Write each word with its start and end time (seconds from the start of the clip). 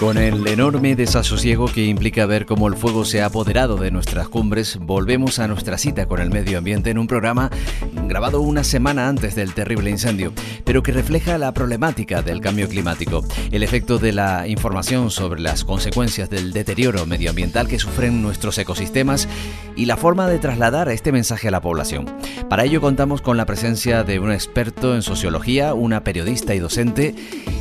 Con 0.00 0.18
el 0.18 0.46
enorme 0.48 0.96
desasosiego 0.96 1.66
que 1.66 1.84
implica 1.84 2.26
ver 2.26 2.46
cómo 2.46 2.66
el 2.66 2.74
fuego 2.74 3.04
se 3.04 3.20
ha 3.20 3.26
apoderado 3.26 3.76
de 3.76 3.90
nuestras 3.90 4.28
cumbres, 4.28 4.76
volvemos 4.80 5.38
a 5.38 5.46
nuestra 5.46 5.78
cita 5.78 6.06
con 6.06 6.20
el 6.20 6.30
medio 6.30 6.58
ambiente 6.58 6.90
en 6.90 6.98
un 6.98 7.06
programa 7.06 7.50
grabado 8.08 8.40
una 8.40 8.64
semana 8.64 9.08
antes 9.08 9.34
del 9.34 9.54
terrible 9.54 9.90
incendio, 9.90 10.32
pero 10.64 10.82
que 10.82 10.92
refleja 10.92 11.38
la 11.38 11.52
problemática 11.52 12.22
del 12.22 12.40
cambio 12.40 12.68
climático, 12.68 13.24
el 13.52 13.62
efecto 13.62 13.98
de 13.98 14.12
la 14.12 14.48
información 14.48 15.10
sobre 15.10 15.40
las 15.40 15.64
consecuencias 15.64 16.30
del 16.30 16.52
deterioro 16.52 17.06
medioambiental 17.06 17.68
que 17.68 17.78
sufren 17.78 18.22
nuestros 18.22 18.58
ecosistemas 18.58 19.28
y 19.76 19.84
la 19.84 19.96
forma 19.96 20.26
de 20.26 20.38
trasladar 20.38 20.88
este 20.88 21.12
mensaje 21.12 21.48
a 21.48 21.52
la 21.52 21.60
población. 21.60 22.06
Para 22.48 22.64
ello 22.64 22.80
contamos 22.80 23.20
con 23.20 23.36
la 23.36 23.46
presencia 23.46 24.02
de 24.02 24.18
un 24.18 24.32
experto 24.32 24.94
en 24.94 25.02
sociología, 25.02 25.74
una 25.74 26.02
periodista 26.02 26.54
y 26.54 26.58
docente 26.58 27.14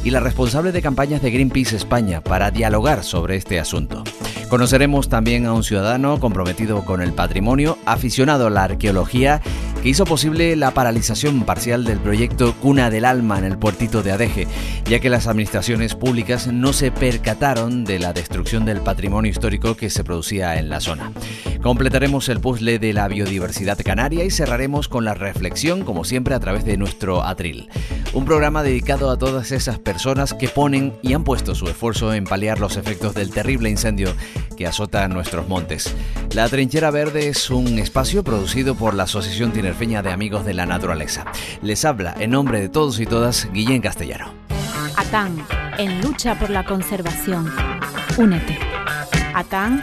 y 0.03 0.09
la 0.09 0.19
responsable 0.19 0.71
de 0.71 0.81
campañas 0.81 1.21
de 1.21 1.31
Greenpeace 1.31 1.75
España 1.75 2.21
para 2.21 2.51
dialogar 2.51 3.03
sobre 3.03 3.35
este 3.35 3.59
asunto. 3.59 4.03
Conoceremos 4.49 5.09
también 5.09 5.45
a 5.45 5.51
un 5.51 5.63
ciudadano 5.63 6.21
comprometido 6.21 6.85
con 6.85 7.01
el 7.01 7.11
patrimonio, 7.11 7.77
aficionado 7.85 8.47
a 8.47 8.49
la 8.49 8.63
arqueología, 8.63 9.41
que 9.83 9.89
hizo 9.89 10.05
posible 10.05 10.55
la 10.55 10.71
paralización 10.71 11.43
parcial 11.43 11.83
del 11.83 11.99
proyecto 11.99 12.53
Cuna 12.55 12.89
del 12.89 13.03
Alma 13.03 13.37
en 13.37 13.43
el 13.43 13.57
puertito 13.57 14.03
de 14.03 14.13
Adeje, 14.13 14.47
ya 14.85 14.99
que 14.99 15.09
las 15.09 15.27
administraciones 15.27 15.95
públicas 15.95 16.47
no 16.47 16.71
se 16.71 16.91
percataron 16.91 17.83
de 17.83 17.99
la 17.99 18.13
destrucción 18.13 18.63
del 18.63 18.79
patrimonio 18.79 19.29
histórico 19.29 19.75
que 19.75 19.89
se 19.89 20.05
producía 20.05 20.57
en 20.57 20.69
la 20.69 20.79
zona. 20.79 21.11
Completaremos 21.61 22.29
el 22.29 22.39
puzzle 22.39 22.79
de 22.79 22.93
la 22.93 23.09
biodiversidad 23.09 23.77
canaria 23.83 24.23
y 24.23 24.31
cerraremos 24.31 24.87
con 24.87 25.03
la 25.03 25.13
reflexión, 25.13 25.83
como 25.83 26.05
siempre, 26.05 26.33
a 26.33 26.39
través 26.39 26.63
de 26.63 26.77
nuestro 26.77 27.23
atril. 27.23 27.69
Un 28.13 28.23
programa 28.23 28.63
dedicado 28.63 29.11
a 29.11 29.17
todas 29.17 29.51
esas 29.51 29.77
personas 29.77 30.33
que 30.33 30.47
ponen 30.47 30.93
y 31.01 31.13
han 31.13 31.25
puesto 31.25 31.53
su 31.53 31.67
esfuerzo 31.67 32.13
en 32.13 32.23
paliar 32.23 32.59
los 32.59 32.77
efectos 32.77 33.13
del 33.13 33.31
terrible 33.31 33.69
incendio 33.69 34.15
que 34.55 34.67
azota 34.67 35.07
nuestros 35.07 35.47
montes. 35.47 35.95
La 36.33 36.49
Trinchera 36.49 36.91
Verde 36.91 37.29
es 37.29 37.49
un 37.49 37.79
espacio 37.79 38.23
producido 38.23 38.75
por 38.75 38.93
la 38.93 39.03
Asociación 39.03 39.51
Tinerfeña 39.51 40.01
de 40.01 40.11
Amigos 40.11 40.45
de 40.45 40.53
la 40.53 40.65
Naturaleza. 40.65 41.25
Les 41.61 41.85
habla, 41.85 42.15
en 42.19 42.31
nombre 42.31 42.59
de 42.59 42.69
todos 42.69 42.99
y 42.99 43.05
todas, 43.05 43.47
Guillén 43.51 43.81
Castellano. 43.81 44.33
ATAN, 44.95 45.45
en 45.77 46.01
lucha 46.01 46.37
por 46.37 46.49
la 46.49 46.65
conservación. 46.65 47.51
Únete. 48.17 48.57
atan.atan.org 49.33 49.77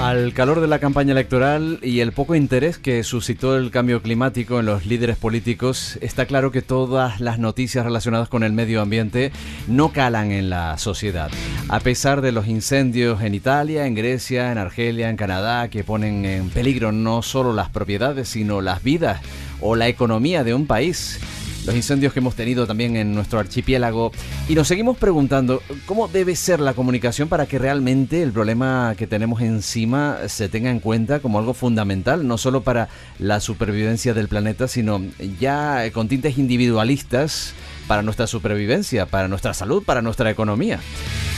Al 0.00 0.32
calor 0.32 0.60
de 0.60 0.66
la 0.66 0.78
campaña 0.78 1.12
electoral 1.12 1.78
y 1.82 2.00
el 2.00 2.12
poco 2.12 2.34
interés 2.34 2.78
que 2.78 3.04
suscitó 3.04 3.58
el 3.58 3.70
cambio 3.70 4.00
climático 4.00 4.58
en 4.58 4.64
los 4.64 4.86
líderes 4.86 5.18
políticos, 5.18 5.98
está 6.00 6.24
claro 6.24 6.50
que 6.50 6.62
todas 6.62 7.20
las 7.20 7.38
noticias 7.38 7.84
relacionadas 7.84 8.30
con 8.30 8.42
el 8.42 8.54
medio 8.54 8.80
ambiente 8.80 9.30
no 9.68 9.92
calan 9.92 10.32
en 10.32 10.48
la 10.48 10.78
sociedad. 10.78 11.30
A 11.68 11.80
pesar 11.80 12.22
de 12.22 12.32
los 12.32 12.48
incendios 12.48 13.20
en 13.20 13.34
Italia, 13.34 13.86
en 13.86 13.94
Grecia, 13.94 14.50
en 14.50 14.56
Argelia, 14.56 15.10
en 15.10 15.18
Canadá, 15.18 15.68
que 15.68 15.84
ponen 15.84 16.24
en 16.24 16.48
peligro 16.48 16.92
no 16.92 17.20
solo 17.20 17.52
las 17.52 17.68
propiedades, 17.68 18.30
sino 18.30 18.62
las 18.62 18.82
vidas 18.82 19.20
o 19.60 19.76
la 19.76 19.88
economía 19.88 20.44
de 20.44 20.54
un 20.54 20.66
país 20.66 21.20
los 21.66 21.74
incendios 21.74 22.12
que 22.12 22.20
hemos 22.20 22.34
tenido 22.34 22.66
también 22.66 22.96
en 22.96 23.14
nuestro 23.14 23.38
archipiélago. 23.38 24.12
Y 24.48 24.54
nos 24.54 24.68
seguimos 24.68 24.96
preguntando 24.96 25.62
cómo 25.86 26.08
debe 26.08 26.36
ser 26.36 26.60
la 26.60 26.74
comunicación 26.74 27.28
para 27.28 27.46
que 27.46 27.58
realmente 27.58 28.22
el 28.22 28.32
problema 28.32 28.94
que 28.96 29.06
tenemos 29.06 29.40
encima 29.42 30.18
se 30.28 30.48
tenga 30.48 30.70
en 30.70 30.80
cuenta 30.80 31.20
como 31.20 31.38
algo 31.38 31.54
fundamental, 31.54 32.26
no 32.26 32.38
solo 32.38 32.62
para 32.62 32.88
la 33.18 33.40
supervivencia 33.40 34.14
del 34.14 34.28
planeta, 34.28 34.68
sino 34.68 35.02
ya 35.38 35.90
con 35.92 36.08
tintes 36.08 36.38
individualistas 36.38 37.54
para 37.90 38.02
nuestra 38.02 38.28
supervivencia, 38.28 39.06
para 39.06 39.26
nuestra 39.26 39.52
salud, 39.52 39.82
para 39.82 40.00
nuestra 40.00 40.30
economía. 40.30 40.78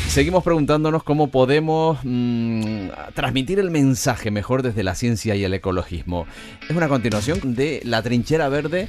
Seguimos 0.08 0.44
preguntándonos 0.44 1.02
cómo 1.02 1.28
podemos 1.28 1.98
mm, 2.04 2.88
transmitir 3.14 3.58
el 3.58 3.70
mensaje 3.70 4.30
mejor 4.30 4.62
desde 4.62 4.82
la 4.82 4.94
ciencia 4.94 5.34
y 5.34 5.44
el 5.44 5.54
ecologismo. 5.54 6.26
Es 6.68 6.76
una 6.76 6.88
continuación 6.88 7.54
de 7.54 7.80
la 7.86 8.02
trinchera 8.02 8.50
verde 8.50 8.88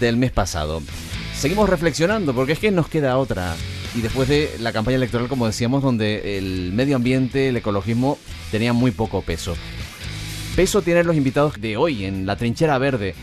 del 0.00 0.16
mes 0.16 0.32
pasado. 0.32 0.80
Seguimos 1.36 1.68
reflexionando 1.68 2.32
porque 2.32 2.52
es 2.52 2.58
que 2.58 2.70
nos 2.70 2.88
queda 2.88 3.18
otra. 3.18 3.56
Y 3.94 4.00
después 4.00 4.26
de 4.26 4.50
la 4.60 4.72
campaña 4.72 4.96
electoral, 4.96 5.28
como 5.28 5.44
decíamos, 5.44 5.82
donde 5.82 6.38
el 6.38 6.72
medio 6.72 6.96
ambiente, 6.96 7.48
el 7.48 7.58
ecologismo 7.58 8.16
tenían 8.50 8.74
muy 8.74 8.90
poco 8.90 9.20
peso. 9.20 9.54
Peso 10.56 10.80
tienen 10.80 11.06
los 11.06 11.16
invitados 11.16 11.60
de 11.60 11.76
hoy 11.76 12.06
en 12.06 12.24
la 12.24 12.36
trinchera 12.36 12.78
verde. 12.78 13.14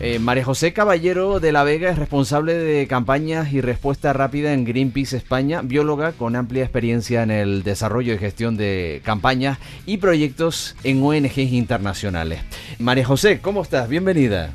Eh, 0.00 0.20
María 0.20 0.44
José 0.44 0.72
Caballero 0.72 1.40
de 1.40 1.50
la 1.50 1.64
Vega 1.64 1.90
es 1.90 1.98
responsable 1.98 2.54
de 2.54 2.86
campañas 2.86 3.52
y 3.52 3.60
respuesta 3.60 4.12
rápida 4.12 4.52
en 4.52 4.64
Greenpeace 4.64 5.16
España, 5.16 5.60
bióloga 5.62 6.12
con 6.12 6.36
amplia 6.36 6.62
experiencia 6.62 7.24
en 7.24 7.32
el 7.32 7.64
desarrollo 7.64 8.14
y 8.14 8.18
gestión 8.18 8.56
de 8.56 9.00
campañas 9.04 9.58
y 9.86 9.96
proyectos 9.96 10.76
en 10.84 11.02
ONGs 11.02 11.38
internacionales. 11.38 12.40
María 12.78 13.04
José, 13.04 13.40
¿cómo 13.40 13.62
estás? 13.62 13.88
Bienvenida. 13.88 14.54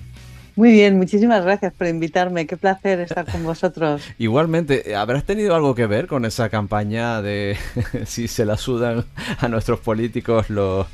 Muy 0.56 0.72
bien, 0.72 0.98
muchísimas 0.98 1.44
gracias 1.44 1.74
por 1.74 1.88
invitarme. 1.88 2.46
Qué 2.46 2.58
placer 2.58 3.00
estar 3.00 3.26
con 3.26 3.44
vosotros. 3.44 4.04
Igualmente, 4.20 4.96
¿habrás 4.96 5.24
tenido 5.24 5.56
algo 5.56 5.74
que 5.74 5.88
ver 5.88 6.06
con 6.06 6.26
esa 6.26 6.50
campaña 6.50 7.22
de 7.24 7.58
si 8.06 8.28
se 8.28 8.46
la 8.46 8.58
sudan 8.58 9.06
a 9.40 9.48
nuestros 9.48 9.80
políticos 9.80 10.52
los 10.52 10.86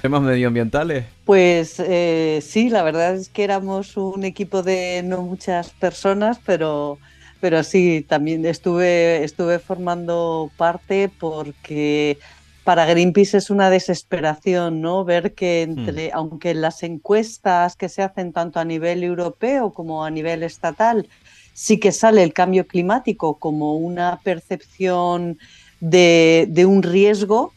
temas 0.00 0.22
medioambientales? 0.22 1.04
Pues 1.26 1.78
eh, 1.80 2.40
sí, 2.42 2.70
la 2.70 2.82
verdad 2.82 3.14
es 3.14 3.28
que 3.28 3.44
éramos 3.44 3.98
un 3.98 4.24
equipo 4.24 4.62
de 4.62 5.02
no 5.04 5.20
muchas 5.20 5.70
personas, 5.70 6.40
pero, 6.46 6.98
pero 7.40 7.62
sí, 7.62 8.06
también 8.08 8.46
estuve, 8.46 9.22
estuve 9.22 9.58
formando 9.58 10.50
parte 10.56 11.10
porque 11.18 12.18
para 12.64 12.86
Greenpeace 12.86 13.36
es 13.36 13.50
una 13.50 13.68
desesperación, 13.70 14.80
¿no? 14.80 15.04
Ver 15.04 15.34
que 15.34 15.62
entre, 15.62 16.08
hmm. 16.08 16.12
aunque 16.14 16.54
las 16.54 16.82
encuestas 16.82 17.76
que 17.76 17.88
se 17.88 18.02
hacen 18.02 18.32
tanto 18.32 18.58
a 18.58 18.64
nivel 18.64 19.04
europeo 19.04 19.72
como 19.72 20.04
a 20.04 20.10
nivel 20.10 20.42
estatal, 20.42 21.06
sí 21.52 21.78
que 21.78 21.92
sale 21.92 22.22
el 22.22 22.32
cambio 22.32 22.66
climático 22.66 23.34
como 23.34 23.76
una 23.76 24.20
percepción 24.24 25.38
de, 25.80 26.64
un 26.66 26.82
riesgo 26.82 27.52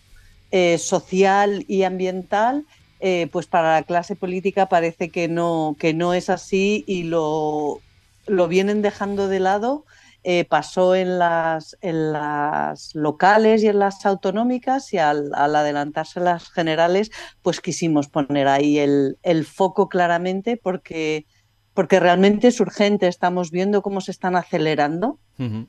eh, 0.51 0.77
social 0.77 1.63
y 1.67 1.83
ambiental, 1.83 2.65
eh, 2.99 3.27
pues 3.31 3.47
para 3.47 3.75
la 3.75 3.83
clase 3.83 4.15
política 4.15 4.67
parece 4.67 5.09
que 5.09 5.27
no, 5.27 5.75
que 5.79 5.93
no 5.93 6.13
es 6.13 6.29
así 6.29 6.83
y 6.87 7.03
lo, 7.03 7.79
lo 8.25 8.47
vienen 8.47 8.81
dejando 8.81 9.27
de 9.29 9.39
lado 9.39 9.85
eh, 10.29 10.43
pasó 10.43 10.93
en 10.93 11.19
las, 11.19 11.77
en 11.79 12.11
las 12.11 12.93
locales 12.93 13.63
y 13.63 13.69
en 13.69 13.79
las 13.79 14.05
autonómicas 14.05 14.91
y 14.91 14.97
al, 14.97 15.33
adelantarse 15.33 16.19
las 16.19 16.49
generales, 16.49 17.11
pues 17.41 17.61
quisimos 17.61 18.09
poner 18.09 18.49
ahí 18.49 18.77
el, 18.77 19.45
foco 19.45 19.87
claramente 19.87 20.57
porque, 20.61 21.27
porque 21.73 22.01
realmente 22.01 22.49
es 22.49 22.59
urgente. 22.59 23.07
Estamos 23.07 23.51
viendo 23.51 23.81
cómo 23.81 24.01
se 24.01 24.11
están 24.11 24.35
acelerando 24.35 25.17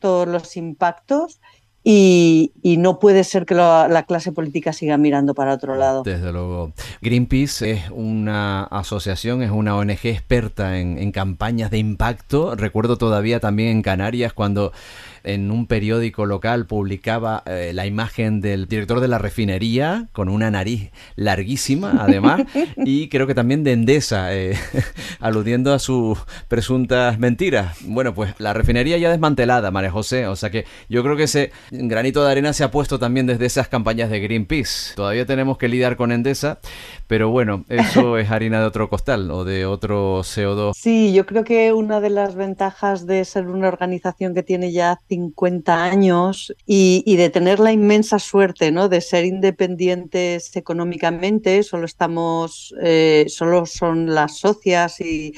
todos 0.00 0.26
los 0.26 0.56
impactos 0.56 1.40
y, 1.91 2.76
no 2.78 2.99
puede 2.99 3.25
ser 3.25 3.47
que 3.47 3.54
la 3.54 4.04
clase 4.06 4.31
política 4.31 4.75
siga 4.75 4.99
mirando 4.99 5.32
para 5.32 5.54
otro 5.54 5.75
lado. 5.75 6.03
Desde 6.03 6.32
luego. 6.32 6.72
Greenpeace 7.00 7.71
es 7.71 7.91
una 7.91 8.65
asociación, 8.65 9.43
es 9.43 9.50
una 9.50 9.75
ONG 9.75 10.04
experta 10.04 10.78
en, 10.78 10.99
en 10.99 11.12
campañas 11.12 11.71
de 11.71 11.78
impacto. 11.78 12.56
Recuerdo 12.56 12.99
todavía 12.99 13.41
también 13.41 13.71
en 13.71 13.81
Canarias 13.81 14.34
cuando 14.34 14.72
en 15.25 15.51
un 15.51 15.67
periódico 15.67 16.27
local 16.27 16.67
publicaba 16.67 17.43
eh, 17.47 17.73
la 17.75 17.87
imagen 17.87 18.41
del 18.41 18.69
director 18.69 19.00
de 19.00 19.09
la 19.09 19.19
refinería 19.19 20.09
con 20.12 20.29
una 20.29 20.50
nariz 20.50 20.91
larguísima, 21.17 21.97
además, 22.00 22.43
y 22.76 23.09
creo 23.09 23.26
que 23.26 23.35
también 23.35 23.65
de 23.65 23.73
Endesa, 23.73 24.35
eh, 24.35 24.56
aludiendo 25.20 25.73
a 25.73 25.79
sus 25.79 26.19
presuntas 26.49 27.19
mentiras. 27.19 27.79
Bueno, 27.82 28.15
pues 28.15 28.35
la 28.38 28.53
refinería 28.53 28.99
ya 28.99 29.11
desmantelada, 29.11 29.70
María 29.70 29.91
José, 29.91 30.26
o 30.26 30.37
sea 30.37 30.50
que 30.50 30.65
yo 30.88 31.03
creo 31.03 31.17
que 31.17 31.25
ese 31.25 31.53
granito 31.71 32.25
de 32.25 32.31
arena 32.31 32.53
se 32.53 32.64
ha 32.64 32.71
puesto 32.71 32.99
también 32.99 33.26
desde 33.26 33.47
esas 33.47 33.69
campañas 33.69 34.11
de 34.11 34.21
Greenpeace. 34.21 34.94
Todavía 34.94 35.26
tenemos 35.26 35.59
que 35.59 35.69
lidiar 35.69 35.97
con 35.97 36.12
Endesa, 36.12 36.59
pero 37.06 37.31
bueno, 37.31 37.64
eso 37.69 38.19
es 38.19 38.31
harina 38.31 38.61
de 38.61 38.67
otro 38.67 38.88
costal 38.88 39.31
o 39.31 39.44
de 39.44 39.67
otro 39.67 40.21
CO2. 40.21 40.73
Sí, 40.75 41.12
yo 41.12 41.26
creo 41.26 41.44
que 41.44 41.73
una 41.73 42.00
de 42.00 42.11
las 42.11 42.35
ventajas 42.35 43.06
de 43.06 43.25
ser 43.25 43.49
una 43.49 43.69
organización 43.69 44.35
que 44.35 44.43
tiene 44.43 44.73
ya 44.73 45.00
50 45.08 45.84
años 45.84 46.55
y, 46.66 47.16
de 47.16 47.31
tener 47.31 47.58
la 47.58 47.72
inmensa 47.72 48.19
suerte 48.19 48.70
¿no? 48.70 48.88
de 48.88 49.00
ser 49.00 49.25
independientes 49.25 50.55
económicamente, 50.55 51.62
solo 51.62 51.87
estamos, 51.87 52.75
eh, 52.82 53.25
solo 53.28 53.66
son 53.66 54.14
las 54.14 54.38
socias 54.38 55.00
y, 55.00 55.34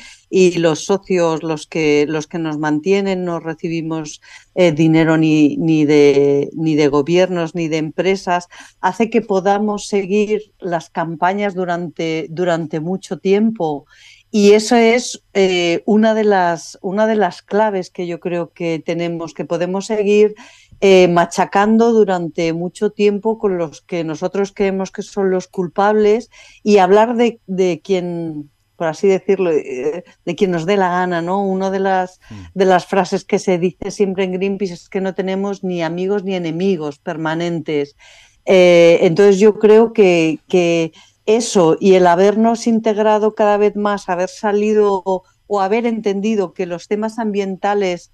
los 0.59 0.85
socios 0.85 1.43
los 1.43 1.67
que, 1.67 2.07
los 2.09 2.29
que 2.29 2.39
nos 2.39 2.57
mantienen, 2.59 3.25
no 3.25 3.41
recibimos 3.41 4.21
eh, 4.55 4.71
dinero 4.71 5.17
ni, 5.17 5.57
ni, 5.57 5.85
de, 5.85 6.51
ni 6.55 6.77
de 6.77 6.87
gobiernos 6.87 7.57
ni 7.57 7.67
de 7.67 7.79
empresas, 7.79 8.47
hace 8.81 9.11
que 9.11 9.23
podamos 9.23 9.89
seguir 9.89 10.53
las 10.61 10.89
campañas 10.89 11.55
durante, 11.55 12.29
durante 12.31 12.79
mucho 12.79 13.19
tiempo 13.19 13.87
Y 14.31 14.53
eso 14.53 14.77
es 14.77 15.23
eh, 15.35 15.83
una, 15.87 16.15
de 16.15 16.25
las, 16.25 16.79
una 16.83 17.07
de 17.07 17.17
las 17.17 17.43
claves 17.43 17.91
que 17.91 18.07
yo 18.07 18.21
creo 18.21 18.53
que 18.53 18.83
tenemos, 18.85 19.35
que 19.35 19.45
podemos 19.45 19.87
seguir 19.87 20.35
eh, 20.81 21.09
machacando 21.09 21.93
durante 21.93 22.53
mucho 22.53 22.91
tiempo 22.91 23.39
con 23.39 23.59
los 23.59 23.83
que 23.83 24.05
nosotros 24.05 24.53
creemos 24.55 24.91
que 24.91 25.03
son 25.03 25.31
los 25.31 25.49
culpables 25.49 26.31
y 26.63 26.79
hablar 26.79 27.17
de, 27.17 27.41
de 27.47 27.81
quien 27.83 28.51
por 28.81 28.87
así 28.87 29.09
decirlo, 29.09 29.51
eh, 29.51 30.05
de 30.25 30.35
quien 30.35 30.51
nos 30.53 30.65
dé 30.65 30.79
la 30.79 30.89
gana, 30.89 31.21
¿no? 31.21 31.45
Una 31.45 31.71
de 31.71 31.81
las, 31.81 32.19
mm. 32.31 32.35
de 32.55 32.65
las 32.65 32.87
frases 32.87 33.27
que 33.27 33.39
se 33.39 33.59
dice 33.59 33.91
siempre 33.91 34.25
en 34.25 34.33
Greenpeace 34.33 34.73
es 34.73 34.89
que 34.89 35.03
no 35.03 35.15
tenemos 35.15 35.63
ni 35.63 35.83
amigos 35.83 36.25
ni 36.25 36.35
enemigos 36.35 36.99
permanentes. 36.99 37.95
Eh, 38.47 39.01
entonces 39.03 39.39
yo 39.39 39.59
creo 39.59 39.93
que, 39.93 40.39
que, 40.49 40.93
eso 41.27 41.77
y 41.81 41.95
el 41.95 42.07
habernos 42.07 42.67
integrado 42.67 43.35
cada 43.35 43.57
vez 43.57 43.77
más, 43.77 44.09
haber 44.09 44.29
salido 44.29 45.03
o 45.47 45.61
haber 45.61 45.87
entendido 45.87 46.53
que 46.53 46.67
los 46.67 46.89
temas 46.89 47.19
ambientales 47.19 48.13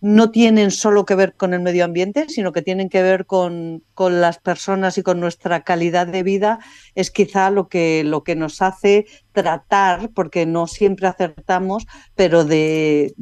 no 0.00 0.30
tienen 0.30 0.70
solo 0.70 1.04
que 1.04 1.16
ver 1.16 1.34
con 1.34 1.54
el 1.54 1.60
medio 1.60 1.84
ambiente, 1.84 2.28
sino 2.28 2.52
que 2.52 2.62
tienen 2.62 2.88
que 2.88 3.02
ver 3.02 3.26
con, 3.26 3.82
las 3.98 4.38
personas 4.38 4.96
y 4.96 5.02
con 5.02 5.18
nuestra 5.18 5.64
calidad 5.64 6.06
de 6.06 6.22
vida, 6.22 6.60
es 6.94 7.10
quizá 7.10 7.50
lo 7.50 7.68
que, 7.68 8.04
lo 8.04 8.22
que 8.22 8.36
nos 8.36 8.62
hace 8.62 9.06
tratar, 9.32 10.10
porque 10.14 10.46
no 10.46 10.66
siempre 10.68 11.08
acertamos, 11.08 11.86
pero 12.14 12.44
de, 12.44 13.12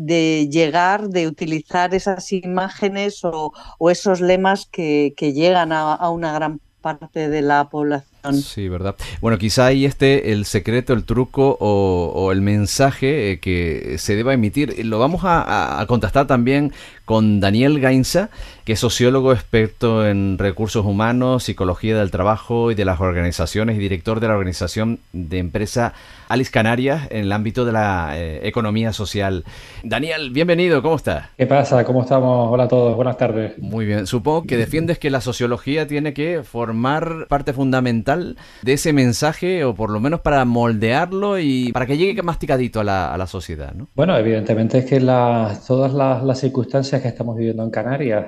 llegar, 0.50 1.08
de 1.08 1.26
utilizar 1.26 1.94
esas 1.94 2.30
imágenes 2.32 3.20
o, 3.24 3.52
esos 3.90 4.20
lemas 4.20 4.66
que, 4.66 5.14
llegan 5.18 5.72
a 5.72 6.10
una 6.10 6.32
gran 6.32 6.60
parte 6.82 7.28
de 7.28 7.42
la 7.42 7.68
población. 7.70 8.15
Sí, 8.32 8.68
¿verdad? 8.68 8.96
Bueno, 9.20 9.38
quizá 9.38 9.66
ahí 9.66 9.84
esté 9.84 10.32
el 10.32 10.44
secreto, 10.44 10.92
el 10.92 11.04
truco 11.04 11.56
o, 11.60 12.32
el 12.32 12.40
mensaje 12.40 13.32
eh, 13.32 13.40
que 13.40 13.96
se 13.98 14.16
deba 14.16 14.34
emitir. 14.34 14.84
Lo 14.84 14.98
vamos 14.98 15.24
a, 15.24 15.80
a 15.80 15.86
contestar 15.86 16.26
también 16.26 16.72
con 17.06 17.40
Daniel 17.40 17.80
Gainza, 17.80 18.30
que 18.64 18.72
es 18.72 18.80
sociólogo 18.80 19.32
experto 19.32 20.06
en 20.06 20.38
recursos 20.38 20.84
humanos, 20.84 21.44
psicología 21.44 21.96
del 21.96 22.10
trabajo 22.10 22.72
y 22.72 22.74
de 22.74 22.84
las 22.84 23.00
organizaciones 23.00 23.76
y 23.76 23.78
director 23.78 24.18
de 24.18 24.26
la 24.26 24.34
organización 24.34 24.98
de 25.12 25.38
empresa 25.38 25.94
Alice 26.28 26.50
Canarias 26.50 27.06
en 27.10 27.20
el 27.20 27.32
ámbito 27.32 27.64
de 27.64 27.70
la 27.70 28.18
eh, 28.18 28.40
economía 28.42 28.92
social. 28.92 29.44
Daniel, 29.84 30.30
bienvenido, 30.30 30.82
¿cómo 30.82 30.96
estás? 30.96 31.28
¿Qué 31.38 31.46
pasa? 31.46 31.84
¿Cómo 31.84 32.02
estamos? 32.02 32.52
Hola 32.52 32.64
a 32.64 32.68
todos, 32.68 32.96
buenas 32.96 33.16
tardes. 33.16 33.56
Muy 33.58 33.86
bien, 33.86 34.08
supongo 34.08 34.42
que 34.42 34.56
defiendes 34.56 34.98
que 34.98 35.08
la 35.08 35.20
sociología 35.20 35.86
tiene 35.86 36.12
que 36.12 36.42
formar 36.42 37.26
parte 37.28 37.52
fundamental 37.52 38.36
de 38.62 38.72
ese 38.72 38.92
mensaje 38.92 39.64
o 39.64 39.76
por 39.76 39.90
lo 39.90 40.00
menos 40.00 40.22
para 40.22 40.44
moldearlo 40.44 41.38
y 41.38 41.70
para 41.70 41.86
que 41.86 41.96
llegue 41.96 42.22
masticadito 42.22 42.80
a 42.80 42.84
la, 42.84 43.14
a 43.14 43.16
la 43.16 43.28
sociedad, 43.28 43.72
¿no? 43.74 43.86
Bueno, 43.94 44.16
evidentemente 44.18 44.78
es 44.78 44.86
que 44.86 44.98
todas 44.98 45.92
las 45.94 46.40
circunstancias 46.40 46.95
que 47.02 47.08
estamos 47.08 47.36
viviendo 47.36 47.62
en 47.62 47.70
Canarias 47.70 48.26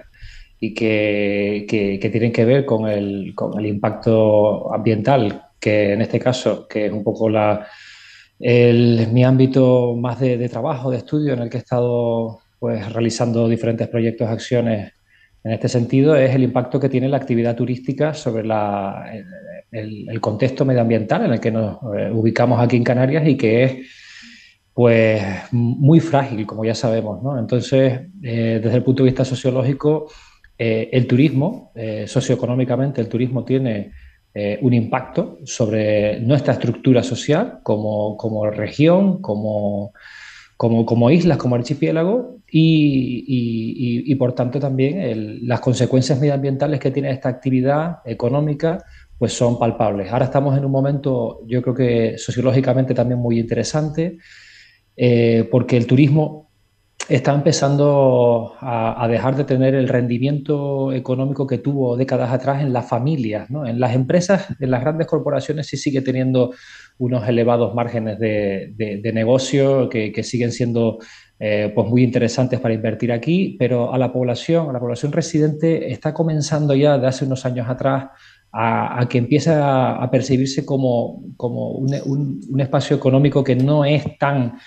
y 0.60 0.74
que, 0.74 1.66
que, 1.68 2.10
tienen 2.10 2.32
que 2.32 2.44
ver 2.44 2.64
con 2.64 2.88
el, 2.88 3.32
con 3.34 3.58
el, 3.58 3.66
impacto 3.66 4.72
ambiental, 4.72 5.42
que 5.60 5.92
en 5.92 6.02
este 6.02 6.18
caso, 6.18 6.66
que 6.66 6.86
es 6.86 6.92
un 6.92 7.04
poco 7.04 7.28
la, 7.28 7.66
el, 8.40 9.08
mi 9.12 9.24
ámbito 9.24 9.94
más 9.96 10.18
de, 10.20 10.48
trabajo, 10.48 10.90
de 10.90 10.98
estudio, 10.98 11.34
en 11.34 11.40
el 11.40 11.50
que 11.50 11.58
he 11.58 11.60
estado 11.60 12.40
pues, 12.58 12.92
realizando 12.92 13.48
diferentes 13.48 13.88
proyectos, 13.88 14.28
acciones 14.28 14.92
en 15.44 15.52
este 15.52 15.68
sentido, 15.68 16.16
es 16.16 16.34
el 16.34 16.42
impacto 16.42 16.80
que 16.80 16.88
tiene 16.88 17.08
la 17.08 17.16
actividad 17.16 17.54
turística 17.54 18.12
sobre 18.12 18.44
la, 18.44 19.12
el, 19.70 20.08
el, 20.08 20.20
contexto 20.20 20.64
medioambiental 20.64 21.24
en 21.24 21.32
el 21.32 21.40
que 21.40 21.52
nos 21.52 21.76
eh, 21.96 22.10
ubicamos 22.12 22.60
aquí 22.60 22.76
en 22.76 22.84
Canarias 22.84 23.26
y 23.26 23.36
que 23.36 23.62
es 23.62 23.72
pues 24.78 25.24
muy 25.50 25.98
frágil, 25.98 26.46
como 26.46 26.64
ya 26.64 26.72
sabemos. 26.72 27.20
¿no? 27.20 27.36
Entonces, 27.36 28.00
eh, 28.22 28.60
desde 28.62 28.76
el 28.76 28.84
punto 28.84 29.02
de 29.02 29.08
vista 29.08 29.24
sociológico, 29.24 30.08
eh, 30.56 30.88
el 30.92 31.08
turismo, 31.08 31.72
eh, 31.74 32.04
socioeconómicamente, 32.06 33.00
el 33.00 33.08
turismo 33.08 33.44
tiene 33.44 33.90
un 34.60 34.72
impacto 34.72 35.38
sobre 35.44 36.20
nuestra 36.20 36.52
estructura 36.52 37.02
social 37.02 37.58
como, 37.64 38.16
como 38.16 38.48
región, 38.48 39.20
como, 39.20 39.92
como, 40.56 40.86
como, 40.86 41.10
islas, 41.10 41.38
como 41.38 41.56
archipiélago, 41.56 42.36
y, 42.48 43.24
y, 43.26 44.12
y, 44.12 44.14
por 44.14 44.32
tanto 44.36 44.60
también 44.60 45.40
las 45.48 45.58
consecuencias 45.58 46.20
medioambientales 46.20 46.78
que 46.78 46.92
tiene 46.92 47.10
esta 47.10 47.30
actividad 47.30 47.96
económica 48.04 48.78
pues 49.18 49.32
son 49.32 49.58
palpables. 49.58 50.12
Ahora 50.12 50.26
estamos 50.26 50.56
en 50.56 50.64
un 50.64 50.70
momento, 50.70 51.40
yo 51.48 51.60
creo 51.60 51.74
que 51.74 52.16
sociológicamente 52.16 52.94
también 52.94 53.18
muy 53.18 53.40
interesante, 53.40 54.18
eh, 55.00 55.48
porque 55.50 55.76
el 55.76 55.86
turismo 55.86 56.50
está 57.08 57.32
empezando 57.32 58.54
a, 58.60 59.06
dejar 59.08 59.36
de 59.36 59.44
tener 59.44 59.74
el 59.74 59.88
rendimiento 59.88 60.92
económico 60.92 61.46
que 61.46 61.56
tuvo 61.56 61.96
décadas 61.96 62.32
atrás 62.32 62.60
en 62.60 62.72
las 62.72 62.86
familias. 62.86 63.48
¿no? 63.48 63.64
En 63.64 63.80
las 63.80 63.94
empresas, 63.94 64.48
en 64.60 64.70
las 64.70 64.82
grandes 64.82 65.06
corporaciones 65.06 65.68
sí 65.68 65.76
sigue 65.76 66.02
teniendo 66.02 66.52
unos 66.98 67.26
elevados 67.26 67.74
márgenes 67.74 68.18
de, 68.18 69.10
negocio 69.14 69.88
que, 69.88 70.22
siguen 70.22 70.52
siendo 70.52 70.98
eh, 71.38 71.72
pues 71.74 71.88
muy 71.88 72.02
interesantes 72.02 72.60
para 72.60 72.74
invertir 72.74 73.12
aquí, 73.12 73.56
pero 73.58 73.94
a 73.94 73.98
la 73.98 74.12
población, 74.12 74.68
a 74.68 74.72
la 74.72 74.80
población 74.80 75.12
residente 75.12 75.92
está 75.92 76.12
comenzando 76.12 76.74
ya 76.74 76.98
de 76.98 77.06
hace 77.06 77.24
unos 77.24 77.46
años 77.46 77.68
atrás 77.70 78.08
a, 78.52 79.06
que 79.08 79.18
empiece 79.18 79.50
a, 79.54 80.06
percibirse 80.10 80.64
como, 80.66 81.22
como 81.36 81.70
un, 81.72 82.60
espacio 82.60 82.96
económico 82.96 83.44
que 83.44 83.56
no 83.56 83.84
es 83.84 84.18
tan 84.18 84.58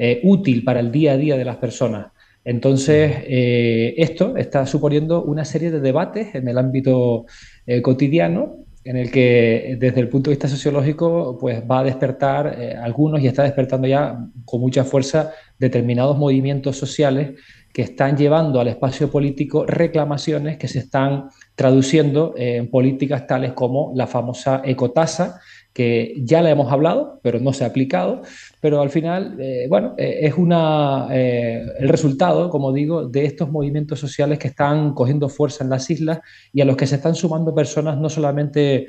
eh, 0.00 0.20
útil 0.22 0.62
para 0.62 0.78
el 0.78 0.92
día 0.92 1.14
a 1.14 1.16
día 1.16 1.36
de 1.36 1.44
las 1.44 1.56
personas. 1.56 2.12
Entonces, 2.44 3.12
eh, 3.26 3.94
esto 3.98 4.36
está 4.36 4.64
suponiendo 4.64 5.24
una 5.24 5.44
serie 5.44 5.72
de 5.72 5.80
debates 5.80 6.36
en 6.36 6.46
el 6.46 6.56
ámbito 6.56 7.26
eh, 7.66 7.82
cotidiano 7.82 8.58
en 8.84 8.96
el 8.96 9.10
que 9.10 9.76
desde 9.80 9.98
el 9.98 10.08
punto 10.08 10.30
de 10.30 10.36
vista 10.36 10.46
sociológico 10.46 11.36
pues 11.38 11.64
va 11.68 11.80
a 11.80 11.84
despertar 11.84 12.56
algunos 12.80 13.20
y 13.20 13.26
está 13.26 13.42
despertando 13.42 13.88
ya 13.88 14.24
con 14.44 14.60
mucha 14.60 14.84
fuerza 14.84 15.32
determinados 15.58 16.16
movimientos 16.16 16.76
sociales 16.76 17.32
que 17.72 17.82
están 17.82 18.16
llevando 18.16 18.60
al 18.60 18.68
espacio 18.68 19.10
político 19.10 19.66
reclamaciones 19.66 20.58
que 20.58 20.68
se 20.68 20.78
están 20.78 21.28
traduciendo 21.56 22.34
en 22.36 22.70
políticas 22.70 23.26
tales 23.26 23.52
como 23.52 23.92
la 23.94 24.06
famosa 24.06 24.62
ecotasa, 24.64 25.40
que 25.72 26.14
ya 26.24 26.40
la 26.42 26.50
hemos 26.50 26.72
hablado, 26.72 27.20
pero 27.22 27.40
no 27.40 27.52
se 27.52 27.64
ha 27.64 27.68
aplicado, 27.68 28.22
pero 28.60 28.80
al 28.80 28.90
final, 28.90 29.36
eh, 29.38 29.66
bueno, 29.68 29.94
eh, 29.96 30.20
es 30.22 30.34
una, 30.34 31.08
eh, 31.12 31.64
el 31.78 31.88
resultado, 31.88 32.50
como 32.50 32.72
digo, 32.72 33.06
de 33.06 33.24
estos 33.24 33.50
movimientos 33.50 34.00
sociales 34.00 34.38
que 34.38 34.48
están 34.48 34.94
cogiendo 34.94 35.28
fuerza 35.28 35.62
en 35.62 35.70
las 35.70 35.88
islas 35.90 36.20
y 36.52 36.60
a 36.60 36.64
los 36.64 36.76
que 36.76 36.86
se 36.86 36.96
están 36.96 37.14
sumando 37.14 37.54
personas 37.54 37.98
no 37.98 38.08
solamente 38.08 38.86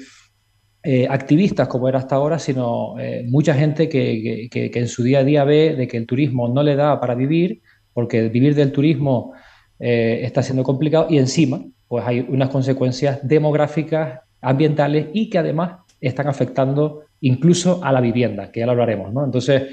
activistas 1.09 1.67
como 1.67 1.89
era 1.89 1.99
hasta 1.99 2.15
ahora, 2.15 2.39
sino 2.39 2.95
mucha 3.25 3.53
gente 3.53 3.89
que, 3.89 4.47
que, 4.49 4.71
en 4.73 4.87
su 4.87 5.03
día 5.03 5.19
a 5.19 5.23
día 5.25 5.43
ve 5.43 5.75
de 5.75 5.89
que 5.89 5.97
el 5.97 6.05
turismo 6.05 6.47
no 6.47 6.63
le 6.63 6.77
da 6.77 7.01
para 7.01 7.15
vivir, 7.15 7.61
porque 7.91 8.29
vivir 8.29 8.55
del 8.55 8.71
turismo 8.71 9.33
está 9.77 10.41
siendo 10.41 10.63
complicado 10.63 11.07
y 11.09 11.17
encima, 11.17 11.61
pues 11.85 12.05
hay 12.07 12.25
unas 12.29 12.47
consecuencias 12.47 13.19
demográficas, 13.23 14.21
ambientales 14.39 15.07
y 15.11 15.29
que 15.29 15.39
además 15.39 15.79
están 16.01 16.27
afectando 16.27 17.03
incluso 17.21 17.83
a 17.83 17.91
la 17.91 18.01
vivienda, 18.01 18.51
que 18.51 18.61
ya 18.61 18.65
lo 18.65 18.73
hablaremos, 18.73 19.13
¿no? 19.13 19.25
Entonces, 19.25 19.63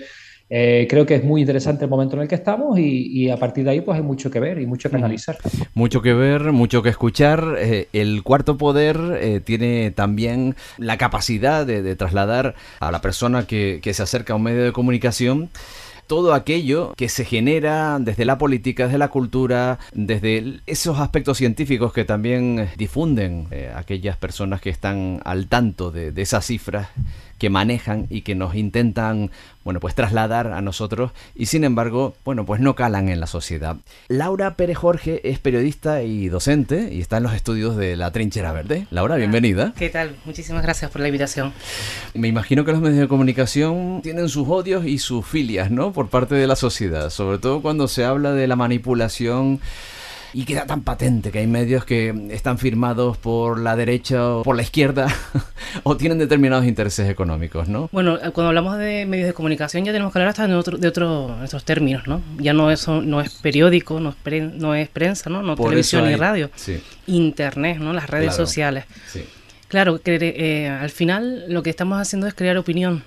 eh, 0.49 0.87
creo 0.89 1.05
que 1.05 1.17
es 1.17 1.25
muy 1.25 1.41
interesante 1.41 1.85
el 1.85 1.91
momento 1.91 2.15
en 2.15 2.23
el 2.23 2.29
que 2.29 2.37
estamos 2.37 2.79
y, 2.79 3.29
a 3.31 3.37
partir 3.37 3.65
de 3.65 3.71
ahí 3.71 3.81
pues 3.81 3.97
hay 3.97 4.05
mucho 4.05 4.31
que 4.31 4.39
ver 4.39 4.61
y 4.61 4.67
mucho 4.67 4.89
que 4.89 4.97
analizar. 4.97 5.37
Mucho 5.75 6.03
que 6.03 6.15
ver, 6.15 6.53
mucho 6.53 6.83
que 6.83 6.89
escuchar. 6.89 7.57
Eh, 7.59 7.89
el 7.93 8.23
cuarto 8.23 8.57
poder 8.57 8.97
eh, 9.21 9.41
tiene 9.41 9.91
también 9.91 10.55
la 10.79 10.99
capacidad 10.99 11.67
de, 11.67 11.97
trasladar 11.97 12.55
a 12.79 12.93
la 12.93 13.01
persona 13.01 13.47
que, 13.47 13.81
que 13.83 13.93
se 13.93 14.03
acerca 14.03 14.35
a 14.35 14.37
un 14.37 14.43
medio 14.43 14.63
de 14.63 14.73
comunicación 14.73 15.51
todo 16.07 16.35
aquello 16.35 16.95
que 16.97 17.09
se 17.09 17.25
genera 17.25 17.99
desde 18.01 18.25
la 18.25 18.39
política, 18.39 18.85
desde 18.85 18.99
la 18.99 19.09
cultura, 19.09 19.79
desde 19.93 20.61
esos 20.67 20.99
aspectos 20.99 21.39
científicos 21.39 21.93
que 21.93 22.05
también 22.05 22.69
difunden 22.77 23.49
eh, 23.51 23.73
aquellas 23.75 24.17
personas 24.17 24.61
que 24.61 24.71
están 24.71 25.21
al 25.25 25.49
tanto 25.49 25.91
de, 25.91 26.13
de 26.13 26.23
esas 26.23 26.47
cifras 26.47 26.89
que 27.39 27.51
manejan 27.51 28.07
y 28.11 28.23
que 28.23 28.35
nos 28.35 28.55
intentan, 28.55 29.31
bueno, 29.65 29.81
pues 29.81 29.95
trasladar 29.95 30.49
a 30.49 30.61
nosotros 30.61 31.13
y 31.35 31.47
sin 31.47 31.65
embargo, 31.65 32.15
bueno, 32.25 32.47
pues 32.47 32.61
no 32.61 32.75
calan 32.75 33.09
en 33.09 33.21
la 33.21 33.27
sociedad. 33.27 33.77
Laura 34.09 34.55
Pérez 34.55 34.79
Jorge 34.79 35.21
es 35.29 35.39
periodista 35.39 36.03
y 36.03 36.29
docente 36.29 36.93
y 36.93 37.01
está 37.01 37.19
en 37.19 37.25
los 37.25 37.35
estudios 37.35 37.77
de 37.77 37.97
la 37.97 38.11
Trinchera 38.11 38.53
Verde. 38.53 38.87
Laura, 38.91 39.17
bienvenida. 39.17 39.73
¿Qué 39.77 39.89
tal? 39.89 40.17
Muchísimas 40.25 40.63
gracias 40.63 40.91
por 40.91 41.01
la 41.01 41.09
invitación. 41.09 41.53
Me 42.15 42.29
imagino 42.29 42.65
que 42.65 42.73
los 42.73 42.81
medios 42.81 43.01
de 43.01 43.09
comunicación 43.09 44.01
tienen 44.03 44.29
sus 44.29 44.49
odios 44.49 44.87
y 44.87 44.99
sus 44.99 45.27
filias, 45.27 45.71
¿no? 45.71 45.93
Por 45.93 46.09
parte 46.09 46.35
de 46.35 46.47
la 46.47 46.57
sociedad, 46.57 47.11
sobre 47.11 47.39
todo 47.39 47.63
cuando 47.63 47.89
se 47.89 48.05
habla 48.05 48.33
de 48.33 48.47
la 48.47 48.57
manipulación 48.57 49.61
y 50.37 50.45
queda 50.45 50.67
tan 50.67 50.83
patente 50.83 51.31
que 51.31 51.39
hay 51.39 51.47
medios 51.47 51.87
que 51.87 52.15
están 52.29 52.59
firmados 52.59 53.17
por 53.17 53.59
la 53.59 53.75
derecha 53.75 54.29
o 54.29 54.43
por 54.43 54.55
la 54.55 54.61
izquierda 54.61 55.07
o 55.83 55.97
tienen 55.97 56.19
determinados 56.19 56.67
intereses 56.67 57.09
económicos, 57.09 57.69
¿no? 57.71 57.89
Bueno, 57.91 58.19
cuando 58.35 58.49
hablamos 58.49 58.77
de 58.77 59.07
medios 59.07 59.29
de 59.29 59.33
comunicación 59.33 59.87
ya 59.87 59.93
tenemos 59.93 60.13
que 60.13 60.19
hablar 60.19 60.29
hasta 60.29 60.47
de, 60.47 60.55
otro, 60.55 60.77
de 60.77 60.89
otros 60.89 61.65
términos, 61.65 62.07
¿no? 62.07 62.21
Ya 62.37 62.53
no 62.53 62.71
es, 62.71 62.87
no 62.87 63.23
es 63.23 63.33
periódico, 63.37 63.99
no 63.99 64.11
es, 64.11 64.43
no 64.43 64.75
es 64.75 64.91
prensa, 64.91 65.31
¿no? 65.31 65.41
No 65.41 65.57
televisión 65.57 66.07
ni 66.07 66.17
radio. 66.17 66.51
Internet, 67.07 67.79
¿no? 67.79 67.95
Las 67.95 68.11
redes 68.11 68.37
sociales. 68.37 68.85
Claro, 69.69 70.03
que 70.03 70.19
eh, 70.21 70.69
al 70.69 70.91
final 70.91 71.47
lo 71.49 71.63
que 71.63 71.71
estamos 71.71 71.99
haciendo 71.99 72.27
es 72.27 72.35
crear 72.35 72.59
opinión. 72.59 73.05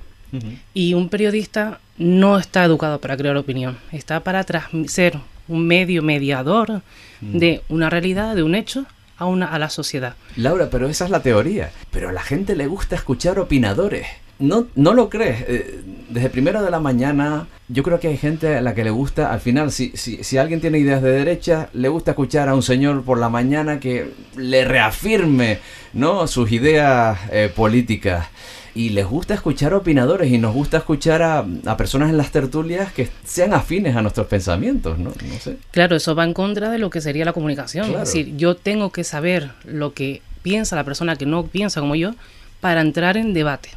Y 0.74 0.96
un 0.96 1.10
periodista 1.10 1.80
no 2.00 2.40
está 2.40 2.66
educado 2.66 3.00
para 3.00 3.16
crear 3.18 3.38
opinión, 3.38 3.78
está 3.92 4.24
para 4.24 4.44
ser 4.88 5.14
un 5.50 5.68
medio 5.68 6.02
mediador 6.02 6.82
de 7.22 7.62
una 7.68 7.90
realidad, 7.90 8.36
de 8.36 8.44
un 8.44 8.56
hecho, 8.56 8.86
a, 9.18 9.26
una, 9.26 9.48
a 9.48 9.60
la 9.60 9.70
sociedad. 9.70 10.16
Laura, 10.38 10.70
pero 10.70 10.88
esa 10.88 11.06
es 11.06 11.12
la 11.12 11.22
teoría. 11.22 11.72
Pero 11.92 12.10
a 12.10 12.14
la 12.14 12.22
gente 12.22 12.56
le 12.56 12.68
gusta 12.68 12.96
escuchar 12.96 13.38
opinadores. 13.40 14.08
No, 14.40 14.68
no 14.76 14.94
lo 14.94 15.10
crees. 15.10 15.44
Eh, 15.48 15.82
desde 16.10 16.30
primero 16.30 16.64
de 16.64 16.72
la 16.72 16.80
mañana, 16.80 17.48
yo 17.68 17.84
creo 17.84 18.00
que 18.00 18.08
hay 18.08 18.18
gente 18.18 18.56
a 18.56 18.62
la 18.62 18.74
que 18.74 18.86
le 18.86 18.90
gusta, 18.90 19.34
al 19.34 19.42
final, 19.42 19.72
si, 19.72 19.92
si, 19.96 20.24
si, 20.24 20.38
alguien 20.38 20.62
tiene 20.62 20.80
ideas 20.80 21.02
de 21.02 21.12
derecha, 21.12 21.70
le 21.74 21.90
gusta 21.90 22.12
escuchar 22.12 22.48
a 22.48 22.56
un 22.56 22.64
señor 22.64 23.04
por 23.04 23.18
la 23.18 23.28
mañana 23.28 23.82
que 23.82 24.14
le 24.38 24.64
reafirme 24.64 25.60
¿no? 25.92 26.26
sus 26.28 26.54
ideas 26.54 27.20
eh, 27.32 27.52
políticas 27.54 28.28
y 28.76 28.90
les 28.90 29.06
gusta 29.06 29.34
escuchar 29.34 29.74
opinadores 29.74 30.32
y 30.32 30.38
nos 30.38 30.54
gusta 30.54 30.78
escuchar 30.78 31.22
a, 31.22 31.46
personas 31.78 32.10
en 32.10 32.18
las 32.18 32.32
tertulias 32.32 32.92
que 32.92 33.10
sean 33.24 33.54
afines 33.54 33.96
a 33.96 34.02
nuestros 34.02 34.28
pensamientos, 34.28 34.98
¿no? 35.00 35.12
sé. 35.40 35.58
Claro, 35.72 35.96
eso 35.96 36.16
va 36.16 36.24
en 36.24 36.34
contra 36.34 36.70
de 36.70 36.80
lo 36.80 36.90
que 36.90 37.02
sería 37.02 37.26
la 37.26 37.34
comunicación. 37.34 37.92
Es 37.92 38.00
decir, 38.00 38.36
yo 38.38 38.56
tengo 38.56 38.92
que 38.92 39.04
saber 39.04 39.52
lo 39.66 39.94
que 39.94 40.22
piensa 40.42 40.76
la 40.76 40.84
persona 40.84 41.16
que 41.16 41.26
no 41.26 41.46
piensa 41.46 41.80
como 41.80 41.96
yo 41.96 42.14
para 42.62 42.82
entrar 42.82 43.18
en 43.18 43.34
debate. 43.34 43.70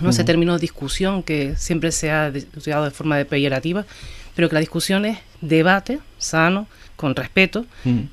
No 0.00 0.10
ese 0.10 0.22
término 0.22 0.54
de 0.54 0.60
discusión 0.60 1.24
que 1.24 1.56
siempre 1.56 1.90
se 1.90 2.12
ha 2.12 2.32
usado 2.56 2.84
de 2.84 2.92
forma 2.92 3.16
de 3.16 3.24
peyorativa, 3.24 3.84
pero 4.36 4.48
que 4.48 4.54
la 4.54 4.60
discusión 4.60 5.04
es 5.04 5.18
debate 5.40 5.98
sano, 6.18 6.68
con 6.94 7.16
respeto, 7.16 7.66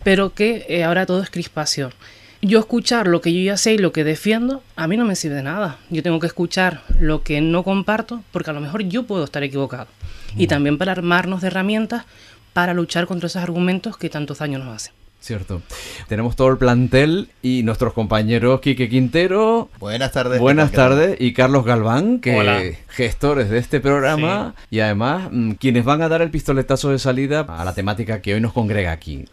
pero 0.04 0.34
que 0.34 0.66
eh, 0.70 0.84
ahora 0.84 1.06
todo 1.06 1.22
es 1.22 1.30
crispación 1.30 1.92
yo 2.46 2.60
escuchar 2.60 3.08
lo 3.08 3.22
que 3.22 3.34
yo 3.34 3.42
ya 3.42 3.58
sé 3.58 3.74
y 3.74 3.78
lo 3.78 3.92
que 3.92 4.04
defiendo, 4.04 4.64
a 4.76 4.88
mí 4.88 4.98
no 4.98 5.06
me 5.06 5.16
sirve 5.16 5.38
de 5.38 5.44
nada. 5.44 5.78
Yo 5.90 6.04
tengo 6.04 6.20
que 6.20 6.28
escuchar 6.28 6.82
lo 7.00 7.24
que 7.24 7.42
no 7.42 7.64
comparto 7.64 8.24
porque 8.32 8.52
a 8.52 8.54
lo 8.54 8.62
mejor 8.62 8.84
yo 8.84 9.04
puedo 9.04 9.24
estar 9.24 9.44
equivocado. 9.44 9.88
Y 10.38 10.48
también 10.48 10.78
para 10.78 10.92
armarnos 10.92 11.42
de 11.42 11.48
herramientas 11.48 12.06
para 12.54 12.74
luchar 12.74 13.08
contra 13.08 13.28
esos 13.28 13.42
argumentos 13.42 13.98
que 13.98 14.10
tantos 14.10 14.40
daños 14.40 14.64
nos 14.64 14.76
hacen. 14.76 14.94
Cierto. 15.20 15.64
Tenemos 16.08 16.36
todo 16.36 16.50
el 16.50 16.58
plantel 16.58 17.30
y 17.42 17.64
nuestros 17.64 17.94
compañeros 17.94 18.62
Quique 18.62 18.90
Quintero. 18.90 19.70
Buenas 19.80 20.12
tardes. 20.12 20.40
Buenas 20.40 20.72
tardes. 20.72 21.20
Y 21.20 21.34
Carlos 21.34 21.66
Galván, 21.66 22.20
que 22.20 22.78
gestores 22.90 23.50
de 23.50 23.58
este 23.58 23.80
programa 23.80 24.54
y 24.70 24.82
además 24.82 25.30
mm, 25.32 25.54
quienes 25.54 25.84
van 25.84 26.04
a 26.04 26.10
dar 26.10 26.22
el 26.22 26.30
pistoletazo 26.30 26.92
de 26.92 27.00
salida 27.00 27.40
a 27.42 27.66
la 27.66 27.74
temática 27.74 28.22
que 28.22 28.36
hoy 28.36 28.42
nos 28.42 28.54
congrega 28.54 28.92
aquí 28.92 29.26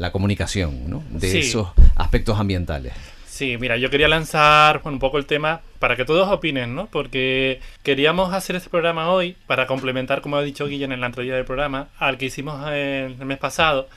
la 0.00 0.12
comunicación, 0.12 0.88
¿no? 0.88 1.04
De 1.10 1.40
esos 1.40 1.68
aspectos 1.94 2.40
ambientales. 2.40 2.94
Sí, 3.26 3.58
mira, 3.58 3.76
yo 3.76 3.90
quería 3.90 4.08
lanzar 4.08 4.80
un 4.84 4.98
poco 4.98 5.18
el 5.18 5.26
tema 5.26 5.60
para 5.78 5.94
que 5.94 6.06
todos 6.06 6.26
opinen, 6.28 6.74
¿no? 6.74 6.86
Porque 6.86 7.60
queríamos 7.82 8.32
hacer 8.32 8.56
este 8.56 8.70
programa 8.70 9.10
hoy 9.10 9.36
para 9.46 9.66
complementar, 9.66 10.22
como 10.22 10.38
ha 10.38 10.42
dicho 10.42 10.66
Guillermo 10.66 10.94
en 10.94 11.02
la 11.02 11.08
entrevista 11.08 11.36
del 11.36 11.44
programa, 11.44 11.88
al 11.98 12.16
que 12.16 12.24
hicimos 12.24 12.66
el, 12.72 13.14
mes 13.26 13.36
pasado, 13.36 13.90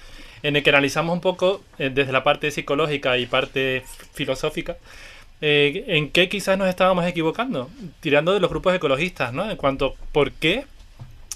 en 0.44 0.58
el 0.58 0.64
que 0.64 0.72
analizamos 0.72 1.14
un 1.14 1.22
poco 1.22 1.64
eh, 1.80 1.90
desde 1.90 2.12
la 2.12 2.26
parte 2.26 2.52
psicológica 2.52 3.18
y 3.18 3.26
parte 3.26 3.86
filosófica 4.14 4.76
eh, 5.40 5.86
en 5.88 6.10
qué 6.10 6.28
quizás 6.28 6.58
nos 6.58 6.68
estábamos 6.68 7.06
equivocando, 7.06 7.70
tirando 8.02 8.34
de 8.34 8.42
los 8.42 8.50
grupos 8.50 8.76
ecologistas, 8.76 9.32
¿no? 9.32 9.50
En 9.50 9.56
cuanto 9.56 9.96
por 10.12 10.34
qué 10.34 10.66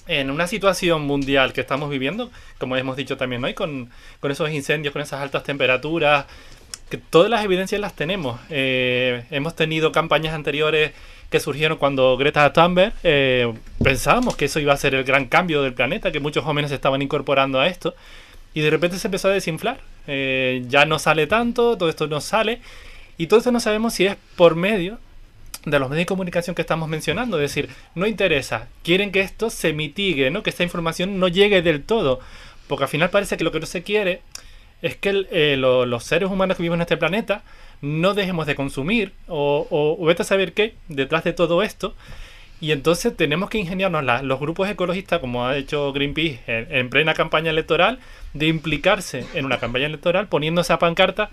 en 0.07 0.31
una 0.31 0.47
situación 0.47 1.03
mundial 1.03 1.53
que 1.53 1.61
estamos 1.61 1.89
viviendo, 1.89 2.31
como 2.57 2.75
hemos 2.77 2.95
dicho 2.95 3.17
también 3.17 3.43
hoy, 3.43 3.53
con, 3.53 3.89
esos 4.23 4.49
incendios, 4.51 4.93
con 4.93 5.01
esas 5.01 5.21
altas 5.21 5.43
temperaturas, 5.43 6.25
que 6.89 6.97
todas 6.97 7.29
las 7.29 7.43
evidencias 7.43 7.79
las 7.81 7.93
tenemos. 7.93 8.39
Eh, 8.49 9.25
hemos 9.31 9.55
tenido 9.55 9.91
campañas 9.91 10.33
anteriores 10.33 10.91
que 11.29 11.39
surgieron 11.39 11.77
cuando 11.77 12.15
Greta 12.15 12.53
Thunberg 12.53 12.93
eh, 13.03 13.53
pensábamos 13.83 14.37
que 14.37 14.45
eso 14.45 14.59
iba 14.59 14.73
a 14.73 14.77
ser 14.77 14.95
el 14.95 15.03
gran 15.03 15.25
cambio 15.25 15.61
del 15.61 15.73
planeta, 15.73 16.11
que 16.11 16.19
muchos 16.19 16.45
jóvenes 16.45 16.71
estaban 16.71 17.01
incorporando 17.01 17.59
a 17.59 17.67
esto, 17.67 17.95
y 18.53 18.61
de 18.61 18.69
repente 18.69 18.97
se 18.97 19.07
empezó 19.07 19.27
a 19.27 19.31
desinflar. 19.31 19.79
Eh, 20.07 20.63
ya 20.67 20.85
no 20.85 20.99
sale 20.99 21.27
tanto, 21.27 21.77
todo 21.77 21.89
esto 21.89 22.07
no 22.07 22.21
sale, 22.21 22.61
y 23.17 23.27
todo 23.27 23.39
esto 23.39 23.51
no 23.51 23.59
sabemos 23.59 23.93
si 23.93 24.05
es 24.05 24.15
por 24.37 24.55
medio 24.55 24.99
de 25.65 25.79
los 25.79 25.89
medios 25.89 26.03
de 26.03 26.07
comunicación 26.07 26.55
que 26.55 26.61
estamos 26.61 26.87
mencionando. 26.89 27.37
Es 27.37 27.53
decir, 27.53 27.69
no 27.95 28.07
interesa, 28.07 28.67
quieren 28.83 29.11
que 29.11 29.21
esto 29.21 29.49
se 29.49 29.73
mitigue, 29.73 30.31
¿no? 30.31 30.43
que 30.43 30.49
esta 30.49 30.63
información 30.63 31.19
no 31.19 31.27
llegue 31.27 31.61
del 31.61 31.83
todo. 31.83 32.19
Porque 32.67 32.83
al 32.83 32.89
final 32.89 33.09
parece 33.09 33.37
que 33.37 33.43
lo 33.43 33.51
que 33.51 33.59
no 33.59 33.65
se 33.65 33.83
quiere 33.83 34.21
es 34.81 34.95
que 34.95 35.25
eh, 35.31 35.57
los 35.57 36.03
seres 36.03 36.29
humanos 36.29 36.57
que 36.57 36.63
vivimos 36.63 36.77
en 36.77 36.81
este 36.81 36.97
planeta 36.97 37.43
no 37.81 38.13
dejemos 38.13 38.47
de 38.47 38.55
consumir 38.55 39.13
o, 39.27 39.67
o, 39.69 40.05
vete 40.05 40.23
a 40.23 40.25
saber 40.25 40.53
qué 40.53 40.75
detrás 40.87 41.23
de 41.23 41.33
todo 41.33 41.63
esto. 41.63 41.95
Y 42.59 42.71
entonces 42.71 43.15
tenemos 43.15 43.51
que 43.51 43.59
ingeniarnos 43.59 44.23
los 44.23 44.39
grupos 44.39 44.67
ecologistas, 44.67 45.19
como 45.19 45.45
ha 45.45 45.55
hecho 45.57 45.93
Greenpeace 45.93 46.39
en, 46.47 46.75
en, 46.75 46.89
plena 46.89 47.13
campaña 47.13 47.51
electoral, 47.51 47.99
de 48.33 48.47
implicarse 48.47 49.25
en 49.35 49.45
una 49.45 49.59
campaña 49.59 49.85
electoral 49.85 50.27
poniéndose 50.27 50.73
a 50.73 50.79
pancarta 50.79 51.29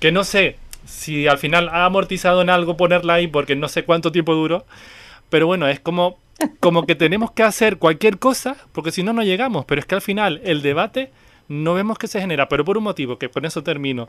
que 0.00 0.12
no 0.12 0.24
sé 0.24 0.56
si 0.86 1.26
al 1.26 1.38
final 1.38 1.68
ha 1.68 1.84
amortizado 1.84 2.42
en 2.42 2.50
algo 2.50 2.76
ponerla 2.76 3.14
ahí 3.14 3.26
porque 3.26 3.56
no 3.56 3.68
sé 3.68 3.84
cuánto 3.84 4.12
tiempo 4.12 4.34
duró. 4.34 4.64
Pero 5.28 5.46
bueno, 5.46 5.68
es 5.68 5.80
como, 5.80 6.18
como 6.60 6.86
que 6.86 6.94
tenemos 6.94 7.30
que 7.32 7.42
hacer 7.42 7.78
cualquier 7.78 8.18
cosa 8.18 8.56
porque 8.72 8.92
si 8.92 9.02
no, 9.02 9.12
no 9.12 9.22
llegamos. 9.22 9.64
Pero 9.64 9.80
es 9.80 9.86
que 9.86 9.96
al 9.96 10.02
final 10.02 10.40
el 10.44 10.62
debate 10.62 11.10
no 11.48 11.74
vemos 11.74 11.98
que 11.98 12.08
se 12.08 12.20
genera, 12.20 12.48
pero 12.48 12.64
por 12.64 12.78
un 12.78 12.84
motivo, 12.84 13.18
que 13.18 13.28
con 13.28 13.44
eso 13.44 13.62
termino, 13.62 14.08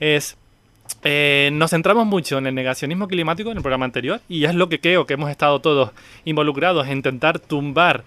es... 0.00 0.36
Eh, 1.04 1.50
nos 1.52 1.72
centramos 1.72 2.06
mucho 2.06 2.38
en 2.38 2.46
el 2.46 2.54
negacionismo 2.54 3.08
climático 3.08 3.50
en 3.50 3.58
el 3.58 3.62
programa 3.62 3.84
anterior 3.84 4.22
y 4.26 4.44
es 4.44 4.54
lo 4.54 4.70
que 4.70 4.80
creo 4.80 5.04
que 5.04 5.12
hemos 5.12 5.30
estado 5.30 5.60
todos 5.60 5.90
involucrados 6.24 6.86
en 6.86 6.96
intentar 6.96 7.38
tumbar 7.38 8.04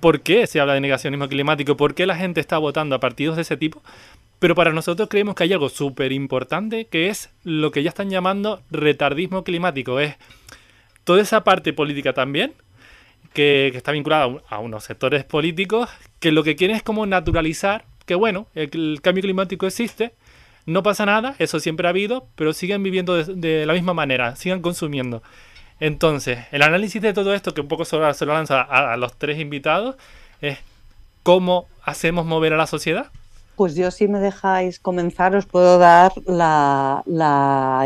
por 0.00 0.20
qué 0.20 0.46
se 0.46 0.60
habla 0.60 0.74
de 0.74 0.80
negacionismo 0.80 1.28
climático, 1.28 1.76
por 1.76 1.94
qué 1.94 2.06
la 2.06 2.16
gente 2.16 2.40
está 2.40 2.58
votando 2.58 2.94
a 2.94 3.00
partidos 3.00 3.36
de 3.36 3.42
ese 3.42 3.56
tipo, 3.56 3.82
pero 4.38 4.54
para 4.54 4.72
nosotros 4.72 5.08
creemos 5.08 5.34
que 5.34 5.44
hay 5.44 5.52
algo 5.52 5.68
súper 5.68 6.12
importante 6.12 6.86
que 6.86 7.08
es 7.08 7.30
lo 7.44 7.70
que 7.70 7.82
ya 7.82 7.88
están 7.88 8.10
llamando 8.10 8.62
retardismo 8.70 9.44
climático. 9.44 10.00
Es 10.00 10.16
toda 11.04 11.22
esa 11.22 11.44
parte 11.44 11.72
política 11.72 12.12
también, 12.12 12.52
que, 13.32 13.68
está 13.68 13.92
vinculada 13.92 14.42
a, 14.48 14.58
unos 14.58 14.84
sectores 14.84 15.24
políticos, 15.24 15.88
que 16.20 16.32
lo 16.32 16.42
que 16.42 16.56
quieren 16.56 16.76
es 16.76 16.82
como 16.82 17.06
naturalizar 17.06 17.84
que, 18.06 18.14
bueno, 18.14 18.46
el, 18.54 19.00
cambio 19.02 19.22
climático 19.22 19.66
existe, 19.66 20.12
no 20.66 20.82
pasa 20.82 21.06
nada, 21.06 21.34
eso 21.38 21.60
siempre 21.60 21.86
ha 21.86 21.90
habido, 21.90 22.26
pero 22.36 22.52
siguen 22.52 22.82
viviendo 22.82 23.22
de, 23.22 23.66
la 23.66 23.72
misma 23.72 23.94
manera, 23.94 24.36
sigan 24.36 24.60
consumiendo. 24.60 25.22
Entonces, 25.80 26.38
el 26.52 26.62
análisis 26.62 27.02
de 27.02 27.12
todo 27.12 27.34
esto, 27.34 27.54
que 27.54 27.60
un 27.60 27.68
poco 27.68 27.84
se 27.84 27.96
lo, 27.96 28.32
lanza 28.32 28.62
a 28.62 28.96
los 28.96 29.16
tres 29.18 29.38
invitados, 29.38 29.96
es 30.40 30.58
cómo 31.22 31.66
hacemos 31.82 32.26
mover 32.26 32.52
a 32.52 32.56
la 32.56 32.66
sociedad 32.66 33.10
pues 33.56 33.74
yo 33.74 33.90
si 33.90 34.08
me 34.08 34.18
dejáis 34.18 34.78
comenzar 34.80 35.34
os 35.36 35.46
puedo 35.46 35.78
dar 35.78 36.12
la, 36.26 37.02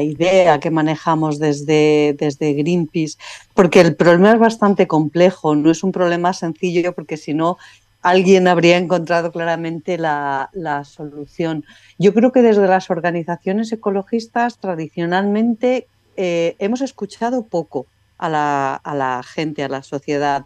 idea 0.02 0.60
que 0.60 0.70
manejamos 0.70 1.38
desde, 1.38 2.14
desde, 2.18 2.54
Greenpeace, 2.54 3.18
porque 3.54 3.80
el 3.80 3.96
problema 3.96 4.32
es 4.32 4.38
bastante 4.38 4.86
complejo, 4.86 5.54
no 5.54 5.70
es 5.70 5.82
un 5.82 5.92
problema 5.92 6.32
sencillo 6.32 6.94
porque 6.94 7.16
si 7.16 7.34
no 7.34 7.58
alguien 8.02 8.48
habría 8.48 8.76
encontrado 8.78 9.32
claramente 9.32 9.98
la, 9.98 10.50
solución. 10.84 11.64
Yo 11.98 12.14
creo 12.14 12.32
que 12.32 12.42
desde 12.42 12.66
las 12.66 12.90
organizaciones 12.90 13.72
ecologistas 13.72 14.58
tradicionalmente 14.58 15.86
eh, 16.16 16.56
hemos 16.58 16.80
escuchado 16.80 17.44
poco 17.46 17.86
a 18.18 18.28
la, 18.28 18.74
a 18.74 18.94
la, 18.94 19.22
gente, 19.22 19.62
a 19.62 19.68
la 19.68 19.82
sociedad. 19.82 20.44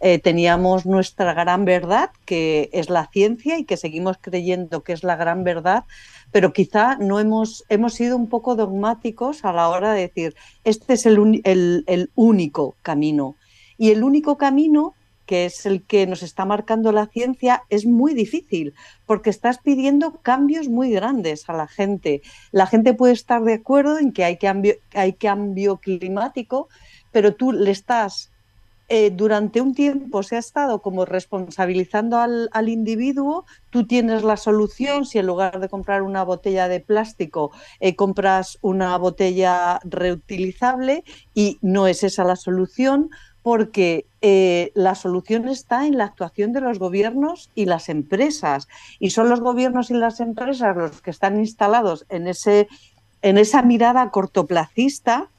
Eh, 0.00 0.18
teníamos 0.18 0.86
nuestra 0.86 1.32
gran 1.32 1.64
verdad, 1.64 2.10
que 2.24 2.68
es 2.72 2.90
la 2.90 3.06
ciencia 3.06 3.58
y 3.58 3.64
que 3.64 3.76
seguimos 3.76 4.18
creyendo 4.20 4.82
que 4.82 4.92
es 4.92 5.02
la 5.02 5.16
gran 5.16 5.42
verdad, 5.44 5.84
pero 6.32 6.52
quizá 6.52 6.96
no 6.96 7.18
hemos, 7.18 7.64
hemos 7.68 7.94
sido 7.94 8.16
un 8.16 8.28
poco 8.28 8.56
dogmáticos 8.56 9.44
a 9.44 9.52
la 9.52 9.68
hora 9.68 9.92
de 9.92 10.02
decir, 10.02 10.34
este 10.64 10.94
es 10.94 11.06
el, 11.06 11.42
el 11.44 12.10
único 12.14 12.76
camino. 12.82 13.36
Y 13.78 13.90
el 13.90 14.04
único 14.04 14.36
camino 14.36 14.94
que 15.26 15.44
es 15.44 15.66
el 15.66 15.82
que 15.82 16.06
nos 16.06 16.22
está 16.22 16.44
marcando 16.44 16.92
la 16.92 17.06
ciencia, 17.06 17.64
es 17.68 17.84
muy 17.84 18.14
difícil, 18.14 18.74
porque 19.04 19.30
estás 19.30 19.58
pidiendo 19.58 20.20
cambios 20.22 20.68
muy 20.68 20.90
grandes 20.90 21.48
a 21.50 21.52
la 21.52 21.66
gente. 21.66 22.22
La 22.52 22.66
gente 22.66 22.94
puede 22.94 23.12
estar 23.12 23.42
de 23.42 23.54
acuerdo 23.54 23.98
en 23.98 24.12
que 24.12 24.24
hay 24.24 24.38
cambio, 24.38 24.74
hay 24.94 25.14
cambio 25.14 25.78
climático, 25.78 26.68
pero 27.10 27.34
tú 27.34 27.52
le 27.52 27.72
estás 27.72 28.30
eh, 28.88 29.10
durante 29.10 29.60
un 29.60 29.74
tiempo 29.74 30.22
se 30.22 30.36
ha 30.36 30.38
estado 30.38 30.80
como 30.80 31.04
responsabilizando 31.04 32.18
al, 32.18 32.68
individuo, 32.68 33.44
tú 33.70 33.86
tienes 33.86 34.22
la 34.22 34.36
solución, 34.36 35.06
si 35.06 35.18
en 35.18 35.26
lugar 35.26 35.58
de 35.58 35.68
comprar 35.68 36.02
una 36.02 36.22
botella 36.22 36.68
de 36.68 36.78
plástico 36.78 37.50
eh, 37.80 37.96
compras 37.96 38.58
una 38.62 38.96
botella 38.96 39.80
reutilizable 39.82 41.02
y 41.34 41.58
no 41.62 41.88
es 41.88 42.04
esa 42.04 42.22
la 42.22 42.36
solución 42.36 43.10
porque 43.42 44.06
eh, 44.22 44.72
la 44.74 44.94
solución 44.94 45.48
está 45.48 45.86
en 45.86 45.98
la 45.98 46.04
actuación 46.04 46.52
de 46.52 46.60
los 46.60 46.78
gobiernos 46.78 47.50
y 47.54 47.66
las 47.66 47.88
empresas. 47.88 48.66
Y 48.98 49.10
son 49.10 49.28
los 49.28 49.40
gobiernos 49.40 49.90
y 49.90 49.94
las 49.94 50.18
empresas 50.18 50.76
los 50.76 51.00
que 51.00 51.10
están 51.10 51.38
instalados 51.38 52.06
en, 52.08 52.26
ese, 52.26 52.66
en 53.22 53.38
esa 53.38 53.62
mirada 53.62 54.10
cortoplacista 54.10 55.30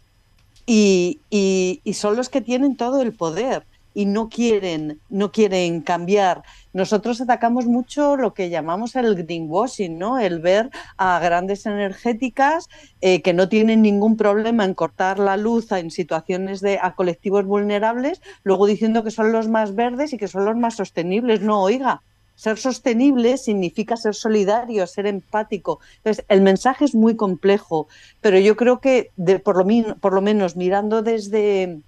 y, 0.68 1.82
son 1.94 2.16
los 2.16 2.30
que 2.30 2.42
tienen 2.42 2.76
todo 2.76 3.02
el 3.02 3.14
poder 3.14 3.66
y 3.94 4.06
no 4.06 4.30
quieren, 4.30 5.02
no 5.10 5.32
quieren 5.32 5.82
cambiar. 5.82 6.44
Nosotros 6.72 7.20
atacamos 7.20 7.66
mucho 7.66 8.16
lo 8.16 8.36
que 8.36 8.52
llamamos 8.52 8.96
el 8.96 9.16
greenwashing, 9.16 9.98
¿no? 9.98 10.20
El 10.20 10.40
ver 10.40 10.70
a 10.98 11.20
grandes 11.20 11.66
energéticas 11.66 12.70
eh, 13.02 13.24
que 13.24 13.34
no 13.34 13.50
tienen 13.50 13.82
ningún 13.82 14.16
problema 14.16 14.66
en 14.66 14.76
cortar 14.76 15.18
la 15.18 15.36
luz 15.36 15.72
en 15.72 15.90
situaciones 15.90 16.62
de 16.62 16.78
a 16.80 16.94
colectivos 16.94 17.46
vulnerables, 17.46 18.22
luego 18.44 18.68
diciendo 18.68 19.04
que 19.04 19.10
son 19.10 19.32
los 19.32 19.48
más 19.48 19.74
verdes 19.74 20.14
y 20.14 20.18
que 20.18 20.28
son 20.28 20.46
los 20.46 20.56
más 20.56 20.76
sostenibles. 20.76 21.42
No, 21.42 21.64
oiga, 21.64 22.04
ser 22.38 22.58
sostenible 22.58 23.36
significa 23.38 23.98
ser 23.98 24.14
solidario, 24.14 24.86
ser 24.86 25.08
empático. 25.08 25.80
Entonces, 25.98 26.24
el 26.30 26.42
mensaje 26.42 26.86
es 26.86 26.94
muy 26.94 27.16
complejo, 27.16 27.88
pero 28.22 28.38
yo 28.38 28.56
creo 28.56 28.80
que 28.80 29.12
por, 29.44 29.58
lo, 29.58 30.22
menos 30.22 30.56
mirando 30.56 31.02
desde, 31.02 31.82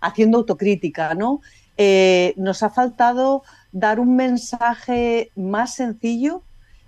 haciendo 0.00 0.38
autocrítica, 0.38 1.14
¿no? 1.14 1.40
Eh, 1.76 2.34
nos 2.36 2.62
ha 2.62 2.70
faltado 2.70 3.42
dar 3.72 3.98
un 3.98 4.14
mensaje 4.14 5.32
más 5.34 5.74
sencillo, 5.74 6.42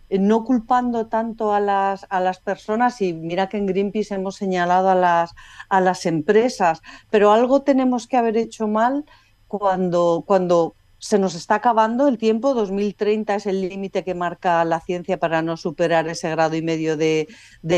eh, 0.08 0.20
no 0.20 0.44
culpando 0.44 1.06
tanto 1.06 1.52
a 1.52 1.58
las, 1.58 2.06
a 2.08 2.20
las 2.20 2.38
personas, 2.38 3.02
y 3.02 3.14
mira 3.14 3.48
que 3.48 3.56
en 3.56 3.66
Greenpeace 3.66 4.14
hemos 4.14 4.36
señalado 4.36 4.90
a 4.90 4.94
las, 4.94 5.34
a 5.68 5.80
las 5.80 6.06
empresas, 6.06 6.82
pero 7.10 7.32
algo 7.32 7.62
tenemos 7.62 8.06
que 8.06 8.16
haber 8.16 8.36
hecho 8.36 8.68
mal 8.68 9.04
cuando, 9.48 10.22
cuando 10.24 10.76
se 10.98 11.18
nos 11.18 11.34
está 11.34 11.56
acabando 11.56 12.08
el 12.08 12.18
tiempo, 12.18 12.54
2030 12.54 13.34
es 13.34 13.46
el 13.46 13.68
límite 13.68 14.04
que 14.04 14.14
marca 14.14 14.64
la 14.64 14.80
ciencia 14.80 15.18
para 15.18 15.42
no 15.42 15.56
superar 15.56 16.08
ese 16.08 16.30
grado 16.30 16.56
y 16.56 16.62
medio 16.62 16.96
de, 16.96 17.28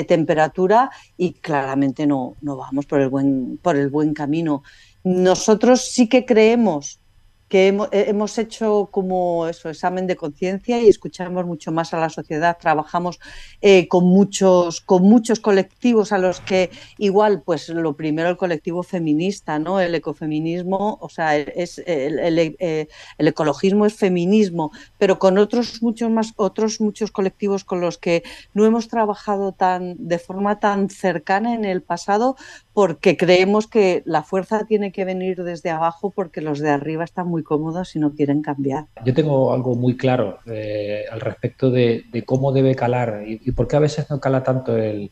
temperatura 0.07 0.91
y 1.17 1.33
claramente 1.33 2.07
no, 2.07 2.37
no 2.41 2.57
vamos 2.57 2.87
por 2.87 3.01
el, 3.01 3.09
buen, 3.09 3.59
por 3.61 3.77
el 3.77 3.89
buen 3.89 4.15
camino. 4.15 4.63
Nosotros 5.05 5.89
sí 5.91 6.09
que 6.09 6.25
creemos 6.25 7.01
que 7.49 7.69
eh, 7.69 8.05
hemos, 8.09 8.39
hecho 8.39 8.89
como 8.91 9.49
eso, 9.49 9.71
examen 9.71 10.07
de 10.07 10.17
conciencia 10.17 10.81
y 10.81 10.89
escuchamos 10.89 11.47
mucho 11.47 11.73
más 11.73 11.95
a 11.95 11.99
la 11.99 12.11
sociedad, 12.11 12.59
trabajamos 12.61 13.19
eh, 13.63 13.89
con, 13.89 14.05
muchos, 14.07 14.81
con 14.81 15.03
muchos 15.03 15.41
colectivos 15.41 16.13
a 16.13 16.19
los 16.19 16.41
que 16.41 16.71
igual, 16.99 17.43
pues 17.45 17.69
lo 17.71 17.97
primero 17.97 18.29
el 18.29 18.37
colectivo 18.37 18.83
feminista, 18.83 19.59
¿no? 19.59 19.81
El 19.81 19.95
ecofeminismo, 19.95 20.99
o 21.01 21.09
sea, 21.09 21.37
es 21.37 21.79
el, 21.87 22.19
eh, 22.39 22.89
el, 23.17 23.29
ecologismo 23.29 23.87
es 23.87 23.95
feminismo, 23.95 24.71
pero 24.99 25.19
con 25.19 25.39
otros 25.39 25.83
muchos 25.83 26.11
más, 26.11 26.35
otros 26.37 26.81
muchos 26.81 27.11
colectivos 27.11 27.65
con 27.65 27.81
los 27.81 27.97
que 27.99 28.23
no 28.53 28.67
hemos 28.67 28.89
trabajado 28.89 29.53
tan, 29.53 29.97
de 29.99 30.19
forma 30.19 30.61
tan 30.61 30.91
cercana 30.91 31.55
en 31.55 31.65
el 31.65 31.83
pasado, 31.83 32.37
porque 32.75 33.17
creemos 33.17 33.67
que 33.67 34.03
la 34.05 34.23
fuerza 34.23 34.65
tiene 34.65 34.93
que 34.93 35.05
venir 35.05 35.43
desde 35.43 35.71
abajo 35.71 36.11
porque 36.11 36.41
los 36.41 36.61
de 36.61 36.71
arriba 36.71 37.05
están 37.05 37.27
muy 37.27 37.38
cómodos 37.43 37.95
y 37.97 37.99
no 37.99 38.13
quieren 38.13 38.43
cambiar. 38.43 38.87
Yo 39.05 39.15
tengo 39.15 39.53
algo 39.53 39.75
muy 39.75 39.97
claro 39.97 40.39
eh, 40.47 41.05
al 41.11 41.21
respecto 41.21 41.71
de, 41.71 42.05
cómo 42.27 42.53
debe 42.53 42.75
calar 42.75 43.25
y, 43.27 43.51
por 43.53 43.69
qué 43.69 43.77
a 43.77 43.81
veces 43.81 44.09
no 44.11 44.21
cala 44.21 44.43
tanto 44.43 44.77
el, 44.77 45.11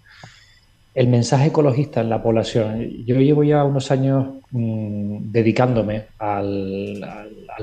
mensaje 0.95 1.49
ecologista 1.49 2.01
en 2.01 2.11
la 2.11 2.23
población. 2.23 3.05
Yo 3.05 3.17
llevo 3.17 3.45
ya 3.45 3.65
unos 3.65 3.91
años 3.91 4.37
mm, 4.51 5.31
dedicándome 5.31 6.05
al, 6.19 7.05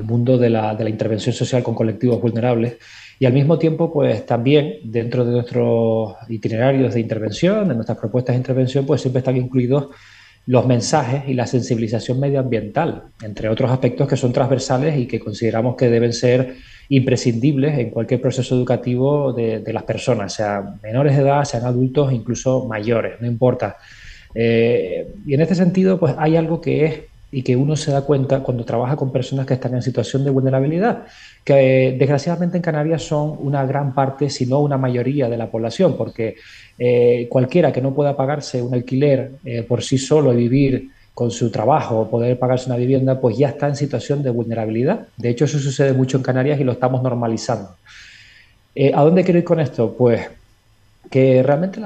mundo 0.04 0.38
de 0.38 0.49
la, 0.49 0.76
de 0.76 0.84
la 0.84 0.89
intervención 0.89 1.34
social 1.34 1.63
con 1.63 1.76
colectivos 1.76 2.21
vulnerables 2.21 2.78
y 3.19 3.26
al 3.26 3.34
mismo 3.34 3.58
tiempo, 3.58 3.91
pues 3.91 4.26
también 4.26 4.80
dentro 4.84 5.23
de 5.23 5.32
nuestros 5.32 6.15
itinerarios 6.28 6.93
de 6.93 6.99
intervención, 6.99 7.69
de 7.69 7.76
nuestras 7.76 7.97
propuestas 7.97 8.34
de 8.34 8.38
intervención, 8.38 8.86
pues 8.86 9.02
siempre 9.02 9.19
están 9.19 9.38
incluidos 9.38 9.88
los 10.45 10.65
mensajes 10.65 11.23
y 11.27 11.34
la 11.34 11.47
sensibilización 11.47 12.19
medioambiental, 12.19 13.03
entre 13.21 13.47
otros 13.49 13.71
aspectos 13.71 14.08
que 14.08 14.17
son 14.17 14.34
transversales 14.34 14.97
y 14.97 15.08
que 15.08 15.19
consideramos 15.19 15.75
que 15.75 15.89
deben 15.89 16.12
ser 16.12 16.56
imprescindibles 16.89 17.79
en 17.79 17.89
cualquier 17.91 18.19
proceso 18.19 18.56
educativo 18.56 19.32
de, 19.32 19.63
las 19.71 19.84
personas, 19.84 20.34
sean 20.34 20.79
menores 20.84 21.15
de 21.15 21.23
edad, 21.23 21.45
sean 21.45 21.65
adultos, 21.65 22.12
incluso 22.12 22.65
mayores, 22.67 23.21
no 23.21 23.27
importa. 23.27 23.77
Eh, 24.36 25.08
y 25.25 25.34
en 25.34 25.41
este 25.41 25.56
sentido, 25.56 25.99
pues 25.99 26.15
hay 26.17 26.36
algo 26.36 26.60
que 26.60 26.86
es 26.86 26.99
y 27.34 27.41
que 27.41 27.56
uno 27.56 27.76
se 27.76 27.91
da 27.91 28.02
cuenta 28.02 28.41
cuando 28.41 28.63
trabaja 28.63 28.96
con 28.96 29.12
personas 29.12 29.48
que 29.48 29.56
están 29.56 29.74
en 29.74 29.82
situación 29.82 30.24
de 30.24 30.30
vulnerabilidad, 30.30 31.06
que 31.43 31.88
eh, 31.88 31.98
desgraciadamente 31.98 32.58
en 32.58 32.62
Canarias 32.62 33.02
son 33.02 33.36
una 33.39 33.65
gran 33.65 33.96
parte, 33.96 34.30
si 34.30 34.46
no 34.46 34.60
una 34.60 34.78
mayoría 34.78 35.28
de 35.28 35.36
la 35.36 35.50
población, 35.50 35.98
porque 35.98 36.36
eh, 36.78 37.28
cualquiera 37.32 37.74
que 37.74 37.82
no 37.82 37.91
pueda 37.91 38.15
pagarse 38.15 38.62
un 38.62 38.76
alquiler 38.76 39.32
eh, 39.43 39.63
por 39.63 39.82
sí 39.82 39.98
solo 39.98 40.32
y 40.32 40.38
vivir 40.38 40.91
con 41.15 41.32
su 41.32 41.50
trabajo 41.50 42.02
o 42.02 42.10
poder 42.10 42.38
pagarse 42.38 42.67
una 42.69 42.78
vivienda, 42.78 43.19
pues 43.19 43.36
ya 43.36 43.50
está 43.50 43.67
en 43.67 43.76
situación 43.76 44.22
de 44.22 44.30
vulnerabilidad. 44.30 45.08
De 45.17 45.30
hecho, 45.30 45.46
eso 45.46 45.58
sucede 45.58 45.93
mucho 45.93 46.17
en 46.17 46.24
Canarias 46.24 46.60
y 46.60 46.63
lo 46.63 46.74
estamos 46.74 47.02
normalizando. 47.02 47.69
¿A 48.93 49.04
dónde 49.04 49.24
quiero 49.24 49.39
ir 49.39 49.46
con 49.46 49.60
esto? 49.60 49.96
Pues 49.96 50.22
que 51.10 51.43
realmente 51.43 51.80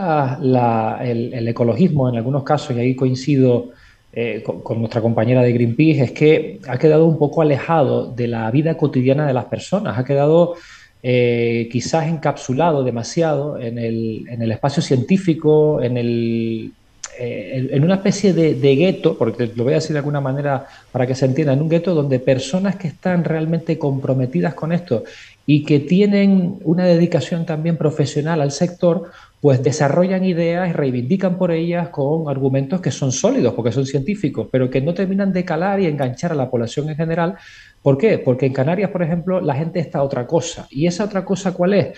el, 1.02 1.48
ecologismo, 1.48 2.08
en 2.08 2.16
algunos 2.16 2.44
casos, 2.44 2.76
y 2.76 2.80
ahí 2.80 2.96
coincido 2.96 3.72
eh, 4.13 4.41
con, 4.43 4.80
nuestra 4.80 5.02
compañera 5.02 5.43
de 5.43 5.52
Greenpeace 5.52 6.04
es 6.04 6.12
que 6.12 6.60
ha 6.67 6.78
quedado 6.78 7.06
un 7.06 7.17
poco 7.17 7.41
alejado 7.41 8.08
de 8.08 8.28
la 8.28 8.50
vida 8.52 8.76
cotidiana 8.76 9.28
de 9.28 9.34
las 9.34 9.46
personas, 9.46 9.98
ha 9.98 10.06
quedado 10.06 10.56
eh, 11.04 11.70
quizás 11.72 12.08
encapsulado 12.08 12.84
demasiado 12.84 13.60
en 13.60 13.78
el, 13.78 14.26
en 14.30 14.41
el 14.41 14.52
espacio 14.52 14.82
científico, 14.82 15.82
en, 15.82 15.98
el, 15.98 16.72
eh, 17.20 17.70
en 17.72 17.84
una 17.84 17.96
especie 17.96 18.34
de, 18.34 18.56
de 18.56 18.76
gueto, 18.76 19.17
porque 19.17 19.52
lo 19.56 19.63
voy 19.63 19.74
a 19.74 19.78
decir 19.78 19.93
de 19.93 20.00
alguna 20.00 20.22
manera 20.22 20.65
para 20.91 21.06
que 21.06 21.13
se 21.13 21.26
entienda, 21.26 21.54
en 21.54 21.62
un 21.62 21.70
gueto 21.70 21.93
donde 21.93 22.20
personas 22.20 22.78
que 22.78 22.88
están 22.88 23.24
realmente 23.24 23.78
comprometidas 23.78 24.54
con 24.54 24.72
esto 24.72 25.04
y 25.46 25.63
que 25.63 25.80
tienen 25.80 26.58
una 26.63 26.86
dedicación 26.86 27.46
también 27.46 27.78
profesional 27.78 28.41
al 28.41 28.52
sector, 28.52 29.12
pues 29.39 29.62
desarrollan 29.62 30.26
ideas 30.26 30.69
y 30.69 30.73
reivindican 30.73 31.38
por 31.38 31.52
ellas 31.52 31.89
con 31.89 32.30
argumentos 32.30 32.82
que 32.82 32.91
son 32.91 33.12
sólidos, 33.12 33.54
porque 33.54 33.71
son 33.71 33.86
científicos, 33.86 34.47
pero 34.52 34.69
que 34.69 34.82
no 34.82 34.93
terminan 34.93 35.32
de 35.32 35.45
calar 35.45 35.80
y 35.80 35.86
enganchar 35.86 36.32
a 36.32 36.36
la 36.36 36.50
población 36.50 36.89
en 36.89 36.95
general. 36.95 37.36
¿Por 37.82 37.97
qué? 37.97 38.17
Porque 38.17 38.47
en 38.47 38.54
Canarias, 38.54 38.89
por 38.89 39.04
ejemplo, 39.04 39.39
la 39.39 39.54
gente 39.54 39.80
está 39.80 40.02
otra 40.02 40.26
cosa. 40.26 40.67
¿Y 40.71 40.88
esa 40.88 41.06
otra 41.06 41.23
cosa 41.23 41.54
cuál 41.54 41.76
es? 41.76 41.97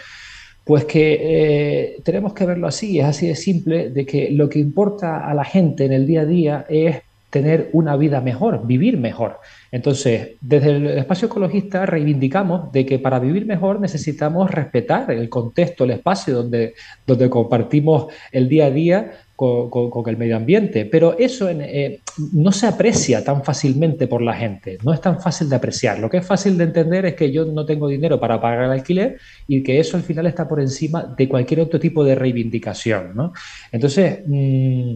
Pues 0.66 0.84
que 0.86 1.18
eh, 1.22 2.02
tenemos 2.04 2.34
que 2.34 2.46
verlo 2.46 2.68
así, 2.68 3.00
es 3.00 3.06
así 3.06 3.28
de 3.28 3.36
simple, 3.36 3.90
de 3.90 4.06
que 4.06 4.30
lo 4.32 4.50
que 4.50 4.60
importa 4.60 5.26
a 5.26 5.34
la 5.34 5.46
gente 5.46 5.86
en 5.86 5.94
el 5.94 6.06
día 6.06 6.22
a 6.22 6.26
día 6.26 6.66
es 6.70 6.98
tener 7.30 7.70
una 7.74 7.96
vida 7.96 8.22
mejor, 8.22 8.66
vivir 8.66 8.98
mejor. 8.98 9.40
Entonces, 9.72 10.32
desde 10.42 10.78
el 10.78 10.88
espacio 10.88 11.28
ecologista 11.28 11.86
reivindicamos 11.86 12.72
de 12.72 12.86
que 12.86 13.00
para 13.00 13.20
vivir 13.20 13.46
mejor 13.46 13.80
necesitamos 13.80 14.50
respetar 14.50 15.12
el 15.12 15.30
contexto, 15.30 15.84
el 15.84 15.92
espacio 15.92 16.36
donde, 16.36 16.74
donde 17.06 17.30
compartimos 17.30 18.08
el 18.32 18.50
día 18.50 18.66
a 18.66 18.72
día 18.72 19.12
con, 19.36 20.10
el 20.10 20.18
medio 20.18 20.36
ambiente. 20.36 20.86
Pero 20.86 21.18
eso 21.18 21.50
eh, 21.50 22.02
no 22.34 22.52
se 22.52 22.68
aprecia 22.68 23.24
tan 23.24 23.44
fácilmente 23.44 24.08
por 24.08 24.22
la 24.22 24.34
gente, 24.34 24.78
no 24.84 24.94
es 24.94 25.00
tan 25.00 25.22
fácil 25.22 25.48
de 25.50 25.56
apreciar. 25.56 26.00
Lo 26.00 26.10
que 26.10 26.18
es 26.18 26.26
fácil 26.26 26.58
de 26.58 26.66
entender 26.66 27.06
es 27.06 27.14
que 27.14 27.32
yo 27.32 27.46
no 27.46 27.66
tengo 27.66 27.88
dinero 27.88 28.20
para 28.20 28.42
pagar 28.42 28.66
el 28.66 28.72
alquiler 28.72 29.18
y 29.48 29.64
que 29.64 29.80
eso 29.80 29.96
al 29.96 30.04
final 30.04 30.26
está 30.26 30.48
por 30.48 30.60
encima 30.60 31.04
de 31.18 31.30
cualquier 31.30 31.62
otro 31.62 31.80
tipo 31.80 32.04
de 32.04 32.16
reivindicación. 32.16 33.16
¿no? 33.16 33.32
Entonces, 33.72 34.20
mm, 34.26 34.96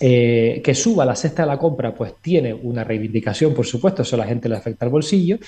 eh, 0.00 0.60
que 0.62 0.74
suba 0.74 1.04
la 1.04 1.16
cesta 1.16 1.42
de 1.42 1.48
la 1.48 1.58
compra, 1.58 1.94
pues 1.94 2.14
tiene 2.20 2.52
una 2.52 2.84
reivindicación, 2.84 3.54
por 3.54 3.66
supuesto, 3.66 4.02
eso 4.02 4.16
a 4.16 4.18
la 4.18 4.26
gente 4.26 4.48
le 4.48 4.56
afecta 4.56 4.84
al 4.84 4.90
bolsillo, 4.90 5.38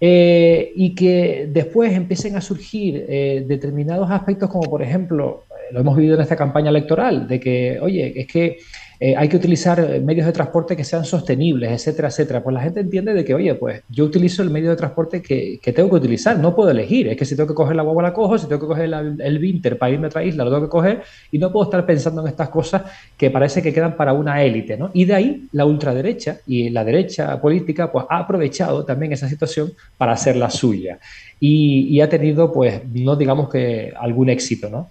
eh, 0.00 0.72
y 0.76 0.94
que 0.94 1.48
después 1.50 1.92
empiecen 1.92 2.36
a 2.36 2.40
surgir 2.40 3.04
eh, 3.08 3.44
determinados 3.46 4.10
aspectos 4.10 4.48
como, 4.48 4.68
por 4.70 4.82
ejemplo, 4.82 5.44
lo 5.72 5.80
hemos 5.80 5.96
vivido 5.96 6.16
en 6.16 6.22
esta 6.22 6.36
campaña 6.36 6.70
electoral, 6.70 7.28
de 7.28 7.38
que, 7.40 7.78
oye, 7.80 8.20
es 8.20 8.26
que 8.26 8.58
eh, 9.00 9.16
hay 9.16 9.28
que 9.28 9.36
utilizar 9.38 10.00
medios 10.02 10.26
de 10.26 10.32
transporte 10.32 10.76
que 10.76 10.84
sean 10.84 11.04
sostenibles, 11.04 11.72
etcétera, 11.72 12.08
etcétera. 12.08 12.42
Pues 12.42 12.54
la 12.54 12.60
gente 12.60 12.80
entiende 12.80 13.14
de 13.14 13.24
que, 13.24 13.34
oye, 13.34 13.54
pues 13.54 13.82
yo 13.88 14.04
utilizo 14.04 14.42
el 14.42 14.50
medio 14.50 14.70
de 14.70 14.76
transporte 14.76 15.22
que, 15.22 15.58
que 15.62 15.72
tengo 15.72 15.88
que 15.88 15.96
utilizar, 15.96 16.38
no 16.38 16.54
puedo 16.54 16.70
elegir. 16.70 17.08
Es 17.08 17.16
que 17.16 17.24
si 17.24 17.34
tengo 17.34 17.48
que 17.48 17.54
coger 17.54 17.76
la 17.76 17.82
guagua 17.82 18.02
la 18.02 18.12
cojo, 18.12 18.36
si 18.38 18.46
tengo 18.46 18.60
que 18.60 18.66
coger 18.66 18.84
el, 18.84 19.20
el 19.20 19.38
Vinter 19.38 19.78
para 19.78 19.92
irme 19.92 20.06
a 20.06 20.08
otra 20.08 20.22
isla 20.22 20.44
lo 20.44 20.50
tengo 20.50 20.66
que 20.66 20.70
coger 20.70 21.02
y 21.30 21.38
no 21.38 21.50
puedo 21.50 21.64
estar 21.64 21.84
pensando 21.86 22.20
en 22.22 22.28
estas 22.28 22.48
cosas 22.48 22.82
que 23.16 23.30
parece 23.30 23.62
que 23.62 23.72
quedan 23.72 23.96
para 23.96 24.12
una 24.12 24.42
élite, 24.42 24.76
¿no? 24.76 24.90
Y 24.92 25.04
de 25.04 25.14
ahí 25.14 25.48
la 25.52 25.64
ultraderecha 25.64 26.38
y 26.46 26.70
la 26.70 26.84
derecha 26.84 27.40
política 27.40 27.90
pues 27.90 28.06
ha 28.08 28.18
aprovechado 28.18 28.84
también 28.84 29.12
esa 29.12 29.28
situación 29.28 29.72
para 29.96 30.12
hacer 30.12 30.36
la 30.36 30.50
suya 30.50 30.98
y, 31.38 32.00
ha 32.00 32.08
tenido 32.08 32.52
pues 32.52 32.82
no 32.92 33.16
digamos 33.16 33.50
que 33.50 33.92
algún 33.98 34.30
éxito, 34.30 34.68
¿no? 34.70 34.90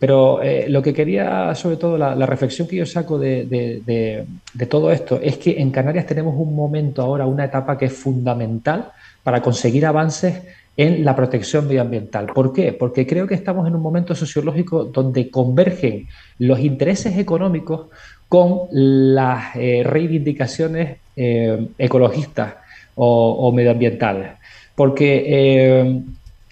Pero 0.00 0.42
eh, 0.42 0.64
lo 0.70 0.80
que 0.80 0.94
quería, 0.94 1.54
sobre 1.54 1.76
todo, 1.76 1.98
la, 1.98 2.14
reflexión 2.24 2.66
que 2.66 2.76
yo 2.76 2.86
saco 2.86 3.18
de, 3.18 4.24
todo 4.66 4.90
esto 4.90 5.20
es 5.22 5.36
que 5.36 5.60
en 5.60 5.70
Canarias 5.70 6.06
tenemos 6.06 6.34
un 6.38 6.56
momento 6.56 7.02
ahora, 7.02 7.26
una 7.26 7.44
etapa 7.44 7.76
que 7.76 7.84
es 7.84 7.92
fundamental 7.92 8.92
para 9.22 9.42
conseguir 9.42 9.84
avances 9.84 10.40
en 10.74 11.04
la 11.04 11.14
protección 11.14 11.68
medioambiental. 11.68 12.28
¿Por 12.28 12.54
qué? 12.54 12.72
Porque 12.72 13.06
creo 13.06 13.26
que 13.26 13.34
estamos 13.34 13.68
en 13.68 13.74
un 13.74 13.82
momento 13.82 14.14
sociológico 14.14 14.84
donde 14.84 15.30
convergen 15.30 16.08
los 16.38 16.60
intereses 16.60 17.18
económicos 17.18 17.88
con 18.26 18.68
las 18.70 19.54
eh, 19.56 19.82
reivindicaciones 19.84 20.96
eh, 21.14 21.68
ecologistas 21.76 22.54
o, 22.94 23.52
medioambientales. 23.52 24.30
Porque 24.74 26.02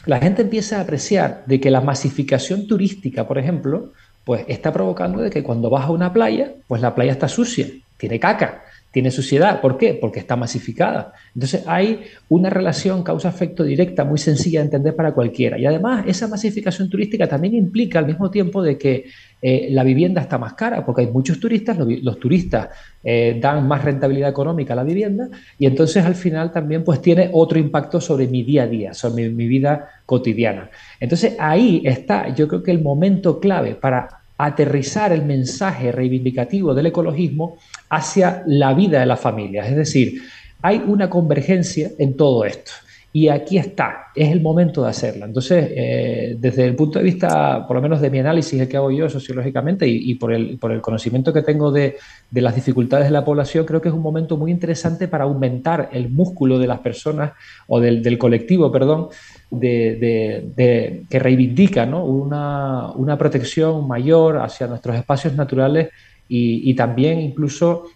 la 0.09 0.21
gente 0.21 0.41
empieza 0.41 0.79
a 0.79 0.81
apreciar 0.81 1.43
de 1.45 1.61
que 1.61 1.71
la 1.71 1.83
masificación 1.83 2.67
turística, 2.67 3.29
por 3.29 3.37
ejemplo, 3.37 3.93
pues 4.25 4.43
está 4.49 4.73
provocando 4.73 5.21
de 5.21 5.29
que 5.29 5.43
cuando 5.43 5.69
vas 5.69 5.85
a 5.85 5.91
una 5.91 6.15
playa, 6.15 6.55
pues 6.67 6.81
la 6.81 6.95
playa 6.95 7.13
está 7.13 7.29
sucia, 7.29 7.67
tiene 7.99 8.19
caca 8.19 8.65
tiene 8.99 9.13
suciedad. 9.13 9.61
¿Por 9.61 9.79
qué? 9.79 9.95
Porque 9.95 10.19
está 10.19 10.35
masificada. 10.35 11.13
Entonces 11.33 11.63
hay 11.69 12.01
una 12.29 12.51
relación 12.51 13.05
causa-efecto 13.05 13.63
directa 13.63 14.05
muy 14.05 14.19
sencilla 14.19 14.59
de 14.59 14.65
entender 14.65 14.97
para 14.97 15.13
cualquiera. 15.13 15.57
Y 15.57 15.67
además 15.67 16.05
esa 16.09 16.27
masificación 16.27 16.91
turística 16.91 17.29
también 17.29 17.55
implica 17.55 18.01
al 18.01 18.07
mismo 18.07 18.29
tiempo 18.29 18.61
de 18.61 18.77
que 18.77 19.05
eh, 19.41 19.69
la 19.71 19.85
vivienda 19.85 20.21
está 20.21 20.37
más 20.37 20.55
cara, 20.55 20.85
porque 20.85 21.03
hay 21.03 21.07
muchos 21.13 21.39
turistas, 21.39 21.79
los, 21.79 22.19
turistas 22.19 22.71
eh, 23.05 23.39
dan 23.41 23.69
más 23.69 23.85
rentabilidad 23.85 24.31
económica 24.31 24.73
a 24.73 24.77
la 24.77 24.83
vivienda 24.83 25.29
y 25.61 25.67
entonces 25.67 26.05
al 26.05 26.17
final 26.17 26.51
también 26.51 26.83
pues 26.83 27.01
tiene 27.01 27.31
otro 27.33 27.57
impacto 27.57 28.01
sobre 28.01 28.27
mi 28.27 28.43
día 28.43 28.65
a 28.65 28.67
día, 28.67 28.95
sobre 28.95 29.29
mi 29.29 29.47
vida 29.47 29.91
cotidiana. 30.07 30.71
Entonces 30.99 31.37
ahí 31.39 31.83
está 31.85 32.35
yo 32.35 32.49
creo 32.49 32.65
que 32.65 32.73
el 32.73 32.83
momento 32.83 33.39
clave 33.39 33.77
para 33.77 34.09
aterrizar 34.39 35.13
el 35.13 35.25
mensaje 35.25 35.93
reivindicativo 35.93 36.73
del 36.75 36.87
ecologismo 36.87 37.59
hacia 37.91 38.45
la 38.47 38.73
vida 38.73 39.01
de 39.01 39.07
las 39.07 39.21
familias. 39.21 39.69
Es 39.69 39.77
decir, 39.77 40.23
hay 40.63 40.83
una 40.87 41.11
convergencia 41.11 41.91
en 41.99 42.17
todo 42.17 42.45
esto. 42.45 42.73
Y 43.11 43.29
aquí 43.29 43.57
está, 43.57 44.09
es 44.15 44.31
el 44.31 44.43
momento 44.43 44.83
de 44.83 44.91
hacerla. 44.91 45.25
Entonces, 45.25 45.73
eh, 45.75 46.37
desde 46.39 46.65
el 46.67 46.77
punto 46.77 46.99
de 46.99 47.05
vista, 47.07 47.67
por 47.67 47.75
lo 47.75 47.83
menos 47.83 48.03
de 48.03 48.11
mi 48.11 48.19
análisis, 48.19 48.61
el 48.61 48.69
que 48.69 48.77
hago 48.77 48.91
yo 48.91 49.09
sociológicamente 49.09 49.89
y, 49.89 50.15
por, 50.17 50.33
el, 50.33 50.59
por, 50.59 50.73
el, 50.73 50.83
conocimiento 50.83 51.33
que 51.33 51.41
tengo 51.43 51.73
de, 51.73 51.97
las 52.31 52.55
dificultades 52.55 53.07
de 53.07 53.13
la 53.13 53.25
población, 53.25 53.65
creo 53.65 53.81
que 53.81 53.89
es 53.89 53.95
un 53.95 54.03
momento 54.03 54.37
muy 54.37 54.51
interesante 54.51 55.09
para 55.09 55.25
aumentar 55.25 55.89
el 55.93 56.11
músculo 56.11 56.59
de 56.59 56.67
las 56.67 56.81
personas 56.81 57.33
o 57.67 57.81
del, 57.81 58.19
colectivo, 58.19 58.71
perdón, 58.71 59.09
de, 59.51 61.05
que 61.09 61.19
reivindica 61.19 61.85
una, 61.85 62.93
una, 62.93 63.17
protección 63.17 63.89
mayor 63.89 64.39
hacia 64.39 64.67
nuestros 64.67 64.97
espacios 64.97 65.35
naturales 65.35 65.89
y, 66.29 66.71
y 66.71 66.75
también 66.75 67.21
incluso 67.21 67.87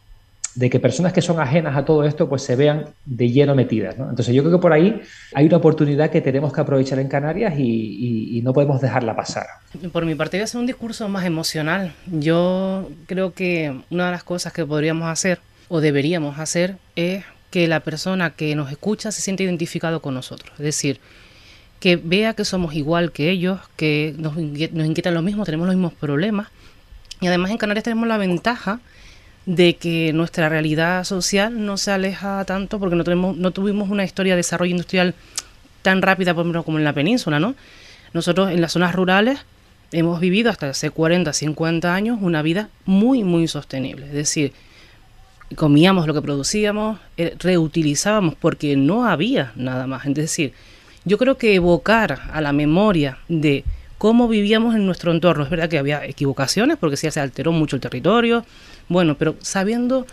de 0.54 0.68
que 0.68 0.78
personas 0.80 1.12
que 1.12 1.22
son 1.22 1.40
ajenas 1.40 1.76
a 1.76 1.84
todo 1.84 2.04
esto 2.04 2.28
pues 2.28 2.42
se 2.42 2.56
vean 2.56 2.86
de 3.04 3.30
lleno 3.30 3.54
metidas. 3.54 3.96
Entonces 3.98 4.34
yo 4.34 4.42
creo 4.42 4.56
que 4.56 4.60
por 4.60 4.72
ahí 4.72 5.00
hay 5.34 5.46
una 5.46 5.56
oportunidad 5.56 6.10
que 6.10 6.20
tenemos 6.20 6.52
que 6.52 6.60
aprovechar 6.60 6.98
en 6.98 7.08
Canarias 7.08 7.54
y, 7.56 8.40
no 8.42 8.52
podemos 8.52 8.80
dejarla 8.80 9.14
pasar. 9.14 9.46
Por 9.92 10.04
mi 10.04 10.16
parte 10.16 10.36
voy 10.36 10.40
a 10.40 10.44
hacer 10.44 10.60
un 10.60 10.66
discurso 10.66 11.08
más 11.08 11.24
emocional. 11.24 11.92
Yo 12.10 12.90
creo 13.06 13.34
que 13.34 13.72
una 13.88 14.06
de 14.06 14.10
las 14.10 14.24
cosas 14.24 14.52
que 14.52 14.66
podríamos 14.66 15.08
hacer 15.08 15.38
o 15.68 15.80
deberíamos 15.80 16.40
hacer 16.40 16.76
es 16.96 17.24
que 17.52 17.68
la 17.68 17.80
persona 17.80 18.30
que 18.30 18.56
nos 18.56 18.72
escucha 18.72 19.12
se 19.12 19.20
siente 19.20 19.44
identificado 19.44 20.02
con 20.02 20.14
nosotros. 20.14 20.50
Es 20.58 20.64
decir, 20.64 20.98
que 21.82 21.96
vea 21.96 22.34
que 22.34 22.44
somos 22.44 22.74
igual 22.74 23.10
que 23.10 23.28
ellos, 23.28 23.58
que 23.74 24.14
nos, 24.16 24.36
nos 24.36 24.86
inquietan 24.86 25.14
lo 25.14 25.20
mismo, 25.20 25.44
tenemos 25.44 25.66
los 25.66 25.74
mismos 25.74 25.92
problemas. 25.92 26.46
Y 27.20 27.26
además 27.26 27.50
en 27.50 27.58
Canarias 27.58 27.82
tenemos 27.82 28.06
la 28.06 28.18
ventaja 28.18 28.78
de 29.46 29.74
que 29.74 30.12
nuestra 30.12 30.48
realidad 30.48 31.02
social 31.02 31.66
no 31.66 31.76
se 31.76 31.90
aleja 31.90 32.44
tanto 32.44 32.78
porque 32.78 32.94
no, 32.94 33.02
tenemos, 33.02 33.36
no 33.36 33.50
tuvimos 33.50 33.90
una 33.90 34.04
historia 34.04 34.34
de 34.34 34.36
desarrollo 34.36 34.70
industrial 34.70 35.16
tan 35.82 36.02
rápida 36.02 36.34
por 36.34 36.42
ejemplo, 36.42 36.62
como 36.62 36.78
en 36.78 36.84
la 36.84 36.92
península, 36.92 37.40
¿no? 37.40 37.56
Nosotros 38.12 38.52
en 38.52 38.60
las 38.60 38.70
zonas 38.70 38.94
rurales 38.94 39.40
hemos 39.90 40.20
vivido 40.20 40.50
hasta 40.50 40.68
hace 40.68 40.90
40, 40.90 41.32
50 41.32 41.92
años 41.92 42.18
una 42.20 42.42
vida 42.42 42.68
muy, 42.84 43.24
muy 43.24 43.48
sostenible. 43.48 44.06
Es 44.06 44.12
decir, 44.12 44.52
comíamos 45.56 46.06
lo 46.06 46.14
que 46.14 46.22
producíamos, 46.22 47.00
eh, 47.16 47.34
reutilizábamos 47.40 48.36
porque 48.36 48.76
no 48.76 49.04
había 49.04 49.50
nada 49.56 49.88
más. 49.88 50.06
Es 50.06 50.14
decir, 50.14 50.52
yo 51.04 51.18
creo 51.18 51.36
que 51.36 51.54
evocar 51.54 52.20
a 52.32 52.40
la 52.40 52.52
memoria 52.52 53.18
de 53.28 53.64
cómo 53.98 54.28
vivíamos 54.28 54.74
en 54.74 54.86
nuestro 54.86 55.12
entorno, 55.12 55.44
es 55.44 55.50
verdad 55.50 55.68
que 55.68 55.78
había 55.78 56.04
equivocaciones 56.04 56.76
porque 56.76 56.96
sí 56.96 57.10
se 57.10 57.20
alteró 57.20 57.52
mucho 57.52 57.76
el 57.76 57.82
territorio, 57.82 58.44
bueno, 58.88 59.16
pero 59.16 59.36
sabiendo 59.40 60.06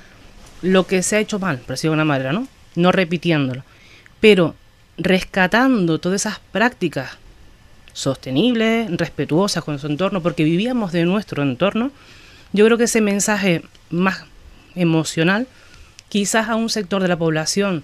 lo 0.62 0.86
que 0.86 1.02
se 1.04 1.15
ha 1.15 1.19
hecho 1.19 1.39
mal, 1.39 1.58
por 1.58 1.69
decirlo 1.69 1.91
de 1.91 1.95
una 1.95 2.06
manera, 2.06 2.34
¿no? 2.34 2.47
No 2.75 2.91
repitiéndolo. 2.91 3.63
Pero 4.19 4.56
rescatando 4.97 5.99
todas 5.99 6.21
esas 6.21 6.39
prácticas 6.52 7.17
sostenibles, 7.93 8.95
respetuosas 8.95 9.63
con 9.63 9.80
su 9.80 9.88
entorno, 9.88 10.21
porque 10.21 10.43
vivíamos 10.43 10.91
de 10.91 11.06
nuestro 11.06 11.41
entorno, 11.43 11.91
yo 12.54 12.65
creo 12.65 12.78
que 12.78 12.86
ese 12.86 13.02
mensaje 13.02 13.63
más 13.89 14.25
emocional, 14.75 15.47
quizás 16.10 16.49
a 16.49 16.56
un 16.56 16.69
sector 16.69 17.02
de 17.02 17.08
la 17.08 17.17
población 17.17 17.84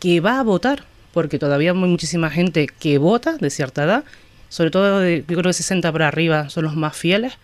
que 0.00 0.20
va 0.20 0.38
a 0.38 0.42
votar, 0.42 0.84
porque 1.12 1.38
todavía 1.38 1.72
hay 1.72 1.76
muchísima 1.76 2.30
gente 2.30 2.66
que 2.66 2.98
vota 2.98 3.36
de 3.36 3.50
cierta 3.50 3.84
edad, 3.84 4.04
sobre 4.48 4.70
todo 4.70 5.00
de, 5.00 5.24
yo 5.26 5.36
creo 5.36 5.50
que 5.50 5.52
60 5.52 5.90
para 5.92 6.08
arriba 6.08 6.48
son 6.48 6.64
los 6.64 6.76
más 6.76 6.96
fieles, 6.96 7.34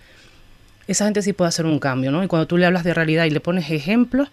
esa 0.87 1.04
gente 1.04 1.22
sí 1.22 1.33
puede 1.33 1.48
hacer 1.48 1.66
un 1.66 1.78
cambio, 1.78 2.11
¿no? 2.11 2.24
Y 2.24 2.28
cuando 2.28 2.46
tú 2.46 2.57
le 2.57 2.66
hablas 2.66 2.83
de 2.83 2.94
realidad 2.94 3.26
y 3.26 3.31
le 3.31 3.40
pones 3.40 3.70
ejemplos, 3.70 4.28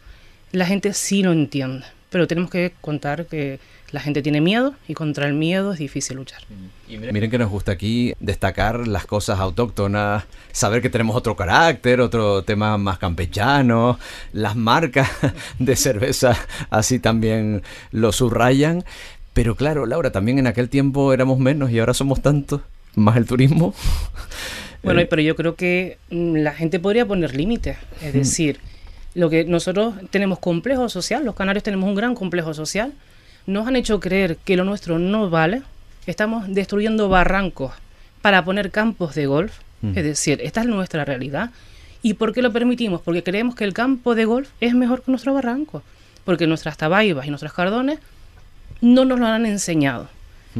la 0.51 0.65
gente 0.65 0.93
sí 0.93 1.21
lo 1.21 1.33
entiende. 1.33 1.85
Pero 2.09 2.27
tenemos 2.27 2.49
que 2.49 2.73
contar 2.79 3.25
que 3.25 3.59
la 3.91 3.99
gente 3.99 4.21
tiene 4.21 4.41
miedo 4.41 4.73
y 4.87 4.93
contra 4.93 5.27
el 5.27 5.33
miedo 5.33 5.73
es 5.73 5.79
difícil 5.79 6.17
luchar. 6.17 6.41
Y 6.87 6.97
miren, 6.97 7.29
que 7.29 7.37
nos 7.37 7.49
gusta 7.49 7.71
aquí 7.71 8.13
destacar 8.19 8.87
las 8.87 9.05
cosas 9.05 9.39
autóctonas, 9.39 10.23
saber 10.51 10.81
que 10.81 10.89
tenemos 10.89 11.15
otro 11.15 11.35
carácter, 11.35 12.01
otro 12.01 12.43
tema 12.43 12.77
más 12.77 12.97
campechano, 12.97 13.99
las 14.33 14.55
marcas 14.55 15.09
de 15.59 15.75
cerveza 15.75 16.37
así 16.69 16.99
también 16.99 17.63
lo 17.91 18.11
subrayan. 18.11 18.83
Pero 19.35 19.55
claro, 19.55 19.85
Laura, 19.85 20.13
también 20.13 20.39
en 20.39 20.47
aquel 20.47 20.69
tiempo 20.69 21.11
éramos 21.11 21.39
menos 21.39 21.69
y 21.69 21.79
ahora 21.79 21.93
somos 21.93 22.21
tantos, 22.21 22.61
más 22.95 23.17
el 23.17 23.27
turismo. 23.27 23.75
Bueno, 24.83 25.01
eh, 25.01 25.07
pero 25.07 25.23
yo 25.23 25.35
creo 25.35 25.55
que 25.55 25.97
mm, 26.11 26.35
la 26.35 26.53
gente 26.53 26.79
podría 26.79 27.07
poner 27.07 27.35
límites. 27.35 27.75
Es 28.03 28.13
decir, 28.13 28.59
lo 29.15 29.31
que 29.31 29.43
nosotros 29.43 29.95
tenemos 30.11 30.37
complejo 30.37 30.89
social, 30.89 31.25
los 31.25 31.33
canarios 31.33 31.63
tenemos 31.63 31.89
un 31.89 31.95
gran 31.95 32.13
complejo 32.13 32.53
social, 32.53 32.93
nos 33.47 33.67
han 33.67 33.77
hecho 33.77 33.99
creer 33.99 34.37
que 34.45 34.55
lo 34.55 34.63
nuestro 34.63 34.99
no 34.99 35.31
vale. 35.31 35.63
Estamos 36.05 36.45
destruyendo 36.53 37.09
barrancos 37.09 37.71
para 38.21 38.45
poner 38.45 38.69
campos 38.69 39.15
de 39.15 39.25
golf. 39.25 39.57
Es 39.95 40.03
decir, 40.03 40.39
esta 40.43 40.61
es 40.61 40.67
nuestra 40.67 41.03
realidad. 41.03 41.49
¿Y 42.03 42.13
por 42.13 42.31
qué 42.31 42.43
lo 42.43 42.53
permitimos? 42.53 43.01
Porque 43.01 43.23
creemos 43.23 43.55
que 43.55 43.63
el 43.63 43.73
campo 43.73 44.13
de 44.13 44.25
golf 44.25 44.49
es 44.61 44.75
mejor 44.75 45.01
que 45.01 45.11
nuestro 45.11 45.33
barranco. 45.33 45.81
Porque 46.25 46.45
nuestras 46.45 46.77
tabaibas 46.77 47.25
y 47.25 47.29
nuestros 47.29 47.53
cardones 47.53 47.97
no 48.81 49.05
nos 49.05 49.19
lo 49.19 49.27
han 49.27 49.45
enseñado. 49.45 50.09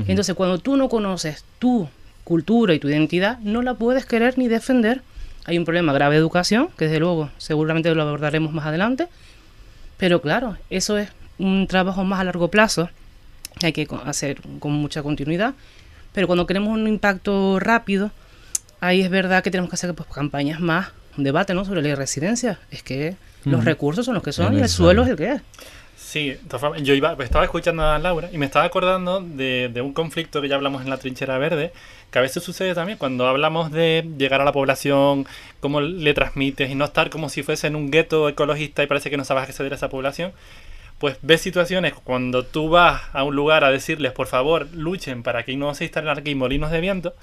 Entonces, 0.08 0.36
cuando 0.36 0.58
tú 0.58 0.76
no 0.76 0.90
conoces 0.90 1.46
tú 1.58 1.88
cultura 2.26 2.74
y 2.74 2.80
tu 2.80 2.90
identidad, 2.90 3.40
no 3.40 3.62
la 3.62 3.76
puedes 3.76 4.06
querer 4.06 4.38
ni 4.38 4.50
defender. 4.50 5.02
Hay 5.46 5.58
un 5.58 5.64
problema 5.64 5.94
grave 5.94 6.16
de 6.16 6.20
educación, 6.20 6.70
que 6.78 6.86
desde 6.86 7.00
luego 7.00 7.30
seguramente 7.38 7.94
lo 7.96 8.02
abordaremos 8.02 8.52
más 8.52 8.66
adelante, 8.66 9.08
pero 9.98 10.22
claro, 10.22 10.58
eso 10.70 10.98
es 10.98 11.10
un 11.38 11.68
trabajo 11.68 12.04
más 12.04 12.20
a 12.20 12.24
largo 12.26 12.50
plazo 12.50 12.90
que 13.60 13.68
hay 13.68 13.74
que 13.74 13.88
hacer 14.06 14.42
con 14.60 14.74
mucha 14.74 15.02
continuidad, 15.02 15.54
pero 16.12 16.28
cuando 16.28 16.46
queremos 16.46 16.74
un 16.74 16.88
impacto 16.88 17.60
rápido, 17.60 18.12
ahí 18.82 19.02
es 19.02 19.10
verdad 19.10 19.44
que 19.44 19.52
tenemos 19.52 19.70
que 19.70 19.76
hacer 19.76 19.94
pues, 19.94 20.10
campañas 20.10 20.60
más, 20.60 20.88
un 21.18 21.24
debate 21.24 21.54
¿no? 21.54 21.64
sobre 21.64 21.82
la 21.82 21.96
residencia, 21.96 22.60
es 22.72 22.84
que 22.84 23.16
los 23.46 23.64
recursos 23.64 24.06
son 24.06 24.16
los 24.16 24.24
que 24.24 24.32
son 24.32 24.58
y 24.58 24.62
el 24.62 24.70
suelo 24.70 25.04
es 25.04 25.10
el 25.10 25.16
que 25.16 25.32
es. 25.34 25.42
Sí, 26.16 26.34
yo 26.82 26.94
iba, 26.94 27.12
estaba 27.20 27.44
escuchando 27.44 27.84
a 27.84 28.00
Laura 28.00 28.30
y 28.32 28.38
me 28.38 28.46
estaba 28.46 28.64
acordando 28.64 29.20
de, 29.20 29.70
de, 29.74 29.82
un 29.82 29.92
conflicto 29.92 30.42
que 30.42 30.48
ya 30.48 30.56
hablamos 30.56 30.82
en 30.82 30.90
la 30.90 30.96
trinchera 30.96 31.38
verde, 31.38 31.74
que 32.10 32.20
a 32.20 32.22
veces 32.22 32.42
sucede 32.42 32.74
también 32.74 32.98
cuando 32.98 33.28
hablamos 33.28 33.70
de 33.70 34.08
llegar 34.18 34.40
a 34.40 34.46
la 34.46 34.54
población, 34.54 35.28
cómo 35.60 35.82
le 35.82 36.14
transmites 36.14 36.72
y 36.72 36.76
no 36.76 36.86
estar 36.86 37.10
como 37.10 37.28
si 37.28 37.44
fuese 37.44 37.68
en 37.68 37.76
un 37.76 37.92
gueto 37.92 38.30
ecologista 38.30 38.82
y 38.82 38.88
parece 38.88 39.10
que 39.10 39.18
no 39.18 39.26
sabes 39.26 39.44
acceder 39.44 39.74
a 39.74 39.76
esa 39.76 39.90
población. 39.90 40.32
Pues 41.00 41.18
ves 41.22 41.42
situaciones 41.42 41.94
cuando 41.94 42.46
tú 42.46 42.70
vas 42.70 43.02
a 43.12 43.26
un 43.26 43.36
lugar 43.36 43.66
a 43.66 43.70
decirles, 43.70 44.14
por 44.14 44.28
favor, 44.28 44.70
luchen 44.74 45.22
para 45.22 45.44
que 45.44 45.58
no 45.58 45.76
se 45.76 45.84
instalen 45.84 46.18
aquí 46.18 46.34
molinos 46.34 46.72
de 46.72 46.80
viento, 46.80 47.14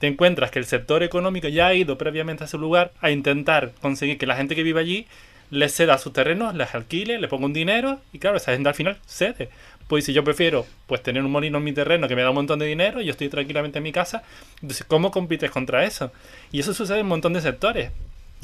te 0.00 0.08
encuentras 0.08 0.50
que 0.50 0.58
el 0.58 0.64
sector 0.64 1.04
económico 1.04 1.46
ya 1.46 1.68
ha 1.68 1.74
ido 1.74 1.96
previamente 1.96 2.42
a 2.42 2.46
ese 2.48 2.58
lugar 2.58 2.90
a 3.00 3.12
intentar 3.12 3.70
conseguir 3.80 4.18
que 4.18 4.26
la 4.26 4.34
gente 4.34 4.56
que 4.56 4.64
vive 4.64 4.80
allí 4.80 5.06
les 5.50 5.74
ceda 5.74 5.98
sus 5.98 6.12
terrenos, 6.12 6.54
les 6.54 6.74
alquile, 6.74 7.18
le 7.18 7.28
ponga 7.28 7.46
un 7.46 7.52
dinero 7.52 8.00
y 8.12 8.18
claro, 8.18 8.36
esa 8.36 8.52
gente 8.52 8.68
al 8.68 8.74
final 8.74 8.98
cede. 9.06 9.50
Pues 9.88 10.04
si 10.04 10.12
yo 10.12 10.22
prefiero 10.22 10.66
pues 10.86 11.02
tener 11.02 11.24
un 11.24 11.32
molino 11.32 11.58
en 11.58 11.64
mi 11.64 11.72
terreno 11.72 12.06
que 12.06 12.14
me 12.14 12.22
da 12.22 12.30
un 12.30 12.36
montón 12.36 12.60
de 12.60 12.66
dinero 12.66 13.00
yo 13.00 13.10
estoy 13.10 13.28
tranquilamente 13.28 13.78
en 13.78 13.82
mi 13.82 13.92
casa, 13.92 14.22
entonces 14.62 14.86
¿cómo 14.86 15.10
compites 15.10 15.50
contra 15.50 15.84
eso? 15.84 16.12
Y 16.52 16.60
eso 16.60 16.72
sucede 16.72 16.98
en 16.98 17.06
un 17.06 17.10
montón 17.10 17.32
de 17.32 17.40
sectores. 17.40 17.90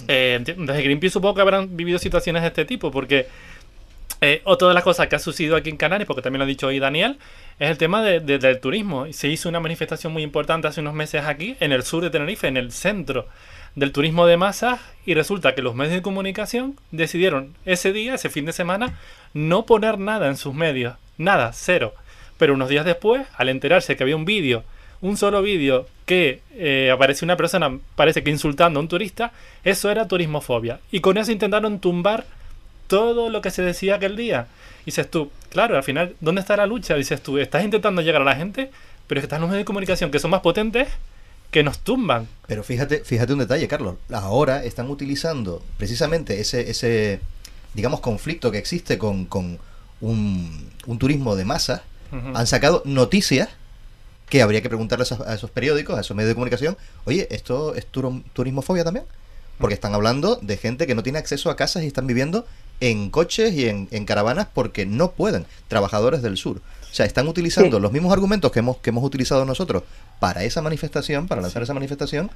Eh, 0.09 0.38
desde 0.45 0.83
Greenpeace 0.83 1.12
supongo 1.12 1.37
que 1.37 1.40
habrán 1.40 1.77
vivido 1.77 1.99
situaciones 1.99 2.42
de 2.42 2.49
este 2.49 2.64
tipo, 2.64 2.90
porque 2.90 3.27
eh, 4.21 4.40
otra 4.45 4.69
de 4.69 4.75
las 4.75 4.83
cosas 4.83 5.09
que 5.09 5.16
ha 5.16 5.19
sucedido 5.19 5.57
aquí 5.57 5.71
en 5.71 5.77
Canarias, 5.77 6.07
porque 6.07 6.23
también 6.23 6.38
lo 6.40 6.45
ha 6.45 6.49
dicho 6.49 6.66
hoy 6.66 6.79
Daniel, 6.79 7.19
es 7.59 7.71
el 7.71 7.79
tema 7.79 8.03
del 8.03 8.61
turismo. 8.61 9.07
Se 9.12 9.29
hizo 9.29 9.49
una 9.49 9.61
manifestación 9.61 10.12
muy 10.12 10.23
importante 10.23 10.69
hace 10.69 10.81
unos 10.81 10.95
meses 10.95 11.25
aquí, 11.25 11.57
en 11.61 11.73
el 11.73 11.83
sur 11.83 12.03
de 12.03 12.11
Tenerife, 12.11 12.49
en 12.49 12.57
el 12.57 12.73
centro 12.73 13.29
del 13.77 13.93
turismo 13.93 14.27
de 14.27 14.39
masas 14.39 14.81
y 15.05 15.15
resulta 15.15 15.55
que 15.55 15.62
los 15.62 15.75
medios 15.77 15.95
de 15.95 16.03
comunicación 16.03 16.77
decidieron 16.91 17.55
ese 17.67 17.93
día, 17.93 18.15
ese 18.15 18.31
fin 18.31 18.47
de 18.47 18.53
semana, 18.53 18.99
no 19.35 19.67
poner 19.67 19.99
nada 19.99 20.27
en 20.29 20.37
sus 20.37 20.55
medios. 20.55 20.95
Nada, 21.19 21.53
cero. 21.53 21.95
Pero 22.39 22.55
unos 22.55 22.71
días 22.71 22.85
después, 22.85 23.27
al 23.37 23.51
enterarse 23.51 23.95
que 23.95 24.03
había 24.03 24.17
un 24.17 24.25
vídeo, 24.25 24.65
un 25.03 25.17
solo 25.19 25.43
vídeo 25.43 25.87
que 26.07 26.41
eh, 26.55 26.91
apareció 26.91 27.27
una 27.27 27.37
persona, 27.37 27.79
parece 27.95 28.25
que 28.25 28.31
insultando 28.31 28.81
a 28.81 28.83
un 28.83 28.89
turista, 28.89 29.33
eso 29.62 29.91
era 29.91 30.09
turismofobia. 30.09 30.81
Y 30.91 31.01
con 31.01 31.19
eso 31.19 31.31
intentaron 31.31 31.79
tumbar 31.79 32.25
todo 32.87 33.29
lo 33.29 33.43
que 33.43 33.51
se 33.51 33.62
decía 33.62 33.97
aquel 33.97 34.17
día. 34.17 34.47
Dices 34.87 35.11
tú, 35.11 35.31
claro, 35.51 35.77
al 35.77 35.83
final, 35.83 36.17
¿dónde 36.21 36.41
está 36.41 36.57
la 36.57 36.67
lucha? 36.67 36.95
Dices 36.95 37.23
tú, 37.23 37.39
estás 37.39 37.62
intentando 37.62 38.01
llegar 38.01 38.23
a 38.23 38.25
la 38.27 38.37
gente, 38.37 38.71
pero 39.07 39.19
es 39.19 39.23
que 39.23 39.27
están 39.27 39.43
los 39.43 39.51
medios 39.51 39.62
de 39.62 39.67
comunicación 39.67 40.11
que 40.11 40.19
son 40.19 40.31
más 40.31 40.41
potentes 40.41 40.89
que 41.51 41.63
nos 41.63 41.79
tumban. 41.79 42.29
Pero 42.47 42.63
fíjate, 42.63 43.05
fíjate 43.05 43.33
un 43.33 43.41
detalle, 43.41 43.69
Carlos. 43.69 43.97
Ahora 44.13 44.65
están 44.65 44.91
utilizando 44.91 45.63
precisamente 45.79 46.41
ese, 46.41 46.71
ese 46.71 47.21
digamos, 47.75 48.01
conflicto 48.01 48.51
que 48.51 48.59
existe 48.59 48.99
con, 48.99 49.27
con 49.27 49.59
un, 50.01 50.71
turismo 50.99 51.37
de 51.37 51.45
masa. 51.45 51.85
Han 52.35 52.47
sacado 52.47 52.83
noticias 52.87 53.51
que 54.29 54.41
habría 54.41 54.63
que 54.63 54.69
preguntarles 54.69 55.13
a, 55.13 55.35
esos 55.35 55.51
periódicos, 55.51 55.97
a 55.97 56.01
esos 56.01 56.17
medios 56.17 56.29
de 56.29 56.35
comunicación, 56.35 56.77
oye, 57.05 57.29
¿esto 57.31 57.75
es 57.75 57.87
turismofobia 57.87 58.85
también? 58.85 59.05
Porque 59.59 59.75
están 59.75 59.95
hablando 59.95 60.37
de 60.37 60.57
gente 60.57 60.87
que 60.87 60.95
no 60.95 61.03
tiene 61.03 61.19
acceso 61.19 61.51
a 61.51 61.57
casas 61.57 61.83
y 61.83 61.87
están 61.87 62.07
viviendo 62.07 62.47
en 62.81 63.11
coches 63.11 63.53
y 63.55 63.69
en, 63.69 63.89
en 63.91 64.05
caravanas 64.05 64.49
porque 64.53 64.87
no 64.87 65.12
pueden, 65.12 65.47
trabajadores 65.69 66.23
del 66.23 66.37
sur. 66.37 66.61
O 66.91 66.95
sea, 66.97 67.05
están 67.05 67.29
utilizando 67.29 67.79
los 67.79 67.93
mismos 67.93 68.12
argumentos 68.12 68.51
que 68.53 68.61
hemos, 68.61 68.79
que 68.79 68.91
hemos 68.91 69.05
utilizado 69.05 69.45
nosotros 69.45 69.83
para 70.19 70.45
esa 70.45 70.62
manifestación, 70.62 71.29
para 71.29 71.43
lanzar 71.43 71.62
esa 71.62 71.75
manifestación, 71.75 72.31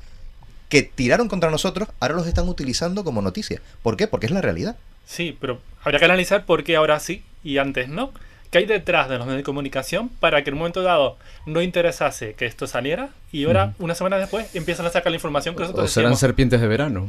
que 0.68 0.82
tiraron 0.82 1.28
contra 1.28 1.50
nosotros, 1.50 1.88
ahora 1.98 2.14
los 2.14 2.26
están 2.26 2.48
utilizando 2.48 3.02
como 3.02 3.22
noticia. 3.22 3.60
¿Por 3.82 3.96
qué? 3.96 4.06
Porque 4.06 4.26
es 4.26 4.32
la 4.32 4.40
realidad. 4.40 4.76
Sí, 5.06 5.36
pero 5.40 5.60
habría 5.82 5.98
que 5.98 6.04
analizar 6.04 6.44
por 6.44 6.62
qué 6.62 6.76
ahora 6.76 7.00
sí 7.00 7.24
y 7.42 7.58
antes 7.58 7.88
no. 7.88 8.12
¿Qué 8.50 8.58
hay 8.58 8.66
detrás 8.66 9.08
de 9.08 9.16
los 9.16 9.26
medios 9.26 9.40
de 9.40 9.44
comunicación 9.44 10.08
para 10.08 10.42
que 10.42 10.50
en 10.50 10.54
un 10.54 10.58
momento 10.58 10.82
dado 10.82 11.16
no 11.46 11.62
interesase 11.62 12.34
que 12.34 12.46
esto 12.46 12.66
saliera 12.66 13.10
y 13.30 13.44
ahora, 13.44 13.74
una 13.78 13.94
semana 13.94 14.18
después, 14.18 14.54
empiezan 14.56 14.86
a 14.86 14.90
sacar 14.90 15.12
la 15.12 15.16
información 15.16 15.54
que 15.54 15.62
nosotros 15.62 15.84
O 15.84 15.88
serán 15.88 16.16
serpientes 16.16 16.60
de 16.60 16.66
verano. 16.66 17.08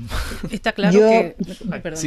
Está 0.51 0.71
claro 0.71 0.99
que... 0.99 1.36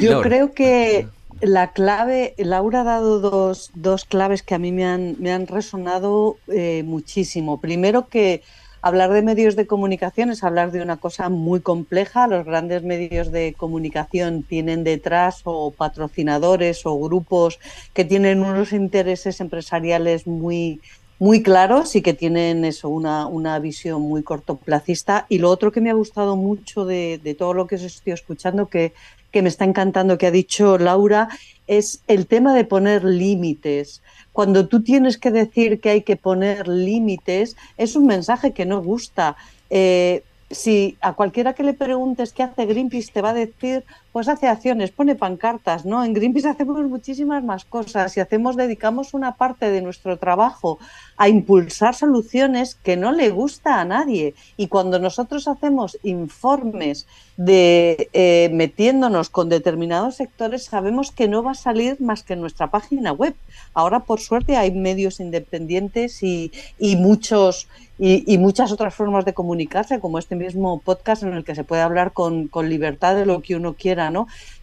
yo 0.00 0.22
creo 0.22 0.54
que 0.54 1.08
la 1.40 1.72
clave, 1.72 2.34
Laura 2.38 2.82
ha 2.82 2.84
dado 2.84 3.18
dos, 3.18 3.70
dos 3.74 4.04
claves 4.04 4.42
que 4.42 4.54
a 4.54 4.58
mí 4.58 4.70
me 4.70 4.84
han, 4.84 5.16
me 5.18 5.32
han 5.32 5.48
resonado 5.48 6.36
eh, 6.46 6.82
muchísimo. 6.84 7.60
Primero 7.60 8.08
que 8.08 8.42
hablar 8.84 9.14
de 9.14 9.22
medios 9.22 9.56
de 9.56 9.66
comunicación 9.66 10.30
es 10.30 10.44
hablar 10.44 10.70
de 10.70 10.82
una 10.82 10.98
cosa 10.98 11.30
muy 11.30 11.60
compleja. 11.60 12.26
Los 12.26 12.44
grandes 12.44 12.82
medios 12.82 13.32
de 13.32 13.54
comunicación 13.56 14.42
tienen 14.42 14.84
detrás 14.84 15.40
o 15.44 15.70
patrocinadores 15.70 16.84
o 16.84 16.98
grupos 17.00 17.58
que 17.94 18.04
tienen 18.04 18.42
unos 18.42 18.74
intereses 18.74 19.40
empresariales 19.40 20.26
muy, 20.26 20.82
muy 21.18 21.42
claros 21.42 21.96
y 21.96 22.02
que 22.02 22.12
tienen 22.12 22.66
eso, 22.66 22.90
una, 22.90 23.26
una 23.26 23.58
visión 23.58 24.02
muy 24.02 24.22
cortoplacista. 24.22 25.24
Y 25.30 25.38
lo 25.38 25.48
otro 25.48 25.72
que 25.72 25.80
me 25.80 25.88
ha 25.88 25.94
gustado 25.94 26.36
mucho 26.36 26.84
de, 26.84 27.18
de 27.24 27.34
todo 27.34 27.54
lo 27.54 27.66
que 27.66 27.76
os 27.76 27.82
estoy 27.82 28.12
escuchando, 28.12 28.66
que 28.66 28.92
que 29.34 29.42
me 29.42 29.48
está 29.48 29.64
encantando 29.64 30.16
que 30.16 30.28
ha 30.28 30.30
dicho 30.30 30.78
Laura 30.78 31.28
es 31.66 32.04
el 32.06 32.28
tema 32.28 32.54
de 32.54 32.64
poner 32.64 33.02
límites. 33.02 34.00
Cuando 34.34 34.66
tú 34.66 34.82
tienes 34.82 35.16
que 35.16 35.30
decir 35.30 35.80
que 35.80 35.90
hay 35.90 36.02
que 36.02 36.16
poner 36.16 36.66
límites, 36.66 37.56
es 37.76 37.94
un 37.94 38.06
mensaje 38.06 38.52
que 38.52 38.66
no 38.66 38.82
gusta. 38.82 39.36
Eh, 39.70 40.24
si 40.50 40.98
a 41.00 41.12
cualquiera 41.12 41.52
que 41.54 41.62
le 41.62 41.72
preguntes 41.72 42.32
qué 42.32 42.42
hace 42.42 42.66
Greenpeace 42.66 43.12
te 43.12 43.22
va 43.22 43.30
a 43.30 43.34
decir, 43.34 43.84
pues 44.14 44.28
hace 44.28 44.46
acciones, 44.46 44.92
pone 44.92 45.16
pancartas, 45.16 45.84
¿no? 45.84 46.04
En 46.04 46.14
Greenpeace 46.14 46.48
hacemos 46.50 46.80
muchísimas 46.84 47.42
más 47.42 47.64
cosas 47.64 48.16
y 48.16 48.20
hacemos, 48.20 48.54
dedicamos 48.54 49.12
una 49.12 49.34
parte 49.34 49.70
de 49.70 49.82
nuestro 49.82 50.18
trabajo 50.18 50.78
a 51.16 51.28
impulsar 51.28 51.96
soluciones 51.96 52.76
que 52.76 52.96
no 52.96 53.10
le 53.10 53.30
gusta 53.30 53.80
a 53.80 53.84
nadie. 53.84 54.34
Y 54.56 54.68
cuando 54.68 55.00
nosotros 55.00 55.48
hacemos 55.48 55.98
informes 56.04 57.08
de 57.36 58.08
eh, 58.12 58.50
metiéndonos 58.52 59.30
con 59.30 59.48
determinados 59.48 60.14
sectores, 60.14 60.64
sabemos 60.64 61.10
que 61.10 61.26
no 61.26 61.42
va 61.42 61.50
a 61.50 61.54
salir 61.54 62.00
más 62.00 62.22
que 62.22 62.34
en 62.34 62.40
nuestra 62.40 62.70
página 62.70 63.10
web. 63.10 63.34
Ahora, 63.74 64.00
por 64.00 64.20
suerte, 64.20 64.56
hay 64.56 64.70
medios 64.70 65.18
independientes 65.18 66.22
y, 66.22 66.52
muchos 66.98 67.66
y, 67.98 68.38
muchas 68.38 68.70
otras 68.70 68.94
formas 68.94 69.24
de 69.24 69.34
comunicarse, 69.34 69.98
como 69.98 70.18
este 70.18 70.36
mismo 70.36 70.80
podcast 70.80 71.24
en 71.24 71.34
el 71.34 71.44
que 71.44 71.56
se 71.56 71.64
puede 71.64 71.82
hablar 71.82 72.12
con 72.12 72.48
libertad 72.68 73.16
de 73.16 73.26
lo 73.26 73.42
que 73.42 73.56
uno 73.56 73.74
quiera, 73.74 74.03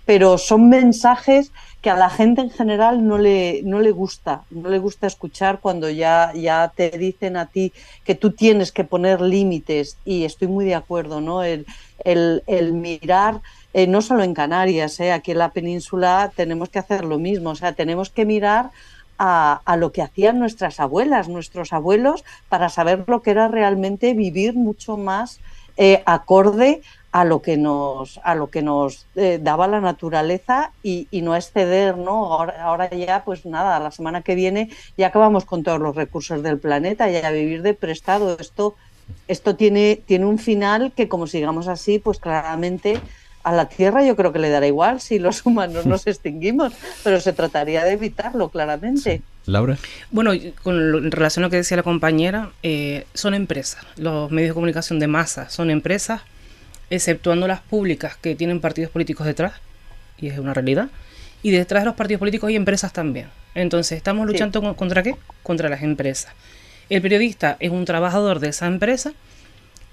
Pero 0.05 0.37
son 0.37 0.69
mensajes 0.69 1.51
que 1.81 1.89
a 1.89 1.95
la 1.95 2.09
gente 2.09 2.41
en 2.41 2.51
general 2.51 3.07
no 3.07 3.17
le, 3.17 3.61
no 3.63 3.79
le 3.79 3.91
gusta, 3.91 4.43
no 4.51 4.69
le 4.69 4.77
gusta 4.77 5.07
escuchar 5.07 5.59
cuando 5.59 5.89
ya, 5.89 6.31
ya 6.35 6.71
te 6.75 6.91
dicen 6.91 7.37
a 7.37 7.47
ti 7.47 7.73
que 8.03 8.13
tú 8.13 8.31
tienes 8.31 8.71
que 8.71 8.83
poner 8.83 9.19
límites 9.19 9.97
y 10.05 10.23
estoy 10.23 10.47
muy 10.47 10.65
de 10.65 10.75
acuerdo, 10.75 11.21
¿no? 11.21 11.43
El, 11.43 11.65
el, 12.03 12.73
mirar, 12.73 13.41
eh, 13.73 13.87
no 13.87 14.01
solo 14.01 14.23
en 14.23 14.35
Canarias, 14.35 14.99
¿eh? 14.99 15.11
aquí 15.11 15.31
en 15.31 15.39
la 15.39 15.49
península 15.49 16.31
tenemos 16.35 16.69
que 16.69 16.79
hacer 16.79 17.03
lo 17.03 17.17
mismo, 17.17 17.51
o 17.51 17.55
sea, 17.55 17.73
tenemos 17.73 18.09
que 18.09 18.25
mirar 18.25 18.69
a, 19.23 19.77
lo 19.77 19.91
que 19.91 20.01
hacían 20.01 20.39
nuestras 20.39 20.79
abuelas, 20.79 21.29
nuestros 21.29 21.73
abuelos, 21.73 22.23
para 22.49 22.69
saber 22.69 23.03
lo 23.05 23.21
que 23.21 23.31
era 23.31 23.47
realmente 23.47 24.15
vivir 24.15 24.55
mucho 24.55 24.97
más 24.97 25.39
eh, 25.77 26.01
acorde 26.07 26.81
a 27.11 27.25
lo 27.25 27.41
que 27.41 27.57
nos, 27.57 28.19
a 28.23 28.35
lo 28.35 28.49
que 28.49 28.61
nos 28.61 29.05
eh, 29.15 29.39
daba 29.41 29.67
la 29.67 29.81
naturaleza 29.81 30.71
y, 30.81 31.07
no 31.11 31.35
exceder, 31.35 31.97
¿no? 31.97 32.33
Ahora, 32.33 32.63
ahora, 32.63 32.89
ya, 32.89 33.23
pues 33.25 33.45
nada, 33.45 33.79
la 33.79 33.91
semana 33.91 34.21
que 34.21 34.35
viene 34.35 34.69
ya 34.97 35.07
acabamos 35.07 35.45
con 35.45 35.63
todos 35.63 35.79
los 35.79 35.95
recursos 35.95 36.41
del 36.41 36.57
planeta 36.57 37.09
y 37.09 37.17
a 37.17 37.31
vivir 37.31 37.61
de 37.63 37.73
prestado. 37.73 38.37
Esto, 38.39 38.75
esto 39.27 39.55
tiene, 39.55 40.01
tiene 40.05 40.25
un 40.25 40.39
final 40.39 40.93
que 40.95 41.09
como 41.09 41.27
sigamos 41.27 41.67
así, 41.67 41.99
pues 41.99 42.19
claramente 42.19 43.01
a 43.43 43.51
la 43.51 43.67
Tierra 43.67 44.05
yo 44.05 44.15
creo 44.15 44.31
que 44.31 44.39
le 44.39 44.49
dará 44.49 44.67
igual 44.67 45.01
si 45.01 45.19
los 45.19 45.41
humanos 45.45 45.85
nos 45.85 46.07
extinguimos, 46.07 46.73
pero 47.03 47.19
se 47.19 47.33
trataría 47.33 47.83
de 47.83 47.93
evitarlo, 47.93 48.49
claramente. 48.49 49.21
Laura. 49.45 49.77
Bueno, 50.11 50.31
con 50.63 50.75
en 50.77 51.11
relación 51.11 51.43
a 51.43 51.47
lo 51.47 51.51
que 51.51 51.57
decía 51.57 51.75
la 51.75 51.83
compañera, 51.83 52.51
eh, 52.63 53.05
son 53.13 53.33
empresas. 53.33 53.83
Los 53.97 54.31
medios 54.31 54.51
de 54.51 54.53
comunicación 54.53 54.99
de 54.99 55.07
masa 55.07 55.49
son 55.49 55.71
empresas, 55.71 56.21
exceptuando 56.91 57.47
las 57.47 57.61
públicas 57.61 58.15
que 58.17 58.35
tienen 58.35 58.61
partidos 58.61 58.91
políticos 58.91 59.25
detrás, 59.25 59.53
y 60.19 60.27
es 60.27 60.37
una 60.37 60.53
realidad. 60.53 60.89
Y 61.41 61.49
detrás 61.49 61.81
de 61.81 61.87
los 61.87 61.95
partidos 61.95 62.19
políticos 62.19 62.49
hay 62.49 62.55
empresas 62.55 62.93
también. 62.93 63.29
Entonces, 63.55 63.97
¿estamos 63.97 64.27
luchando 64.27 64.75
contra 64.75 65.01
qué? 65.01 65.15
Contra 65.41 65.69
las 65.69 65.81
empresas. 65.81 66.33
El 66.89 67.01
periodista 67.01 67.57
es 67.59 67.71
un 67.71 67.85
trabajador 67.85 68.39
de 68.39 68.49
esa 68.49 68.67
empresa 68.67 69.13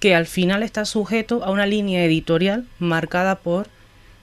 que 0.01 0.15
al 0.15 0.27
final 0.27 0.63
está 0.63 0.85
sujeto 0.85 1.43
a 1.43 1.51
una 1.51 1.65
línea 1.65 2.05
editorial 2.05 2.67
marcada 2.79 3.37
por, 3.37 3.69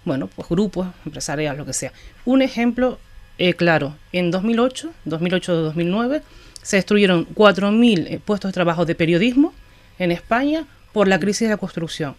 bueno, 0.03 0.27
pues 0.27 0.47
grupos 0.47 0.87
empresariales, 1.05 1.57
lo 1.57 1.65
que 1.65 1.73
sea. 1.73 1.91
Un 2.25 2.43
ejemplo 2.43 2.99
eh, 3.37 3.53
claro, 3.53 3.95
en 4.13 4.31
2008, 4.31 4.91
2008-2009, 5.05 6.21
se 6.61 6.77
destruyeron 6.77 7.27
4.000 7.35 8.07
eh, 8.07 8.19
puestos 8.23 8.49
de 8.49 8.53
trabajo 8.53 8.85
de 8.85 8.95
periodismo 8.95 9.53
en 9.99 10.11
España 10.11 10.65
por 10.93 11.07
la 11.07 11.19
crisis 11.19 11.41
de 11.41 11.49
la 11.49 11.57
construcción, 11.57 12.15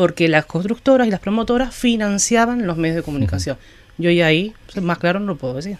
porque 0.00 0.28
las 0.28 0.46
constructoras 0.46 1.06
y 1.06 1.10
las 1.10 1.20
promotoras 1.20 1.74
financiaban 1.74 2.66
los 2.66 2.78
medios 2.78 2.96
de 2.96 3.02
comunicación. 3.02 3.58
Yo 3.98 4.10
ya 4.10 4.24
ahí, 4.24 4.54
más 4.80 4.96
claro, 4.96 5.20
no 5.20 5.26
lo 5.26 5.36
puedo 5.36 5.52
decir. 5.52 5.76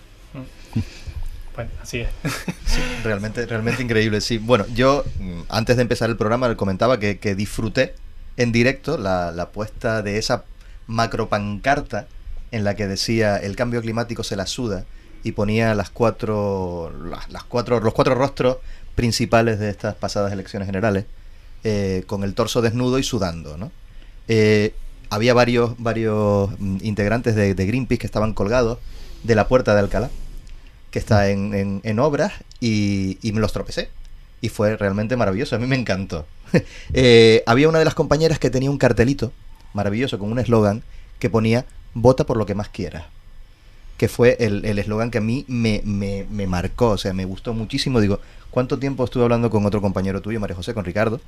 Bueno, 1.54 1.70
así 1.80 2.00
es. 2.00 2.08
realmente, 3.02 3.46
realmente 3.46 3.82
increíble, 3.82 4.20
sí. 4.20 4.36
Bueno, 4.36 4.66
yo 4.74 5.06
mm, 5.20 5.40
antes 5.48 5.76
de 5.76 5.82
empezar 5.82 6.10
el 6.10 6.18
programa 6.18 6.50
le 6.50 6.56
comentaba 6.56 7.00
que, 7.00 7.34
disfruté 7.34 7.94
en 8.36 8.52
directo 8.52 8.98
la, 8.98 9.32
la 9.32 9.52
puesta 9.52 10.02
de 10.02 10.18
esa 10.18 10.44
macropancarta 10.86 12.06
en 12.50 12.62
la 12.62 12.76
que 12.76 12.86
decía 12.86 13.38
el 13.38 13.56
cambio 13.56 13.80
climático 13.80 14.22
se 14.22 14.36
la 14.36 14.46
suda 14.46 14.84
y 15.22 15.32
ponía 15.32 15.74
las 15.74 15.88
cuatro, 15.88 16.92
las, 17.30 17.44
cuatro, 17.44 17.80
los 17.80 17.94
cuatro 17.94 18.14
rostros 18.14 18.58
principales 18.96 19.58
de 19.58 19.70
estas 19.70 19.94
pasadas 19.94 20.30
elecciones 20.30 20.66
generales, 20.66 21.06
eh, 21.64 22.04
con 22.06 22.22
el 22.22 22.34
torso 22.34 22.60
desnudo 22.60 22.98
y 22.98 23.02
sudando, 23.02 23.56
¿no? 23.56 23.72
Eh, 24.32 24.74
había 25.10 25.34
varios, 25.34 25.74
varios 25.78 26.50
mm, 26.60 26.76
integrantes 26.82 27.34
de, 27.34 27.52
Greenpeace 27.52 27.98
que 27.98 28.06
estaban 28.06 28.32
colgados 28.32 28.78
de 29.24 29.34
la 29.34 29.48
puerta 29.48 29.74
de 29.74 29.80
Alcalá, 29.80 30.08
que 30.92 31.00
está 31.00 31.30
en, 31.30 31.80
en, 31.82 31.98
obras, 31.98 32.32
y, 32.60 33.18
y, 33.22 33.32
me 33.32 33.40
los 33.40 33.52
tropecé. 33.52 33.90
Y 34.40 34.48
fue 34.48 34.76
realmente 34.76 35.16
maravilloso, 35.16 35.56
a 35.56 35.58
mí 35.58 35.66
me 35.66 35.76
encantó. 35.76 36.26
Eh, 36.94 37.44
había 37.46 37.68
una 37.68 37.78
de 37.78 37.84
las 37.84 37.94
compañeras 37.94 38.40
que 38.40 38.50
tenía 38.50 38.70
un 38.70 38.78
cartelito 38.78 39.32
maravilloso 39.72 40.18
con 40.18 40.32
un 40.32 40.40
eslogan 40.40 40.82
que 41.20 41.30
ponía 41.30 41.64
vota 41.94 42.24
por 42.26 42.36
lo 42.36 42.46
que 42.46 42.56
más 42.56 42.68
quieras 42.68 43.04
que 43.96 44.08
fue 44.08 44.36
el 44.40 44.78
eslogan 44.78 45.10
que 45.10 45.18
a 45.18 45.20
mí 45.20 45.44
me, 45.46 45.82
me, 45.84 46.26
me, 46.30 46.46
marcó, 46.46 46.88
o 46.88 46.98
sea, 46.98 47.12
me 47.12 47.26
gustó 47.26 47.52
muchísimo. 47.52 48.00
Digo, 48.00 48.18
¿cuánto 48.50 48.78
tiempo 48.78 49.04
estuve 49.04 49.24
hablando 49.24 49.50
con 49.50 49.66
otro 49.66 49.82
compañero 49.82 50.22
tuyo, 50.22 50.40
María 50.40 50.56
José, 50.56 50.72
con 50.72 50.86
Ricardo? 50.86 51.20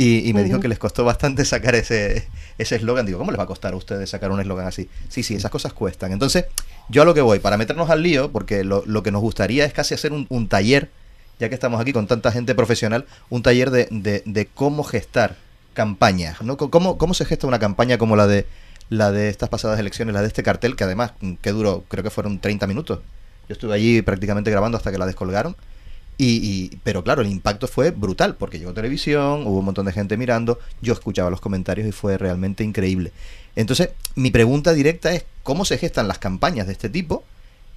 Y, 0.00 0.32
me 0.32 0.44
dijo 0.44 0.60
que 0.60 0.68
les 0.68 0.78
costó 0.78 1.04
bastante 1.04 1.44
sacar 1.44 1.74
ese 1.74 2.28
eslogan. 2.56 3.04
Digo, 3.04 3.18
¿cómo 3.18 3.32
les 3.32 3.38
va 3.38 3.42
a 3.42 3.48
costar 3.48 3.72
a 3.72 3.76
ustedes 3.76 4.08
sacar 4.08 4.30
un 4.30 4.38
eslogan 4.38 4.68
así? 4.68 4.88
Sí, 5.08 5.24
sí, 5.24 5.34
esas 5.34 5.50
cosas 5.50 5.72
cuestan. 5.72 6.12
Entonces, 6.12 6.44
yo 6.88 7.02
a 7.02 7.04
lo 7.04 7.14
que 7.14 7.20
voy, 7.20 7.40
para 7.40 7.56
meternos 7.56 7.90
al 7.90 8.04
lío, 8.04 8.30
porque 8.30 8.62
lo, 8.62 8.84
lo 8.86 9.02
que 9.02 9.10
nos 9.10 9.20
gustaría 9.20 9.64
es 9.64 9.72
casi 9.72 9.94
hacer 9.94 10.12
un, 10.12 10.26
un, 10.28 10.48
taller, 10.48 10.88
ya 11.40 11.48
que 11.48 11.56
estamos 11.56 11.80
aquí 11.80 11.92
con 11.92 12.06
tanta 12.06 12.30
gente 12.30 12.54
profesional, 12.54 13.06
un 13.28 13.42
taller 13.42 13.72
de, 13.72 13.88
de, 13.90 14.22
de 14.24 14.46
cómo 14.46 14.84
gestar 14.84 15.34
campañas, 15.74 16.42
¿no? 16.42 16.56
¿Cómo, 16.56 16.96
¿Cómo 16.96 17.12
se 17.12 17.24
gesta 17.24 17.48
una 17.48 17.58
campaña 17.58 17.98
como 17.98 18.14
la 18.14 18.28
de 18.28 18.46
la 18.90 19.10
de 19.10 19.28
estas 19.28 19.48
pasadas 19.48 19.80
elecciones, 19.80 20.14
la 20.14 20.22
de 20.22 20.28
este 20.28 20.44
cartel, 20.44 20.76
que 20.76 20.84
además, 20.84 21.12
mm, 21.20 21.34
que 21.34 21.50
duró, 21.50 21.84
creo 21.88 22.04
que 22.04 22.10
fueron 22.10 22.38
30 22.38 22.68
minutos. 22.68 23.00
Yo 23.48 23.54
estuve 23.54 23.74
allí 23.74 24.00
prácticamente 24.02 24.50
grabando 24.50 24.78
hasta 24.78 24.92
que 24.92 24.98
la 24.98 25.06
descolgaron. 25.06 25.56
Y, 26.20 26.76
pero 26.82 27.04
claro, 27.04 27.22
el 27.22 27.28
impacto 27.28 27.68
fue 27.68 27.92
brutal, 27.92 28.34
porque 28.34 28.58
llegó 28.58 28.74
televisión, 28.74 29.46
hubo 29.46 29.60
un 29.60 29.64
montón 29.64 29.86
de 29.86 29.92
gente 29.92 30.16
mirando, 30.16 30.58
yo 30.82 30.92
escuchaba 30.92 31.30
los 31.30 31.40
comentarios 31.40 31.86
y 31.86 31.92
fue 31.92 32.18
realmente 32.18 32.64
increíble. 32.64 33.12
Entonces, 33.54 33.90
mi 34.16 34.32
pregunta 34.32 34.72
directa 34.72 35.12
es, 35.12 35.24
¿cómo 35.44 35.64
se 35.64 35.78
gestan 35.78 36.08
las 36.08 36.18
campañas 36.18 36.66
de 36.66 36.72
este 36.72 36.88
tipo 36.88 37.22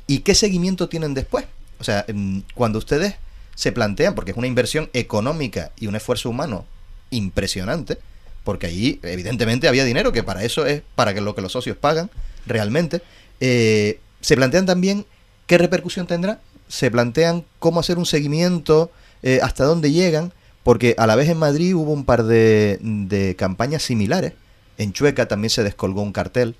y 0.07 0.19
qué 0.19 0.33
seguimiento 0.33 0.89
tienen 0.89 1.13
después? 1.13 1.45
O 1.79 1.83
sea, 1.83 2.03
mm, 2.11 2.39
cuando 2.55 2.79
ustedes 2.79 3.15
se 3.53 3.71
plantean, 3.71 4.15
porque 4.15 4.31
es 4.31 4.37
una 4.37 4.47
inversión 4.47 4.89
económica 4.93 5.71
y 5.79 5.85
un 5.85 5.95
esfuerzo 5.95 6.29
humano 6.29 6.65
impresionante, 7.11 7.99
porque 8.43 8.65
allí 8.65 8.99
evidentemente 9.03 9.67
había 9.67 9.85
dinero, 9.85 10.11
que 10.11 10.23
para 10.23 10.43
eso 10.43 10.65
es 10.65 10.81
para 10.95 11.13
que 11.13 11.21
lo 11.21 11.35
que 11.35 11.41
los 11.41 11.51
socios 11.51 11.77
pagan 11.77 12.09
realmente. 12.47 13.03
Eh, 13.39 13.99
se 14.19 14.35
plantean 14.35 14.65
también 14.65 15.05
qué 15.45 15.57
repercusión 15.57 16.07
tendrá, 16.07 16.39
se 16.71 16.89
plantean 16.89 17.43
cómo 17.59 17.81
hacer 17.81 17.97
un 17.97 18.05
seguimiento, 18.05 18.91
eh, 19.23 19.39
hasta 19.43 19.65
dónde 19.65 19.91
llegan, 19.91 20.31
porque 20.63 20.95
a 20.97 21.05
la 21.05 21.17
vez 21.17 21.27
en 21.27 21.37
Madrid 21.37 21.75
hubo 21.75 21.91
un 21.91 22.05
par 22.05 22.23
de, 22.23 23.35
campañas 23.37 23.83
similares. 23.83 24.33
En 24.77 24.93
Chueca 24.93 25.27
también 25.27 25.49
se 25.49 25.63
descolgó 25.63 26.01
un 26.01 26.13
cartel 26.13 26.55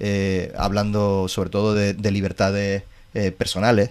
eh, 0.00 0.52
hablando 0.56 1.28
sobre 1.28 1.50
todo 1.50 1.74
de, 1.74 1.92
de 1.92 2.10
libertades 2.10 2.84
personales 3.36 3.90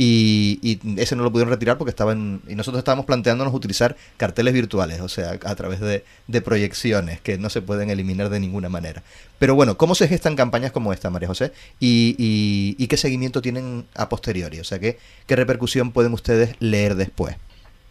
y, 0.00 0.78
ese 0.96 1.16
no 1.16 1.24
lo 1.24 1.32
pudieron 1.32 1.52
retirar 1.52 1.76
porque 1.76 1.90
estaban 1.90 2.40
y 2.46 2.54
nosotros 2.54 2.78
estábamos 2.78 3.04
planteándonos 3.04 3.52
utilizar 3.52 3.96
carteles 4.16 4.54
virtuales, 4.54 5.00
o 5.00 5.08
sea, 5.08 5.32
a 5.32 5.54
través 5.56 5.80
de, 5.80 6.04
proyecciones 6.40 7.20
que 7.20 7.36
no 7.36 7.50
se 7.50 7.62
pueden 7.62 7.90
eliminar 7.90 8.30
de 8.30 8.38
ninguna 8.38 8.68
manera. 8.68 9.02
Pero 9.40 9.56
bueno, 9.56 9.76
¿cómo 9.76 9.96
se 9.96 10.06
gestan 10.06 10.36
campañas 10.36 10.70
como 10.70 10.92
esta, 10.92 11.10
María 11.10 11.26
José? 11.26 11.52
¿Y, 11.80 12.14
y, 12.78 12.86
qué 12.86 12.96
seguimiento 12.96 13.42
tienen 13.42 13.86
a 13.96 14.08
posteriori? 14.08 14.60
O 14.60 14.64
sea, 14.64 14.78
¿qué, 14.78 14.98
qué 15.26 15.34
repercusión 15.34 15.90
pueden 15.90 16.12
ustedes 16.12 16.54
leer 16.60 16.94
después? 16.94 17.36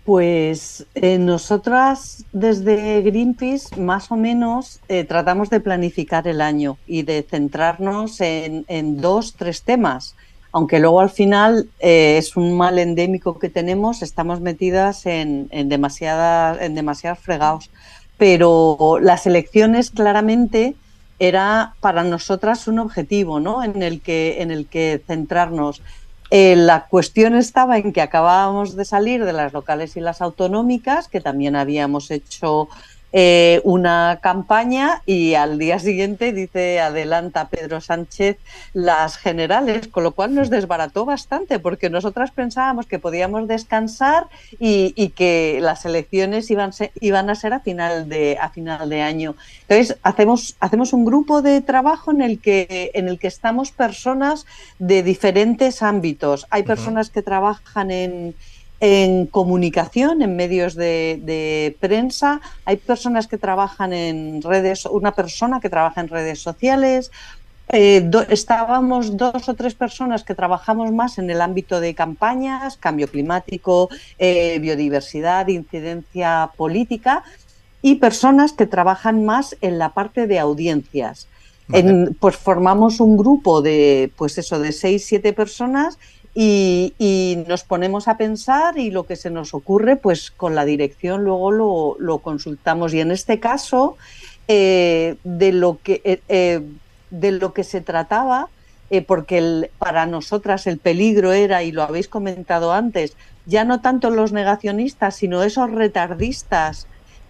Pues 0.06 0.86
eh, 0.96 1.18
nosotras 1.18 2.24
desde 2.32 3.02
Greenpeace 3.02 3.76
más 3.76 4.10
o 4.10 4.16
menos 4.16 4.80
eh, 4.88 5.04
tratamos 5.04 5.50
de 5.50 5.60
planificar 5.60 6.26
el 6.30 6.40
año 6.40 6.78
y 6.88 7.04
de 7.04 7.28
centrarnos 7.30 8.22
en, 8.22 8.64
en 8.70 9.02
dos, 9.02 9.36
tres 9.36 9.64
temas 9.64 10.16
aunque 10.58 10.80
luego 10.80 11.02
al 11.02 11.12
final 11.12 11.70
eh, 11.80 12.18
es 12.18 12.36
un 12.36 12.58
mal 12.58 12.80
endémico 12.80 13.38
que 13.38 13.48
tenemos, 13.48 14.02
estamos 14.02 14.42
metidas 14.42 15.06
en, 15.06 15.48
en, 15.52 15.72
en 15.72 16.76
demasiados 16.76 17.20
fregados. 17.20 17.70
Pero 18.18 18.98
las 19.00 19.28
elecciones 19.28 19.92
claramente 19.92 20.74
era 21.20 21.76
para 21.80 22.04
nosotras 22.04 22.68
un 22.68 22.80
objetivo 22.80 23.40
¿no? 23.40 23.64
en, 23.64 23.84
el 23.84 24.02
que, 24.02 24.42
en 24.42 24.50
el 24.50 24.66
que 24.66 25.00
centrarnos. 25.06 25.84
Eh, 26.32 26.56
la 26.56 26.88
cuestión 26.88 27.36
estaba 27.36 27.78
en 27.78 27.94
que 27.94 28.02
acabábamos 28.02 28.76
de 28.76 28.84
salir 28.84 29.26
de 29.26 29.34
las 29.34 29.54
locales 29.54 29.96
y 29.96 30.00
las 30.00 30.24
autonómicas, 30.24 31.08
que 31.08 31.22
también 31.22 31.56
habíamos 31.56 32.10
hecho 32.10 32.68
eh, 33.14 33.62
una 33.64 34.20
campaña 34.22 35.02
y 35.06 35.36
al 35.36 35.58
día 35.58 35.80
siguiente 35.80 36.34
dice 36.34 36.82
adelanta 36.82 37.48
Pedro 37.48 37.80
Sánchez 37.80 38.38
las 38.74 39.18
generales, 39.18 39.88
con 39.88 40.04
lo 40.04 40.12
cual 40.12 40.36
nos 40.36 40.50
desbarató 40.50 41.06
bastante 41.06 41.58
porque 41.58 41.90
nosotras 41.90 42.32
pensábamos 42.32 42.86
que 42.86 43.00
podíamos 43.00 43.48
descansar 43.48 44.28
y, 44.60 45.10
que 45.16 45.60
las 45.62 45.86
elecciones 45.86 46.52
iban, 46.52 46.72
iban 47.00 47.30
a 47.30 47.36
ser 47.36 47.54
a 47.54 47.62
final 47.62 48.10
de 48.10 48.38
a 48.40 48.50
final 48.50 48.90
de 48.90 49.02
año. 49.02 49.36
Entonces 49.68 49.98
hacemos 50.04 50.58
hacemos 50.60 50.92
un 50.92 51.06
grupo 51.06 51.42
de 51.42 51.62
trabajo 51.62 52.12
en 52.12 52.22
el 52.22 52.40
que 52.40 52.92
en 52.94 53.08
el 53.08 53.20
que 53.20 53.28
estamos 53.28 53.72
personas 53.72 54.46
de 54.80 55.02
diferentes 55.02 55.82
ámbitos. 55.82 56.46
Hay 56.50 56.64
personas 56.64 57.10
que 57.10 57.22
trabajan 57.22 57.90
en 57.90 58.36
en 58.80 59.26
comunicación, 59.26 60.22
en 60.22 60.36
medios 60.36 60.76
de, 60.76 61.76
prensa, 61.80 62.42
hay 62.66 62.78
personas 62.78 63.28
que 63.28 63.38
trabajan 63.38 63.94
en 63.94 64.42
redes, 64.42 64.86
una 64.86 65.14
persona 65.14 65.60
que 65.60 65.70
trabaja 65.70 66.02
en 66.02 66.10
redes 66.10 66.40
sociales, 66.40 67.12
eh, 67.70 68.10
estábamos 68.30 69.18
dos 69.18 69.50
o 69.50 69.54
tres 69.54 69.76
personas 69.76 70.24
que 70.24 70.36
trabajamos 70.36 70.92
más 70.94 71.18
en 71.18 71.30
el 71.30 71.42
ámbito 71.42 71.82
de 71.82 71.94
campañas, 71.96 72.78
cambio 72.78 73.10
climático, 73.10 73.90
eh, 74.20 74.58
biodiversidad, 74.60 75.48
incidencia 75.48 76.52
política 76.56 77.24
y 77.82 77.96
personas 77.96 78.54
que 78.54 78.68
trabajan 78.68 79.26
más 79.26 79.58
en 79.60 79.80
la 79.80 79.90
parte 79.90 80.28
de 80.28 80.40
audiencias. 80.40 81.28
pues 82.22 82.38
formamos 82.38 83.02
un 83.02 83.18
grupo 83.18 83.62
de, 83.62 84.10
pues 84.16 84.38
eso, 84.38 84.58
de 84.58 84.72
seis, 84.72 85.06
siete 85.06 85.34
personas 85.34 86.00
y, 86.40 87.44
nos 87.48 87.64
ponemos 87.64 88.08
a 88.08 88.16
pensar 88.16 88.78
y 88.78 88.92
lo 88.92 89.08
que 89.08 89.16
se 89.16 89.32
nos 89.32 89.56
ocurre, 89.56 89.96
pues 89.96 90.30
con 90.30 90.54
la 90.54 90.66
dirección 90.66 91.24
luego 91.24 91.52
lo, 91.98 92.18
consultamos. 92.20 92.94
Y 92.94 93.00
en 93.00 93.10
este 93.10 93.40
caso, 93.40 93.98
eh, 94.48 95.16
de, 95.24 95.52
lo 95.52 95.80
que, 95.82 96.02
eh, 96.04 96.22
eh, 96.28 96.62
de 97.10 97.32
lo 97.32 97.54
que 97.54 97.64
se 97.64 97.82
trataba, 97.82 98.50
porque 99.08 99.70
para 99.80 100.06
nosotras 100.06 100.68
el 100.68 100.78
peligro 100.78 101.34
era, 101.34 101.64
y 101.64 101.72
lo 101.72 101.82
habéis 101.82 102.08
comentado 102.08 102.72
antes, 102.72 103.18
ya 103.48 103.66
no 103.66 103.82
tanto 103.82 104.12
los 104.12 104.32
negacionistas, 104.32 105.16
sino 105.16 105.42
esos 105.42 105.72
retardistas 105.72 106.86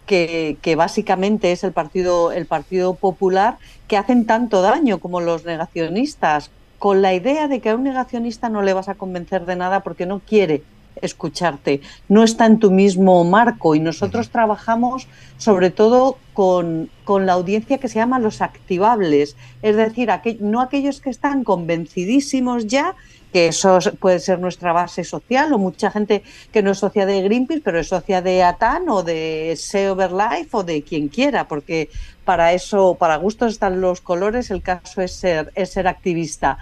que, 0.05 0.57
que, 0.61 0.75
básicamente 0.75 1.53
es 1.53 1.63
el 1.63 1.71
partido, 1.71 2.31
el 2.33 2.45
Partido 2.45 2.93
Popular, 2.93 3.57
que 3.87 3.97
hacen 3.97 4.25
tanto 4.25 4.61
daño 4.61 4.99
como 4.99 5.21
los 5.21 5.45
negacionistas, 5.45 6.51
con 6.79 7.01
la 7.01 7.13
idea 7.13 7.47
de 7.47 7.59
que 7.59 7.69
a 7.69 7.75
un 7.75 7.83
negacionista 7.83 8.49
no 8.49 8.61
le 8.61 8.73
vas 8.73 8.89
a 8.89 8.95
convencer 8.95 9.45
de 9.45 9.55
nada 9.55 9.81
porque 9.81 10.05
no 10.05 10.19
quiere 10.19 10.63
escucharte, 11.01 11.81
no 12.09 12.23
está 12.23 12.45
en 12.45 12.59
tu 12.59 12.71
mismo 12.71 13.23
marco. 13.23 13.75
Y 13.75 13.79
nosotros 13.79 14.29
trabajamos 14.29 15.07
sobre 15.37 15.69
todo 15.69 16.17
con, 16.33 16.89
la 17.07 17.33
audiencia 17.33 17.77
que 17.77 17.87
se 17.87 17.99
llama 17.99 18.19
los 18.19 18.41
activables, 18.41 19.35
es 19.61 19.75
decir, 19.75 20.09
no 20.39 20.61
aquellos 20.61 21.01
que 21.01 21.09
están 21.09 21.43
convencidísimos 21.43 22.67
ya, 22.67 22.95
que 23.33 23.47
eso 23.47 23.79
puede 23.99 24.19
ser 24.19 24.39
nuestra 24.39 24.71
base 24.71 25.03
social 25.03 25.51
o 25.51 25.57
mucha 25.57 25.91
gente 25.91 26.23
que 26.51 26.61
no 26.61 26.71
es 26.71 26.79
socia 26.79 27.05
de 27.05 27.21
Greenpeace, 27.21 27.61
pero 27.61 27.79
es 27.79 27.87
socia 27.87 28.21
de 28.21 28.41
ATAN 28.41 28.87
o 28.89 29.03
de 29.03 29.53
SEO 29.57 29.95
Life 29.95 30.49
o 30.51 30.63
de 30.63 30.81
quien 30.81 31.09
quiera, 31.09 31.47
porque 31.47 31.89
para 32.27 32.51
eso, 32.51 32.95
para 32.99 33.15
gustos 33.15 33.53
están 33.53 33.79
los 33.79 34.01
colores, 34.01 34.51
el 34.51 34.61
caso 34.61 35.01
es 35.01 35.13
ser, 35.13 35.53
es 35.55 35.69
ser 35.69 35.87
activista. 35.87 36.57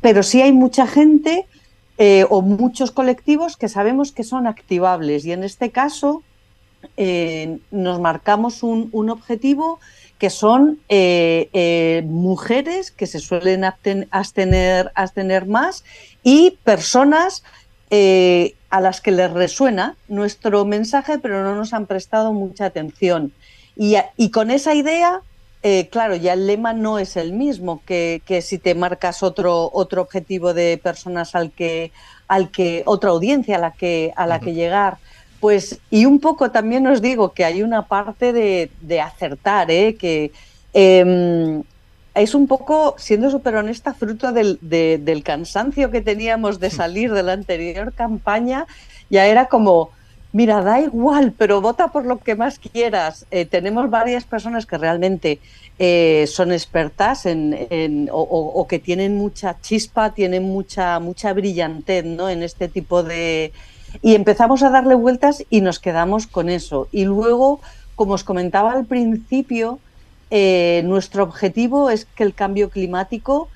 Pero 0.00 0.24
sí 0.24 0.42
hay 0.42 0.50
mucha 0.50 0.88
gente 0.88 1.46
eh, 1.96 2.26
o 2.28 2.42
muchos 2.42 2.90
colectivos 2.90 3.56
que 3.56 3.68
sabemos 3.68 4.10
que 4.10 4.24
son 4.24 4.48
activables 4.48 5.24
y 5.24 5.30
en 5.30 5.44
este 5.44 5.70
caso 5.70 6.24
eh, 6.96 7.58
nos 7.70 8.00
marcamos 8.00 8.64
un, 8.64 8.90
objetivo 9.08 9.78
que 10.18 10.28
son 10.28 10.80
eh, 10.88 12.02
mujeres 12.08 12.90
que 12.90 13.06
se 13.06 13.20
suelen 13.20 13.62
abstener, 14.10 14.90
abstener 14.96 15.46
más 15.46 15.84
y 16.24 16.58
personas 16.64 17.44
a 17.90 18.80
las 18.80 19.00
que 19.00 19.12
les 19.12 19.30
resuena 19.30 19.94
nuestro 20.08 20.64
mensaje, 20.64 21.20
pero 21.20 21.44
no 21.44 21.54
nos 21.54 21.72
han 21.72 21.86
prestado 21.86 22.32
mucha 22.32 22.64
atención. 22.64 23.32
Y, 23.76 23.96
y 24.16 24.30
con 24.30 24.50
esa 24.50 24.74
idea 24.74 25.22
eh, 25.68 25.88
claro, 25.88 26.14
ya 26.14 26.34
el 26.34 26.46
lema 26.46 26.72
no 26.72 27.00
es 27.00 27.16
el 27.16 27.32
mismo 27.32 27.82
que, 27.84 28.22
si 28.40 28.58
te 28.58 28.76
marcas 28.76 29.24
otro, 29.24 29.68
otro 29.72 30.02
objetivo 30.02 30.54
de 30.54 30.78
personas 30.78 31.34
al 31.34 31.50
que, 31.50 31.90
al 32.28 32.52
que, 32.52 32.84
otra 32.86 33.10
audiencia 33.10 33.56
a 33.56 33.58
la 33.58 33.72
que, 33.72 34.12
a 34.14 34.28
la 34.28 34.38
que 34.38 34.54
llegar. 34.54 34.98
Pues, 35.40 35.80
y 35.90 36.04
un 36.04 36.20
poco 36.20 36.52
también 36.52 36.86
os 36.86 37.02
digo 37.02 37.32
que 37.32 37.44
hay 37.44 37.64
una 37.64 37.82
parte 37.82 38.32
de, 38.32 39.00
acertar, 39.00 39.68
¿eh? 39.72 39.96
que 39.96 40.30
em, 40.72 41.64
es 42.14 42.34
un 42.36 42.46
poco, 42.46 42.94
siendo 42.96 43.28
súper 43.28 43.56
honesta, 43.56 43.92
fruto 43.92 44.30
del, 44.30 44.60
del 44.60 45.22
cansancio 45.24 45.90
que 45.90 46.00
teníamos 46.00 46.60
de 46.60 46.70
salir 46.70 47.12
de 47.12 47.24
la 47.24 47.32
anterior 47.32 47.92
campaña, 47.92 48.66
ya 49.10 49.26
era 49.26 49.46
como, 49.46 49.90
mira, 50.36 50.60
da 50.60 50.76
igual, 50.80 51.32
pero 51.32 51.62
vota 51.62 51.88
por 51.88 52.04
lo 52.04 52.18
que 52.18 52.34
más 52.34 52.58
quieras. 52.58 53.24
Eh, 53.30 53.46
tenemos 53.46 53.88
varias 53.88 54.24
personas 54.24 54.66
que 54.66 54.76
realmente 54.76 55.40
eh, 55.78 56.26
son 56.28 56.52
expertas 56.52 57.24
en, 57.24 58.10
o, 58.12 58.66
que 58.68 58.78
tienen 58.78 59.16
mucha 59.16 59.58
chispa, 59.62 60.12
tienen 60.12 60.42
mucha, 60.42 61.00
mucha 61.00 61.32
brillantez 61.32 62.04
¿no? 62.04 62.28
en 62.28 62.42
este 62.42 62.68
tipo 62.68 63.02
de... 63.02 63.52
Y 64.02 64.14
empezamos 64.14 64.62
a 64.62 64.68
darle 64.68 64.94
vueltas 64.94 65.42
y 65.48 65.62
nos 65.62 65.78
quedamos 65.78 66.26
con 66.26 66.50
eso. 66.50 66.86
Y 66.92 67.06
luego, 67.06 67.60
como 67.94 68.12
os 68.12 68.22
comentaba 68.22 68.72
al 68.72 68.84
principio, 68.84 69.78
eh, 70.30 70.82
nuestro 70.84 71.22
objetivo 71.22 71.88
es 71.88 72.04
que 72.04 72.24
el 72.24 72.34
cambio 72.34 72.68
climático 72.68 73.48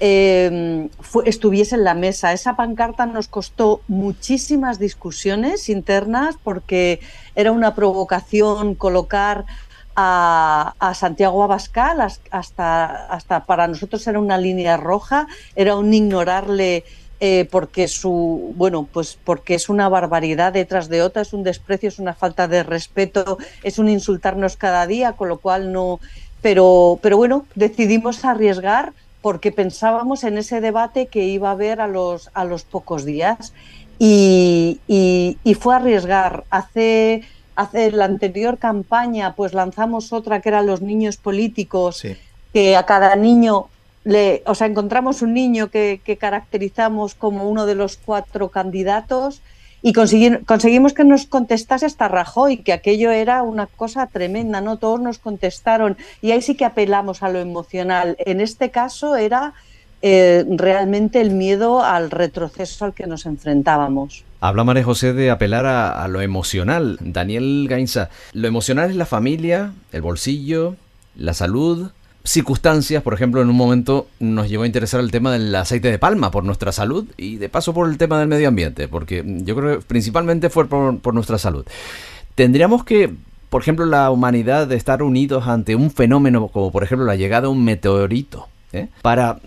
eh, 0.00 0.88
estuviese 1.24 1.74
en 1.74 1.84
la 1.84 1.94
mesa. 1.94 2.32
Esa 2.32 2.56
pancarta 2.56 3.06
nos 3.06 3.28
costó 3.28 3.82
muchísimas 3.88 4.78
discusiones 4.78 5.68
internas 5.68 6.36
porque 6.42 7.00
era 7.34 7.52
una 7.52 7.74
provocación 7.74 8.74
colocar 8.74 9.44
a, 10.00 10.92
Santiago 10.94 11.42
Abascal 11.42 12.00
hasta, 12.30 13.06
hasta 13.06 13.44
para 13.44 13.66
nosotros 13.66 14.06
era 14.06 14.20
una 14.20 14.38
línea 14.38 14.76
roja, 14.76 15.26
era 15.56 15.74
un 15.74 15.92
ignorarle 15.92 16.84
eh, 17.20 17.48
porque 17.50 17.88
su 17.88 18.54
bueno 18.54 18.88
pues 18.92 19.18
porque 19.24 19.54
es 19.54 19.68
una 19.68 19.88
barbaridad 19.88 20.52
detrás 20.52 20.88
de 20.88 21.02
otra, 21.02 21.22
es 21.22 21.32
un 21.32 21.42
desprecio, 21.42 21.88
es 21.88 21.98
una 21.98 22.14
falta 22.14 22.46
de 22.46 22.62
respeto, 22.62 23.38
es 23.64 23.80
un 23.80 23.88
insultarnos 23.88 24.56
cada 24.56 24.86
día, 24.86 25.14
con 25.14 25.28
lo 25.28 25.38
cual 25.38 25.72
no 25.72 25.98
pero 26.42 27.00
pero 27.02 27.16
bueno, 27.16 27.44
decidimos 27.56 28.24
arriesgar 28.24 28.92
porque 29.22 29.52
pensábamos 29.52 30.24
en 30.24 30.38
ese 30.38 30.60
debate 30.60 31.06
que 31.06 31.24
iba 31.24 31.48
a 31.48 31.52
haber 31.52 31.80
a 31.80 31.88
los, 31.88 32.30
a 32.34 32.44
los 32.44 32.64
pocos 32.64 33.04
días. 33.04 33.52
Y, 33.98 34.80
fue 35.60 35.74
arriesgar. 35.74 36.44
Hace, 36.50 37.22
hace 37.56 37.90
la 37.90 38.04
anterior 38.04 38.58
campaña 38.58 39.34
pues 39.34 39.54
lanzamos 39.54 40.12
otra 40.12 40.40
que 40.40 40.50
eran 40.50 40.66
los 40.66 40.82
niños 40.82 41.16
políticos, 41.16 42.06
que 42.52 42.76
a 42.76 42.86
cada 42.86 43.16
niño 43.16 43.68
le, 44.04 44.42
o 44.46 44.54
sea, 44.54 44.68
encontramos 44.68 45.20
un 45.22 45.34
niño 45.34 45.68
que, 45.68 46.00
que 46.04 46.16
caracterizamos 46.16 47.14
como 47.14 47.48
uno 47.48 47.66
de 47.66 47.74
los 47.74 47.96
cuatro 47.96 48.50
candidatos 48.50 49.42
y 49.82 49.92
conseguimos 49.92 50.92
que 50.92 51.04
nos 51.04 51.26
contestase 51.26 51.86
hasta 51.86 52.08
Rajoy, 52.08 52.58
que 52.58 52.72
aquello 52.72 53.10
era 53.10 53.42
una 53.42 53.66
cosa 53.66 54.06
tremenda, 54.06 54.60
¿no? 54.60 54.76
Todos 54.76 55.00
nos 55.00 55.18
contestaron 55.18 55.96
y 56.20 56.32
ahí 56.32 56.42
sí 56.42 56.56
que 56.56 56.64
apelamos 56.64 57.22
a 57.22 57.28
lo 57.28 57.38
emocional. 57.38 58.16
En 58.18 58.40
este 58.40 58.70
caso 58.70 59.16
era 59.16 59.52
eh, 60.02 60.44
realmente 60.48 61.20
el 61.20 61.30
miedo 61.30 61.82
al 61.82 62.10
retroceso 62.10 62.84
al 62.84 62.94
que 62.94 63.06
nos 63.06 63.26
enfrentábamos. 63.26 64.24
Habla 64.40 64.64
María 64.64 64.84
José 64.84 65.12
de 65.12 65.30
apelar 65.30 65.66
a, 65.66 66.02
a 66.02 66.08
lo 66.08 66.20
emocional. 66.20 66.98
Daniel 67.00 67.66
Gainza, 67.68 68.10
lo 68.32 68.48
emocional 68.48 68.90
es 68.90 68.96
la 68.96 69.06
familia, 69.06 69.72
el 69.92 70.02
bolsillo, 70.02 70.76
la 71.16 71.34
salud, 71.34 71.90
circunstancias, 72.24 73.02
por 73.02 73.14
ejemplo, 73.14 73.40
en 73.40 73.48
un 73.48 73.56
momento 73.56 74.08
nos 74.20 74.48
llegó 74.48 74.64
a 74.64 74.66
interesar 74.66 75.00
el 75.00 75.10
tema 75.10 75.32
del 75.32 75.54
aceite 75.54 75.90
de 75.90 75.98
palma 75.98 76.30
por 76.30 76.44
nuestra 76.44 76.72
salud 76.72 77.06
y 77.16 77.36
de 77.36 77.48
paso 77.48 77.72
por 77.72 77.88
el 77.88 77.98
tema 77.98 78.18
del 78.18 78.28
medio 78.28 78.48
ambiente, 78.48 78.88
porque 78.88 79.24
yo 79.26 79.56
creo 79.56 79.78
que 79.78 79.84
principalmente 79.84 80.50
fue 80.50 80.66
por, 80.66 81.14
nuestra 81.14 81.38
salud. 81.38 81.64
Tendríamos 82.34 82.84
que, 82.84 83.14
por 83.48 83.62
ejemplo, 83.62 83.86
la 83.86 84.10
humanidad 84.10 84.66
de 84.66 84.76
estar 84.76 85.02
unidos 85.02 85.46
ante 85.46 85.74
un 85.74 85.90
fenómeno 85.90 86.48
como 86.48 86.70
por 86.70 86.82
ejemplo 86.82 87.06
la 87.06 87.16
llegada 87.16 87.42
de 87.42 87.48
un 87.48 87.64
meteorito, 87.64 88.48
¿eh? 88.72 88.88
para, 89.02 89.38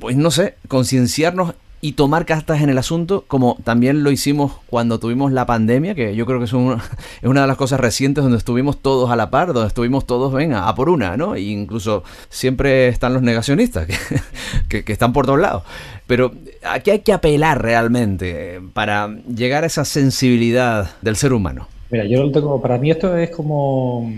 pues 0.00 0.16
no 0.16 0.30
sé, 0.30 0.54
concienciarnos 0.68 1.54
y 1.84 1.94
tomar 1.94 2.26
cartas 2.26 2.62
en 2.62 2.70
el 2.70 2.78
asunto, 2.78 3.24
como 3.26 3.58
también 3.64 4.04
lo 4.04 4.12
hicimos 4.12 4.52
cuando 4.68 5.00
tuvimos 5.00 5.32
la 5.32 5.46
pandemia, 5.46 5.96
que 5.96 6.14
yo 6.14 6.26
creo 6.26 6.38
que 6.38 6.44
es, 6.44 6.52
es 7.22 7.28
una 7.28 7.40
de 7.40 7.46
las 7.48 7.56
cosas 7.56 7.80
recientes 7.80 8.22
donde 8.22 8.38
estuvimos 8.38 8.80
todos 8.80 9.10
a 9.10 9.16
la 9.16 9.30
par, 9.30 9.52
donde 9.52 9.66
estuvimos 9.66 10.06
todos, 10.06 10.32
venga, 10.32 10.68
a 10.68 10.76
por 10.76 10.88
una, 10.88 11.16
¿no? 11.16 11.34
E 11.34 11.40
incluso 11.40 12.04
siempre 12.30 12.86
están 12.86 13.12
los 13.14 13.22
negacionistas, 13.22 13.88
que, 14.68 14.84
que, 14.84 14.92
están 14.92 15.12
por 15.12 15.26
todos 15.26 15.40
lados. 15.40 15.64
Pero 16.06 16.32
aquí 16.62 16.92
hay 16.92 17.00
que 17.00 17.12
apelar 17.12 17.60
realmente 17.60 18.60
para 18.74 19.08
llegar 19.34 19.64
a 19.64 19.66
esa 19.66 19.84
sensibilidad 19.84 20.92
del 21.02 21.16
ser 21.16 21.32
humano. 21.32 21.66
Mira, 21.90 22.04
yo 22.04 22.22
lo 22.22 22.30
tengo, 22.30 22.62
para 22.62 22.78
mí 22.78 22.92
esto 22.92 23.16
es 23.16 23.30
como, 23.30 24.08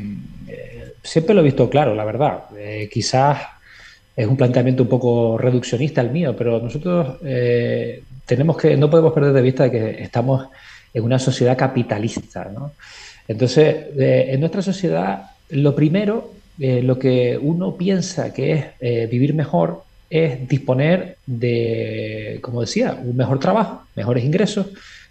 eh, 0.49 0.93
siempre 1.03 1.35
lo 1.35 1.41
he 1.41 1.45
visto 1.45 1.71
claro, 1.71 1.95
la 1.95 2.05
verdad. 2.05 2.45
Eh, 2.59 2.91
quizás 2.93 3.39
es 4.17 4.27
un 4.27 4.37
planteamiento 4.37 4.85
un 4.85 4.89
poco 4.89 5.37
reduccionista 5.39 6.01
el 6.01 6.11
mío, 6.11 6.35
pero 6.37 6.61
nosotros 6.61 7.19
eh, 7.25 8.03
tenemos 8.25 8.57
que, 8.57 8.77
no 8.77 8.89
podemos 8.89 9.13
perder 9.13 9.33
de 9.33 9.43
vista 9.43 9.71
que 9.71 10.03
estamos 10.03 10.49
en 10.93 11.03
una 11.03 11.19
sociedad 11.19 11.57
capitalista. 11.57 12.51
¿no? 12.53 12.73
Entonces, 13.27 13.87
eh, 13.99 14.27
en 14.29 14.41
nuestra 14.41 14.63
sociedad, 14.63 15.31
lo 15.51 15.75
primero, 15.75 16.33
eh, 16.61 16.83
lo 16.83 16.99
que 16.99 17.39
uno 17.41 17.77
piensa 17.77 18.33
que 18.33 18.73
es 18.81 19.11
vivir 19.11 19.35
mejor, 19.35 19.83
es 20.09 20.47
disponer 20.49 21.17
de, 21.27 22.39
como 22.41 22.61
decía, 22.61 22.97
un 23.03 23.17
mejor 23.17 23.41
trabajo, 23.41 23.83
mejores 23.97 24.25
ingresos, 24.25 24.67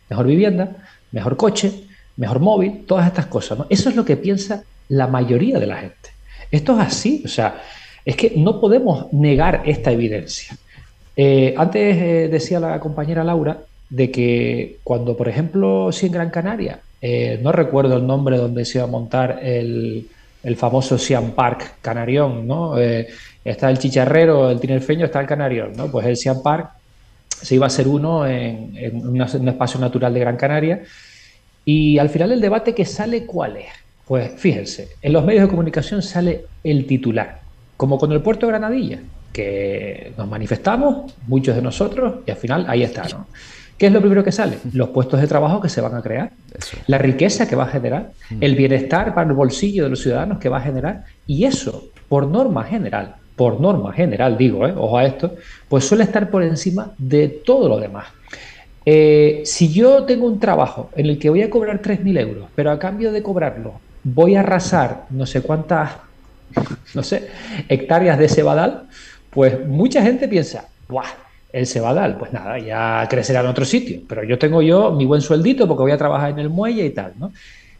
mejor 0.10 0.28
vivienda, 0.28 0.78
mejor 1.12 1.36
coche, 1.36 1.74
mejor 2.16 2.40
móvil, 2.40 2.86
todas 2.88 3.08
estas 3.08 3.26
cosas. 3.26 3.60
Eso 3.70 3.90
es 3.90 3.96
lo 3.98 4.06
que 4.06 4.16
piensa 4.16 4.64
la 4.88 5.08
mayoría 5.08 5.60
de 5.60 5.68
la 5.68 5.78
gente. 5.78 6.10
Esto 6.52 6.80
es 6.80 6.88
así, 6.88 7.22
o 7.26 7.28
sea, 7.28 7.62
es 8.06 8.16
que 8.16 8.34
no 8.36 8.60
podemos 8.60 9.12
negar 9.14 9.64
esta 9.66 9.92
evidencia. 9.92 10.58
Eh, 11.16 11.54
antes 11.58 11.98
eh, 11.98 12.28
decía 12.32 12.60
la 12.60 12.80
compañera 12.80 13.24
Laura 13.24 13.60
de 13.90 14.10
que 14.10 14.78
cuando, 14.84 15.16
por 15.16 15.30
ejemplo, 15.30 15.92
si 15.92 16.08
en 16.08 16.14
Gran 16.14 16.30
Canaria, 16.30 16.80
eh, 17.02 17.40
no 17.42 17.52
recuerdo 17.52 17.98
el 17.98 18.08
nombre 18.08 18.38
donde 18.38 18.66
se 18.66 18.80
iba 18.80 18.86
a 18.86 18.92
montar 18.92 19.40
el, 19.44 20.08
famoso 20.58 20.98
Siam 20.98 21.32
Park 21.32 21.76
Canarión, 21.82 22.46
¿no? 22.48 22.78
está 22.78 23.70
el 23.70 23.78
chicharrero, 23.78 24.50
el 24.50 24.60
tinerfeño, 24.60 25.06
está 25.06 25.22
el 25.22 25.28
Canarión, 25.28 25.72
¿no? 25.78 25.90
Pues 25.90 26.06
el 26.06 26.18
Siam 26.18 26.44
Park 26.44 26.72
se 27.30 27.56
iba 27.56 27.66
a 27.66 27.68
hacer 27.68 27.88
uno 27.88 28.28
en, 28.28 28.74
un 29.08 29.22
espacio 29.22 29.80
natural 29.80 30.14
de 30.14 30.20
Gran 30.20 30.36
Canaria. 30.36 30.84
Y 31.64 31.98
al 31.98 32.10
final 32.10 32.34
el 32.34 32.42
debate 32.42 32.76
que 32.76 32.84
sale, 32.84 33.26
¿cuál 33.26 33.56
es? 33.56 33.68
Pues 34.06 34.32
fíjense, 34.36 34.90
en 35.02 35.14
los 35.14 35.24
medios 35.24 35.44
de 35.44 35.50
comunicación 35.50 36.02
sale 36.02 36.46
el 36.62 36.86
titular 36.86 37.43
como 37.78 37.98
con 37.98 38.12
el 38.12 38.22
puerto 38.22 38.46
de 38.46 38.54
Granadilla, 38.54 39.00
que 39.32 40.14
nos 40.18 40.28
manifestamos, 40.28 41.14
muchos 41.28 41.56
de 41.56 41.62
nosotros, 41.62 42.16
y 42.26 42.32
al 42.32 42.38
final 42.38 42.66
ahí 42.68 42.84
está, 42.84 43.04
¿no? 43.10 43.28
¿Qué 43.78 43.88
es 43.88 43.92
lo 43.92 44.00
primero 44.00 44.24
que 44.24 44.32
sale? 44.32 44.60
Los 44.72 44.90
puestos 44.90 45.20
de 45.20 45.28
trabajo 45.28 45.60
que 45.60 45.68
se 45.68 45.82
van 45.82 45.96
a 45.96 46.02
crear, 46.02 46.32
la 46.88 47.00
riqueza 47.00 47.48
que 47.48 47.56
va 47.56 47.64
a 47.64 47.68
generar, 47.68 48.12
el 48.40 48.56
bienestar 48.56 49.14
para 49.16 49.28
el 49.28 49.36
bolsillo 49.36 49.84
de 49.84 49.90
los 49.90 50.02
ciudadanos 50.02 50.38
que 50.38 50.48
va 50.48 50.58
a 50.58 50.62
generar, 50.62 51.04
y 51.26 51.46
eso, 51.46 51.90
por 52.08 52.28
norma 52.28 52.64
general, 52.64 53.16
por 53.36 53.60
norma 53.60 53.92
general 53.92 54.38
digo, 54.38 54.68
¿eh? 54.68 54.74
ojo 54.78 54.98
a 54.98 55.06
esto, 55.06 55.36
pues 55.68 55.86
suele 55.86 56.04
estar 56.04 56.30
por 56.30 56.44
encima 56.44 56.94
de 56.98 57.28
todo 57.28 57.68
lo 57.68 57.80
demás. 57.80 58.06
Eh, 58.86 59.42
si 59.46 59.72
yo 59.72 60.04
tengo 60.04 60.28
un 60.28 60.40
trabajo 60.40 60.90
en 60.96 61.08
el 61.08 61.18
que 61.18 61.30
voy 61.30 61.42
a 61.42 61.50
cobrar 61.50 61.82
3.000 61.82 62.20
euros, 62.20 62.50
pero 62.54 62.70
a 62.70 62.78
cambio 62.78 63.12
de 63.12 63.24
cobrarlo 63.24 63.74
voy 64.04 64.36
a 64.36 64.42
arrasar 64.42 65.06
no 65.10 65.26
sé 65.26 65.42
cuántas 65.42 65.92
no 66.94 67.04
sé, 67.04 67.30
hectáreas 67.70 68.18
de 68.20 68.30
cebadal, 68.30 68.84
pues 69.30 69.66
mucha 69.68 70.02
gente 70.02 70.28
piensa, 70.28 70.68
¡buah! 70.88 71.08
El 71.52 71.68
cebadal, 71.68 72.18
pues 72.18 72.34
nada, 72.34 72.58
ya 72.58 73.06
crecerá 73.08 73.42
en 73.42 73.46
otro 73.46 73.64
sitio, 73.64 74.02
pero 74.08 74.24
yo 74.24 74.40
tengo 74.40 74.64
yo 74.64 74.92
mi 74.92 75.06
buen 75.06 75.22
sueldito 75.22 75.68
porque 75.68 75.84
voy 75.84 75.92
a 75.92 75.98
trabajar 75.98 76.32
en 76.32 76.40
el 76.40 76.50
muelle 76.50 76.84
y 76.84 76.90
tal, 76.90 77.14
¿no? 77.20 77.32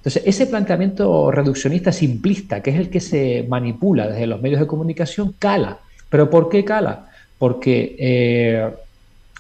Entonces, 0.04 0.24
ese 0.26 0.48
planteamiento 0.48 1.32
reduccionista 1.32 1.92
simplista, 1.92 2.62
que 2.62 2.72
es 2.72 2.76
el 2.76 2.90
que 2.90 3.00
se 3.00 3.46
manipula 3.48 4.08
desde 4.08 4.28
los 4.28 4.42
medios 4.42 4.60
de 4.60 4.68
comunicación, 4.68 5.34
cala. 5.40 5.80
¿Pero 6.10 6.30
por 6.30 6.50
qué 6.50 6.66
cala? 6.66 7.08
Porque 7.40 7.96
eh, 7.98 8.70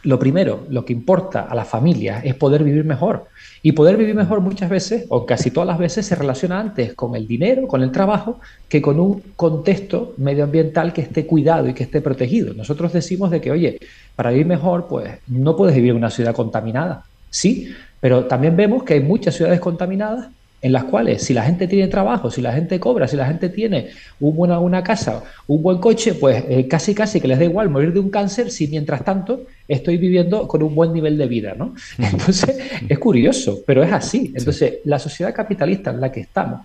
lo 0.04 0.20
primero, 0.20 0.66
lo 0.70 0.84
que 0.84 0.93
importa 0.93 1.41
a 1.41 1.56
las 1.56 1.68
familias 1.68 2.24
es 2.26 2.36
poder 2.36 2.64
vivir 2.64 2.84
mejor. 2.84 3.28
Y 3.62 3.72
poder 3.72 3.95
vivir 3.95 4.16
mejor 4.16 4.41
muchas 4.41 4.70
veces, 4.70 5.06
o 5.08 5.26
casi 5.26 5.49
todas 5.49 5.68
las 5.68 5.78
veces, 5.78 6.06
se 6.06 6.16
relaciona 6.16 6.60
antes 6.60 6.93
con 6.93 7.16
el 7.16 7.26
dinero, 7.26 7.68
con 7.68 7.82
el 7.82 7.91
trabajo, 7.91 8.41
que 8.68 8.82
con 8.82 8.99
un 8.99 9.24
contexto 9.38 10.14
medioambiental 10.18 10.91
que 10.91 11.01
esté 11.01 11.26
cuidado 11.26 11.70
y 11.70 11.74
que 11.74 11.84
esté 11.84 12.01
protegido. 12.01 12.54
Nosotros 12.54 12.91
decimos 12.91 13.32
de 13.32 13.39
que, 13.39 13.51
oye, 13.51 13.80
para 14.16 14.32
vivir 14.32 14.45
mejor, 14.45 14.88
pues 14.88 15.10
no 15.28 15.56
puedes 15.56 15.76
vivir 15.76 15.91
en 15.91 15.97
una 15.97 16.10
ciudad 16.10 16.36
contaminada. 16.36 17.06
Sí, 17.30 17.74
pero 18.01 18.26
también 18.26 18.58
vemos 18.58 18.84
que 18.84 18.95
hay 18.95 18.99
muchas 18.99 19.36
ciudades 19.36 19.62
contaminadas 19.62 20.28
en 20.64 20.72
las 20.72 20.86
cuales 20.86 21.22
si 21.22 21.34
la 21.34 21.43
gente 21.43 21.68
tiene 21.68 21.89
trabajo, 21.89 22.32
si 22.32 22.41
la 22.41 22.53
gente 22.53 22.80
cobra, 22.80 23.05
si 23.05 23.18
la 23.18 23.26
gente 23.28 23.49
tiene 23.49 23.89
un 24.22 24.34
buena, 24.34 24.59
una 24.59 24.82
casa, 24.82 25.22
un 25.45 25.61
buen 25.61 25.78
coche, 25.80 26.14
pues 26.14 26.41
eh, 26.47 26.68
casi 26.70 26.95
casi 26.95 27.20
que 27.20 27.28
les 27.28 27.38
da 27.38 27.43
igual 27.43 27.70
morir 27.70 27.91
de 27.91 27.99
un 27.99 28.09
cáncer 28.09 28.49
si 28.49 28.68
mientras 28.68 29.03
tanto 29.03 29.41
estoy 29.68 29.97
viviendo 29.97 30.47
con 30.47 30.64
un 30.64 30.74
buen 30.74 30.93
nivel 30.93 31.18
de 31.18 31.28
vida, 31.28 31.53
¿no? 31.57 31.76
Entonces 31.97 32.57
es 32.88 32.97
curioso, 32.97 33.59
pero 33.68 33.84
es 33.84 33.91
así. 33.91 34.32
Entonces 34.34 34.76
la 34.86 34.99
sociedad 34.99 35.34
capitalista 35.34 35.91
en 35.91 35.99
la 35.99 36.09
que 36.09 36.22
estamos 36.22 36.61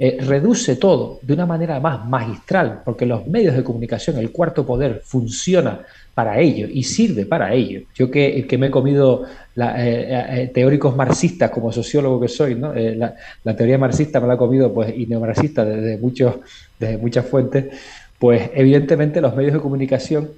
eh, 0.00 0.18
reduce 0.20 0.74
todo 0.74 1.20
de 1.22 1.34
una 1.34 1.46
manera 1.46 1.78
más 1.78 2.06
magistral, 2.08 2.82
porque 2.84 3.06
los 3.06 3.24
medios 3.28 3.54
de 3.54 3.62
comunicación, 3.62 4.16
el 4.18 4.32
cuarto 4.32 4.66
poder, 4.66 5.02
funciona 5.04 5.82
para 6.18 6.40
ello 6.40 6.66
y 6.68 6.82
sirve 6.82 7.26
para 7.26 7.54
ello. 7.54 7.82
Yo 7.94 8.10
que, 8.10 8.44
que 8.48 8.58
me 8.58 8.66
he 8.66 8.70
comido 8.72 9.22
la, 9.54 9.76
eh, 9.78 10.42
eh, 10.42 10.50
teóricos 10.52 10.96
marxistas 10.96 11.48
como 11.48 11.70
sociólogo 11.70 12.20
que 12.20 12.26
soy, 12.26 12.56
¿no? 12.56 12.74
Eh, 12.74 12.96
la, 12.96 13.54
teoría 13.54 13.78
marxista 13.78 14.18
me 14.18 14.26
la 14.26 14.34
he 14.34 14.36
comido 14.36 14.74
pues, 14.74 14.92
y 14.96 15.06
neomarxista 15.06 15.64
desde, 15.64 15.96
muchos, 15.96 16.34
desde 16.76 16.98
muchas 16.98 17.24
fuentes, 17.24 17.66
pues 18.18 18.50
evidentemente 18.52 19.20
los 19.20 19.36
medios 19.36 19.52
de 19.52 19.60
comunicación 19.60 20.30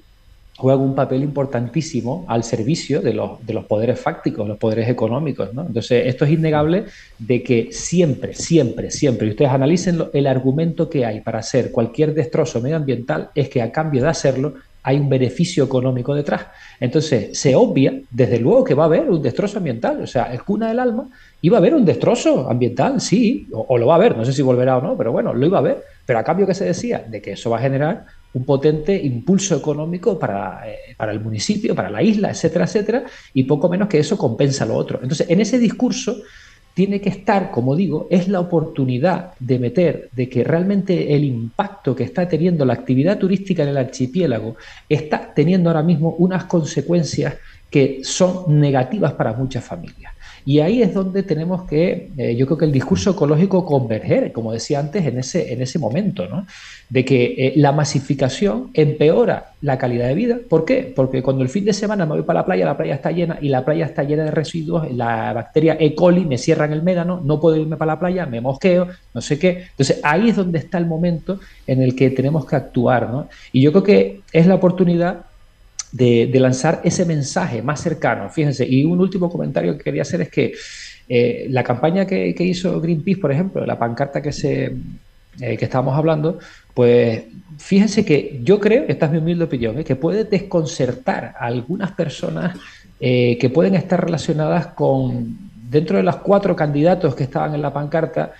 juegan 0.55 0.81
un 0.81 0.93
papel 0.93 1.23
importantísimo 1.23 2.25
al 2.27 2.43
servicio 2.43 3.01
de 3.01 3.15
los, 3.15 3.43
de 3.43 3.55
los 3.55 3.65
poderes 3.65 3.99
fácticos, 3.99 4.47
los 4.47 4.59
poderes 4.59 4.87
económicos. 4.87 5.49
Entonces, 5.49 6.05
esto 6.05 6.25
es 6.25 6.31
innegable 6.31 6.85
de 7.17 7.41
que 7.41 7.69
siempre, 7.71 8.35
siempre, 8.35 8.91
siempre, 8.91 9.25
y 9.25 9.31
ustedes 9.31 9.49
analicen 9.49 9.97
el 10.13 10.27
argumento 10.27 10.87
que 10.87 11.07
hay 11.07 11.21
para 11.21 11.39
hacer 11.39 11.71
cualquier 11.71 12.13
destrozo 12.13 12.61
medioambiental, 12.61 13.31
es 13.33 13.49
que 13.49 13.63
a 13.63 13.71
cambio 13.71 14.03
de 14.03 14.09
hacerlo 14.09 14.53
hay 14.83 14.97
un 14.97 15.09
beneficio 15.09 15.63
económico 15.63 16.15
detrás. 16.15 16.47
Entonces, 16.79 17.37
se 17.37 17.55
obvia, 17.55 17.99
desde 18.09 18.39
luego, 18.39 18.63
que 18.63 18.73
va 18.73 18.83
a 18.83 18.85
haber 18.87 19.09
un 19.09 19.21
destrozo 19.21 19.57
ambiental. 19.57 20.01
O 20.01 20.07
sea, 20.07 20.33
el 20.33 20.43
cuna 20.43 20.69
del 20.69 20.79
alma 20.79 21.09
iba 21.41 21.57
a 21.57 21.59
haber 21.59 21.75
un 21.75 21.85
destrozo 21.85 22.49
ambiental, 22.49 22.99
sí, 22.99 23.47
o, 23.51 23.77
lo 23.77 23.87
va 23.87 23.93
a 23.93 23.97
haber, 23.97 24.17
no 24.17 24.25
sé 24.25 24.33
si 24.33 24.41
volverá 24.41 24.77
o 24.77 24.81
no, 24.81 24.97
pero 24.97 25.11
bueno, 25.11 25.33
lo 25.33 25.45
iba 25.45 25.57
a 25.57 25.61
haber. 25.61 25.83
Pero 26.05 26.19
a 26.19 26.23
cambio 26.23 26.47
que 26.47 26.53
se 26.53 26.65
decía 26.65 27.05
de 27.07 27.21
que 27.21 27.33
eso 27.33 27.49
va 27.49 27.57
a 27.57 27.61
generar 27.61 28.05
un 28.33 28.45
potente 28.45 28.95
impulso 28.97 29.55
económico 29.55 30.17
para, 30.17 30.67
eh, 30.67 30.95
para 30.97 31.11
el 31.11 31.19
municipio, 31.19 31.75
para 31.75 31.89
la 31.89 32.01
isla, 32.01 32.29
etcétera, 32.29 32.65
etcétera, 32.65 33.03
y 33.33 33.43
poco 33.43 33.69
menos 33.69 33.87
que 33.87 33.99
eso 33.99 34.17
compensa 34.17 34.65
lo 34.65 34.75
otro. 34.75 34.99
Entonces, 35.01 35.29
en 35.29 35.41
ese 35.41 35.59
discurso 35.59 36.17
tiene 36.81 36.99
que 36.99 37.09
estar, 37.09 37.51
como 37.51 37.75
digo, 37.75 38.07
es 38.09 38.27
la 38.27 38.39
oportunidad 38.39 39.33
de 39.39 39.59
meter 39.59 40.09
de 40.13 40.27
que 40.27 40.43
realmente 40.43 41.13
el 41.13 41.23
impacto 41.23 41.95
que 41.95 42.03
está 42.03 42.27
teniendo 42.27 42.65
la 42.65 42.73
actividad 42.73 43.19
turística 43.19 43.61
en 43.61 43.69
el 43.69 43.77
archipiélago 43.77 44.55
está 44.89 45.31
teniendo 45.31 45.69
ahora 45.69 45.83
mismo 45.83 46.15
unas 46.17 46.45
consecuencias 46.45 47.35
que 47.69 47.99
son 48.03 48.59
negativas 48.59 49.13
para 49.13 49.33
muchas 49.33 49.63
familias. 49.63 50.11
Y 50.45 50.59
ahí 50.59 50.81
es 50.81 50.93
donde 50.93 51.23
tenemos 51.23 51.63
que, 51.63 52.09
eh, 52.17 52.35
yo 52.35 52.45
creo 52.45 52.57
que 52.57 52.65
el 52.65 52.71
discurso 52.71 53.11
ecológico 53.11 53.65
converger, 53.65 54.31
como 54.31 54.51
decía 54.51 54.79
antes, 54.79 55.05
en 55.05 55.19
ese, 55.19 55.53
en 55.53 55.61
ese 55.61 55.79
momento, 55.79 56.27
¿no? 56.27 56.45
de 56.91 57.05
que 57.05 57.23
eh, 57.37 57.53
la 57.55 57.71
masificación 57.71 58.69
empeora 58.73 59.53
la 59.61 59.77
calidad 59.77 60.07
de 60.07 60.13
vida. 60.13 60.37
¿Por 60.49 60.65
qué? 60.65 60.91
Porque 60.93 61.23
cuando 61.23 61.41
el 61.41 61.49
fin 61.49 61.63
de 61.63 61.71
semana 61.71 62.05
me 62.05 62.15
voy 62.15 62.23
para 62.23 62.41
la 62.41 62.45
playa, 62.45 62.65
la 62.65 62.75
playa 62.75 62.95
está 62.95 63.11
llena 63.11 63.37
y 63.41 63.47
la 63.47 63.63
playa 63.63 63.85
está 63.85 64.03
llena 64.03 64.25
de 64.25 64.31
residuos, 64.31 64.91
la 64.91 65.31
bacteria 65.31 65.77
E. 65.79 65.95
coli 65.95 66.25
me 66.25 66.37
cierra 66.37 66.65
en 66.65 66.73
el 66.73 66.83
médano, 66.83 67.21
no 67.23 67.39
puedo 67.39 67.55
irme 67.55 67.77
para 67.77 67.93
la 67.93 67.99
playa, 67.99 68.25
me 68.25 68.41
mosqueo, 68.41 68.87
no 69.13 69.21
sé 69.21 69.39
qué. 69.39 69.67
Entonces 69.69 70.01
ahí 70.03 70.29
es 70.29 70.35
donde 70.35 70.59
está 70.59 70.77
el 70.79 70.85
momento 70.85 71.39
en 71.65 71.81
el 71.81 71.95
que 71.95 72.09
tenemos 72.09 72.45
que 72.45 72.57
actuar. 72.57 73.09
¿no? 73.09 73.29
Y 73.53 73.61
yo 73.61 73.71
creo 73.71 73.83
que 73.83 74.21
es 74.33 74.47
la 74.47 74.55
oportunidad 74.55 75.25
de, 75.91 76.39
lanzar 76.39 76.81
ese 76.83 77.05
mensaje 77.05 77.61
más 77.61 77.81
cercano. 77.81 78.29
Fíjense, 78.29 78.65
y 78.67 78.83
un 78.83 78.99
último 78.99 79.29
comentario 79.29 79.77
que 79.77 79.83
quería 79.83 80.03
hacer 80.03 80.21
es 80.21 80.29
que 80.29 80.53
eh, 81.09 81.47
la 81.49 81.63
campaña 81.63 82.05
que, 82.05 82.35
hizo 82.39 82.79
Greenpeace, 82.79 83.19
por 83.19 83.31
ejemplo, 83.31 83.65
la 83.65 83.77
pancarta 83.77 84.21
que, 84.21 84.31
se, 84.31 84.73
eh, 85.39 85.57
que 85.57 85.65
estábamos 85.65 85.97
hablando, 85.97 86.39
pues 86.73 87.23
fíjense 87.57 88.05
que 88.05 88.39
yo 88.43 88.59
creo, 88.59 88.85
esta 88.87 89.07
es 89.07 89.11
mi 89.11 89.17
humilde 89.17 89.43
opinión, 89.43 89.77
eh, 89.79 89.83
que 89.83 89.95
puede 89.95 90.23
desconcertar 90.23 91.35
a 91.37 91.45
algunas 91.45 91.91
personas 91.91 92.57
que 93.03 93.51
pueden 93.51 93.73
estar 93.73 93.99
relacionadas 93.99 94.67
con, 94.67 95.35
dentro 95.71 95.97
de 95.97 96.03
los 96.03 96.17
cuatro 96.17 96.55
candidatos 96.55 97.15
que 97.15 97.23
estaban 97.23 97.55
en 97.55 97.63
la 97.63 97.73
pancarta, 97.73 98.33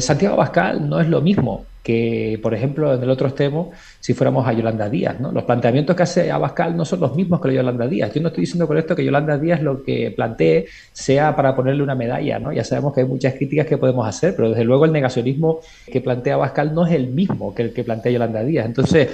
Santiago 0.00 0.36
Bascal 0.36 0.86
no 0.86 1.00
es 1.00 1.08
lo 1.08 1.22
mismo 1.22 1.64
que, 1.82 2.38
por 2.42 2.54
ejemplo, 2.54 2.94
en 2.94 3.02
el 3.02 3.10
otro 3.10 3.26
extremo, 3.26 3.72
si 3.98 4.14
fuéramos 4.14 4.46
a 4.46 4.52
Yolanda 4.52 4.88
Díaz. 4.88 5.18
¿no? 5.20 5.32
Los 5.32 5.44
planteamientos 5.44 5.96
que 5.96 6.02
hace 6.04 6.30
Abascal 6.30 6.76
no 6.76 6.84
son 6.84 7.00
los 7.00 7.16
mismos 7.16 7.40
que 7.40 7.52
Yolanda 7.52 7.88
Díaz. 7.88 8.14
Yo 8.14 8.20
no 8.20 8.28
estoy 8.28 8.42
diciendo 8.42 8.66
con 8.68 8.78
esto 8.78 8.94
que 8.94 9.04
Yolanda 9.04 9.36
Díaz 9.36 9.62
lo 9.62 9.82
que 9.82 10.12
plantee 10.14 10.66
sea 10.92 11.34
para 11.34 11.56
ponerle 11.56 11.82
una 11.82 11.94
medalla. 11.94 12.38
¿no? 12.38 12.52
Ya 12.52 12.64
sabemos 12.64 12.94
que 12.94 13.00
hay 13.00 13.06
muchas 13.06 13.34
críticas 13.34 13.66
que 13.66 13.78
podemos 13.78 14.06
hacer, 14.06 14.36
pero 14.36 14.50
desde 14.50 14.64
luego 14.64 14.84
el 14.84 14.92
negacionismo 14.92 15.60
que 15.90 16.00
plantea 16.00 16.34
Abascal 16.34 16.74
no 16.74 16.86
es 16.86 16.92
el 16.92 17.08
mismo 17.08 17.54
que 17.54 17.62
el 17.62 17.72
que 17.72 17.82
plantea 17.82 18.12
Yolanda 18.12 18.44
Díaz. 18.44 18.66
Entonces, 18.66 19.08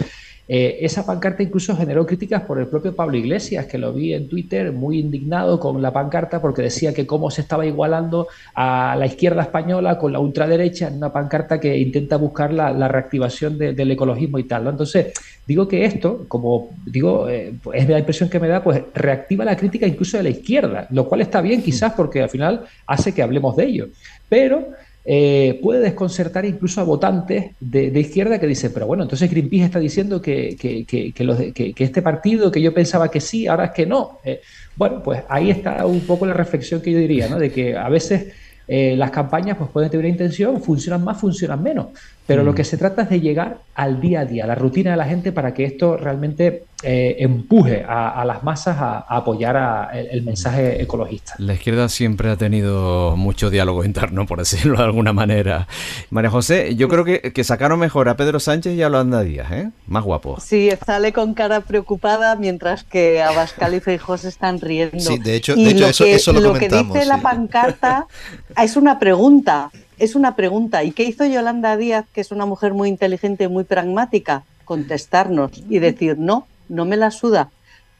eh, 0.50 0.78
esa 0.80 1.04
pancarta 1.04 1.42
incluso 1.42 1.76
generó 1.76 2.06
críticas 2.06 2.42
por 2.42 2.58
el 2.58 2.68
propio 2.68 2.96
Pablo 2.96 3.18
Iglesias, 3.18 3.66
que 3.66 3.76
lo 3.76 3.92
vi 3.92 4.14
en 4.14 4.28
Twitter 4.28 4.72
muy 4.72 4.98
indignado 4.98 5.60
con 5.60 5.82
la 5.82 5.92
pancarta 5.92 6.40
porque 6.40 6.62
decía 6.62 6.94
que 6.94 7.06
cómo 7.06 7.30
se 7.30 7.42
estaba 7.42 7.66
igualando 7.66 8.28
a 8.54 8.96
la 8.98 9.04
izquierda 9.04 9.42
española 9.42 9.98
con 9.98 10.10
la 10.10 10.20
ultraderecha 10.20 10.88
en 10.88 10.96
una 10.96 11.12
pancarta 11.12 11.60
que 11.60 11.76
intenta 11.76 12.16
buscar 12.16 12.52
la, 12.52 12.88
reactivación 12.88 13.58
del 13.58 13.90
ecologismo 13.90 14.38
y 14.38 14.44
tal. 14.44 14.66
Entonces, 14.66 15.12
digo 15.46 15.68
que 15.68 15.84
esto, 15.84 16.24
como 16.26 16.70
digo, 16.86 17.28
eh, 17.28 17.52
es 17.74 17.86
la 17.86 17.98
impresión 17.98 18.30
que 18.30 18.40
me 18.40 18.48
da, 18.48 18.62
pues 18.62 18.82
reactiva 18.94 19.44
la 19.44 19.56
crítica 19.56 19.86
incluso 19.86 20.16
de 20.16 20.22
la 20.22 20.30
izquierda, 20.30 20.86
lo 20.90 21.06
cual 21.06 21.20
está 21.20 21.42
bien 21.42 21.62
quizás 21.62 21.92
porque 21.92 22.22
al 22.22 22.30
final 22.30 22.64
hace 22.86 23.12
que 23.12 23.22
hablemos 23.22 23.54
de 23.54 23.66
ello. 23.66 23.88
Pero 24.30 24.68
eh, 25.10 25.58
puede 25.62 25.80
desconcertar 25.80 26.44
incluso 26.44 26.82
a 26.82 26.84
votantes 26.84 27.52
de, 27.60 27.98
izquierda 27.98 28.38
que 28.38 28.46
dicen, 28.46 28.72
pero 28.74 28.86
bueno, 28.86 29.04
entonces 29.04 29.30
Greenpeace 29.30 29.64
está 29.64 29.78
diciendo 29.78 30.20
que, 30.20 30.54
que, 30.58 31.74
este 31.78 32.02
partido 32.02 32.52
que 32.52 32.60
yo 32.60 32.74
pensaba 32.74 33.10
que 33.10 33.18
sí, 33.18 33.46
ahora 33.46 33.64
es 33.64 33.70
que 33.70 33.86
no. 33.86 34.18
Eh, 34.22 34.42
bueno, 34.76 35.02
pues 35.02 35.22
ahí 35.30 35.48
está 35.48 35.86
un 35.86 36.00
poco 36.00 36.26
la 36.26 36.34
reflexión 36.34 36.82
que 36.82 36.92
yo 36.92 36.98
diría, 36.98 37.26
¿no? 37.26 37.38
De 37.38 37.50
que 37.50 37.74
a 37.74 37.88
veces 37.88 38.34
eh, 38.66 38.96
las 38.98 39.10
campañas 39.10 39.56
pues, 39.56 39.70
pueden 39.70 39.88
tener 39.88 40.04
una 40.04 40.12
intención, 40.12 40.60
funcionan 40.60 41.02
más, 41.02 41.18
funcionan 41.18 41.62
menos, 41.62 41.86
pero 42.26 42.42
lo 42.42 42.52
mm. 42.52 42.56
que 42.56 42.64
se 42.64 42.76
trata 42.76 43.04
es 43.04 43.08
de 43.08 43.20
llegar 43.22 43.60
al 43.76 44.02
día 44.02 44.20
a 44.20 44.24
día, 44.26 44.44
a 44.44 44.46
la 44.46 44.56
rutina 44.56 44.90
de 44.90 44.98
la 44.98 45.06
gente 45.06 45.32
para 45.32 45.54
que 45.54 45.64
esto 45.64 45.96
realmente 45.96 46.64
eh, 46.82 47.16
empuje 47.18 47.84
a, 47.88 48.24
las 48.24 48.44
masas 48.44 48.76
a, 48.78 48.98
apoyar 48.98 49.90
el, 49.94 50.22
mensaje 50.22 50.80
ecologista. 50.80 51.34
La 51.38 51.54
izquierda 51.54 51.88
siempre 51.88 52.30
ha 52.30 52.36
tenido 52.36 53.16
mucho 53.16 53.50
diálogo 53.50 53.84
interno, 53.88 54.26
por 54.26 54.38
decirlo 54.38 54.78
de 54.78 54.84
alguna 54.84 55.12
manera. 55.12 55.66
María 56.10 56.30
José, 56.30 56.76
yo 56.76 56.88
creo 56.88 57.04
que, 57.04 57.32
que 57.32 57.42
sacaron 57.42 57.80
mejor 57.80 58.08
a 58.08 58.16
Pedro 58.16 58.38
Sánchez 58.38 58.74
y 58.74 58.82
a 58.82 58.86
Yolanda 58.86 59.22
Díaz, 59.22 59.50
¿eh? 59.50 59.70
Más 59.88 60.04
guapo. 60.04 60.38
Sí, 60.40 60.70
sale 60.86 61.12
con 61.12 61.34
cara 61.34 61.62
preocupada 61.62 62.36
mientras 62.36 62.84
que 62.84 63.22
Abascal 63.22 63.74
y 63.74 63.80
Feijó 63.80 64.16
se 64.16 64.28
están 64.28 64.60
riendo. 64.60 65.00
Sí, 65.00 65.18
de 65.18 65.34
hecho, 65.34 65.56
de 65.56 65.70
hecho 65.70 65.86
eso, 65.86 66.04
eso, 66.04 66.32
lo, 66.32 66.40
lo 66.40 66.52
que 66.54 66.68
dice 66.68 67.06
la 67.06 67.18
pancarta 67.18 68.06
es 68.62 68.76
una 68.76 69.00
pregunta, 69.00 69.70
es 69.98 70.14
una 70.14 70.36
pregunta. 70.36 70.84
¿Y 70.84 70.92
qué 70.92 71.02
hizo 71.02 71.24
Yolanda 71.26 71.76
Díaz, 71.76 72.06
que 72.12 72.20
es 72.20 72.30
una 72.30 72.46
mujer 72.46 72.72
muy 72.72 72.88
inteligente, 72.88 73.48
muy 73.48 73.64
pragmática? 73.64 74.44
Contestarnos 74.64 75.50
y 75.68 75.78
decir, 75.78 76.18
no, 76.18 76.46
no 76.68 76.84
me 76.84 76.96
la 76.96 77.10
suda. 77.10 77.50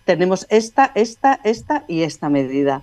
Tenemos 0.05 0.47
esta, 0.49 0.91
esta, 0.95 1.41
esta 1.45 1.85
y 1.87 2.03
esta 2.03 2.29
medida. 2.29 2.83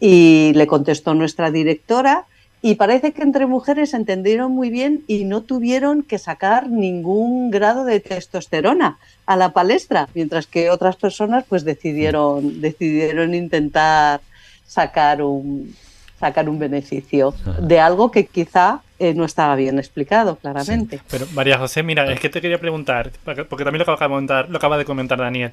Y 0.00 0.52
le 0.54 0.66
contestó 0.66 1.14
nuestra 1.14 1.50
directora 1.50 2.26
y 2.62 2.76
parece 2.76 3.12
que 3.12 3.22
entre 3.22 3.46
mujeres 3.46 3.90
se 3.90 3.96
entendieron 3.96 4.52
muy 4.52 4.70
bien 4.70 5.02
y 5.08 5.24
no 5.24 5.42
tuvieron 5.42 6.04
que 6.04 6.18
sacar 6.18 6.70
ningún 6.70 7.50
grado 7.50 7.84
de 7.84 7.98
testosterona 7.98 8.98
a 9.26 9.36
la 9.36 9.52
palestra, 9.52 10.08
mientras 10.14 10.46
que 10.46 10.70
otras 10.70 10.96
personas 10.96 11.44
pues 11.48 11.64
decidieron, 11.64 12.60
decidieron 12.60 13.34
intentar 13.34 14.20
sacar 14.64 15.22
un, 15.22 15.74
sacar 16.20 16.48
un 16.48 16.60
beneficio 16.60 17.34
de 17.60 17.80
algo 17.80 18.12
que 18.12 18.26
quizá 18.26 18.80
eh, 19.02 19.14
no 19.14 19.24
estaba 19.24 19.56
bien 19.56 19.80
explicado 19.80 20.36
claramente. 20.36 21.00
Pero 21.10 21.26
María 21.34 21.58
José, 21.58 21.82
mira, 21.82 22.10
es 22.12 22.20
que 22.20 22.28
te 22.28 22.40
quería 22.40 22.60
preguntar, 22.60 23.10
porque 23.24 23.64
también 23.64 23.84
lo 23.84 23.92
acaba 23.92 24.06
de 24.06 24.08
comentar, 24.08 24.48
lo 24.48 24.56
acaba 24.56 24.78
de 24.78 24.84
comentar 24.84 25.18
Daniel. 25.18 25.50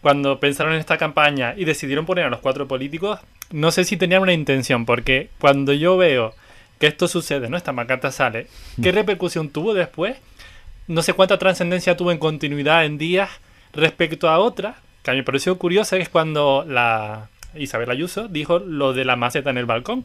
Cuando 0.00 0.40
pensaron 0.40 0.72
en 0.72 0.80
esta 0.80 0.96
campaña 0.96 1.52
y 1.58 1.66
decidieron 1.66 2.06
poner 2.06 2.24
a 2.24 2.30
los 2.30 2.40
cuatro 2.40 2.66
políticos, 2.66 3.20
no 3.50 3.70
sé 3.70 3.84
si 3.84 3.98
tenían 3.98 4.22
una 4.22 4.32
intención, 4.32 4.86
porque 4.86 5.28
cuando 5.38 5.74
yo 5.74 5.98
veo 5.98 6.34
que 6.78 6.86
esto 6.86 7.06
sucede, 7.06 7.50
¿no? 7.50 7.58
Esta 7.58 7.72
macata 7.72 8.10
sale, 8.10 8.46
¿qué 8.82 8.92
repercusión 8.92 9.50
tuvo 9.50 9.74
después? 9.74 10.16
No 10.86 11.02
sé 11.02 11.12
cuánta 11.12 11.38
trascendencia 11.38 11.98
tuvo 11.98 12.12
en 12.12 12.18
continuidad 12.18 12.86
en 12.86 12.96
días 12.96 13.28
respecto 13.74 14.30
a 14.30 14.38
otra, 14.38 14.76
que 15.02 15.10
a 15.10 15.12
mí 15.12 15.18
me 15.18 15.24
pareció 15.24 15.58
curiosa, 15.58 15.98
es 15.98 16.08
cuando 16.08 16.64
la, 16.66 17.28
Isabel 17.54 17.90
Ayuso, 17.90 18.28
dijo 18.28 18.58
lo 18.58 18.94
de 18.94 19.04
la 19.04 19.16
maceta 19.16 19.50
en 19.50 19.58
el 19.58 19.66
balcón. 19.66 20.04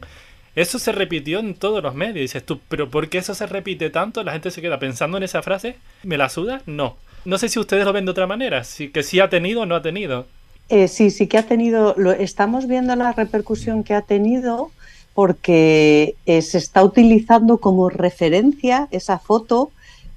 Eso 0.54 0.78
se 0.78 0.92
repitió 0.92 1.38
en 1.38 1.54
todos 1.54 1.82
los 1.82 1.94
medios. 1.94 2.22
Dices 2.22 2.44
tú, 2.44 2.60
¿pero 2.68 2.90
por 2.90 3.08
qué 3.08 3.18
eso 3.18 3.34
se 3.34 3.46
repite 3.46 3.90
tanto? 3.90 4.22
La 4.22 4.32
gente 4.32 4.50
se 4.50 4.60
queda 4.60 4.78
pensando 4.78 5.16
en 5.16 5.22
esa 5.22 5.42
frase. 5.42 5.76
¿Me 6.02 6.18
la 6.18 6.28
suda? 6.28 6.62
No. 6.66 6.96
No 7.24 7.38
sé 7.38 7.48
si 7.48 7.58
ustedes 7.58 7.84
lo 7.84 7.92
ven 7.92 8.04
de 8.04 8.10
otra 8.10 8.26
manera. 8.26 8.64
Si, 8.64 8.88
que 8.88 9.02
sí 9.02 9.20
ha 9.20 9.30
tenido 9.30 9.62
o 9.62 9.66
no 9.66 9.76
ha 9.76 9.82
tenido. 9.82 10.26
Eh, 10.68 10.88
sí, 10.88 11.10
sí 11.10 11.26
que 11.26 11.38
ha 11.38 11.46
tenido, 11.46 11.96
estamos 12.12 12.66
viendo 12.66 12.96
la 12.96 13.12
repercusión 13.12 13.84
que 13.84 13.94
ha 13.94 14.02
tenido 14.02 14.70
porque 15.14 16.14
eh, 16.24 16.40
se 16.42 16.58
está 16.58 16.82
utilizando 16.82 17.58
como 17.58 17.90
referencia 17.90 18.88
esa 18.90 19.18
foto 19.18 19.70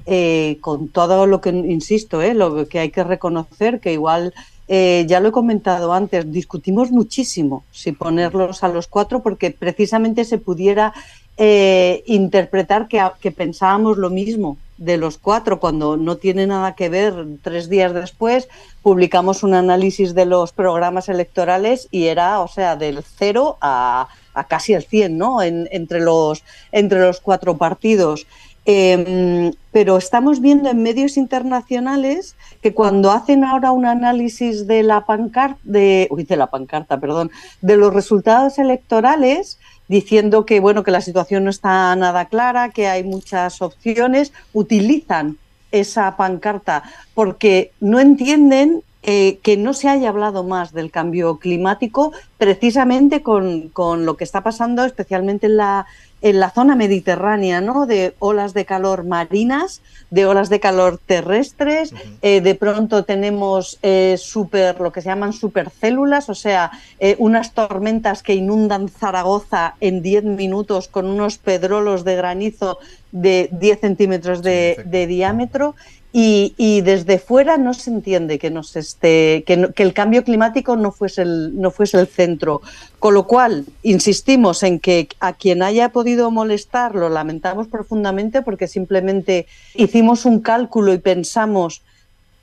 eh, 0.05 0.57
con 0.61 0.88
todo 0.88 1.25
lo 1.27 1.41
que, 1.41 1.49
insisto, 1.49 2.21
lo 2.33 2.67
que 2.67 2.79
hay 2.79 2.91
que 2.91 3.03
reconocer, 3.03 3.79
que 3.79 3.91
igual, 3.91 4.33
ya 4.68 5.20
lo 5.20 5.30
he 5.30 5.32
comentado 5.32 5.93
antes, 5.93 6.32
discutimos 6.32 6.91
muchísimo 6.91 7.63
si 7.72 7.91
ponerlos 7.91 8.63
a 8.63 8.68
los 8.68 8.88
cuatro 8.88 9.22
porque 9.22 9.51
precisamente 9.51 10.26
se 10.26 10.38
pudiera 10.39 10.93
interpretar 11.38 12.88
que, 12.88 13.03
que 13.22 13.32
pensábamos 13.32 13.97
lo 13.97 14.09
mismo 14.09 14.57
de 14.78 14.97
los 14.97 15.18
cuatro, 15.18 15.59
cuando 15.59 15.95
no 15.95 16.18
tiene 16.18 16.47
nada 16.47 16.76
que 16.76 16.89
ver, 16.89 17.13
tres 17.41 17.70
días 17.70 17.93
después 17.93 18.49
publicamos 18.82 19.43
un 19.43 19.53
análisis 19.53 20.13
de 20.13 20.26
los 20.26 20.51
programas 20.51 21.07
electorales 21.07 21.88
y 21.91 22.05
era, 22.07 22.41
o 22.41 22.47
sea, 22.47 22.76
del 22.76 23.03
cero 23.03 23.57
a, 23.61 24.07
casi 24.49 24.74
el 24.74 24.84
100, 24.84 25.18
¿no? 25.18 25.41
entre, 25.41 26.01
los, 26.01 26.43
entre 26.72 26.99
los 26.99 27.22
cuatro 27.22 27.57
partidos. 27.57 28.28
Em, 28.68 29.53
pero 29.72 29.97
estamos 29.97 30.41
viendo 30.41 30.70
en 30.70 30.82
medios 30.82 31.18
internacionales 31.18 32.36
que 32.66 32.74
cuando 32.74 33.11
hacen 33.11 33.43
ahora 33.43 33.72
un 33.72 33.86
análisis 33.86 34.66
de 34.66 34.82
la 34.82 35.05
pancarta, 35.05 35.59
de, 35.66 36.07
uy, 36.09 36.26
la 36.28 36.47
pancarta, 36.47 36.99
perdón, 36.99 37.30
de 37.61 37.78
los 37.78 37.93
resultados 37.93 38.57
electorales, 38.57 39.59
diciendo 39.88 40.47
que 40.47 40.59
bueno 40.59 40.82
que 40.82 40.89
la 40.89 41.01
situación 41.01 41.43
no 41.43 41.51
está 41.51 41.95
nada 41.95 42.26
clara, 42.26 42.70
que 42.70 42.88
hay 42.88 43.03
muchas 43.03 43.61
opciones, 43.61 44.34
utilizan 44.51 45.38
esa 45.72 46.18
pancarta 46.18 46.82
porque 47.13 47.72
no 47.80 47.99
entienden 47.99 48.82
eh, 49.03 49.38
que 49.43 49.57
no 49.57 49.76
se 49.76 49.88
haya 49.88 50.09
hablado 50.09 50.43
más 50.43 50.74
del 50.74 50.89
cambio 50.89 51.38
climático 51.38 52.13
precisamente 52.39 53.22
con, 53.22 53.70
con, 53.70 54.07
lo 54.07 54.18
que 54.18 54.24
está 54.24 54.41
pasando 54.41 54.86
especialmente 54.86 55.45
en 55.45 55.57
la, 55.57 55.86
en 56.26 56.39
la 56.39 56.49
zona 56.49 56.76
mediterránea, 56.76 57.61
¿no? 57.61 57.86
De 57.86 58.15
olas 58.17 58.55
de 58.55 58.65
calor 58.65 59.03
marinas, 59.03 59.84
de 60.09 60.26
olas 60.26 60.49
de 60.49 60.59
calor 60.59 60.99
terrestres, 61.05 61.93
eh, 62.23 62.41
de 62.41 62.55
pronto 62.55 63.03
tenemos 63.05 63.78
eh, 63.84 64.15
super, 64.17 64.82
lo 64.82 64.91
que 64.91 65.01
se 65.01 65.09
llaman 65.09 65.34
supercélulas, 65.34 66.28
o 66.30 66.34
sea, 66.34 66.71
eh, 66.99 67.15
unas 67.19 67.53
tormentas 67.53 68.23
que 68.23 68.34
inundan 68.34 68.89
Zaragoza 68.89 69.76
en 69.82 70.01
10 70.01 70.23
minutos 70.23 70.88
con 70.88 71.05
unos 71.05 71.38
pedrolos 71.38 72.03
de 72.03 72.15
granizo 72.15 72.80
de 73.11 73.47
10 73.51 73.80
centímetros 73.80 74.41
de, 74.41 74.84
de 74.84 75.05
diámetro 75.05 75.76
y, 76.18 76.80
desde 76.80 77.20
fuera 77.20 77.57
no 77.57 77.74
se 77.74 77.89
entiende 77.89 78.39
que, 78.39 78.49
nos 78.49 78.78
esté, 78.78 79.43
que, 79.45 79.70
el 79.76 79.93
cambio 79.93 80.24
climático 80.24 80.78
no 80.78 80.93
fuese, 80.93 81.24
el, 81.24 81.59
no 81.59 81.72
fuese 81.72 81.99
el 81.99 82.07
centro. 82.07 82.61
Con 82.99 83.16
lo 83.16 83.28
cual, 83.28 83.66
insistimos 83.84 84.63
en 84.63 84.80
que 84.80 85.09
a 85.20 85.34
quien 85.34 85.61
haya 85.61 85.89
podido 85.89 86.32
molestar 86.32 86.95
lo 86.95 87.09
lamentamos 87.09 87.68
profundamente 87.68 88.41
porque 88.41 88.70
simplemente 88.70 89.45
hicimos 89.74 90.24
un 90.24 90.39
cálculo 90.39 90.93
y 90.93 90.99
pensamos 90.99 91.82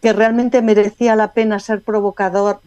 que 0.03 0.13
realmente 0.13 0.61
merecía 0.61 1.17
la 1.17 1.33
pena 1.33 1.59
ser 1.59 1.81
provocador, 1.81 2.61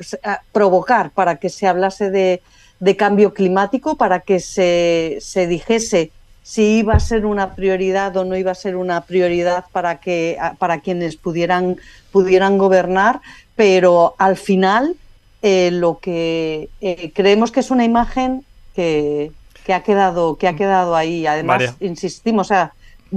provocar 0.51 1.11
para 1.11 1.35
que 1.35 1.49
se 1.49 1.67
hablase 1.67 2.09
de, 2.09 2.41
de 2.79 2.95
cambio 2.95 3.35
climático, 3.35 3.95
para 3.95 4.21
que 4.21 4.39
se, 4.39 5.19
se 5.21 5.45
dijese 5.45 6.11
si 6.45 6.77
iba 6.77 6.93
a 6.93 6.99
ser 6.99 7.25
una 7.25 7.55
prioridad 7.55 8.15
o 8.17 8.23
no 8.23 8.37
iba 8.37 8.51
a 8.51 8.55
ser 8.55 8.75
una 8.75 9.01
prioridad 9.01 9.65
para 9.71 9.99
que 9.99 10.37
para 10.59 10.79
quienes 10.79 11.15
pudieran 11.15 11.77
pudieran 12.11 12.59
gobernar, 12.59 13.19
pero 13.55 14.13
al 14.19 14.37
final 14.37 14.95
eh, 15.41 15.71
lo 15.71 15.97
que 15.97 16.69
eh, 16.81 17.11
creemos 17.15 17.51
que 17.51 17.61
es 17.61 17.71
una 17.71 17.83
imagen 17.83 18.45
que, 18.75 19.31
que, 19.65 19.73
ha 19.73 19.81
quedado 19.81 20.35
que 20.35 20.47
ha 20.47 20.55
quedado 20.55 20.95
ahí. 20.95 21.25
Además, 21.25 21.77
insistimos, 21.79 22.45
o 22.45 22.49
sea, 22.49 22.73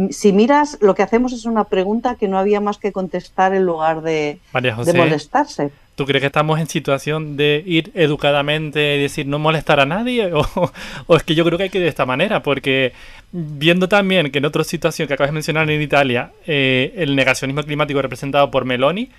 si 0.09 0.33
miras, 0.33 0.79
lo 0.81 0.95
que 0.95 1.03
hacemos 1.03 1.35
es 1.35 1.45
una 1.45 1.65
pregunta 1.65 2.15
que 2.15 2.29
no 2.29 2.39
había 2.39 2.63
más 2.63 2.79
que 2.79 2.93
contestar 2.93 3.55
en 3.55 3.67
lugar 3.67 4.01
de, 4.01 4.41
de 4.55 4.93
molestarse. 4.95 5.71
¿Tú 5.99 6.07
crees 6.07 6.21
que 6.21 6.29
estamos 6.29 6.61
en 6.61 6.69
situación 6.69 7.37
de 7.37 7.61
ir 7.67 7.91
educadamente 7.93 8.95
y 8.95 9.03
decir 9.03 9.27
no 9.27 9.41
molestar 9.41 9.81
a 9.81 9.85
nadie? 9.85 10.31
O, 11.09 11.17
es 11.17 11.25
que 11.25 11.35
yo 11.35 11.45
creo 11.45 11.59
que 11.59 11.65
hay 11.65 11.71
que 11.71 11.79
ir 11.79 11.83
de 11.83 11.91
esta 11.91 12.07
manera, 12.07 12.41
porque 12.41 12.93
viendo 13.33 13.89
también 13.89 14.31
que 14.31 14.39
en 14.39 14.45
otra 14.45 14.63
situación 14.63 15.09
que 15.09 15.15
acabas 15.15 15.31
de 15.31 15.35
mencionar 15.35 15.69
en 15.69 15.83
Italia, 15.83 16.31
eh, 16.47 16.95
el 16.97 17.17
negacionismo 17.17 17.65
climático 17.65 18.01
representado 18.01 18.49
por 18.49 18.65
Meloni 18.65 19.11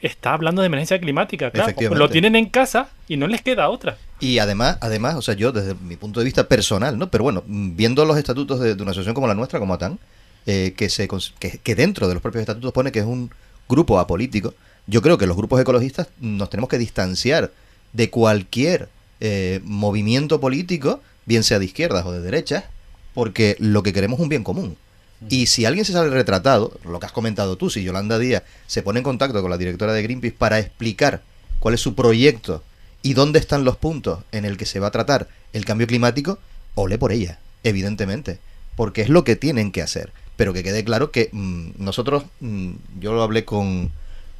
está 0.00 0.32
hablando 0.32 0.62
de 0.62 0.66
emergencia 0.66 1.00
climática, 1.00 1.50
claro. 1.50 1.74
Lo 1.96 2.08
tienen 2.08 2.36
en 2.36 2.46
casa 2.46 2.90
y 3.08 3.16
no 3.16 3.26
les 3.26 3.42
queda 3.42 3.68
otra. 3.68 3.96
Y 4.20 4.38
además, 4.38 4.78
además, 4.80 5.16
o 5.16 5.22
sea, 5.22 5.34
yo 5.34 5.50
desde 5.50 5.74
mi 5.74 5.96
punto 5.96 6.20
de 6.20 6.24
vista 6.24 6.46
personal, 6.46 6.96
¿no? 6.96 7.10
Pero 7.10 7.24
bueno, 7.24 7.42
viendo 7.48 8.04
los 8.04 8.16
estatutos 8.16 8.60
de, 8.60 8.74
una 8.74 8.92
asociación 8.92 9.14
como 9.14 9.26
la 9.26 9.34
nuestra, 9.34 9.58
como 9.58 9.74
ATAN, 9.74 9.98
eh, 10.46 10.72
que, 10.76 10.88
se, 10.88 11.08
que, 11.40 11.58
que 11.58 11.74
dentro 11.74 12.06
de 12.06 12.14
los 12.14 12.22
propios 12.22 12.42
estatutos 12.42 12.72
pone 12.72 12.92
que 12.92 13.00
es 13.00 13.06
un 13.06 13.28
grupo 13.68 13.98
apolítico, 13.98 14.54
yo 14.88 15.02
creo 15.02 15.18
que 15.18 15.26
los 15.26 15.36
grupos 15.36 15.60
ecologistas 15.60 16.08
nos 16.18 16.48
tenemos 16.50 16.68
que 16.68 16.78
distanciar 16.78 17.52
de 17.92 18.10
cualquier 18.10 18.88
eh, 19.20 19.60
movimiento 19.62 20.40
político, 20.40 21.02
bien 21.26 21.44
sea 21.44 21.58
de 21.58 21.66
izquierdas 21.66 22.06
o 22.06 22.12
de 22.12 22.20
derechas, 22.20 22.64
porque 23.12 23.54
lo 23.58 23.82
que 23.82 23.92
queremos 23.92 24.18
es 24.18 24.22
un 24.22 24.30
bien 24.30 24.44
común. 24.44 24.76
Y 25.28 25.46
si 25.46 25.66
alguien 25.66 25.84
se 25.84 25.92
sale 25.92 26.10
retratado, 26.10 26.78
lo 26.84 27.00
que 27.00 27.06
has 27.06 27.12
comentado 27.12 27.56
tú, 27.56 27.70
si 27.70 27.82
Yolanda 27.82 28.18
Díaz 28.18 28.44
se 28.66 28.82
pone 28.82 29.00
en 29.00 29.04
contacto 29.04 29.42
con 29.42 29.50
la 29.50 29.58
directora 29.58 29.92
de 29.92 30.02
Greenpeace 30.02 30.36
para 30.36 30.58
explicar 30.58 31.22
cuál 31.58 31.74
es 31.74 31.80
su 31.80 31.94
proyecto 31.94 32.62
y 33.02 33.14
dónde 33.14 33.40
están 33.40 33.64
los 33.64 33.76
puntos 33.76 34.20
en 34.32 34.44
el 34.44 34.56
que 34.56 34.64
se 34.64 34.80
va 34.80 34.86
a 34.86 34.92
tratar 34.92 35.28
el 35.52 35.64
cambio 35.64 35.86
climático, 35.86 36.38
ole 36.74 36.98
por 36.98 37.12
ella, 37.12 37.40
evidentemente, 37.62 38.38
porque 38.76 39.02
es 39.02 39.08
lo 39.08 39.24
que 39.24 39.36
tienen 39.36 39.70
que 39.72 39.82
hacer. 39.82 40.12
Pero 40.36 40.52
que 40.52 40.62
quede 40.62 40.84
claro 40.84 41.10
que 41.10 41.28
mm, 41.32 41.70
nosotros, 41.78 42.24
mm, 42.40 42.70
yo 43.00 43.12
lo 43.12 43.22
hablé 43.22 43.44
con, 43.44 43.90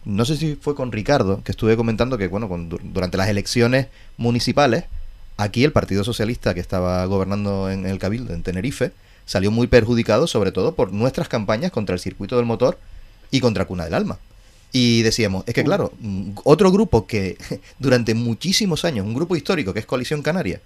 no 0.09 0.25
sé 0.25 0.39
si 0.39 0.57
fue 0.57 0.75
con 0.75 0.91
Ricardo, 0.91 1.43
que 1.45 1.53
estuve 1.53 1.77
comentando 1.77 2.17
que, 2.17 2.29
bueno, 2.29 2.49
durante 2.83 3.19
las 3.19 3.29
elecciones 3.29 3.89
municipales, 4.17 4.85
aquí 5.37 5.65
el 5.65 5.73
Partido 5.73 6.03
Socialista 6.03 6.55
que 6.55 6.61
estaba 6.61 7.05
gobernando 7.05 7.71
en 7.71 7.85
el 7.85 7.99
Cabildo, 7.99 8.33
en 8.33 8.43
Tenerife, 8.43 8.93
salió 9.27 9.51
muy 9.51 9.67
perjudicado, 9.67 10.27
sobre 10.27 10.51
todo 10.51 10.75
por 10.75 10.95
nuestras 10.95 11.29
campañas 11.29 11.73
contra 11.73 11.93
el 11.93 12.01
circuito 12.01 12.39
del 12.39 12.47
motor 12.47 12.79
y 13.31 13.41
contra 13.41 13.67
Cuna 13.67 13.85
del 13.85 13.93
Alma. 13.93 14.19
Y 14.73 15.03
decíamos, 15.03 15.45
es 15.47 15.53
que 15.53 15.63
claro, 15.63 15.93
otro 16.43 16.73
grupo 16.73 17.07
que 17.07 17.37
durante 17.79 18.15
muchísimos 18.15 18.87
años, 18.87 19.05
un 19.05 19.13
grupo 19.13 19.37
histórico 19.37 19.75
que 19.75 19.81
es 19.81 19.87
Coalición 19.87 20.23
Canaria, 20.23 20.63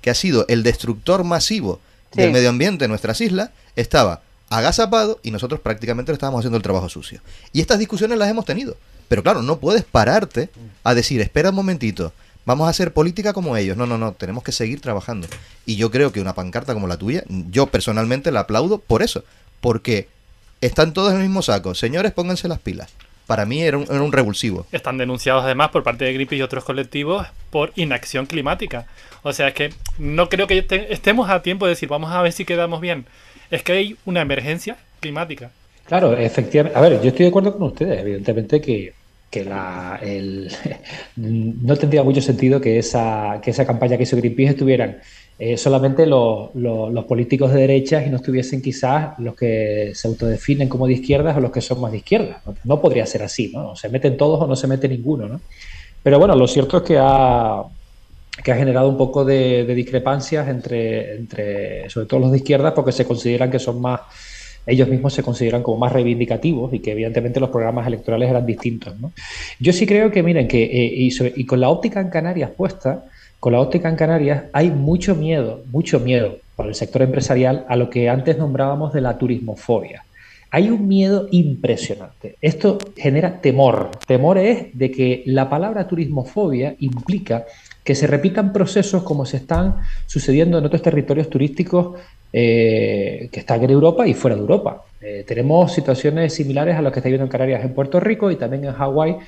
que 0.00 0.08
ha 0.08 0.14
sido 0.14 0.46
el 0.48 0.62
destructor 0.62 1.22
masivo 1.22 1.80
del 2.14 2.32
medio 2.32 2.48
ambiente 2.48 2.86
en 2.86 2.90
nuestras 2.90 3.20
islas, 3.20 3.50
estaba 3.74 4.22
agazapado 4.48 5.18
y 5.22 5.30
nosotros 5.30 5.60
prácticamente 5.60 6.12
le 6.12 6.14
estábamos 6.14 6.40
haciendo 6.40 6.56
el 6.56 6.62
trabajo 6.62 6.88
sucio. 6.88 7.20
Y 7.52 7.60
estas 7.60 7.78
discusiones 7.78 8.18
las 8.18 8.28
hemos 8.28 8.44
tenido. 8.44 8.76
Pero 9.08 9.22
claro, 9.22 9.42
no 9.42 9.58
puedes 9.58 9.84
pararte 9.84 10.50
a 10.82 10.94
decir, 10.94 11.20
espera 11.20 11.50
un 11.50 11.56
momentito, 11.56 12.12
vamos 12.44 12.66
a 12.66 12.70
hacer 12.70 12.92
política 12.92 13.32
como 13.32 13.56
ellos. 13.56 13.76
No, 13.76 13.86
no, 13.86 13.98
no, 13.98 14.12
tenemos 14.12 14.42
que 14.42 14.52
seguir 14.52 14.80
trabajando. 14.80 15.28
Y 15.64 15.76
yo 15.76 15.90
creo 15.90 16.12
que 16.12 16.20
una 16.20 16.34
pancarta 16.34 16.74
como 16.74 16.88
la 16.88 16.96
tuya, 16.96 17.24
yo 17.28 17.66
personalmente 17.66 18.32
la 18.32 18.40
aplaudo 18.40 18.78
por 18.78 19.02
eso. 19.02 19.24
Porque 19.60 20.08
están 20.60 20.92
todos 20.92 21.12
en 21.12 21.18
el 21.18 21.24
mismo 21.24 21.42
saco. 21.42 21.74
Señores, 21.74 22.12
pónganse 22.12 22.48
las 22.48 22.58
pilas. 22.58 22.92
Para 23.26 23.44
mí 23.44 23.60
era 23.60 23.76
un, 23.76 24.12
revulsivo. 24.12 24.66
Están 24.70 24.98
denunciados 24.98 25.44
además 25.44 25.70
por 25.70 25.82
parte 25.82 26.04
de 26.04 26.12
Greenpeace 26.12 26.38
y 26.38 26.42
otros 26.42 26.62
colectivos 26.62 27.26
por 27.50 27.72
inacción 27.74 28.26
climática. 28.26 28.86
O 29.22 29.32
sea, 29.32 29.48
es 29.48 29.54
que 29.54 29.74
no 29.98 30.28
creo 30.28 30.46
que 30.46 30.64
estemos 30.90 31.28
a 31.28 31.42
tiempo 31.42 31.66
de 31.66 31.70
decir, 31.70 31.88
vamos 31.88 32.12
a 32.12 32.22
ver 32.22 32.32
si 32.32 32.44
quedamos 32.44 32.80
bien 32.80 33.04
es 33.50 33.62
que 33.62 33.72
hay 33.72 33.96
una 34.04 34.22
emergencia 34.22 34.76
climática. 35.00 35.50
Claro, 35.86 36.16
efectivamente. 36.16 36.78
A 36.78 36.82
ver, 36.82 37.00
yo 37.00 37.08
estoy 37.08 37.24
de 37.24 37.28
acuerdo 37.28 37.52
con 37.52 37.68
ustedes. 37.68 38.00
Evidentemente 38.00 38.60
que, 38.60 38.92
la, 39.44 40.00
no 41.16 41.76
tendría 41.76 42.02
mucho 42.02 42.20
sentido 42.20 42.60
que 42.60 42.78
esa, 42.78 43.40
que 43.42 43.50
esa 43.50 43.66
campaña 43.66 43.96
que 43.96 44.04
hizo 44.04 44.16
Greenpeace 44.16 44.52
estuvieran 44.52 44.98
eh, 45.38 45.58
solamente 45.58 46.06
los, 46.06 46.50
políticos 47.06 47.52
de 47.52 47.60
derechas 47.60 48.06
y 48.06 48.10
no 48.10 48.16
estuviesen 48.16 48.62
quizás 48.62 49.18
los 49.18 49.36
que 49.36 49.92
se 49.94 50.08
autodefinen 50.08 50.68
como 50.68 50.86
de 50.86 50.94
izquierdas 50.94 51.36
o 51.36 51.40
los 51.40 51.52
que 51.52 51.60
son 51.60 51.80
más 51.80 51.92
de 51.92 51.98
izquierdas. 51.98 52.38
No, 52.64 52.80
podría 52.80 53.04
ser 53.06 53.22
así, 53.22 53.50
¿no? 53.52 53.76
Se 53.76 53.88
meten 53.90 54.16
todos 54.16 54.40
o 54.40 54.46
no 54.46 54.56
se 54.56 54.66
mete 54.66 54.88
ninguno, 54.88 55.28
¿no? 55.28 55.40
Pero 56.02 56.18
bueno, 56.18 56.34
lo 56.34 56.46
cierto 56.48 56.78
es 56.78 56.82
que 56.84 56.96
ha, 56.98 57.62
que 58.46 58.52
ha 58.52 58.56
generado 58.56 58.88
un 58.88 58.96
poco 58.96 59.24
de, 59.24 59.64
discrepancias 59.74 60.46
entre, 60.46 61.16
entre, 61.16 61.90
sobre 61.90 62.06
todo 62.06 62.20
los 62.20 62.30
de 62.30 62.36
izquierda, 62.36 62.72
porque 62.72 62.92
se 62.92 63.04
consideran 63.04 63.50
que 63.50 63.58
son 63.58 63.80
más, 63.80 64.02
ellos 64.64 64.86
mismos 64.86 65.14
se 65.14 65.24
consideran 65.24 65.64
como 65.64 65.78
más 65.78 65.92
reivindicativos 65.92 66.72
y 66.72 66.78
que 66.78 66.92
evidentemente 66.92 67.40
los 67.40 67.50
programas 67.50 67.88
electorales 67.88 68.30
eran 68.30 68.46
distintos. 68.46 69.00
¿no? 69.00 69.10
Yo 69.58 69.72
sí 69.72 69.84
creo 69.84 70.12
que, 70.12 70.22
miren, 70.22 70.46
que 70.46 70.62
eh, 70.62 71.10
y, 71.34 71.44
con 71.44 71.58
la 71.58 71.70
óptica 71.70 72.00
en 72.00 72.08
Canarias 72.08 72.50
puesta, 72.56 73.06
con 73.40 73.52
la 73.52 73.60
óptica 73.60 73.88
en 73.88 73.96
Canarias 73.96 74.44
hay 74.52 74.70
mucho 74.70 75.16
miedo, 75.16 75.64
mucho 75.72 75.98
miedo 75.98 76.36
para 76.54 76.68
el 76.68 76.76
sector 76.76 77.02
empresarial 77.02 77.66
a 77.68 77.74
lo 77.74 77.90
que 77.90 78.08
antes 78.08 78.38
nombrábamos 78.38 78.92
de 78.92 79.00
la 79.00 79.18
turismofobia. 79.18 80.04
hay 80.52 80.70
un 80.70 80.86
miedo 80.86 81.26
impresionante. 81.32 82.36
Esto 82.40 82.78
genera 82.96 83.40
temor. 83.40 83.90
Temor 84.06 84.38
es 84.38 84.68
de 84.72 84.92
que 84.92 85.24
la 85.26 85.50
palabra 85.50 85.88
turismofobia 85.88 86.76
implica 86.78 87.44
que 87.86 87.94
se 87.94 88.08
repitan 88.08 88.52
procesos 88.52 89.04
como 89.04 89.24
se 89.24 89.36
están 89.36 89.76
sucediendo 90.06 90.58
en 90.58 90.64
otros 90.64 90.82
territorios 90.82 91.30
turísticos 91.30 91.96
eh, 92.32 93.28
que 93.30 93.40
están 93.40 93.62
en 93.62 93.70
Europa 93.70 94.08
y 94.08 94.12
fuera 94.12 94.34
de 94.34 94.42
Europa. 94.42 94.82
Eh, 95.00 95.24
tenemos 95.24 95.72
situaciones 95.72 96.34
similares 96.34 96.74
a 96.74 96.82
las 96.82 96.92
que 96.92 96.98
está 96.98 97.08
viviendo 97.08 97.26
en 97.26 97.30
Canarias 97.30 97.64
en 97.64 97.72
Puerto 97.72 98.00
Rico 98.00 98.32
y 98.32 98.36
también 98.36 98.64
en 98.64 98.72
Hawái, 98.72 99.18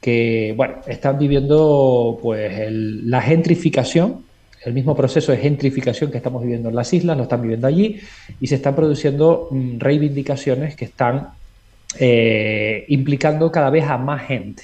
que 0.00 0.54
bueno, 0.56 0.76
están 0.86 1.18
viviendo 1.18 2.16
pues 2.22 2.70
la 2.70 3.20
gentrificación, 3.20 4.22
el 4.64 4.72
mismo 4.74 4.94
proceso 4.94 5.32
de 5.32 5.38
gentrificación 5.38 6.12
que 6.12 6.18
estamos 6.18 6.40
viviendo 6.40 6.68
en 6.68 6.76
las 6.76 6.92
islas, 6.92 7.16
lo 7.16 7.24
están 7.24 7.42
viviendo 7.42 7.66
allí 7.66 8.00
y 8.40 8.46
se 8.46 8.54
están 8.54 8.76
produciendo 8.76 9.48
mm, 9.50 9.80
reivindicaciones 9.80 10.76
que 10.76 10.84
están 10.84 11.30
eh, 11.98 12.84
implicando 12.86 13.50
cada 13.50 13.70
vez 13.70 13.84
a 13.86 13.98
más 13.98 14.24
gente. 14.24 14.62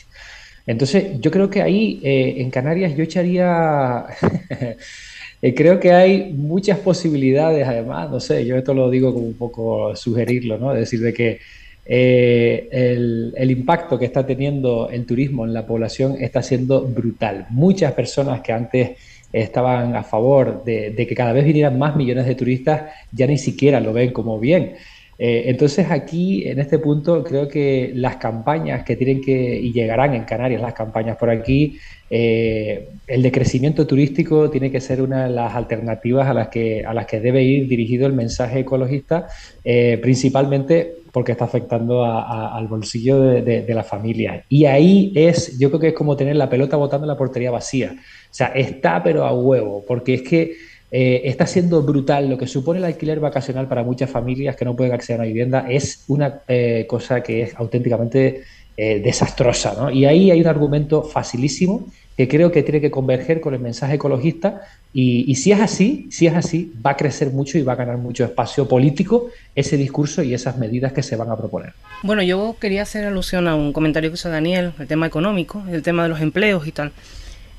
Entonces, 0.70 1.20
yo 1.20 1.30
creo 1.30 1.50
que 1.50 1.62
ahí 1.62 2.00
en 2.02 2.50
Canarias 2.50 2.96
yo 2.96 3.02
echaría 3.02 4.06
Eh, 5.42 5.54
creo 5.54 5.80
que 5.80 5.92
hay 5.92 6.32
muchas 6.34 6.78
posibilidades, 6.80 7.66
además, 7.66 8.10
no 8.10 8.20
sé, 8.20 8.44
yo 8.44 8.56
esto 8.56 8.74
lo 8.74 8.90
digo 8.90 9.14
como 9.14 9.26
un 9.26 9.34
poco 9.34 9.96
sugerirlo, 9.96 10.58
¿no? 10.58 10.72
Es 10.72 10.80
decir, 10.80 11.00
de 11.00 11.14
que 11.14 11.40
eh, 11.86 12.68
el, 12.70 13.50
impacto 13.50 13.98
que 13.98 14.04
está 14.04 14.26
teniendo 14.26 14.90
el 14.90 15.06
turismo 15.06 15.46
en 15.46 15.54
la 15.54 15.66
población 15.66 16.16
está 16.20 16.42
siendo 16.42 16.82
brutal. 16.82 17.46
Muchas 17.50 17.92
personas 17.94 18.42
que 18.42 18.52
antes 18.52 18.90
estaban 19.32 19.96
a 19.96 20.02
favor 20.02 20.62
de 20.64 21.06
que 21.08 21.14
cada 21.14 21.32
vez 21.32 21.44
vinieran 21.44 21.78
más 21.78 21.96
millones 21.96 22.26
de 22.26 22.34
turistas 22.34 22.92
ya 23.12 23.26
ni 23.26 23.38
siquiera 23.38 23.80
lo 23.80 23.92
ven 23.92 24.12
como 24.12 24.38
bien. 24.38 24.74
Eh, 25.22 25.50
entonces 25.50 25.90
aquí, 25.90 26.48
en 26.48 26.60
este 26.60 26.78
punto, 26.78 27.22
creo 27.22 27.46
que 27.46 27.92
las 27.94 28.16
campañas 28.16 28.84
que 28.84 28.96
tienen 28.96 29.20
que, 29.20 29.60
y 29.60 29.70
llegarán 29.70 30.14
en 30.14 30.24
Canarias 30.24 30.62
las 30.62 30.72
campañas 30.72 31.18
por 31.18 31.28
aquí, 31.28 31.78
eh, 32.08 32.88
el 33.06 33.22
decrecimiento 33.22 33.86
turístico 33.86 34.48
tiene 34.48 34.70
que 34.70 34.80
ser 34.80 35.02
una 35.02 35.24
de 35.24 35.30
las 35.30 35.54
alternativas 35.54 36.26
a 36.26 36.32
las 36.32 36.48
que, 36.48 36.86
a 36.86 36.94
las 36.94 37.04
que 37.04 37.20
debe 37.20 37.42
ir 37.42 37.68
dirigido 37.68 38.06
el 38.06 38.14
mensaje 38.14 38.60
ecologista, 38.60 39.26
eh, 39.62 39.98
principalmente 40.00 40.94
porque 41.12 41.32
está 41.32 41.44
afectando 41.44 42.02
al 42.02 42.66
bolsillo 42.68 43.20
de, 43.20 43.74
la 43.74 43.84
familia. 43.84 44.44
Y 44.48 44.64
ahí 44.64 45.12
es, 45.14 45.58
yo 45.58 45.68
creo 45.68 45.80
que 45.80 45.88
es 45.88 45.94
como 45.94 46.16
tener 46.16 46.36
la 46.36 46.48
pelota 46.48 46.76
botando 46.76 47.04
en 47.04 47.08
la 47.08 47.18
portería 47.18 47.50
vacía. 47.50 47.92
O 47.94 48.32
sea, 48.34 48.46
está 48.54 49.02
pero 49.02 49.26
a 49.26 49.34
huevo, 49.34 49.84
porque 49.86 50.14
es 50.14 50.22
que 50.22 50.54
eh, 50.90 51.22
está 51.24 51.46
siendo 51.46 51.82
brutal. 51.82 52.28
Lo 52.28 52.38
que 52.38 52.46
supone 52.46 52.78
el 52.78 52.84
alquiler 52.84 53.20
vacacional 53.20 53.68
para 53.68 53.82
muchas 53.84 54.10
familias 54.10 54.56
que 54.56 54.64
no 54.64 54.74
pueden 54.74 54.92
acceder 54.92 55.20
a 55.20 55.22
una 55.22 55.28
vivienda 55.28 55.66
es 55.68 56.04
una 56.08 56.40
eh, 56.48 56.86
cosa 56.88 57.22
que 57.22 57.42
es 57.42 57.54
auténticamente 57.54 58.42
eh, 58.76 59.00
desastrosa. 59.00 59.74
¿no? 59.78 59.90
Y 59.90 60.04
ahí 60.04 60.30
hay 60.30 60.40
un 60.40 60.46
argumento 60.46 61.02
facilísimo 61.02 61.86
que 62.16 62.28
creo 62.28 62.52
que 62.52 62.62
tiene 62.62 62.80
que 62.80 62.90
converger 62.90 63.40
con 63.40 63.54
el 63.54 63.60
mensaje 63.60 63.94
ecologista 63.94 64.62
y, 64.92 65.34
si 65.36 65.52
es 65.52 65.60
así, 65.60 66.08
si 66.10 66.26
es 66.26 66.34
así, 66.34 66.72
va 66.84 66.90
a 66.90 66.96
crecer 66.96 67.30
mucho 67.30 67.56
y 67.56 67.62
va 67.62 67.74
a 67.74 67.76
ganar 67.76 67.96
mucho 67.96 68.24
espacio 68.24 68.66
político 68.66 69.30
ese 69.54 69.76
discurso 69.76 70.22
y 70.22 70.34
esas 70.34 70.58
medidas 70.58 70.92
que 70.92 71.02
se 71.02 71.16
van 71.16 71.30
a 71.30 71.36
proponer. 71.36 71.72
Bueno, 72.02 72.22
yo 72.22 72.56
quería 72.60 72.82
hacer 72.82 73.04
alusión 73.04 73.48
a 73.48 73.54
un 73.54 73.72
comentario 73.72 74.10
que 74.10 74.14
hizo 74.14 74.28
Daniel, 74.28 74.72
el 74.78 74.86
tema 74.86 75.06
económico, 75.06 75.62
el 75.70 75.82
tema 75.82 76.02
de 76.02 76.08
los 76.10 76.20
empleos 76.20 76.66
y 76.66 76.72
tal. 76.72 76.92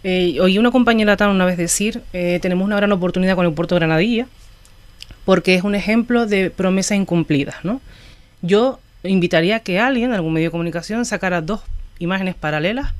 Eh, 0.04 0.38
oí 0.41 0.58
una 0.58 0.72
compañera 0.72 1.16
tan 1.18 1.30
una 1.30 1.45
vez 1.45 1.58
decir, 1.58 2.02
eh, 2.14 2.39
tenemos 2.41 2.66
una 2.66 2.76
gran 2.76 2.91
oportunidad 2.91 3.36
con 3.36 3.45
el 3.45 3.54
puerto 3.54 3.76
Granadilla, 3.76 4.28
porque 5.26 5.56
es 5.56 5.64
un 5.64 5.76
ejemplo 5.76 6.26
de 6.26 6.49
promesas 6.49 6.97
incumplidas, 6.97 7.64
¿no? 7.64 7.82
Yo 8.41 8.80
invitaría 9.04 9.58
a 9.58 9.60
que 9.60 9.80
alguien, 9.80 10.14
algún 10.14 10.34
medio 10.34 10.47
de 10.47 10.52
comunicación, 10.52 11.06
sacara 11.06 11.41
dos 11.41 11.62
imágenes 11.99 12.36
paralelas 12.36 12.93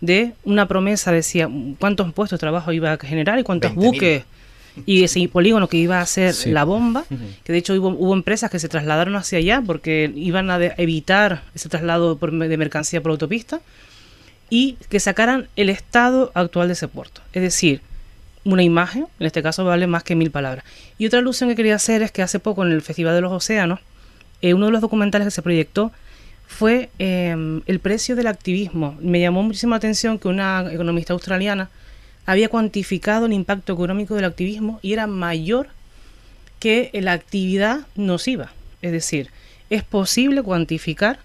de 0.00 0.32
una 0.44 0.68
promesa, 0.68 1.10
decía 1.10 1.50
cuántos 1.80 2.12
puestos 2.12 2.38
de 2.38 2.40
trabajo 2.40 2.72
iba 2.72 2.92
a 2.92 2.98
generar 2.98 3.38
y 3.40 3.42
cuántos 3.42 3.74
buques 3.74 4.24
y 4.86 5.02
ese 5.02 5.26
polígono 5.28 5.68
que 5.68 5.76
iba 5.76 6.00
a 6.00 6.06
ser 6.06 6.34
la 6.46 6.62
bomba, 6.62 7.04
que 7.42 7.52
de 7.52 7.58
hecho 7.58 7.74
hubo, 7.74 7.88
hubo, 7.88 8.14
empresas 8.14 8.48
que 8.48 8.60
se 8.60 8.68
trasladaron 8.68 9.16
hacia 9.16 9.38
allá 9.38 9.60
porque 9.66 10.12
iban 10.14 10.50
a 10.52 10.64
evitar 10.76 11.42
ese 11.52 11.68
traslado 11.68 12.14
de 12.14 12.56
mercancía 12.56 13.00
por 13.00 13.10
autopista 13.10 13.60
y 14.50 14.76
que 14.88 15.00
sacaran 15.00 15.48
el 15.56 15.68
estado 15.70 16.30
actual 16.34 16.68
de 16.68 16.74
ese 16.74 16.88
puerto. 16.88 17.20
Es 17.32 17.42
decir, 17.42 17.82
una 18.44 18.62
imagen, 18.62 19.06
en 19.18 19.26
este 19.26 19.42
caso 19.42 19.64
vale 19.64 19.86
más 19.86 20.04
que 20.04 20.14
mil 20.14 20.30
palabras. 20.30 20.64
Y 20.96 21.06
otra 21.06 21.18
alusión 21.18 21.50
que 21.50 21.56
quería 21.56 21.74
hacer 21.74 22.02
es 22.02 22.12
que 22.12 22.22
hace 22.22 22.38
poco 22.38 22.64
en 22.64 22.72
el 22.72 22.82
Festival 22.82 23.14
de 23.14 23.20
los 23.20 23.32
Océanos, 23.32 23.80
eh, 24.40 24.54
uno 24.54 24.66
de 24.66 24.72
los 24.72 24.80
documentales 24.80 25.26
que 25.26 25.32
se 25.32 25.42
proyectó 25.42 25.92
fue 26.46 26.88
em, 26.98 27.60
el 27.66 27.78
precio 27.78 28.16
del 28.16 28.26
activismo. 28.26 28.96
Me 29.00 29.20
llamó 29.20 29.42
muchísima 29.42 29.76
atención 29.76 30.18
que 30.18 30.28
una 30.28 30.72
economista 30.72 31.12
australiana 31.12 31.68
había 32.24 32.48
cuantificado 32.48 33.26
el 33.26 33.32
impacto 33.32 33.72
económico 33.72 34.14
del 34.14 34.24
activismo 34.24 34.80
y 34.82 34.92
era 34.94 35.06
mayor 35.06 35.68
que 36.58 36.90
la 36.94 37.12
actividad 37.12 37.80
nociva. 37.96 38.52
Es 38.80 38.92
decir, 38.92 39.30
es 39.70 39.82
posible 39.82 40.42
cuantificar 40.42 41.18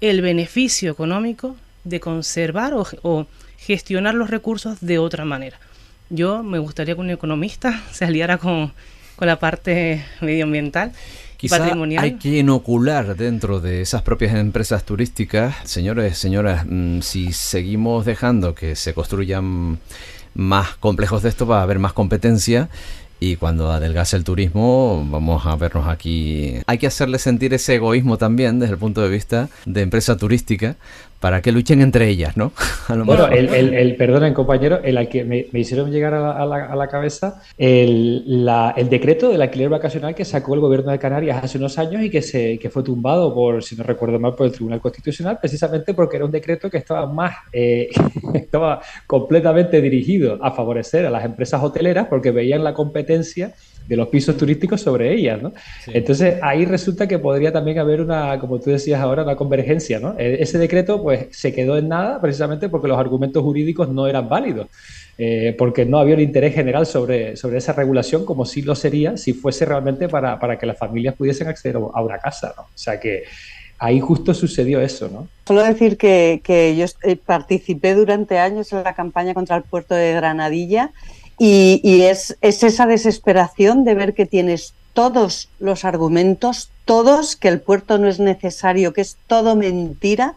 el 0.00 0.22
beneficio 0.22 0.90
económico 0.90 1.56
de 1.84 2.00
conservar 2.00 2.74
o, 2.74 3.26
gestionar 3.58 4.14
los 4.14 4.30
recursos 4.30 4.78
de 4.80 4.98
otra 4.98 5.24
manera. 5.24 5.58
Yo 6.08 6.42
me 6.42 6.58
gustaría 6.58 6.94
que 6.94 7.00
un 7.00 7.10
economista 7.10 7.82
se 7.92 8.04
aliara 8.04 8.38
con, 8.38 8.72
la 9.18 9.38
parte 9.38 10.02
medioambiental. 10.22 10.92
Quizá 11.36 11.58
patrimonial. 11.58 12.04
hay 12.04 12.14
que 12.14 12.38
inocular 12.38 13.16
dentro 13.16 13.60
de 13.60 13.80
esas 13.82 14.02
propias 14.02 14.34
empresas 14.34 14.84
turísticas, 14.84 15.56
señores, 15.64 16.18
señoras, 16.18 16.66
mm, 16.68 17.00
si 17.00 17.32
seguimos 17.32 18.04
dejando 18.04 18.54
que 18.54 18.76
se 18.76 18.92
construyan 18.92 19.78
más 20.34 20.76
complejos 20.76 21.22
de 21.22 21.30
esto, 21.30 21.46
va 21.46 21.60
a 21.60 21.62
haber 21.62 21.78
más 21.78 21.92
competencia 21.92 22.68
y 23.22 23.36
cuando 23.36 23.70
adelgase 23.70 24.16
el 24.16 24.24
turismo, 24.24 25.06
vamos 25.10 25.44
a 25.44 25.54
vernos 25.54 25.86
aquí. 25.86 26.54
Hay 26.66 26.78
que 26.78 26.86
hacerle 26.86 27.18
sentir 27.18 27.52
ese 27.52 27.74
egoísmo 27.74 28.16
también 28.16 28.58
desde 28.58 28.72
el 28.72 28.78
punto 28.78 29.02
de 29.02 29.10
vista 29.10 29.50
de 29.66 29.82
empresa 29.82 30.16
turística 30.16 30.76
para 31.20 31.42
que 31.42 31.52
luchen 31.52 31.82
entre 31.82 32.08
ellas, 32.08 32.36
¿no? 32.36 32.52
bueno, 33.04 33.28
el, 33.28 33.54
el, 33.54 33.74
el, 33.74 33.96
perdonen 33.96 34.32
compañero, 34.32 34.80
el 34.82 35.08
que 35.08 35.22
me, 35.24 35.46
hicieron 35.52 35.92
llegar 35.92 36.14
a 36.14 36.46
la, 36.46 36.64
a 36.66 36.74
la, 36.74 36.88
cabeza 36.88 37.42
el, 37.58 38.44
la, 38.44 38.72
el, 38.76 38.88
decreto 38.88 39.28
del 39.28 39.42
alquiler 39.42 39.68
vacacional 39.68 40.14
que 40.14 40.24
sacó 40.24 40.54
el 40.54 40.60
gobierno 40.60 40.90
de 40.90 40.98
Canarias 40.98 41.44
hace 41.44 41.58
unos 41.58 41.78
años 41.78 42.02
y 42.02 42.10
que, 42.10 42.22
se, 42.22 42.58
que 42.58 42.70
fue 42.70 42.82
tumbado 42.82 43.34
por, 43.34 43.62
si 43.62 43.76
no 43.76 43.84
recuerdo 43.84 44.18
mal, 44.18 44.34
por 44.34 44.46
el 44.46 44.52
Tribunal 44.52 44.80
Constitucional, 44.80 45.38
precisamente 45.38 45.92
porque 45.92 46.16
era 46.16 46.24
un 46.24 46.32
decreto 46.32 46.70
que 46.70 46.78
estaba 46.78 47.06
más, 47.06 47.36
eh, 47.52 47.90
estaba 48.34 48.80
completamente 49.06 49.80
dirigido 49.82 50.38
a 50.42 50.52
favorecer 50.52 51.04
a 51.04 51.10
las 51.10 51.24
empresas 51.24 51.62
hoteleras 51.62 52.06
porque 52.08 52.30
veían 52.30 52.64
la 52.64 52.72
competencia 52.72 53.52
de 53.86 53.96
los 53.96 54.08
pisos 54.08 54.36
turísticos 54.36 54.80
sobre 54.80 55.12
ellas, 55.12 55.42
¿no? 55.42 55.52
Entonces 55.88 56.36
ahí 56.42 56.64
resulta 56.64 57.08
que 57.08 57.18
podría 57.18 57.52
también 57.52 57.78
haber 57.78 58.00
una, 58.00 58.38
como 58.38 58.60
tú 58.60 58.70
decías 58.70 59.00
ahora, 59.00 59.24
una 59.24 59.36
convergencia, 59.36 59.98
¿no? 59.98 60.14
E, 60.18 60.42
ese 60.42 60.58
decreto 60.58 61.02
pues 61.02 61.26
se 61.32 61.52
quedó 61.52 61.76
en 61.76 61.88
nada 61.88 62.20
precisamente 62.20 62.68
porque 62.68 62.88
los 62.88 62.98
argumentos 62.98 63.42
jurídicos 63.42 63.88
no 63.88 64.06
eran 64.06 64.28
válidos, 64.28 64.68
eh, 65.18 65.54
porque 65.58 65.84
no 65.84 65.98
había 65.98 66.14
un 66.14 66.20
interés 66.20 66.54
general 66.54 66.86
sobre, 66.86 67.36
sobre 67.36 67.58
esa 67.58 67.72
regulación 67.72 68.24
como 68.24 68.44
sí 68.44 68.62
lo 68.62 68.74
sería 68.74 69.16
si 69.16 69.32
fuese 69.32 69.64
realmente 69.64 70.08
para, 70.08 70.38
para 70.38 70.58
que 70.58 70.66
las 70.66 70.78
familias 70.78 71.14
pudiesen 71.16 71.48
acceder 71.48 71.76
a 71.76 72.02
una 72.02 72.18
casa, 72.18 72.54
¿no? 72.56 72.62
O 72.62 72.78
sea 72.78 73.00
que 73.00 73.24
ahí 73.80 73.98
justo 73.98 74.34
sucedió 74.34 74.80
eso, 74.80 75.08
¿no? 75.08 75.26
Solo 75.48 75.64
decir 75.64 75.96
que, 75.96 76.40
que 76.44 76.76
yo 76.76 76.86
eh, 77.02 77.16
participé 77.16 77.94
durante 77.94 78.38
años 78.38 78.72
en 78.72 78.84
la 78.84 78.94
campaña 78.94 79.34
contra 79.34 79.56
el 79.56 79.62
puerto 79.64 79.94
de 79.94 80.12
Granadilla 80.12 80.92
y, 81.42 82.02
es, 82.02 82.36
esa 82.42 82.86
desesperación 82.86 83.82
de 83.82 83.94
ver 83.94 84.12
que 84.12 84.26
tienes 84.26 84.74
todos 84.92 85.48
los 85.58 85.86
argumentos, 85.86 86.70
todos, 86.84 87.34
que 87.34 87.48
el 87.48 87.62
puerto 87.62 87.96
no 87.96 88.08
es 88.08 88.20
necesario, 88.20 88.92
que 88.92 89.00
es 89.00 89.16
todo 89.26 89.56
mentira, 89.56 90.34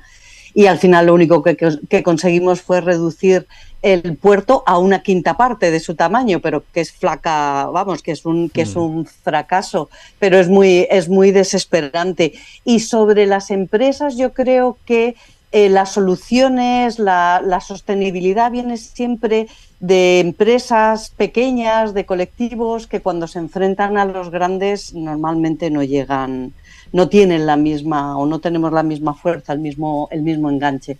y 0.53 0.67
al 0.67 0.77
final 0.77 1.07
lo 1.07 1.13
único 1.13 1.43
que, 1.43 2.03
conseguimos 2.03 2.61
fue 2.61 2.79
reducir 2.79 3.47
el 3.81 4.15
puerto 4.15 4.63
a 4.65 4.77
una 4.77 5.03
quinta 5.03 5.35
parte 5.35 5.71
de 5.71 5.81
su 5.81 5.95
tamaño, 5.95 6.39
pero 6.39 6.63
que 6.71 6.79
es 6.79 6.93
flaca, 6.93 7.65
vamos, 7.65 8.01
que 8.01 8.13
es 8.13 8.25
un, 8.25 8.49
que 8.49 8.61
es 8.61 8.73
mm. 8.73 8.79
un 8.79 9.05
fracaso, 9.05 9.89
pero 10.19 10.39
es 10.39 10.47
muy, 10.47 10.87
es 10.89 11.09
muy 11.09 11.31
desesperante. 11.31 12.31
Y 12.63 12.79
sobre 12.79 13.25
las 13.25 13.51
empresas, 13.51 14.15
yo 14.15 14.31
creo 14.31 14.77
que 14.85 15.15
eh, 15.51 15.67
las 15.67 15.91
soluciones, 15.91 16.97
la, 16.97 17.41
la, 17.45 17.59
sostenibilidad 17.59 18.49
viene 18.49 18.77
siempre 18.77 19.47
de 19.83 20.21
empresas 20.21 21.09
pequeñas, 21.09 21.93
de 21.93 22.05
colectivos 22.05 22.87
que 22.87 23.01
cuando 23.01 23.27
se 23.27 23.39
enfrentan 23.39 23.97
a 23.97 24.05
los 24.05 24.29
grandes 24.31 24.93
normalmente 24.93 25.69
no 25.69 25.83
llegan, 25.83 26.53
no 26.93 27.09
tienen 27.09 27.45
la 27.45 27.57
misma 27.57 28.17
o 28.17 28.25
no 28.25 28.39
tenemos 28.39 28.71
la 28.71 28.81
misma 28.81 29.13
fuerza, 29.13 29.51
el 29.51 29.59
mismo, 29.59 30.07
el 30.09 30.21
mismo 30.21 30.49
enganche. 30.49 30.97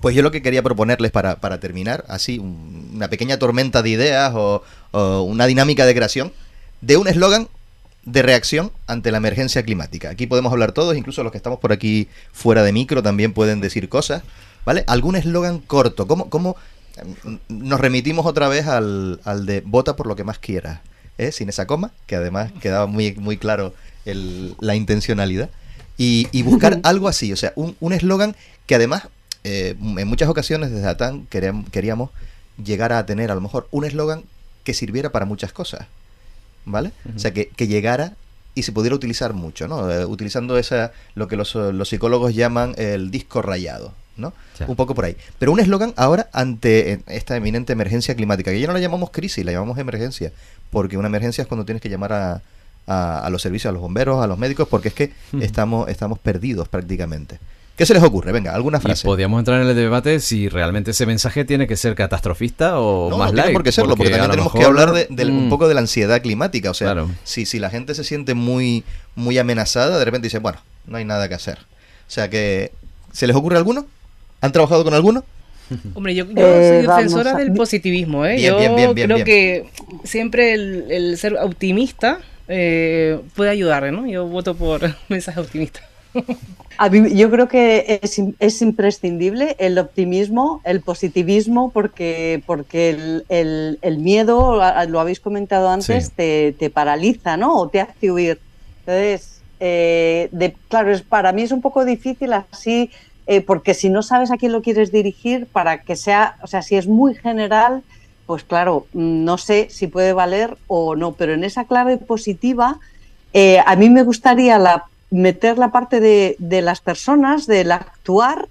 Pues 0.00 0.14
yo 0.16 0.22
lo 0.22 0.30
que 0.30 0.40
quería 0.40 0.62
proponerles 0.62 1.10
para, 1.10 1.36
para 1.36 1.60
terminar, 1.60 2.06
así, 2.08 2.38
una 2.38 3.08
pequeña 3.08 3.38
tormenta 3.38 3.82
de 3.82 3.90
ideas 3.90 4.32
o, 4.34 4.62
una 5.22 5.44
dinámica 5.44 5.84
de 5.84 5.94
creación, 5.94 6.32
de 6.80 6.96
un 6.96 7.08
eslogan 7.08 7.48
de 8.06 8.22
reacción 8.22 8.72
ante 8.86 9.10
la 9.10 9.18
emergencia 9.18 9.62
climática. 9.62 10.08
Aquí 10.08 10.26
podemos 10.26 10.50
hablar 10.50 10.72
todos, 10.72 10.96
incluso 10.96 11.22
los 11.22 11.30
que 11.30 11.36
estamos 11.36 11.58
por 11.58 11.72
aquí 11.72 12.08
fuera 12.32 12.62
de 12.62 12.72
micro 12.72 13.02
también 13.02 13.34
pueden 13.34 13.60
decir 13.60 13.90
cosas, 13.90 14.22
¿vale? 14.64 14.82
Algún 14.86 15.14
eslogan 15.14 15.58
corto, 15.58 16.06
¿cómo, 16.06 16.30
cómo 16.30 16.56
nos 17.48 17.80
remitimos 17.80 18.26
otra 18.26 18.48
vez 18.48 18.66
al, 18.66 19.20
al 19.24 19.46
de 19.46 19.62
vota 19.64 19.96
por 19.96 20.06
lo 20.06 20.16
que 20.16 20.24
más 20.24 20.38
quieras, 20.38 20.80
¿eh? 21.18 21.32
sin 21.32 21.48
esa 21.48 21.66
coma, 21.66 21.92
que 22.06 22.16
además 22.16 22.52
quedaba 22.60 22.86
muy, 22.86 23.12
muy 23.14 23.36
claro 23.36 23.74
la 24.04 24.74
intencionalidad, 24.74 25.50
y, 25.96 26.42
buscar 26.42 26.80
algo 26.82 27.08
así, 27.08 27.32
o 27.32 27.36
sea, 27.36 27.52
un 27.56 27.92
eslogan 27.92 28.34
que 28.66 28.74
además 28.74 29.08
eh, 29.44 29.76
en 29.78 30.08
muchas 30.08 30.28
ocasiones 30.28 30.70
desde 30.70 30.88
ATAN 30.88 31.26
queríamos 31.26 32.10
llegar 32.62 32.92
a 32.92 33.04
tener 33.04 33.30
a 33.30 33.34
lo 33.34 33.42
mejor 33.42 33.68
un 33.70 33.84
eslogan 33.84 34.24
que 34.64 34.72
sirviera 34.72 35.10
para 35.10 35.26
muchas 35.26 35.52
cosas. 35.52 35.86
¿vale? 36.64 36.92
O 37.14 37.18
sea, 37.18 37.32
que, 37.32 37.50
llegara 37.66 38.14
y 38.54 38.62
se 38.62 38.72
pudiera 38.72 38.96
utilizar 38.96 39.32
mucho, 39.32 39.68
¿no? 39.68 39.90
Eh, 39.90 40.04
utilizando 40.04 40.58
esa, 40.58 40.92
lo 41.14 41.28
que 41.28 41.36
los, 41.36 41.56
psicólogos 41.84 42.34
llaman 42.34 42.74
el 42.78 43.10
disco 43.10 43.42
rayado, 43.42 43.92
¿no? 44.20 44.32
Un 44.66 44.76
poco 44.76 44.94
por 44.94 45.04
ahí. 45.04 45.16
Pero 45.38 45.52
un 45.52 45.60
eslogan 45.60 45.94
ahora 45.96 46.28
ante 46.32 47.02
esta 47.06 47.36
eminente 47.36 47.72
emergencia 47.72 48.14
climática, 48.14 48.50
que 48.50 48.60
ya 48.60 48.66
no 48.66 48.72
la 48.72 48.80
llamamos 48.80 49.10
crisis, 49.10 49.44
la 49.44 49.52
llamamos 49.52 49.78
emergencia, 49.78 50.32
porque 50.70 50.96
una 50.96 51.08
emergencia 51.08 51.42
es 51.42 51.48
cuando 51.48 51.64
tienes 51.64 51.82
que 51.82 51.88
llamar 51.88 52.12
a, 52.12 52.42
a, 52.86 53.28
los 53.30 53.42
servicios, 53.42 53.70
a 53.70 53.72
los 53.72 53.82
bomberos, 53.82 54.22
a 54.22 54.26
los 54.26 54.38
médicos, 54.38 54.68
porque 54.68 54.88
es 54.88 54.94
que 54.94 55.12
estamos, 55.40 55.88
estamos 55.88 56.18
perdidos 56.18 56.68
prácticamente. 56.68 57.38
¿Qué 57.76 57.86
se 57.86 57.94
les 57.94 58.02
ocurre? 58.02 58.30
Venga, 58.30 58.54
alguna 58.54 58.78
frase. 58.78 59.06
Y 59.06 59.08
podríamos 59.08 59.38
entrar 59.38 59.62
en 59.62 59.66
el 59.66 59.74
debate 59.74 60.20
si 60.20 60.50
realmente 60.50 60.90
ese 60.90 61.06
mensaje 61.06 61.46
tiene 61.46 61.66
que 61.66 61.78
ser 61.78 61.94
catastrofista 61.94 62.78
o 62.78 63.16
más 63.16 63.32
no 63.32 63.42
tiene 63.42 63.54
por 63.54 63.62
qué 63.62 63.72
serlo, 63.72 63.96
porque, 63.96 64.10
también 64.10 64.30
tenemos 64.32 64.52
que 64.52 64.64
hablar 64.64 64.92
de, 64.92 65.24
un 65.24 65.46
mm. 65.46 65.48
poco 65.48 65.66
de 65.66 65.72
la 65.72 65.80
ansiedad 65.80 66.20
climática. 66.20 66.70
O 66.70 66.74
sea, 66.74 67.06
si, 67.24 67.46
si 67.46 67.58
la 67.58 67.70
gente 67.70 67.94
se 67.94 68.04
siente 68.04 68.34
muy, 68.34 68.84
muy 69.14 69.38
amenazada, 69.38 69.98
de 69.98 70.04
repente 70.04 70.26
dice, 70.26 70.40
bueno, 70.40 70.58
no 70.86 70.98
hay 70.98 71.06
nada 71.06 71.26
que 71.28 71.34
hacer. 71.34 71.58
O 71.58 72.10
sea 72.12 72.28
que, 72.28 72.72
¿se 73.12 73.26
les 73.26 73.34
ocurre 73.34 73.56
alguno? 73.56 73.86
¿Han 74.40 74.52
trabajado 74.52 74.84
con 74.84 74.94
alguno? 74.94 75.24
Hombre, 75.94 76.14
yo, 76.14 76.24
eh, 76.24 76.82
soy 76.84 76.86
defensora 76.86 77.34
del 77.34 77.52
positivismo, 77.52 78.26
¿eh? 78.26 78.40
yo 78.40 78.56
creo 78.94 79.24
que 79.24 79.70
siempre 80.02 80.54
el, 80.54 81.16
ser 81.16 81.36
optimista 81.36 82.18
eh, 82.48 83.20
puede 83.36 83.50
ayudar, 83.50 83.92
¿no? 83.92 84.06
Yo 84.06 84.26
voto 84.26 84.56
por 84.56 84.82
mensaje 85.08 85.38
optimista 85.38 85.80
yo 86.88 87.30
creo 87.30 87.48
que 87.48 88.00
es, 88.02 88.62
imprescindible 88.62 89.54
el 89.58 89.78
optimismo, 89.78 90.62
el 90.64 90.80
positivismo, 90.80 91.70
porque, 91.72 92.42
porque 92.46 92.90
el, 93.28 93.98
miedo, 93.98 94.60
lo 94.88 95.00
habéis 95.00 95.20
comentado 95.20 95.68
antes, 95.68 96.12
te, 96.12 96.70
paraliza, 96.72 97.36
¿no? 97.36 97.54
O 97.56 97.68
te 97.68 97.80
hace 97.80 98.10
huir. 98.10 98.40
Entonces, 98.80 99.42
eh, 99.60 100.28
de, 100.32 100.56
claro, 100.68 100.90
es, 100.90 101.02
para 101.02 101.32
mí 101.32 101.42
es 101.42 101.52
un 101.52 101.60
poco 101.60 101.84
difícil 101.84 102.32
así, 102.32 102.90
eh, 103.30 103.42
porque 103.42 103.74
si 103.74 103.90
no 103.90 104.02
sabes 104.02 104.32
a 104.32 104.38
quién 104.38 104.50
lo 104.50 104.60
quieres 104.60 104.90
dirigir, 104.90 105.46
para 105.46 105.82
que 105.82 105.94
sea, 105.94 106.34
o 106.42 106.48
sea, 106.48 106.62
si 106.62 106.74
es 106.74 106.88
muy 106.88 107.14
general, 107.14 107.84
pues 108.26 108.42
claro, 108.42 108.88
no 108.92 109.38
sé 109.38 109.68
si 109.70 109.86
puede 109.86 110.12
valer 110.12 110.58
o 110.66 110.96
no, 110.96 111.12
pero 111.12 111.34
en 111.34 111.44
esa 111.44 111.64
clave 111.64 111.96
positiva, 111.96 112.80
eh, 113.32 113.60
a 113.64 113.76
mí 113.76 113.88
me 113.88 114.02
gustaría 114.02 114.82
meter 115.10 115.58
la 115.58 115.70
parte 115.70 116.00
de, 116.00 116.60
las 116.60 116.80
personas, 116.80 117.46
del 117.46 117.70
actuar 117.70 118.48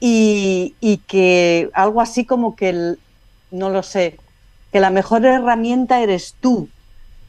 y, 0.00 0.74
que 1.06 1.68
algo 1.74 2.00
así 2.00 2.24
como 2.24 2.56
que, 2.56 2.70
el, 2.70 2.98
no 3.50 3.68
lo 3.68 3.82
sé, 3.82 4.16
que 4.72 4.80
la 4.80 4.88
mejor 4.88 5.26
herramienta 5.26 6.00
eres 6.00 6.34
tú. 6.40 6.70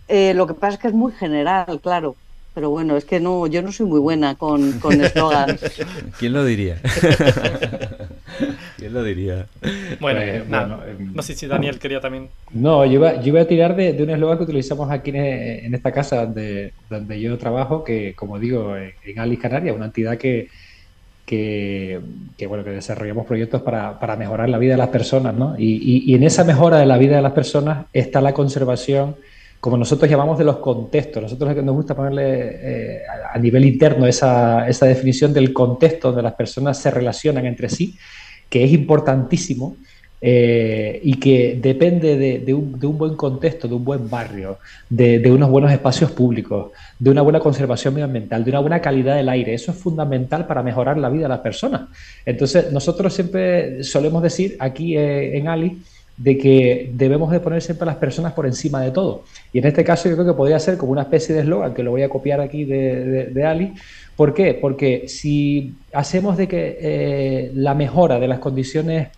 Eh, 0.08 0.34
lo 0.34 0.48
que 0.48 0.54
pasa 0.54 0.76
es 0.76 0.80
que 0.80 0.88
es 0.88 0.93
muy 0.93 1.12
general, 1.12 1.82
claro. 1.84 2.16
Pero 2.56 2.70
bueno, 2.70 2.95
es 2.95 3.03
que 3.03 3.20
no, 3.20 3.47
yo 3.47 3.62
no 3.62 3.74
soy 3.74 3.86
muy 3.86 3.99
buena 3.99 4.36
con, 4.36 4.80
con 4.80 5.01
eslogans. 5.01 5.60
¿Quién 6.18 6.32
lo 6.32 6.45
diría? 6.45 6.78
¿Quién 8.78 8.93
lo 8.93 9.03
diría? 9.03 9.47
Bueno, 9.99 10.22
pues, 10.22 10.88
eh, 10.88 10.95
no 10.97 11.22
sé 11.22 11.36
si 11.36 11.47
Daniel 11.47 11.78
quería 11.80 11.99
también. 11.99 12.30
No, 12.53 12.86
yo 12.86 12.93
iba, 12.93 13.20
yo 13.20 13.28
iba 13.28 13.41
a 13.41 13.45
tirar 13.45 13.76
de, 13.76 14.01
un 14.01 14.10
eslogan 14.10 14.38
que 14.38 14.45
utilizamos 14.45 14.89
aquí 14.89 15.12
en, 15.14 15.76
esta 15.76 15.91
casa 15.91 16.26
donde, 16.26 16.72
donde 16.89 17.20
yo 17.20 17.38
trabajo, 17.38 17.84
que 17.84 18.14
como 18.16 18.39
digo, 18.39 18.78
en, 18.78 19.20
Alice 19.20 19.41
Canaria, 19.41 19.74
una 19.74 19.88
entidad 19.88 20.18
que, 20.18 20.47
que, 21.26 21.99
bueno, 22.47 22.64
que 22.64 22.70
desarrollamos 22.70 23.26
proyectos 23.26 23.64
para, 23.64 23.99
para, 23.99 24.16
mejorar 24.16 24.47
la 24.47 24.60
vida 24.60 24.76
de 24.76 24.78
las 24.78 24.89
personas, 24.89 25.36
¿no? 25.36 25.56
Y, 25.58 26.10
y 26.10 26.16
en 26.16 26.24
esa 26.24 26.45
mejora 26.45 26.78
de 26.78 26.86
la 26.86 26.97
vida 26.97 27.18
de 27.18 27.22
las 27.22 27.34
personas 27.34 27.88
está 27.91 28.22
la 28.22 28.34
conservación 28.34 29.18
como 29.66 29.78
nosotros 29.78 30.07
llamamos 30.07 30.38
de 30.38 30.43
los 30.43 30.57
contextos. 30.57 31.24
Nosotros 31.24 31.55
nos 31.63 31.76
gusta 31.76 31.95
ponerle 31.95 32.22
eh, 32.28 33.01
a 33.34 33.39
nivel 33.39 33.66
interno 33.66 34.05
esa, 34.05 34.70
esa, 34.70 34.86
definición 34.86 35.34
del 35.34 35.53
contexto 35.53 36.09
donde 36.09 36.22
las 36.22 36.34
personas 36.34 36.78
se 36.78 36.91
relacionan 36.91 37.47
entre 37.47 37.68
sí, 37.70 37.97
que 38.47 38.63
es 38.63 38.72
importantísimo 38.72 39.76
eh, 40.22 40.99
y 41.01 41.16
que 41.16 41.57
depende 41.59 42.16
de, 42.16 42.53
un, 42.53 42.78
buen 42.80 43.16
contexto, 43.16 43.68
de 43.68 43.74
un 43.74 43.84
buen 43.84 44.07
barrio, 44.07 44.59
de, 44.88 45.18
de, 45.18 45.32
unos 45.32 45.49
buenos 45.49 45.72
espacios 45.72 46.11
públicos, 46.11 46.72
de 46.99 47.09
una 47.09 47.24
buena 47.24 47.39
conservación 47.39 47.95
medioambiental, 47.95 48.43
de 48.43 48.51
una 48.51 48.59
buena 48.59 48.82
calidad 48.82 49.16
del 49.16 49.30
aire. 49.30 49.55
Eso 49.55 49.72
es 49.72 49.78
fundamental 49.80 50.45
para 50.45 50.61
mejorar 50.61 50.99
la 50.99 51.09
vida 51.09 51.24
de 51.24 51.30
las 51.30 51.39
personas. 51.39 51.89
Entonces, 52.24 52.72
nosotros 52.72 53.11
siempre 53.16 53.84
solemos 53.84 54.22
decir 54.22 54.57
aquí 54.59 54.95
eh, 54.95 55.39
en 55.39 55.47
Ali, 55.47 55.82
de 56.18 56.38
que 56.38 56.91
debemos 56.93 57.32
de 57.32 57.39
poner 57.39 57.61
siempre 57.61 57.84
a 57.84 57.88
las 57.88 57.97
personas 57.97 58.34
por 58.34 58.45
encima 58.45 58.82
de 58.82 58.91
todo. 58.91 59.24
Y 59.51 59.59
en 59.59 59.68
este 59.68 59.84
caso 59.84 60.07
yo 60.09 60.16
creo 60.16 60.28
que 60.28 60.34
podría 60.34 60.59
ser 60.59 60.78
como 60.78 60.91
una 60.91 61.01
especie 61.03 61.36
de 61.36 61.41
eslogan, 61.41 61.74
que 61.74 61.84
lo 61.84 61.91
voy 61.91 62.03
a 62.03 62.09
copiar 62.09 62.39
aquí 62.39 62.63
de, 62.63 63.43
Ali. 63.45 63.74
¿Por 64.16 64.34
qué? 64.34 64.53
Porque 64.53 65.07
si 65.07 65.76
hacemos 65.91 66.38
de 66.38 66.47
que 66.47 66.78
eh, 66.80 67.51
la 67.53 67.74
mejora 67.74 68.20
de 68.20 68.28
las 68.28 68.39
condiciones 68.39 69.09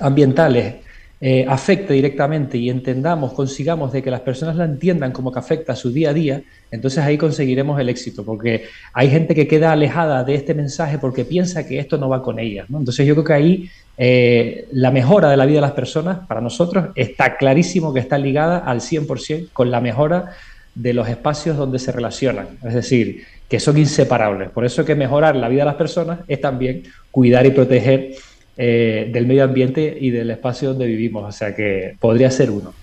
ambientales 0.00 0.74
eh, 1.20 1.46
afecte 1.48 1.94
directamente 1.94 2.58
y 2.58 2.68
entendamos, 2.68 3.32
consigamos 3.32 3.92
de 3.92 4.02
que 4.02 4.10
las 4.10 4.20
personas 4.20 4.56
la 4.56 4.64
entiendan 4.64 5.12
como 5.12 5.32
que 5.32 5.38
afecta 5.38 5.72
a 5.72 5.76
su 5.76 5.92
día 5.92 6.10
a 6.10 6.12
día, 6.12 6.42
entonces 6.70 7.02
ahí 7.02 7.16
conseguiremos 7.16 7.80
el 7.80 7.88
éxito, 7.88 8.24
porque 8.24 8.64
hay 8.92 9.08
gente 9.08 9.34
que 9.34 9.46
queda 9.46 9.72
alejada 9.72 10.24
de 10.24 10.34
este 10.34 10.52
mensaje 10.52 10.98
porque 10.98 11.24
piensa 11.24 11.66
que 11.66 11.78
esto 11.78 11.96
no 11.96 12.08
va 12.08 12.22
con 12.22 12.38
ella. 12.40 12.66
Entonces 12.68 13.06
yo 13.06 13.14
creo 13.14 13.24
que 13.24 13.32
ahí 13.32 13.70
eh, 13.96 14.66
la 14.72 14.90
mejora 14.90 15.30
de 15.30 15.36
la 15.36 15.46
vida 15.46 15.56
de 15.56 15.62
las 15.62 15.72
personas, 15.72 16.26
para 16.26 16.40
nosotros, 16.40 16.88
está 16.94 17.36
clarísimo 17.36 17.94
que 17.94 18.00
está 18.00 18.18
ligada 18.18 18.58
al 18.58 18.80
100% 18.80 19.50
con 19.52 19.70
la 19.70 19.80
mejora 19.80 20.32
de 20.74 20.92
los 20.92 21.08
espacios 21.08 21.56
donde 21.56 21.78
se 21.78 21.92
relacionan, 21.92 22.48
es 22.64 22.74
decir, 22.74 23.24
que 23.48 23.60
son 23.60 23.78
inseparables. 23.78 24.50
Por 24.50 24.64
eso 24.64 24.84
que 24.84 24.94
mejorar 24.94 25.36
la 25.36 25.48
vida 25.48 25.62
de 25.62 25.66
las 25.66 25.76
personas 25.76 26.20
es 26.26 26.40
también 26.40 26.82
cuidar 27.10 27.46
y 27.46 27.50
proteger 27.50 28.14
eh, 28.56 29.08
del 29.12 29.26
medio 29.26 29.44
ambiente 29.44 29.96
y 30.00 30.10
del 30.10 30.30
espacio 30.30 30.70
donde 30.70 30.86
vivimos, 30.86 31.24
o 31.24 31.32
sea 31.32 31.54
que 31.54 31.96
podría 32.00 32.30
ser 32.30 32.50
uno. 32.50 32.74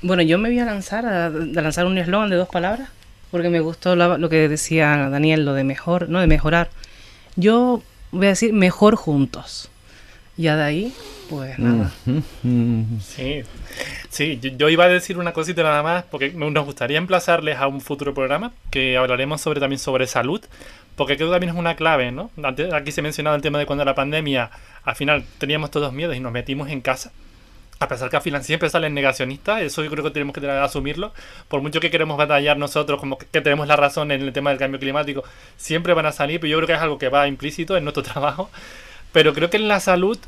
Bueno, 0.00 0.22
yo 0.22 0.38
me 0.38 0.48
voy 0.48 0.58
a 0.60 0.64
lanzar 0.64 1.04
a, 1.04 1.28
lanzar 1.28 1.84
un 1.84 1.98
eslogan 1.98 2.30
de 2.30 2.36
dos 2.36 2.48
palabras, 2.48 2.88
porque 3.30 3.50
me 3.50 3.60
gustó 3.60 3.96
lo 3.96 4.28
que 4.30 4.48
decía 4.48 5.08
Daniel, 5.10 5.44
lo 5.44 5.52
de 5.52 5.64
mejor, 5.64 6.08
no 6.08 6.20
de 6.20 6.26
mejorar. 6.26 6.70
Yo 7.36 7.82
voy 8.10 8.26
a 8.26 8.30
decir 8.30 8.54
mejor 8.54 8.96
juntos. 8.96 9.70
Ya 10.38 10.54
de 10.54 10.62
ahí, 10.62 10.94
pues 11.28 11.58
nada. 11.58 11.90
Sí, 13.00 13.42
sí 14.08 14.40
yo, 14.56 14.68
iba 14.68 14.84
a 14.84 14.88
decir 14.88 15.18
una 15.18 15.32
cosita 15.32 15.64
nada 15.64 15.82
más, 15.82 16.04
porque 16.04 16.30
nos 16.30 16.64
gustaría 16.64 16.96
emplazarles 16.96 17.58
a 17.58 17.66
un 17.66 17.80
futuro 17.80 18.14
programa 18.14 18.52
que 18.70 18.96
hablaremos 18.96 19.40
sobre 19.40 19.58
también 19.58 19.80
sobre 19.80 20.06
salud, 20.06 20.40
porque 20.94 21.16
creo 21.16 21.28
que 21.28 21.32
también 21.32 21.52
es 21.52 21.58
una 21.58 21.74
clave, 21.74 22.12
¿no? 22.12 22.30
Antes, 22.40 22.72
aquí 22.72 22.92
se 22.92 23.02
mencionaba 23.02 23.34
el 23.34 23.42
tema 23.42 23.58
de 23.58 23.66
cuando 23.66 23.84
la 23.84 23.96
pandemia, 23.96 24.52
al 24.84 24.94
final 24.94 25.24
teníamos 25.38 25.72
todos 25.72 25.92
miedos 25.92 26.14
y 26.14 26.20
nos 26.20 26.30
metimos 26.30 26.70
en 26.70 26.82
casa. 26.82 27.10
A 27.80 27.88
pesar 27.88 28.08
que 28.08 28.16
al 28.16 28.22
final 28.22 28.44
siempre 28.44 28.70
salen 28.70 28.94
negacionistas, 28.94 29.62
eso 29.62 29.82
yo 29.82 29.90
creo 29.90 30.04
que 30.04 30.10
tenemos 30.12 30.34
que 30.34 30.48
asumirlo. 30.48 31.12
Por 31.48 31.62
mucho 31.62 31.80
que 31.80 31.90
queremos 31.90 32.16
batallar 32.16 32.58
nosotros, 32.58 33.00
como 33.00 33.18
que 33.18 33.40
tenemos 33.40 33.66
la 33.66 33.74
razón 33.74 34.12
en 34.12 34.22
el 34.22 34.32
tema 34.32 34.50
del 34.50 34.58
cambio 34.60 34.78
climático, 34.78 35.24
siempre 35.56 35.94
van 35.94 36.06
a 36.06 36.12
salir, 36.12 36.38
pero 36.38 36.50
yo 36.52 36.56
creo 36.58 36.66
que 36.68 36.74
es 36.74 36.80
algo 36.80 36.98
que 36.98 37.08
va 37.08 37.26
implícito 37.26 37.76
en 37.76 37.82
nuestro 37.82 38.02
trabajo. 38.04 38.50
Pero 39.12 39.34
creo 39.34 39.50
que 39.50 39.56
en 39.56 39.68
la 39.68 39.80
salud 39.80 40.18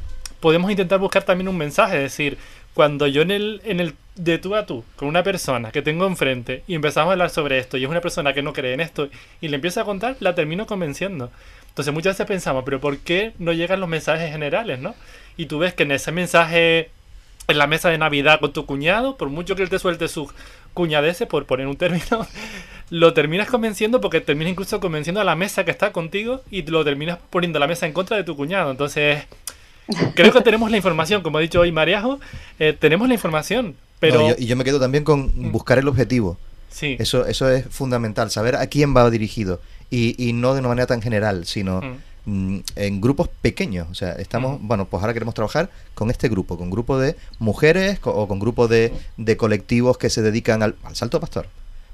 podemos 0.40 0.70
intentar 0.70 0.98
buscar 0.98 1.22
también 1.22 1.48
un 1.48 1.56
mensaje, 1.56 1.96
es 1.96 2.02
decir, 2.02 2.38
cuando 2.74 3.06
yo 3.06 3.22
en 3.22 3.30
el, 3.30 3.60
en 3.64 3.80
el 3.80 3.94
de 4.14 4.38
tú 4.38 4.54
a 4.54 4.66
tú 4.66 4.84
con 4.96 5.08
una 5.08 5.22
persona 5.22 5.70
que 5.70 5.82
tengo 5.82 6.06
enfrente 6.06 6.62
y 6.66 6.74
empezamos 6.74 7.08
a 7.08 7.12
hablar 7.12 7.30
sobre 7.30 7.58
esto 7.58 7.76
y 7.76 7.84
es 7.84 7.90
una 7.90 8.00
persona 8.00 8.32
que 8.32 8.42
no 8.42 8.52
cree 8.52 8.74
en 8.74 8.80
esto 8.80 9.08
y 9.40 9.48
le 9.48 9.56
empiezo 9.56 9.80
a 9.80 9.84
contar, 9.84 10.16
la 10.20 10.34
termino 10.34 10.66
convenciendo. 10.66 11.30
Entonces 11.68 11.92
muchas 11.92 12.14
veces 12.14 12.26
pensamos, 12.26 12.64
pero 12.64 12.80
¿por 12.80 12.98
qué 12.98 13.32
no 13.38 13.52
llegan 13.52 13.80
los 13.80 13.88
mensajes 13.88 14.30
generales, 14.30 14.78
no? 14.78 14.94
Y 15.36 15.46
tú 15.46 15.58
ves 15.58 15.74
que 15.74 15.84
en 15.84 15.92
ese 15.92 16.12
mensaje 16.12 16.90
en 17.48 17.58
la 17.58 17.66
mesa 17.66 17.90
de 17.90 17.98
Navidad 17.98 18.40
con 18.40 18.52
tu 18.52 18.66
cuñado, 18.66 19.16
por 19.16 19.28
mucho 19.28 19.56
que 19.56 19.62
él 19.62 19.70
te 19.70 19.78
suelte 19.78 20.08
sus 20.08 20.30
cuñadeces, 20.74 21.28
por 21.28 21.46
poner 21.46 21.66
un 21.66 21.76
término, 21.76 22.26
lo 22.90 23.14
terminas 23.14 23.48
convenciendo 23.48 24.00
porque 24.00 24.20
terminas 24.20 24.52
incluso 24.52 24.80
convenciendo 24.80 25.20
a 25.20 25.24
la 25.24 25.36
mesa 25.36 25.64
que 25.64 25.70
está 25.70 25.92
contigo 25.92 26.42
y 26.50 26.62
lo 26.62 26.84
terminas 26.84 27.18
poniendo 27.30 27.58
la 27.58 27.66
mesa 27.66 27.86
en 27.86 27.92
contra 27.92 28.16
de 28.16 28.24
tu 28.24 28.36
cuñado. 28.36 28.70
Entonces, 28.70 29.24
creo 30.14 30.32
que 30.32 30.40
tenemos 30.40 30.70
la 30.70 30.76
información, 30.76 31.22
como 31.22 31.38
ha 31.38 31.40
dicho 31.40 31.60
hoy 31.60 31.72
Mariajo, 31.72 32.20
eh, 32.58 32.76
tenemos 32.78 33.08
la 33.08 33.14
información, 33.14 33.76
pero... 33.98 34.34
y 34.36 34.46
yo 34.46 34.56
me 34.56 34.64
quedo 34.64 34.80
también 34.80 35.04
con 35.04 35.52
buscar 35.52 35.78
el 35.78 35.88
objetivo. 35.88 36.38
Sí. 36.68 36.96
Eso, 36.98 37.26
eso 37.26 37.50
es 37.50 37.66
fundamental, 37.68 38.30
saber 38.30 38.56
a 38.56 38.66
quién 38.68 38.96
va 38.96 39.08
dirigido 39.10 39.60
y, 39.90 40.14
y 40.24 40.32
no 40.32 40.54
de 40.54 40.60
una 40.60 40.68
manera 40.68 40.86
tan 40.86 41.02
general, 41.02 41.46
sino 41.46 41.80
mm. 41.80 41.96
Mm, 42.26 42.58
en 42.76 43.00
grupos 43.00 43.28
pequeños. 43.40 43.88
O 43.90 43.94
sea, 43.94 44.12
estamos, 44.12 44.60
mm. 44.60 44.68
bueno, 44.68 44.84
pues 44.86 45.00
ahora 45.02 45.12
queremos 45.12 45.34
trabajar 45.34 45.70
con 45.94 46.10
este 46.10 46.28
grupo, 46.28 46.58
con 46.58 46.70
grupo 46.70 46.98
de 46.98 47.16
mujeres 47.38 47.98
o 48.04 48.28
con 48.28 48.38
grupo 48.38 48.68
de, 48.68 48.92
de 49.16 49.36
colectivos 49.36 49.98
que 49.98 50.10
se 50.10 50.22
dedican 50.22 50.62
al, 50.62 50.76
al 50.84 50.96
salto 50.96 51.20
pastor. 51.20 51.46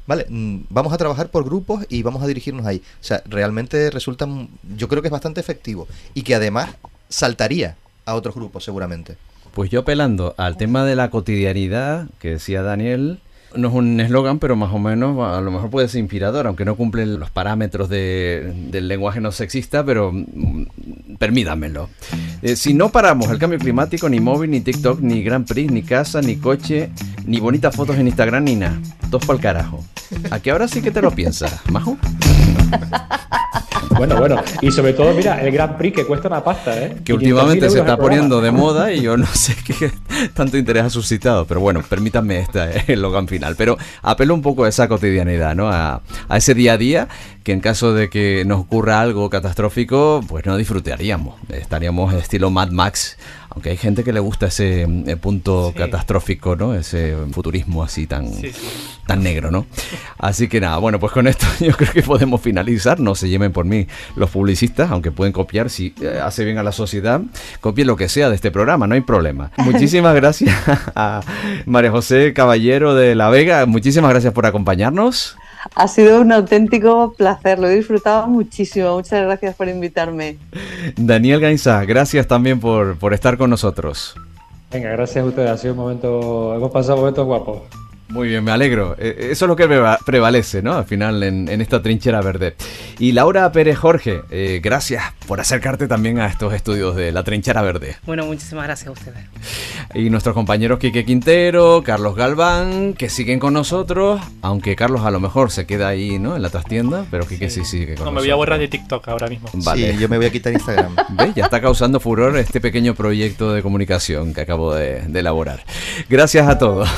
Vale, 0.07 0.27
vamos 0.29 0.93
a 0.93 0.99
trabajar 0.99 1.31
por 1.31 1.45
grupos 1.45 1.85
y 1.89 2.03
vamos 2.03 2.23
a 2.23 2.29
dirigirnos 2.29 2.65
ahí. 2.65 2.81
O 3.01 3.05
sea, 3.05 3.23
realmente 3.27 3.91
resulta, 3.91 4.29
yo 4.77 4.87
creo 4.87 5.03
que 5.03 5.09
es 5.09 5.13
bastante 5.13 5.41
efectivo 5.41 5.89
y 6.15 6.23
que 6.23 6.37
además 6.37 6.77
saltaría 7.09 7.77
a 8.05 8.15
otros 8.15 8.35
grupos 8.37 8.65
seguramente. 8.65 9.17
Pues 9.53 9.71
yo 9.71 9.81
apelando 9.81 10.35
al 10.37 10.57
tema 10.57 10.85
de 10.85 10.95
la 10.95 11.11
cotidianidad 11.11 12.09
que 12.21 12.33
decía 12.33 12.63
Daniel, 12.63 13.21
no 13.55 13.69
es 13.69 13.75
un 13.75 14.01
eslogan, 14.01 14.39
pero 14.39 14.57
más 14.57 14.73
o 14.73 14.79
menos 14.79 15.19
a 15.27 15.41
lo 15.41 15.51
mejor 15.51 15.71
puede 15.71 15.89
ser 15.89 16.01
inspirador, 16.01 16.47
aunque 16.47 16.65
no 16.65 16.77
cumple 16.77 17.07
los 17.07 17.31
parámetros 17.31 17.89
del 17.89 18.89
lenguaje 18.89 19.21
no 19.21 19.33
sexista, 19.33 19.85
pero 19.85 20.13
mm, 20.13 21.17
permítamelo. 21.19 21.89
Eh, 22.43 22.57
si 22.57 22.75
no 22.75 22.91
paramos 22.91 23.31
el 23.31 23.39
cambio 23.39 23.59
climático, 23.59 24.09
ni 24.09 24.21
móvil, 24.21 24.51
ni 24.51 24.61
TikTok, 24.61 25.01
ni 25.01 25.23
Grand 25.23 25.47
Prix, 25.47 25.71
ni 25.71 25.83
casa, 25.83 26.21
ni 26.21 26.37
coche, 26.37 26.91
ni 27.25 27.41
bonitas 27.41 27.75
fotos 27.75 27.97
en 27.97 28.07
Instagram, 28.07 28.45
ni 28.45 28.57
nada. 28.57 28.79
Dos 29.11 29.25
para 29.25 29.37
el 29.37 29.43
carajo. 29.43 29.85
¿A 30.31 30.41
qué 30.41 30.51
ahora 30.51 30.69
sí 30.69 30.83
que 30.83 30.91
te 30.91 31.03
lo 31.03 31.11
piensas, 31.11 31.61
Majo? 31.71 31.97
Bueno, 33.97 34.17
bueno, 34.19 34.43
y 34.61 34.71
sobre 34.71 34.93
todo, 34.93 35.15
mira, 35.15 35.41
el 35.41 35.51
Grand 35.51 35.77
Prix 35.79 35.97
que 35.97 36.05
cuesta 36.05 36.29
una 36.29 36.45
pasta, 36.45 36.79
¿eh? 36.79 36.97
Que 37.03 37.15
últimamente 37.15 37.71
se 37.71 37.79
está 37.79 37.97
poniendo 37.97 38.43
de 38.43 38.51
moda 38.51 38.93
y 38.93 39.01
yo 39.01 39.17
no 39.17 39.27
sé 39.27 39.57
qué 39.65 39.91
tanto 40.35 40.59
interés 40.59 40.85
ha 40.85 40.91
suscitado, 40.91 41.47
pero 41.47 41.61
bueno, 41.61 41.83
permítanme 41.89 42.41
este 42.41 42.93
eslogan 42.93 43.27
final. 43.27 43.57
Pero 43.57 43.79
apelo 44.03 44.35
un 44.35 44.43
poco 44.43 44.65
a 44.65 44.69
esa 44.69 44.87
cotidianidad, 44.89 45.55
¿no? 45.55 45.69
A, 45.69 46.03
a 46.29 46.37
ese 46.37 46.55
día 46.55 46.75
a 46.75 46.77
día 46.77 47.09
que 47.43 47.53
en 47.53 47.61
caso 47.61 47.95
de 47.95 48.11
que 48.11 48.45
nos 48.45 48.61
ocurra 48.61 49.01
algo 49.01 49.31
catastrófico, 49.31 50.21
pues 50.29 50.45
no 50.45 50.57
disfrutaríamos. 50.57 51.37
Estaríamos 51.49 52.13
estilo 52.13 52.51
Mad 52.51 52.71
Max 52.71 53.17
aunque 53.57 53.71
hay 53.71 53.79
gente 53.79 54.05
que 54.05 54.13
le 54.13 54.21
gusta 54.21 54.49
ese 54.49 54.83
eh, 54.83 55.17
punto 55.17 55.73
catastrófico, 55.75 56.57
¿no? 56.57 56.75
Ese 56.75 57.17
futurismo 57.33 57.83
así 57.83 58.07
tan, 58.07 58.31
tan 59.07 59.23
negro, 59.23 59.51
¿no? 59.51 59.65
Así 60.19 60.47
que 60.47 60.61
nada, 60.61 60.77
bueno, 60.77 61.01
pues 61.01 61.11
con 61.11 61.27
esto 61.27 61.47
yo 61.61 61.73
creo 61.73 61.91
que 61.91 62.03
podemos 62.03 62.43
finalizar. 62.43 63.01
No 63.01 63.15
se 63.15 63.31
lleven 63.31 63.55
por 63.55 63.65
mí 63.65 63.87
los 64.15 64.29
publicistas, 64.29 64.91
aunque 64.91 65.11
pueden 65.11 65.33
copiar 65.33 65.71
si 65.71 65.95
eh, 66.03 66.21
hace 66.23 66.45
bien 66.45 66.59
a 66.59 66.63
la 66.63 66.71
sociedad. 66.71 67.23
Copien 67.63 67.87
lo 67.87 67.97
que 67.97 68.11
sea 68.11 68.29
de 68.29 68.35
este 68.35 68.51
programa, 68.51 68.87
no 68.87 68.95
hay 68.95 69.01
problema. 69.01 69.51
Muchísimas 69.57 70.15
gracias 70.15 70.55
a 70.95 71.23
María 71.65 71.91
José 71.91 72.35
Caballero 72.35 72.95
de 72.95 73.15
La 73.15 73.31
Vega. 73.31 73.65
Muchísimas 73.65 74.11
gracias 74.11 74.35
por 74.35 74.45
acompañarnos. 74.45 75.39
Ha 75.75 75.89
sido 75.89 76.21
un 76.21 76.33
auténtico 76.33 77.15
placer, 77.17 77.59
lo 77.59 77.69
he 77.69 77.77
disfrutado 77.77 78.27
muchísimo. 78.27 78.95
Muchas 78.95 79.23
gracias 79.23 79.55
por 79.55 79.69
invitarme. 79.69 80.39
Daniel 80.97 81.41
Gainza, 81.41 81.85
gracias 81.85 82.27
también 82.27 82.61
por, 82.61 82.99
por 82.99 83.15
estar 83.15 83.37
con 83.37 83.51
nosotros. 83.51 84.15
Venga, 84.71 84.91
gracias 84.91 85.25
a 85.25 85.29
ustedes. 85.29 85.51
Ha 85.51 85.57
sido 85.59 85.75
un 85.75 85.81
momento, 85.81 86.55
hemos 86.55 86.71
pasado 86.71 86.99
momentos 86.99 87.25
guapos. 87.25 87.63
Muy 88.17 88.29
bien, 88.29 88.43
me 88.43 88.51
alegro. 88.51 88.97
E, 88.99 89.29
eso 89.31 89.45
es 89.45 89.49
lo 89.49 89.57
que 89.57 89.69
prevalece, 90.07 90.63
¿no? 90.63 90.73
Al 90.73 90.87
final, 90.87 91.23
en, 91.23 91.61
esta 91.61 91.83
trinchera 91.83 92.23
verde. 92.23 92.57
Y 92.99 93.13
Laura 93.13 93.53
Pérez 93.53 93.77
Jorge, 93.77 94.23
eh, 94.31 94.61
gracias 94.63 95.05
por 95.27 95.39
acercarte 95.39 95.87
también 95.87 96.19
a 96.19 96.27
estos 96.27 96.55
estudios 96.55 96.97
de 96.97 97.13
la 97.13 97.25
trinchera 97.25 97.61
verde. 97.61 97.97
Bueno, 98.07 98.25
muchísimas 98.25 98.65
gracias 98.65 98.89
a 98.89 98.93
ustedes. 98.93 99.19
Y 99.95 100.09
nuestros 100.09 100.35
compañeros 100.35 100.79
Quique 100.79 101.05
Quintero, 101.05 101.83
Carlos 101.85 102.17
Galván, 102.17 102.95
que 102.95 103.11
siguen 103.11 103.39
con 103.39 103.53
nosotros, 103.53 104.23
aunque 104.41 104.77
Carlos 104.77 105.03
a 105.05 105.11
lo 105.11 105.21
mejor 105.21 105.51
se 105.51 105.67
queda 105.67 105.89
ahí, 105.89 106.19
¿no? 106.19 106.37
En 106.37 106.43
la 106.43 106.49
trastienda, 106.49 107.05
pero 107.11 107.27
Quique 107.27 107.51
sí, 107.51 107.67
sigue 107.67 107.97
con 107.97 108.07
No, 108.07 108.13
me 108.13 108.21
voy 108.21 108.31
a 108.31 108.35
borrar 108.35 108.59
de 108.59 108.69
TikTok 108.69 109.07
ahora 109.09 109.29
mismo. 109.29 109.51
Vale. 109.53 109.93
Sí, 109.93 109.99
yo 109.99 110.09
me 110.09 110.17
voy 110.17 110.27
a 110.27 110.33
quitar 110.33 110.55
Instagram. 110.55 110.97
¿Ves? 111.11 111.35
Ya 111.35 111.45
está 111.45 111.61
causando 111.61 112.01
furor 112.01 112.39
este 112.39 112.63
pequeño 112.63 112.95
proyecto 112.95 113.53
de 113.53 113.63
comunicación 113.63 114.33
que 114.33 114.41
acabo 114.41 114.75
de, 114.75 115.03
de 115.03 115.21
elaborar. 115.21 115.65
Gracias 116.09 116.49
a 116.49 116.57
todos. 116.57 116.89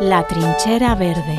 La 0.00 0.26
trinchera 0.26 0.55
trinchera 0.56 0.94
verde. 0.94 1.38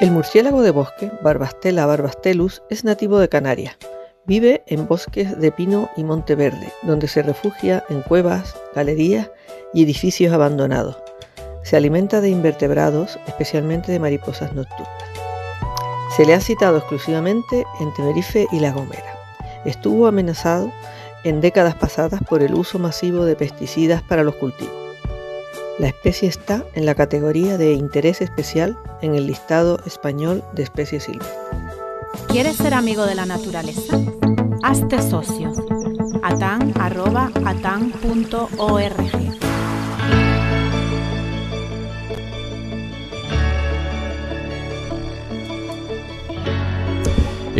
El 0.00 0.12
murciélago 0.12 0.62
de 0.62 0.70
bosque, 0.70 1.10
Barbastela 1.22 1.86
barbastelus, 1.86 2.62
es 2.70 2.84
nativo 2.84 3.18
de 3.18 3.28
Canarias. 3.28 3.76
Vive 4.24 4.62
en 4.66 4.86
bosques 4.86 5.38
de 5.38 5.50
pino 5.50 5.90
y 5.96 6.04
monte 6.04 6.34
verde, 6.36 6.72
donde 6.82 7.08
se 7.08 7.22
refugia 7.22 7.84
en 7.88 8.02
cuevas, 8.02 8.54
galerías 8.74 9.30
y 9.74 9.82
edificios 9.82 10.32
abandonados. 10.32 10.96
Se 11.62 11.76
alimenta 11.76 12.20
de 12.20 12.28
invertebrados, 12.28 13.18
especialmente 13.26 13.90
de 13.90 13.98
mariposas 13.98 14.52
nocturnas. 14.54 14.94
Se 16.16 16.24
le 16.24 16.34
ha 16.34 16.40
citado 16.40 16.78
exclusivamente 16.78 17.64
en 17.80 17.92
Tenerife 17.94 18.46
y 18.52 18.60
La 18.60 18.70
Gomera. 18.70 19.16
Estuvo 19.64 20.06
amenazado 20.06 20.70
en 21.24 21.40
décadas 21.40 21.74
pasadas 21.74 22.20
por 22.28 22.42
el 22.42 22.54
uso 22.54 22.78
masivo 22.78 23.24
de 23.24 23.34
pesticidas 23.34 24.02
para 24.02 24.22
los 24.22 24.36
cultivos. 24.36 24.89
La 25.80 25.88
especie 25.88 26.28
está 26.28 26.62
en 26.74 26.84
la 26.84 26.94
categoría 26.94 27.56
de 27.56 27.72
interés 27.72 28.20
especial 28.20 28.76
en 29.00 29.14
el 29.14 29.26
listado 29.26 29.80
español 29.86 30.44
de 30.52 30.62
especies 30.62 31.04
silvestres. 31.04 31.38
¿Quieres 32.28 32.56
ser 32.56 32.74
amigo 32.74 33.06
de 33.06 33.14
la 33.14 33.24
naturaleza? 33.24 33.96
Hazte 34.62 35.00
socio. 35.00 35.54
atan.atan.org 36.22 36.70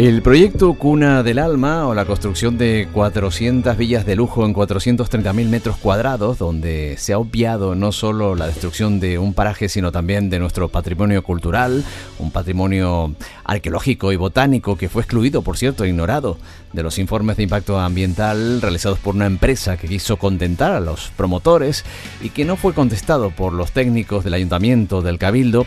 El 0.01 0.23
proyecto 0.23 0.73
Cuna 0.73 1.23
del 1.23 1.39
Alma 1.39 1.87
o 1.87 1.93
la 1.93 2.07
construcción 2.07 2.57
de 2.57 2.89
400 2.91 3.77
villas 3.77 4.07
de 4.07 4.17
lujo 4.17 4.47
en 4.47 4.55
430.000 4.55 5.49
metros 5.51 5.77
cuadrados, 5.77 6.39
donde 6.39 6.95
se 6.97 7.13
ha 7.13 7.19
obviado 7.19 7.75
no 7.75 7.93
solo 7.93 8.35
la 8.35 8.47
destrucción 8.47 8.99
de 8.99 9.19
un 9.19 9.35
paraje, 9.35 9.69
sino 9.69 9.93
también 9.93 10.31
de 10.31 10.39
nuestro 10.39 10.71
patrimonio 10.71 11.23
cultural, 11.23 11.85
un 12.19 12.31
patrimonio 12.31 13.15
arqueológico 13.51 14.13
y 14.13 14.17
botánico 14.17 14.77
que 14.77 14.89
fue 14.89 15.03
excluido, 15.03 15.43
por 15.43 15.59
cierto, 15.59 15.85
ignorado 15.85 16.39
de 16.73 16.85
los 16.85 17.01
informes 17.01 17.37
de 17.37 17.43
impacto 17.43 17.81
ambiental 17.81 18.63
realizados 18.63 19.01
por 19.01 19.17
una 19.17 19.27
empresa 19.27 19.77
que 19.77 19.89
quiso 19.89 20.19
contentar 20.19 20.71
a 20.71 20.79
los 20.79 21.11
promotores 21.17 21.85
y 22.23 22.31
que 22.31 22.45
no 22.45 22.55
fue 22.55 22.75
contestado 22.75 23.31
por 23.31 23.53
los 23.53 23.73
técnicos 23.73 24.23
del 24.23 24.35
ayuntamiento, 24.35 25.03
del 25.03 25.19
cabildo 25.19 25.67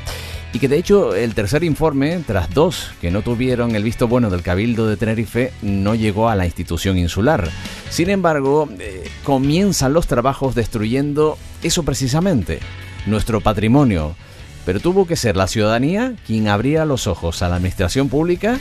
y 0.54 0.60
que 0.60 0.70
de 0.70 0.78
hecho 0.78 1.14
el 1.14 1.34
tercer 1.34 1.66
informe, 1.66 2.24
tras 2.26 2.54
dos 2.54 2.92
que 3.02 3.12
no 3.12 3.22
tuvieron 3.22 3.76
el 3.76 3.84
visto 3.84 4.08
bueno 4.08 4.30
del 4.30 4.44
Cabildo 4.44 4.88
de 4.88 4.96
Tenerife, 4.96 5.52
no 5.62 5.94
llegó 5.94 6.30
a 6.30 6.36
la 6.36 6.46
institución 6.46 6.98
insular. 6.98 7.50
Sin 7.90 8.10
embargo, 8.10 8.70
eh, 8.80 9.10
comienzan 9.24 9.94
los 9.94 10.08
trabajos 10.08 10.56
destruyendo 10.56 11.38
eso 11.64 11.84
precisamente, 11.84 12.60
nuestro 13.08 13.42
patrimonio. 13.42 14.16
Pero 14.66 14.80
tuvo 14.80 15.06
que 15.06 15.16
ser 15.16 15.36
la 15.36 15.48
ciudadanía 15.48 16.14
quien 16.26 16.48
abría 16.48 16.86
los 16.86 17.08
ojos 17.08 17.42
a 17.42 17.50
la 17.50 17.56
administración 17.56 18.10
pública 18.10 18.60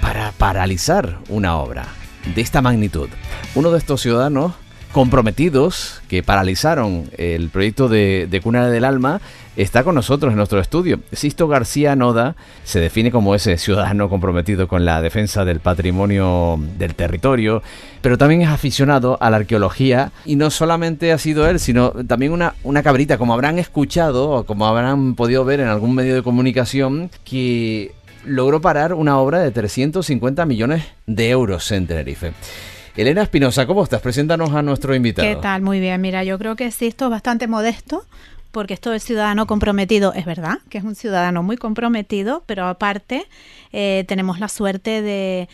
para 0.00 0.32
paralizar 0.32 1.18
una 1.28 1.56
obra 1.56 1.86
de 2.34 2.40
esta 2.40 2.62
magnitud. 2.62 3.08
Uno 3.54 3.70
de 3.70 3.78
estos 3.78 4.02
ciudadanos 4.02 4.52
comprometidos 4.92 6.00
que 6.08 6.22
paralizaron 6.22 7.10
el 7.18 7.50
proyecto 7.50 7.88
de, 7.88 8.26
de 8.30 8.40
Cuna 8.40 8.68
del 8.68 8.84
Alma 8.84 9.20
está 9.56 9.84
con 9.84 9.94
nosotros 9.94 10.30
en 10.30 10.36
nuestro 10.36 10.60
estudio. 10.60 11.00
Sisto 11.12 11.48
García 11.48 11.96
Noda 11.96 12.36
se 12.64 12.80
define 12.80 13.10
como 13.10 13.34
ese 13.34 13.56
ciudadano 13.58 14.08
comprometido 14.08 14.68
con 14.68 14.84
la 14.84 15.00
defensa 15.00 15.44
del 15.44 15.60
patrimonio 15.60 16.58
del 16.78 16.94
territorio, 16.94 17.62
pero 18.02 18.18
también 18.18 18.42
es 18.42 18.48
aficionado 18.48 19.16
a 19.20 19.30
la 19.30 19.38
arqueología 19.38 20.12
y 20.24 20.36
no 20.36 20.50
solamente 20.50 21.12
ha 21.12 21.18
sido 21.18 21.48
él, 21.48 21.58
sino 21.58 21.90
también 22.06 22.32
una, 22.32 22.54
una 22.62 22.82
cabrita, 22.82 23.18
como 23.18 23.32
habrán 23.32 23.58
escuchado 23.58 24.30
o 24.30 24.44
como 24.44 24.66
habrán 24.66 25.14
podido 25.14 25.44
ver 25.44 25.60
en 25.60 25.68
algún 25.68 25.94
medio 25.94 26.14
de 26.14 26.22
comunicación, 26.22 27.10
que 27.24 27.92
logró 28.24 28.60
parar 28.60 28.92
una 28.92 29.18
obra 29.18 29.38
de 29.38 29.50
350 29.52 30.44
millones 30.44 30.84
de 31.06 31.30
euros 31.30 31.70
en 31.72 31.86
Tenerife. 31.86 32.32
Elena 32.96 33.22
Espinosa, 33.22 33.66
¿cómo 33.66 33.84
estás? 33.84 34.00
Preséntanos 34.00 34.52
a 34.52 34.62
nuestro 34.62 34.94
invitado. 34.94 35.28
¿Qué 35.28 35.36
tal? 35.36 35.60
Muy 35.60 35.80
bien. 35.80 36.00
Mira, 36.00 36.24
yo 36.24 36.38
creo 36.38 36.56
que 36.56 36.70
sí, 36.70 36.86
esto 36.86 37.04
es 37.06 37.10
bastante 37.10 37.46
modesto 37.46 38.06
porque 38.56 38.72
esto 38.72 38.90
del 38.90 39.02
ciudadano 39.02 39.46
comprometido 39.46 40.14
es 40.14 40.24
verdad, 40.24 40.60
que 40.70 40.78
es 40.78 40.84
un 40.84 40.94
ciudadano 40.94 41.42
muy 41.42 41.58
comprometido, 41.58 42.42
pero 42.46 42.64
aparte 42.64 43.26
eh, 43.70 44.06
tenemos 44.08 44.40
la 44.40 44.48
suerte 44.48 45.02
de, 45.02 45.46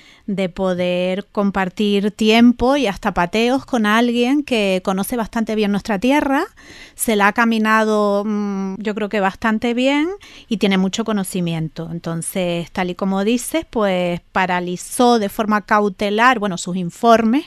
poder 0.55 1.27
compartir 1.33 2.13
tiempo 2.13 2.77
y 2.77 2.87
hasta 2.87 3.13
pateos 3.13 3.67
con 3.67 3.87
alguien 3.87 4.45
que 4.45 4.83
conoce 4.85 5.17
bastante 5.17 5.57
bien 5.57 5.73
nuestra 5.73 5.99
tierra, 5.99 6.45
se 6.95 7.17
la 7.17 7.27
ha 7.27 7.33
caminado 7.33 8.23
mm, 8.25 8.77
yo 8.79 8.95
creo 8.95 9.09
que 9.09 9.19
bastante 9.19 9.75
bien 9.75 10.09
y 10.49 10.59
tiene 10.59 10.79
mucho 10.79 11.05
conocimiento. 11.05 11.89
Entonces, 11.91 12.71
tal 12.71 12.91
y 12.91 12.95
como 12.95 13.25
dices, 13.25 13.67
pues 13.69 14.21
paralizó 14.31 15.19
de 15.19 15.29
forma 15.29 15.63
cautelar, 15.63 16.39
bueno, 16.39 16.57
sus 16.57 16.77
informes 16.77 17.47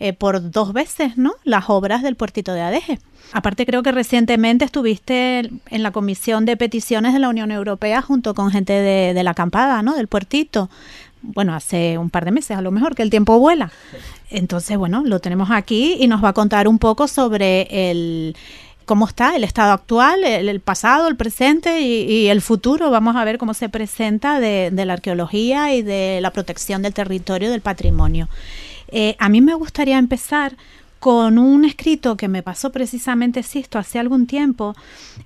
eh, 0.00 0.12
por 0.12 0.50
dos 0.50 0.72
veces, 0.72 1.16
¿no? 1.16 1.34
Las 1.44 1.70
obras 1.70 2.02
del 2.02 2.16
puertito 2.16 2.52
de 2.52 2.62
Adeje. 2.62 2.98
Aparte 3.32 3.66
creo 3.66 3.82
que 3.82 3.92
recientemente 3.92 4.64
estuviste 4.64 4.95
estuviste 4.96 5.50
en 5.70 5.82
la 5.82 5.90
comisión 5.90 6.44
de 6.44 6.56
peticiones 6.56 7.12
de 7.12 7.18
la 7.18 7.28
Unión 7.28 7.50
Europea 7.50 8.02
junto 8.02 8.34
con 8.34 8.50
gente 8.50 8.72
de, 8.72 9.22
la 9.22 9.30
acampada, 9.32 9.82
¿no? 9.82 9.94
Del 9.94 10.08
puertito. 10.08 10.70
Bueno, 11.22 11.54
hace 11.54 11.98
un 11.98 12.10
par 12.10 12.24
de 12.24 12.30
meses 12.30 12.56
a 12.56 12.62
lo 12.62 12.70
mejor, 12.70 12.94
que 12.94 13.02
el 13.02 13.10
tiempo 13.10 13.38
vuela. 13.38 13.70
Entonces, 14.30 14.76
bueno, 14.76 15.02
lo 15.04 15.20
tenemos 15.20 15.50
aquí 15.50 15.96
y 15.98 16.06
nos 16.06 16.22
va 16.22 16.30
a 16.30 16.32
contar 16.32 16.68
un 16.68 16.78
poco 16.78 17.08
sobre 17.08 17.90
el 17.90 18.36
cómo 18.84 19.08
está 19.08 19.34
el 19.34 19.42
estado 19.42 19.72
actual, 19.72 20.22
el, 20.22 20.60
pasado, 20.60 21.08
el 21.08 21.16
presente 21.16 21.80
y, 21.80 22.28
el 22.28 22.40
futuro. 22.40 22.90
Vamos 22.90 23.16
a 23.16 23.24
ver 23.24 23.36
cómo 23.36 23.52
se 23.52 23.68
presenta 23.68 24.38
de, 24.38 24.70
la 24.72 24.92
arqueología 24.92 25.74
y 25.74 25.82
de 25.82 26.20
la 26.22 26.30
protección 26.30 26.82
del 26.82 26.94
territorio, 26.94 27.50
del 27.50 27.60
patrimonio. 27.60 28.28
Eh, 28.88 29.16
a 29.18 29.28
mí 29.28 29.40
me 29.40 29.54
gustaría 29.54 29.98
empezar 29.98 30.56
con 31.06 31.38
un 31.38 31.64
escrito 31.64 32.16
que 32.16 32.26
me 32.26 32.42
pasó 32.42 32.72
precisamente, 32.72 33.38
esto 33.38 33.78
hace 33.78 34.00
algún 34.00 34.26
tiempo, 34.26 34.74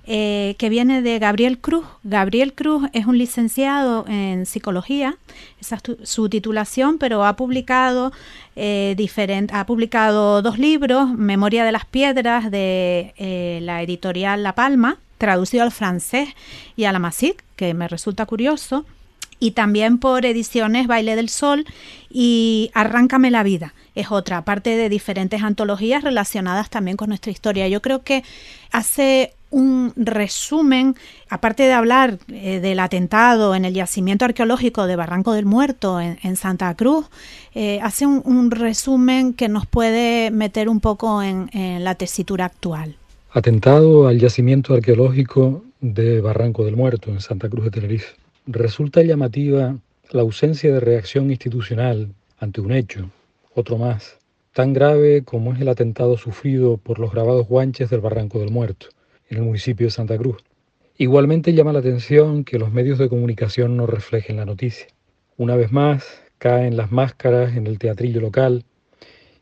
eh, 0.05 0.53
que 0.59 0.69
viene 0.69 1.01
de 1.01 1.17
Gabriel 1.17 1.57
Cruz. 1.57 1.87
Gabriel 2.03 2.53
Cruz 2.53 2.87
es 2.93 3.07
un 3.07 3.17
licenciado 3.17 4.05
en 4.07 4.45
psicología, 4.45 5.17
esa 5.59 5.77
es 5.77 6.07
su 6.07 6.29
titulación, 6.29 6.99
pero 6.99 7.25
ha 7.25 7.35
publicado, 7.35 8.11
eh, 8.55 8.95
ha 9.51 9.65
publicado 9.65 10.43
dos 10.43 10.59
libros, 10.59 11.09
Memoria 11.15 11.65
de 11.65 11.71
las 11.71 11.85
Piedras 11.85 12.51
de 12.51 13.15
eh, 13.17 13.57
la 13.63 13.81
editorial 13.81 14.43
La 14.43 14.53
Palma, 14.53 14.99
traducido 15.17 15.63
al 15.63 15.71
francés 15.71 16.29
y 16.75 16.83
a 16.83 16.91
la 16.91 16.99
Masic, 16.99 17.43
que 17.55 17.73
me 17.73 17.87
resulta 17.87 18.27
curioso, 18.27 18.85
y 19.41 19.51
también 19.51 19.97
por 19.97 20.25
ediciones 20.25 20.87
Baile 20.87 21.17
del 21.17 21.27
Sol 21.27 21.65
y 22.09 22.69
Arráncame 22.73 23.31
la 23.31 23.43
vida. 23.43 23.73
Es 23.95 24.11
otra 24.11 24.45
parte 24.45 24.77
de 24.77 24.87
diferentes 24.87 25.41
antologías 25.41 26.03
relacionadas 26.03 26.69
también 26.69 26.95
con 26.95 27.09
nuestra 27.09 27.31
historia. 27.31 27.67
Yo 27.67 27.81
creo 27.81 28.03
que 28.03 28.23
hace 28.71 29.33
un 29.49 29.91
resumen, 29.97 30.95
aparte 31.27 31.63
de 31.63 31.73
hablar 31.73 32.19
eh, 32.31 32.61
del 32.61 32.79
atentado 32.79 33.55
en 33.55 33.65
el 33.65 33.73
yacimiento 33.73 34.23
arqueológico 34.23 34.85
de 34.85 34.95
Barranco 34.95 35.33
del 35.33 35.45
Muerto 35.45 35.99
en, 35.99 36.35
Santa 36.37 36.73
Cruz, 36.75 37.07
eh, 37.55 37.79
hace 37.81 38.05
un, 38.05 38.51
resumen 38.51 39.33
que 39.33 39.49
nos 39.49 39.65
puede 39.65 40.29
meter 40.31 40.69
un 40.69 40.79
poco 40.79 41.21
en 41.23 41.49
la 41.83 41.95
tesitura 41.95 42.45
actual. 42.45 42.95
Atentado 43.33 44.07
al 44.07 44.19
yacimiento 44.19 44.73
arqueológico 44.75 45.63
de 45.81 46.21
Barranco 46.21 46.63
del 46.63 46.75
Muerto 46.75 47.09
en 47.09 47.21
Santa 47.21 47.49
Cruz 47.49 47.65
de 47.65 47.71
Tenerife. 47.71 48.20
Resulta 48.47 49.03
llamativa 49.03 49.77
la 50.09 50.21
ausencia 50.23 50.73
de 50.73 50.79
reacción 50.79 51.29
institucional 51.29 52.15
ante 52.39 52.59
un 52.59 52.71
hecho, 52.71 53.11
otro 53.53 53.77
más, 53.77 54.17
tan 54.51 54.73
grave 54.73 55.23
como 55.23 55.53
es 55.53 55.61
el 55.61 55.69
atentado 55.69 56.17
sufrido 56.17 56.77
por 56.77 56.97
los 56.97 57.11
grabados 57.11 57.47
guanches 57.47 57.91
del 57.91 58.01
Barranco 58.01 58.39
del 58.39 58.49
Muerto, 58.49 58.87
en 59.29 59.37
el 59.37 59.43
municipio 59.43 59.85
de 59.85 59.91
Santa 59.91 60.17
Cruz. 60.17 60.37
Igualmente 60.97 61.53
llama 61.53 61.71
la 61.71 61.79
atención 61.79 62.43
que 62.43 62.57
los 62.57 62.71
medios 62.71 62.97
de 62.97 63.09
comunicación 63.09 63.77
no 63.77 63.85
reflejen 63.85 64.37
la 64.37 64.45
noticia. 64.45 64.87
Una 65.37 65.55
vez 65.55 65.71
más, 65.71 66.03
caen 66.39 66.77
las 66.77 66.91
máscaras 66.91 67.55
en 67.55 67.67
el 67.67 67.77
teatrillo 67.77 68.21
local 68.21 68.65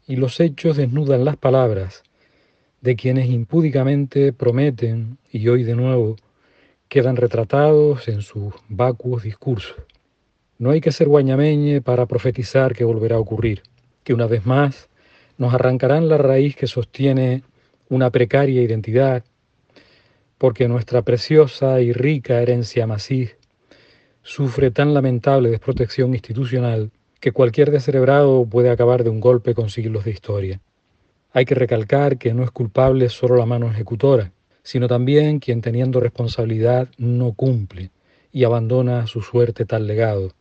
y 0.07 0.17
los 0.17 0.41
hechos 0.41 0.75
desnudan 0.75 1.23
las 1.23 1.37
palabras 1.37 2.03
de 2.81 2.97
quienes 2.97 3.29
impúdicamente 3.29 4.33
prometen, 4.33 5.19
y 5.31 5.47
hoy 5.47 5.63
de 5.63 5.75
nuevo, 5.75 6.17
quedan 6.89 7.15
retratados 7.15 8.07
en 8.07 8.23
sus 8.23 8.53
vacuos 8.67 9.21
discursos. 9.21 9.75
No 10.57 10.71
hay 10.71 10.81
que 10.81 10.91
ser 10.91 11.07
guañameñe 11.07 11.81
para 11.81 12.07
profetizar 12.07 12.75
que 12.75 12.83
volverá 12.83 13.17
a 13.17 13.19
ocurrir, 13.19 13.61
que 14.03 14.13
una 14.13 14.25
vez 14.25 14.45
más 14.45 14.89
nos 15.37 15.53
arrancarán 15.53 16.09
la 16.09 16.17
raíz 16.17 16.55
que 16.55 16.67
sostiene 16.67 17.43
una 17.89 18.09
precaria 18.09 18.63
identidad, 18.63 19.23
porque 20.39 20.67
nuestra 20.67 21.03
preciosa 21.03 21.79
y 21.79 21.93
rica 21.93 22.41
herencia 22.41 22.87
masí 22.87 23.29
sufre 24.23 24.71
tan 24.71 24.93
lamentable 24.93 25.49
desprotección 25.49 26.13
institucional 26.13 26.91
que 27.19 27.31
cualquier 27.31 27.69
descerebrado 27.69 28.45
puede 28.45 28.71
acabar 28.71 29.03
de 29.03 29.11
un 29.11 29.19
golpe 29.19 29.53
con 29.53 29.69
siglos 29.69 30.05
de 30.05 30.11
historia. 30.11 30.59
Hay 31.33 31.45
que 31.45 31.55
recalcar 31.55 32.17
que 32.17 32.33
no 32.33 32.43
es 32.43 32.51
culpable 32.51 33.09
solo 33.09 33.35
la 33.35 33.45
mano 33.45 33.69
ejecutora, 33.69 34.31
sino 34.63 34.87
también 34.87 35.39
quien 35.39 35.61
teniendo 35.61 35.99
responsabilidad 35.99 36.89
no 36.97 37.33
cumple 37.33 37.91
y 38.31 38.43
abandona 38.43 39.07
su 39.07 39.21
suerte 39.21 39.65
tal 39.65 39.87
legado. 39.87 40.31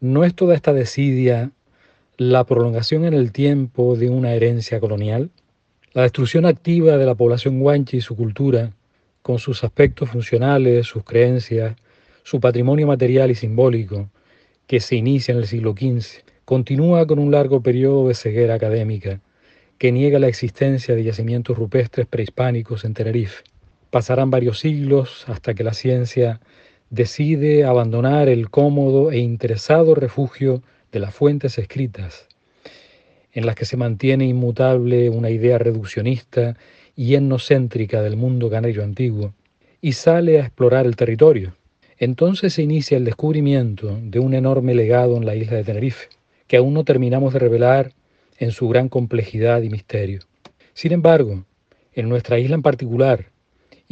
¿No 0.00 0.24
es 0.24 0.34
toda 0.34 0.54
esta 0.54 0.72
desidia 0.72 1.50
la 2.16 2.44
prolongación 2.44 3.04
en 3.04 3.14
el 3.14 3.32
tiempo 3.32 3.96
de 3.96 4.10
una 4.10 4.34
herencia 4.34 4.80
colonial? 4.80 5.30
La 5.92 6.02
destrucción 6.02 6.46
activa 6.46 6.96
de 6.96 7.06
la 7.06 7.14
población 7.14 7.60
guanche 7.60 7.98
y 7.98 8.00
su 8.00 8.16
cultura, 8.16 8.72
con 9.22 9.38
sus 9.38 9.62
aspectos 9.62 10.10
funcionales, 10.10 10.86
sus 10.86 11.04
creencias, 11.04 11.76
su 12.24 12.40
patrimonio 12.40 12.86
material 12.86 13.30
y 13.30 13.34
simbólico, 13.34 14.10
que 14.66 14.80
se 14.80 14.96
inicia 14.96 15.32
en 15.32 15.38
el 15.38 15.46
siglo 15.46 15.72
XV, 15.72 16.24
continúa 16.44 17.06
con 17.06 17.18
un 17.18 17.30
largo 17.30 17.62
periodo 17.62 18.08
de 18.08 18.14
ceguera 18.14 18.54
académica, 18.54 19.20
que 19.78 19.92
niega 19.92 20.18
la 20.18 20.28
existencia 20.28 20.94
de 20.94 21.04
yacimientos 21.04 21.56
rupestres 21.56 22.06
prehispánicos 22.06 22.84
en 22.84 22.94
Tenerife. 22.94 23.42
Pasarán 23.92 24.30
varios 24.30 24.58
siglos 24.58 25.26
hasta 25.28 25.52
que 25.52 25.62
la 25.62 25.74
ciencia 25.74 26.40
decide 26.88 27.64
abandonar 27.64 28.30
el 28.30 28.48
cómodo 28.48 29.12
e 29.12 29.18
interesado 29.18 29.94
refugio 29.94 30.62
de 30.92 30.98
las 30.98 31.14
fuentes 31.14 31.58
escritas, 31.58 32.26
en 33.32 33.44
las 33.44 33.54
que 33.54 33.66
se 33.66 33.76
mantiene 33.76 34.24
inmutable 34.24 35.10
una 35.10 35.28
idea 35.28 35.58
reduccionista 35.58 36.56
y 36.96 37.16
etnocéntrica 37.16 38.00
del 38.00 38.16
mundo 38.16 38.48
canario 38.48 38.82
antiguo, 38.82 39.34
y 39.82 39.92
sale 39.92 40.40
a 40.40 40.46
explorar 40.46 40.86
el 40.86 40.96
territorio. 40.96 41.54
Entonces 41.98 42.54
se 42.54 42.62
inicia 42.62 42.96
el 42.96 43.04
descubrimiento 43.04 43.98
de 44.02 44.20
un 44.20 44.32
enorme 44.32 44.74
legado 44.74 45.18
en 45.18 45.26
la 45.26 45.34
isla 45.34 45.58
de 45.58 45.64
Tenerife, 45.64 46.08
que 46.46 46.56
aún 46.56 46.72
no 46.72 46.84
terminamos 46.84 47.34
de 47.34 47.40
revelar 47.40 47.92
en 48.38 48.52
su 48.52 48.70
gran 48.70 48.88
complejidad 48.88 49.60
y 49.60 49.68
misterio. 49.68 50.20
Sin 50.72 50.92
embargo, 50.92 51.44
en 51.92 52.08
nuestra 52.08 52.38
isla 52.38 52.54
en 52.54 52.62
particular, 52.62 53.31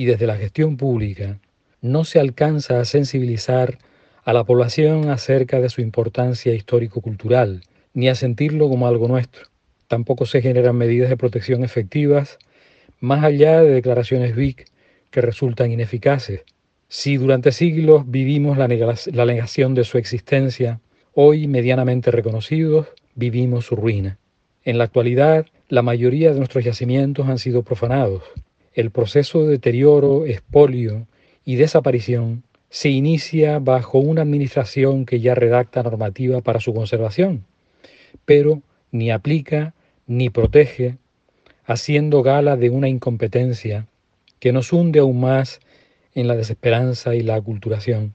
y 0.01 0.07
desde 0.07 0.27
la 0.27 0.39
gestión 0.39 0.79
pública 0.79 1.41
no 1.83 2.05
se 2.05 2.21
alcanza 2.21 2.81
a 2.81 2.87
sensibilizar 2.87 3.77
a 4.25 4.33
la 4.33 4.45
población 4.45 5.11
acerca 5.11 5.61
de 5.61 5.69
su 5.69 5.83
importancia 5.83 6.55
histórico-cultural, 6.55 7.61
ni 7.93 8.09
a 8.09 8.15
sentirlo 8.15 8.71
como 8.71 8.87
algo 8.87 9.09
nuestro. 9.09 9.49
Tampoco 9.89 10.25
se 10.25 10.41
generan 10.41 10.77
medidas 10.77 11.11
de 11.11 11.19
protección 11.19 11.65
efectivas, 11.65 12.39
más 12.99 13.25
allá 13.25 13.61
de 13.61 13.73
declaraciones 13.73 14.35
BIC 14.35 14.71
que 15.11 15.21
resultan 15.21 15.71
ineficaces. 15.71 16.45
Si 16.89 17.19
durante 17.19 17.53
siglos 17.53 18.11
vivimos 18.11 18.57
la, 18.57 18.69
la 18.69 19.27
negación 19.27 19.75
de 19.75 19.85
su 19.85 19.99
existencia, 19.99 20.81
hoy 21.13 21.47
medianamente 21.47 22.11
reconocidos, 22.11 22.87
vivimos 23.17 23.67
su 23.67 23.77
ruina. 23.77 24.17
En 24.65 24.79
la 24.79 24.85
actualidad, 24.85 25.45
la 25.69 25.83
mayoría 25.83 26.33
de 26.33 26.39
nuestros 26.39 26.65
yacimientos 26.65 27.29
han 27.29 27.39
sido 27.39 27.63
profanados, 27.65 28.23
el 28.73 28.91
proceso 28.91 29.45
de 29.45 29.53
deterioro, 29.53 30.27
expolio 30.27 31.07
y 31.45 31.57
desaparición 31.57 32.45
se 32.69 32.89
inicia 32.89 33.59
bajo 33.59 33.99
una 33.99 34.23
administración 34.23 35.07
que 35.07 35.21
ya 35.21 35.35
redacta 35.35 35.83
normativa 35.83 36.41
para 36.41 36.61
su 36.61 36.73
conservación, 36.73 37.45
pero 38.25 38.63
ni 38.93 39.11
aplica 39.11 39.75
ni 40.07 40.31
protege, 40.31 40.99
haciendo 41.65 42.23
gala 42.23 42.57
de 42.57 42.71
una 42.71 42.89
incompetencia 42.89 43.87
que 44.39 44.53
nos 44.53 44.73
hunde 44.73 45.01
aún 45.01 45.21
más 45.21 45.61
en 46.15 46.29
la 46.29 46.37
desesperanza 46.37 47.15
y 47.15 47.23
la 47.23 47.35
aculturación. 47.35 48.15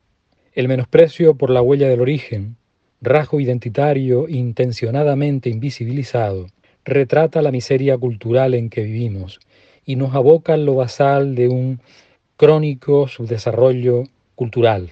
El 0.53 0.70
menosprecio 0.70 1.36
por 1.36 1.49
la 1.49 1.62
huella 1.62 1.89
del 1.89 2.01
origen, 2.01 2.56
rasgo 3.01 3.41
identitario 3.41 4.28
intencionadamente 4.30 5.49
invisibilizado, 5.49 6.47
retrata 6.86 7.41
la 7.41 7.52
miseria 7.52 7.98
cultural 7.98 8.53
en 8.53 8.69
que 8.69 8.84
vivimos 8.84 9.40
y 9.86 9.95
nos 9.95 10.16
aboca 10.16 10.56
en 10.56 10.66
lo 10.66 10.76
basal 10.76 11.36
de 11.36 11.48
un 11.48 11.80
crónico 12.38 13.07
subdesarrollo 13.07 14.03
cultural. 14.36 14.91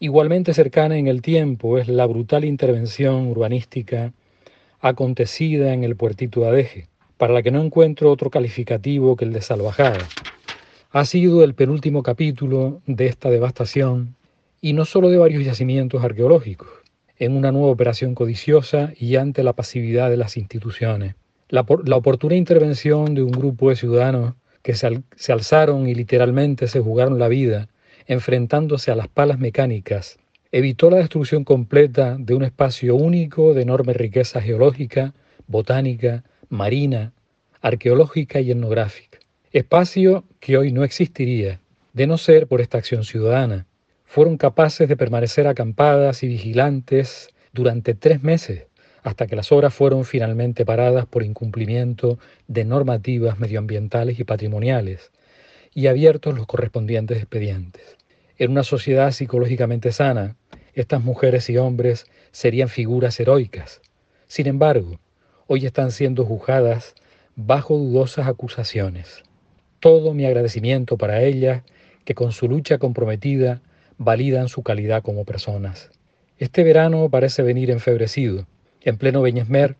Igualmente 0.00 0.54
cercana 0.54 0.96
en 0.96 1.08
el 1.08 1.22
tiempo 1.22 1.76
es 1.78 1.88
la 1.88 2.06
brutal 2.06 2.44
intervención 2.44 3.26
urbanística 3.26 4.12
acontecida 4.80 5.74
en 5.74 5.82
el 5.82 5.96
puertito 5.96 6.40
de 6.40 6.48
Adeje, 6.48 6.88
para 7.16 7.34
la 7.34 7.42
que 7.42 7.50
no 7.50 7.60
encuentro 7.60 8.12
otro 8.12 8.30
calificativo 8.30 9.16
que 9.16 9.24
el 9.24 9.32
de 9.32 9.42
salvajada. 9.42 10.06
Ha 10.92 11.04
sido 11.04 11.42
el 11.42 11.54
penúltimo 11.54 12.02
capítulo 12.02 12.80
de 12.86 13.06
esta 13.06 13.28
devastación 13.28 14.14
y 14.60 14.72
no 14.72 14.84
solo 14.84 15.10
de 15.10 15.18
varios 15.18 15.44
yacimientos 15.44 16.02
arqueológicos, 16.02 16.68
en 17.18 17.36
una 17.36 17.50
nueva 17.52 17.68
operación 17.68 18.14
codiciosa 18.14 18.92
y 18.96 19.16
ante 19.16 19.42
la 19.42 19.52
pasividad 19.52 20.10
de 20.10 20.16
las 20.16 20.36
instituciones. 20.36 21.16
La, 21.48 21.62
oportuna 21.62 22.34
intervención 22.34 23.14
de 23.14 23.22
un 23.22 23.32
grupo 23.32 23.70
de 23.70 23.76
ciudadanos 23.76 24.34
que 24.62 24.74
se, 24.74 25.02
se 25.16 25.32
alzaron 25.32 25.88
y 25.88 25.94
literalmente 25.94 26.68
se 26.68 26.80
jugaron 26.80 27.18
la 27.18 27.28
vida 27.28 27.68
enfrentándose 28.06 28.90
a 28.90 28.96
las 28.96 29.08
palas 29.08 29.38
mecánicas 29.38 30.18
evitó 30.50 30.90
la 30.90 30.96
destrucción 30.98 31.44
completa 31.44 32.16
de 32.18 32.34
un 32.34 32.42
espacio 32.42 32.96
único 32.96 33.52
de 33.54 33.62
enorme 33.62 33.92
riqueza 33.92 34.40
geológica, 34.40 35.14
botánica, 35.46 36.24
marina, 36.48 37.12
arqueológica 37.60 38.40
y 38.40 38.50
etnográfica. 38.50 39.18
Espacio 39.52 40.24
que 40.40 40.56
hoy 40.56 40.72
no 40.72 40.84
existiría 40.84 41.60
De 41.92 42.06
no 42.06 42.18
ser 42.18 42.46
por 42.46 42.60
esta 42.60 42.78
acción 42.78 43.02
ciudadana, 43.04 43.66
fueron 44.04 44.36
capaces 44.36 44.88
de 44.88 44.96
permanecer 44.96 45.46
acampadas 45.46 46.22
y 46.22 46.28
vigilantes 46.28 47.28
durante 47.52 47.94
tres 47.94 48.22
meses, 48.22 48.66
hasta 49.02 49.26
que 49.26 49.36
las 49.36 49.52
obras 49.52 49.74
fueron 49.74 50.04
finalmente 50.04 50.64
paradas 50.64 51.06
por 51.06 51.22
incumplimiento 51.22 52.18
de 52.46 52.64
normativas 52.64 53.38
medioambientales 53.38 54.18
y 54.18 54.24
patrimoniales, 54.24 55.10
y 55.74 55.86
abiertos 55.86 56.34
los 56.34 56.46
correspondientes 56.46 57.18
expedientes. 57.18 57.96
En 58.38 58.50
una 58.50 58.62
sociedad 58.62 59.10
psicológicamente 59.10 59.92
sana, 59.92 60.36
estas 60.74 61.02
mujeres 61.02 61.50
y 61.50 61.56
hombres 61.56 62.06
serían 62.30 62.68
figuras 62.68 63.18
heroicas. 63.18 63.80
Sin 64.26 64.46
embargo, 64.46 65.00
hoy 65.46 65.66
están 65.66 65.90
siendo 65.90 66.24
juzgadas 66.24 66.94
bajo 67.34 67.76
dudosas 67.76 68.28
acusaciones. 68.28 69.22
Todo 69.80 70.14
mi 70.14 70.24
agradecimiento 70.24 70.96
para 70.96 71.22
ellas 71.22 71.62
que 72.04 72.14
con 72.14 72.32
su 72.32 72.48
lucha 72.48 72.78
comprometida 72.78 73.60
validan 73.96 74.48
su 74.48 74.62
calidad 74.62 75.02
como 75.02 75.24
personas. 75.24 75.90
Este 76.38 76.62
verano 76.62 77.08
parece 77.08 77.42
venir 77.42 77.70
enfebrecido. 77.70 78.46
En 78.82 78.96
pleno 78.96 79.22
Beñesmer, 79.22 79.76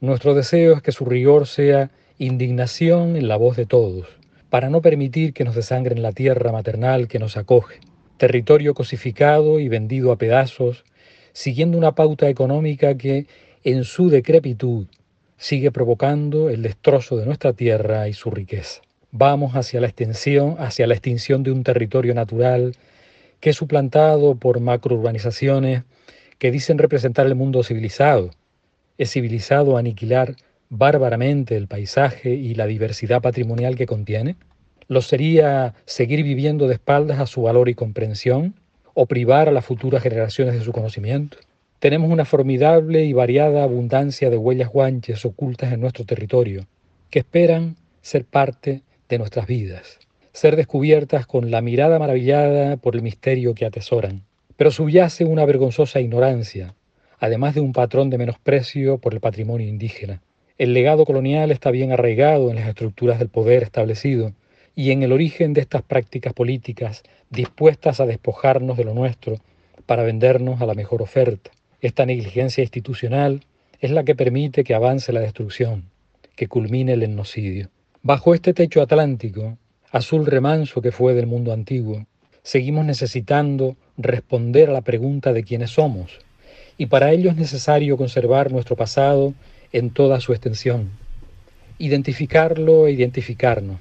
nuestro 0.00 0.34
deseo 0.34 0.74
es 0.74 0.82
que 0.82 0.92
su 0.92 1.04
rigor 1.04 1.48
sea 1.48 1.90
indignación 2.18 3.16
en 3.16 3.26
la 3.26 3.36
voz 3.36 3.56
de 3.56 3.66
todos, 3.66 4.06
para 4.50 4.70
no 4.70 4.80
permitir 4.80 5.32
que 5.32 5.44
nos 5.44 5.56
desangren 5.56 6.00
la 6.00 6.12
tierra 6.12 6.52
maternal 6.52 7.08
que 7.08 7.18
nos 7.18 7.36
acoge, 7.36 7.80
territorio 8.18 8.72
cosificado 8.72 9.58
y 9.58 9.68
vendido 9.68 10.12
a 10.12 10.16
pedazos, 10.16 10.84
siguiendo 11.32 11.76
una 11.76 11.96
pauta 11.96 12.28
económica 12.28 12.96
que, 12.96 13.26
en 13.64 13.82
su 13.82 14.10
decrepitud, 14.10 14.86
sigue 15.36 15.72
provocando 15.72 16.48
el 16.48 16.62
destrozo 16.62 17.16
de 17.16 17.26
nuestra 17.26 17.52
tierra 17.52 18.08
y 18.08 18.12
su 18.12 18.30
riqueza. 18.30 18.80
Vamos 19.10 19.56
hacia 19.56 19.80
la 19.80 19.88
extensión, 19.88 20.56
hacia 20.58 20.86
la 20.86 20.94
extinción 20.94 21.42
de 21.42 21.50
un 21.50 21.64
territorio 21.64 22.14
natural 22.14 22.76
que 23.40 23.50
es 23.50 23.56
suplantado 23.56 24.36
por 24.36 24.60
macrourbanizaciones 24.60 25.82
que 26.38 26.50
dicen 26.50 26.78
representar 26.78 27.26
el 27.26 27.34
mundo 27.34 27.62
civilizado. 27.62 28.30
Es 28.98 29.12
civilizado 29.12 29.76
aniquilar 29.76 30.36
bárbaramente 30.68 31.56
el 31.56 31.68
paisaje 31.68 32.30
y 32.30 32.54
la 32.54 32.66
diversidad 32.66 33.22
patrimonial 33.22 33.76
que 33.76 33.86
contiene? 33.86 34.36
¿Lo 34.88 35.02
sería 35.02 35.74
seguir 35.84 36.22
viviendo 36.22 36.68
de 36.68 36.74
espaldas 36.74 37.18
a 37.18 37.26
su 37.26 37.42
valor 37.42 37.68
y 37.68 37.74
comprensión 37.74 38.54
o 38.94 39.06
privar 39.06 39.48
a 39.48 39.52
las 39.52 39.64
futuras 39.64 40.02
generaciones 40.02 40.54
de 40.54 40.60
su 40.64 40.72
conocimiento? 40.72 41.38
Tenemos 41.78 42.10
una 42.10 42.24
formidable 42.24 43.04
y 43.04 43.12
variada 43.12 43.62
abundancia 43.62 44.30
de 44.30 44.38
huellas 44.38 44.70
guanches 44.70 45.24
ocultas 45.24 45.72
en 45.72 45.80
nuestro 45.80 46.04
territorio 46.04 46.66
que 47.10 47.18
esperan 47.18 47.76
ser 48.00 48.24
parte 48.24 48.82
de 49.08 49.18
nuestras 49.18 49.46
vidas, 49.46 49.98
ser 50.32 50.56
descubiertas 50.56 51.26
con 51.26 51.50
la 51.50 51.60
mirada 51.60 51.98
maravillada 51.98 52.76
por 52.76 52.94
el 52.96 53.02
misterio 53.02 53.54
que 53.54 53.66
atesoran. 53.66 54.22
Pero 54.56 54.70
subyace 54.70 55.24
una 55.24 55.44
vergonzosa 55.44 56.00
ignorancia, 56.00 56.74
además 57.18 57.54
de 57.54 57.60
un 57.60 57.72
patrón 57.72 58.10
de 58.10 58.18
menosprecio 58.18 58.98
por 58.98 59.14
el 59.14 59.20
patrimonio 59.20 59.66
indígena. 59.66 60.20
El 60.58 60.72
legado 60.72 61.04
colonial 61.04 61.50
está 61.50 61.70
bien 61.70 61.92
arraigado 61.92 62.50
en 62.50 62.56
las 62.56 62.68
estructuras 62.68 63.18
del 63.18 63.28
poder 63.28 63.62
establecido 63.62 64.32
y 64.74 64.90
en 64.90 65.02
el 65.02 65.12
origen 65.12 65.52
de 65.52 65.60
estas 65.62 65.82
prácticas 65.82 66.32
políticas 66.32 67.02
dispuestas 67.30 68.00
a 68.00 68.06
despojarnos 68.06 68.76
de 68.76 68.84
lo 68.84 68.94
nuestro 68.94 69.38
para 69.86 70.02
vendernos 70.02 70.60
a 70.60 70.66
la 70.66 70.74
mejor 70.74 71.02
oferta. 71.02 71.50
Esta 71.80 72.06
negligencia 72.06 72.62
institucional 72.62 73.44
es 73.80 73.90
la 73.90 74.04
que 74.04 74.14
permite 74.14 74.64
que 74.64 74.74
avance 74.74 75.12
la 75.12 75.20
destrucción, 75.20 75.84
que 76.34 76.48
culmine 76.48 76.94
el 76.94 77.02
etnocidio. 77.02 77.68
Bajo 78.02 78.34
este 78.34 78.54
techo 78.54 78.80
atlántico, 78.82 79.58
azul 79.90 80.26
remanso 80.26 80.80
que 80.80 80.92
fue 80.92 81.14
del 81.14 81.26
mundo 81.26 81.52
antiguo, 81.52 82.06
seguimos 82.42 82.84
necesitando 82.84 83.76
responder 83.96 84.70
a 84.70 84.72
la 84.72 84.82
pregunta 84.82 85.32
de 85.32 85.42
quiénes 85.42 85.70
somos, 85.70 86.18
y 86.78 86.86
para 86.86 87.12
ello 87.12 87.30
es 87.30 87.36
necesario 87.36 87.96
conservar 87.96 88.52
nuestro 88.52 88.76
pasado 88.76 89.34
en 89.72 89.90
toda 89.90 90.20
su 90.20 90.32
extensión. 90.32 90.90
Identificarlo 91.78 92.86
e 92.86 92.92
identificarnos, 92.92 93.78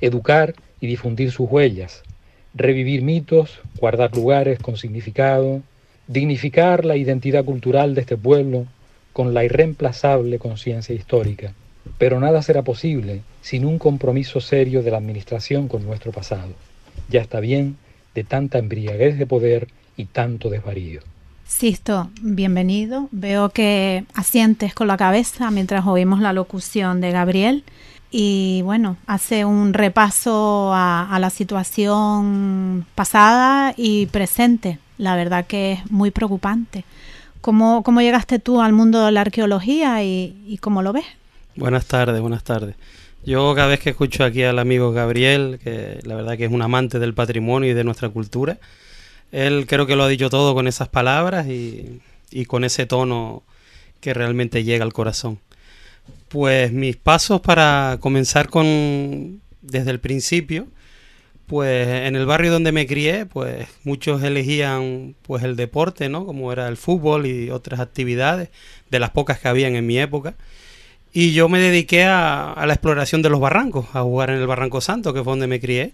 educar 0.00 0.54
y 0.80 0.86
difundir 0.86 1.30
sus 1.32 1.50
huellas, 1.50 2.02
revivir 2.54 3.02
mitos, 3.02 3.60
guardar 3.78 4.14
lugares 4.14 4.58
con 4.58 4.76
significado, 4.76 5.62
dignificar 6.06 6.84
la 6.84 6.96
identidad 6.96 7.44
cultural 7.44 7.94
de 7.94 8.00
este 8.02 8.16
pueblo 8.16 8.66
con 9.12 9.34
la 9.34 9.44
irreemplazable 9.44 10.38
conciencia 10.38 10.94
histórica. 10.94 11.52
Pero 11.98 12.20
nada 12.20 12.42
será 12.42 12.62
posible 12.62 13.22
sin 13.42 13.64
un 13.64 13.78
compromiso 13.78 14.40
serio 14.40 14.82
de 14.82 14.90
la 14.90 14.98
Administración 14.98 15.68
con 15.68 15.84
nuestro 15.84 16.12
pasado. 16.12 16.52
Ya 17.08 17.20
está 17.20 17.40
bien 17.40 17.76
de 18.14 18.24
tanta 18.24 18.58
embriaguez 18.58 19.18
de 19.18 19.26
poder 19.26 19.68
y 19.96 20.06
tanto 20.06 20.50
desvarío. 20.50 21.00
Sisto, 21.50 22.10
bienvenido. 22.22 23.08
Veo 23.10 23.50
que 23.50 24.04
asientes 24.14 24.72
con 24.72 24.86
la 24.86 24.96
cabeza 24.96 25.50
mientras 25.50 25.84
oímos 25.84 26.20
la 26.20 26.32
locución 26.32 27.00
de 27.00 27.10
Gabriel 27.10 27.64
y 28.10 28.62
bueno, 28.62 28.96
hace 29.06 29.44
un 29.44 29.74
repaso 29.74 30.70
a, 30.72 31.18
la 31.20 31.28
situación 31.28 32.86
pasada 32.94 33.74
y 33.76 34.06
presente. 34.06 34.78
La 34.96 35.16
verdad 35.16 35.44
que 35.44 35.72
es 35.72 35.90
muy 35.90 36.12
preocupante. 36.12 36.84
¿Cómo, 37.40 37.82
cómo 37.82 38.00
llegaste 38.00 38.38
tú 38.38 38.62
al 38.62 38.72
mundo 38.72 39.04
de 39.04 39.12
la 39.12 39.22
arqueología 39.22 40.02
y, 40.04 40.36
y 40.46 40.58
cómo 40.58 40.82
lo 40.82 40.92
ves? 40.92 41.04
Buenas 41.56 41.84
tardes, 41.84 42.20
buenas 42.20 42.44
tardes. 42.44 42.76
Yo 43.26 43.54
cada 43.56 43.66
vez 43.66 43.80
que 43.80 43.90
escucho 43.90 44.24
aquí 44.24 44.44
al 44.44 44.60
amigo 44.60 44.92
Gabriel, 44.92 45.58
que 45.62 45.98
la 46.04 46.14
verdad 46.14 46.38
que 46.38 46.44
es 46.44 46.52
un 46.52 46.62
amante 46.62 47.00
del 47.00 47.12
patrimonio 47.12 47.72
y 47.72 47.74
de 47.74 47.84
nuestra 47.84 48.08
cultura, 48.08 48.58
él 49.32 49.66
creo 49.66 49.86
que 49.86 49.96
lo 49.96 50.04
ha 50.04 50.08
dicho 50.08 50.30
todo 50.30 50.54
con 50.54 50.66
esas 50.66 50.88
palabras 50.88 51.46
y, 51.46 52.00
con 52.46 52.64
ese 52.64 52.86
tono 52.86 53.42
que 54.00 54.14
realmente 54.14 54.64
llega 54.64 54.84
al 54.84 54.92
corazón. 54.92 55.38
Pues 56.28 56.72
mis 56.72 56.96
pasos 56.96 57.40
para 57.40 57.98
comenzar 58.00 58.48
con 58.48 59.40
desde 59.62 59.90
el 59.90 60.00
principio, 60.00 60.68
pues 61.46 62.06
en 62.06 62.16
el 62.16 62.26
barrio 62.26 62.52
donde 62.52 62.72
me 62.72 62.86
crié, 62.86 63.26
pues 63.26 63.66
muchos 63.84 64.22
elegían 64.22 65.16
pues 65.22 65.42
el 65.42 65.56
deporte, 65.56 66.08
¿no? 66.08 66.24
Como 66.24 66.52
era 66.52 66.68
el 66.68 66.76
fútbol 66.76 67.26
y 67.26 67.50
otras 67.50 67.80
actividades, 67.80 68.50
de 68.90 68.98
las 69.00 69.10
pocas 69.10 69.40
que 69.40 69.48
habían 69.48 69.74
en 69.74 69.86
mi 69.86 69.98
época. 69.98 70.34
Y 71.12 71.32
yo 71.32 71.48
me 71.48 71.58
dediqué 71.58 72.04
a, 72.04 72.52
a 72.52 72.66
la 72.66 72.74
exploración 72.74 73.22
de 73.22 73.30
los 73.30 73.40
barrancos, 73.40 73.86
a 73.94 74.02
jugar 74.02 74.30
en 74.30 74.36
el 74.36 74.46
Barranco 74.46 74.80
Santo, 74.80 75.12
que 75.12 75.24
fue 75.24 75.32
donde 75.32 75.48
me 75.48 75.60
crié. 75.60 75.92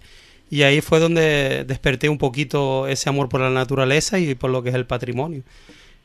Y 0.51 0.63
ahí 0.63 0.81
fue 0.81 1.01
donde 1.01 1.65
desperté 1.67 2.09
un 2.09 2.19
poquito 2.19 2.87
ese 2.87 3.09
amor 3.09 3.29
por 3.29 3.41
la 3.41 3.51
naturaleza 3.51 4.19
y 4.19 4.35
por 4.35 4.51
lo 4.51 4.63
que 4.63 4.69
es 4.69 4.75
el 4.75 4.87
patrimonio. 4.87 5.43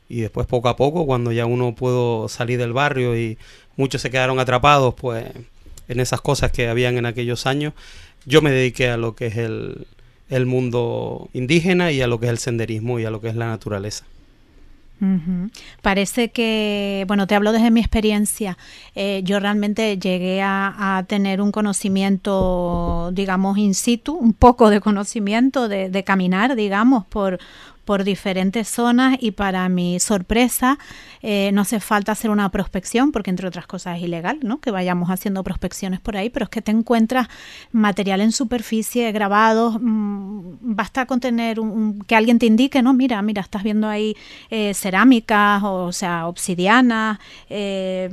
Y 0.08 0.20
después 0.20 0.46
poco 0.46 0.68
a 0.68 0.76
poco, 0.76 1.06
cuando 1.06 1.32
ya 1.32 1.46
uno 1.46 1.74
pudo 1.74 2.28
salir 2.28 2.58
del 2.58 2.72
barrio 2.72 3.16
y 3.16 3.38
muchos 3.76 4.02
se 4.02 4.10
quedaron 4.10 4.38
atrapados 4.40 4.94
pues 4.94 5.26
en 5.88 6.00
esas 6.00 6.20
cosas 6.20 6.52
que 6.52 6.68
habían 6.68 6.98
en 6.98 7.06
aquellos 7.06 7.46
años, 7.46 7.72
yo 8.26 8.42
me 8.42 8.50
dediqué 8.50 8.88
a 8.88 8.96
lo 8.96 9.14
que 9.14 9.26
es 9.26 9.36
el, 9.36 9.86
el 10.28 10.46
mundo 10.46 11.28
indígena 11.32 11.92
y 11.92 12.02
a 12.02 12.06
lo 12.06 12.18
que 12.18 12.26
es 12.26 12.32
el 12.32 12.38
senderismo 12.38 12.98
y 12.98 13.04
a 13.04 13.10
lo 13.10 13.20
que 13.20 13.28
es 13.28 13.36
la 13.36 13.46
naturaleza. 13.46 14.04
Parece 15.82 16.30
que, 16.30 17.04
bueno, 17.08 17.26
te 17.26 17.34
hablo 17.34 17.50
desde 17.50 17.72
mi 17.72 17.80
experiencia. 17.80 18.56
Eh, 18.94 19.22
yo 19.24 19.40
realmente 19.40 19.98
llegué 19.98 20.42
a, 20.42 21.04
tener 21.08 21.40
un 21.40 21.50
conocimiento, 21.50 23.10
digamos, 23.12 23.58
in 23.58 23.74
situ, 23.74 24.14
un 24.14 24.32
poco 24.32 24.70
de 24.70 24.80
conocimiento 24.80 25.68
de, 25.68 25.90
de 25.90 26.04
caminar, 26.04 26.54
digamos, 26.54 27.04
por, 27.06 27.40
por 27.84 28.04
diferentes 28.04 28.68
zonas 28.68 29.16
y 29.20 29.32
para 29.32 29.68
mi 29.68 29.98
sorpresa 29.98 30.78
eh, 31.22 31.50
no 31.52 31.62
hace 31.62 31.80
falta 31.80 32.12
hacer 32.12 32.30
una 32.30 32.48
prospección 32.50 33.12
porque 33.12 33.30
entre 33.30 33.48
otras 33.48 33.66
cosas 33.66 33.98
es 33.98 34.04
ilegal, 34.04 34.38
¿no? 34.42 34.60
Que 34.60 34.70
vayamos 34.70 35.10
haciendo 35.10 35.42
prospecciones 35.42 36.00
por 36.00 36.16
ahí, 36.16 36.30
pero 36.30 36.44
es 36.44 36.50
que 36.50 36.62
te 36.62 36.70
encuentras 36.70 37.28
material 37.72 38.20
en 38.20 38.32
superficie, 38.32 39.10
grabados, 39.12 39.78
mm, 39.80 40.56
basta 40.60 41.06
con 41.06 41.20
tener 41.20 41.60
un, 41.60 42.00
que 42.06 42.16
alguien 42.16 42.38
te 42.38 42.46
indique, 42.46 42.82
¿no? 42.82 42.92
Mira, 42.92 43.20
mira, 43.22 43.42
estás 43.42 43.62
viendo 43.62 43.88
ahí 43.88 44.16
eh, 44.50 44.74
cerámicas, 44.74 45.62
o, 45.64 45.92
sea, 45.92 46.26
obsidianas, 46.26 47.18
eh, 47.50 48.10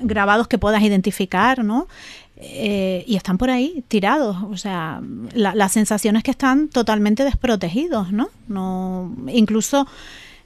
grabados 0.00 0.48
que 0.48 0.58
puedas 0.58 0.82
identificar, 0.82 1.64
¿no? 1.64 1.88
Eh, 2.36 3.04
y 3.06 3.16
están 3.16 3.38
por 3.38 3.50
ahí 3.50 3.84
tirados. 3.88 4.36
O 4.50 4.56
sea, 4.56 5.00
la, 5.34 5.68
sensación 5.68 6.16
es 6.16 6.22
que 6.22 6.30
están 6.30 6.68
totalmente 6.68 7.24
desprotegidos, 7.24 8.12
¿no? 8.12 8.30
no 8.48 9.14
incluso 9.28 9.86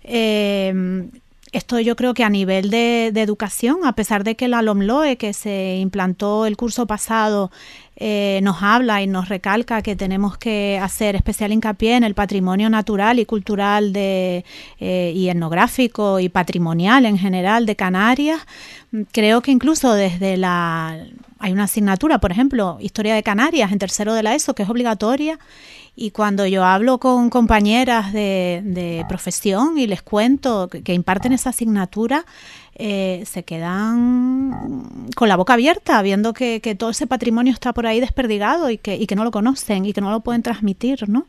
eh, 0.03 1.09
esto 1.53 1.79
yo 1.81 1.97
creo 1.97 2.15
que 2.15 2.25
a 2.25 2.31
nivel 2.31 2.71
de, 2.71 3.07
educación, 3.09 3.79
a 3.85 3.93
pesar 3.93 4.25
de 4.25 4.35
que 4.35 4.49
la 4.49 4.63
LOMLOE, 4.63 5.17
que 5.17 5.33
se 5.33 5.77
implantó 5.81 6.47
el 6.47 6.57
curso 6.57 6.87
pasado, 6.87 7.51
eh, 7.97 8.41
nos 8.43 8.63
habla 8.63 9.01
y 9.03 9.07
nos 9.07 9.29
recalca 9.29 9.81
que 9.81 9.97
tenemos 9.97 10.37
que 10.37 10.79
hacer 10.83 11.17
especial 11.17 11.53
hincapié 11.53 11.97
en 11.97 12.05
el 12.05 12.15
patrimonio 12.15 12.69
natural 12.69 13.19
y 13.19 13.27
cultural 13.27 13.93
de, 13.93 14.45
eh, 14.81 15.13
y 15.15 15.29
etnográfico 15.29 16.21
y 16.21 16.29
patrimonial 16.29 17.07
en 17.07 17.17
general 17.17 17.65
de 17.65 17.77
Canarias, 17.77 18.41
creo 19.13 19.41
que 19.41 19.51
incluso 19.51 19.93
desde 19.93 20.37
la... 20.37 20.99
Hay 21.39 21.53
una 21.53 21.65
asignatura, 21.65 22.19
por 22.19 22.33
ejemplo, 22.33 22.79
Historia 22.81 23.15
de 23.15 23.23
Canarias 23.23 23.71
en 23.71 23.79
tercero 23.79 24.15
de 24.15 24.23
la 24.23 24.35
ESO, 24.35 24.55
que 24.55 24.63
es 24.63 24.71
obligatoria 24.71 25.39
y 25.97 26.11
cuando 26.11 26.47
yo 26.47 26.63
hablo 26.63 26.99
con 26.99 27.31
compañeras 27.31 28.13
de, 28.13 29.05
profesión 29.09 29.79
y 29.79 29.87
les 29.87 30.03
cuento 30.03 30.69
que, 30.69 30.93
imparten 30.93 31.33
esa 31.33 31.51
asignatura, 31.51 32.27
eh, 32.75 33.25
se 33.27 33.45
quedan 33.45 35.09
con 35.17 35.31
la 35.31 35.37
boca 35.37 35.55
abierta, 35.55 36.03
viendo 36.03 36.35
que, 36.35 36.61
todo 36.79 36.91
ese 36.91 37.07
patrimonio 37.07 37.55
está 37.55 37.73
por 37.73 37.87
ahí 37.87 37.99
desperdigado 37.99 38.69
y 38.69 38.77
que, 38.77 38.97
y 38.97 39.07
que 39.07 39.17
no 39.17 39.25
lo 39.25 39.31
conocen 39.31 39.87
y 39.87 39.95
que 39.95 40.03
no 40.03 40.11
lo 40.11 40.21
pueden 40.21 40.43
transmitir, 40.43 41.09
¿no? 41.09 41.27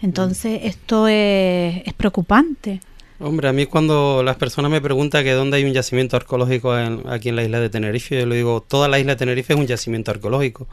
Entonces, 0.00 0.60
esto 0.62 1.08
es, 1.08 1.92
preocupante. 1.94 2.80
Hombre, 3.18 3.48
a 3.48 3.52
mí 3.52 3.66
cuando 3.66 4.22
las 4.22 4.36
personas 4.36 4.70
me 4.70 4.80
preguntan 4.80 5.24
que 5.24 5.32
dónde 5.32 5.56
hay 5.56 5.64
un 5.64 5.72
yacimiento 5.72 6.16
arqueológico 6.16 6.72
aquí 6.72 7.30
en 7.30 7.36
la 7.36 7.42
isla 7.42 7.58
de 7.58 7.68
Tenerife, 7.68 8.20
yo 8.20 8.26
le 8.26 8.36
digo, 8.36 8.60
toda 8.60 8.86
la 8.86 9.00
isla 9.00 9.14
de 9.14 9.18
Tenerife 9.18 9.54
es 9.54 9.58
un 9.58 9.66
yacimiento 9.66 10.12
arqueológico. 10.12 10.68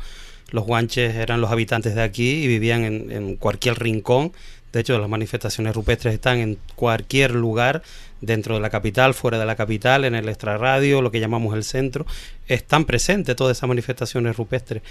Los 0.52 0.66
guanches 0.66 1.16
eran 1.16 1.42
los 1.42 1.52
habitantes 1.52 1.96
de 1.96 2.02
aquí 2.02 2.44
y 2.44 2.48
vivían 2.48 2.84
en, 2.84 3.36
cualquier 3.36 3.80
rincón. 3.80 4.32
De 4.72 4.82
hecho, 4.82 5.00
las 5.00 5.10
manifestaciones 5.10 5.74
rupestres 5.74 6.14
están 6.14 6.38
en 6.40 6.58
cualquier 6.76 7.32
lugar, 7.32 7.82
dentro 8.22 8.56
de 8.56 8.62
la 8.62 8.70
capital, 8.70 9.14
fuera 9.14 9.40
de 9.40 9.46
la 9.46 9.56
capital, 9.56 10.06
en 10.06 10.16
el 10.16 10.28
extrarradio, 10.28 11.02
lo 11.02 11.12
que 11.12 11.20
llamamos 11.20 11.56
el 11.56 11.64
centro. 11.64 12.06
Están 12.48 12.86
presentes 12.86 13.36
todas 13.36 13.58
esas 13.58 13.68
manifestaciones 13.68 14.36
rupestres. 14.36 14.84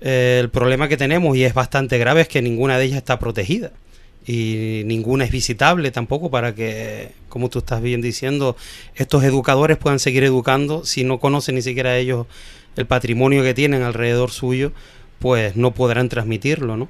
Eh, 0.00 0.38
el 0.40 0.48
problema 0.48 0.88
que 0.88 0.96
tenemos, 0.96 1.36
y 1.36 1.44
es 1.44 1.54
bastante 1.54 1.98
grave, 1.98 2.22
es 2.22 2.28
que 2.28 2.40
ninguna 2.40 2.78
de 2.78 2.84
ellas 2.84 2.98
está 2.98 3.18
protegida. 3.18 3.72
Y 4.26 4.82
ninguna 4.84 5.24
es 5.24 5.30
visitable 5.30 5.90
tampoco 5.90 6.30
para 6.30 6.54
que, 6.54 7.12
como 7.28 7.48
tú 7.48 7.60
estás 7.60 7.82
bien 7.82 8.00
diciendo, 8.02 8.56
estos 8.94 9.24
educadores 9.24 9.78
puedan 9.78 9.98
seguir 9.98 10.24
educando 10.24 10.84
si 10.84 11.04
no 11.04 11.18
conocen 11.18 11.54
ni 11.54 11.62
siquiera 11.62 11.96
ellos 11.96 12.26
el 12.76 12.86
patrimonio 12.86 13.42
que 13.42 13.54
tienen 13.54 13.82
alrededor 13.82 14.30
suyo, 14.30 14.72
pues 15.18 15.56
no 15.56 15.72
podrán 15.72 16.08
transmitirlo, 16.08 16.76
¿no? 16.76 16.88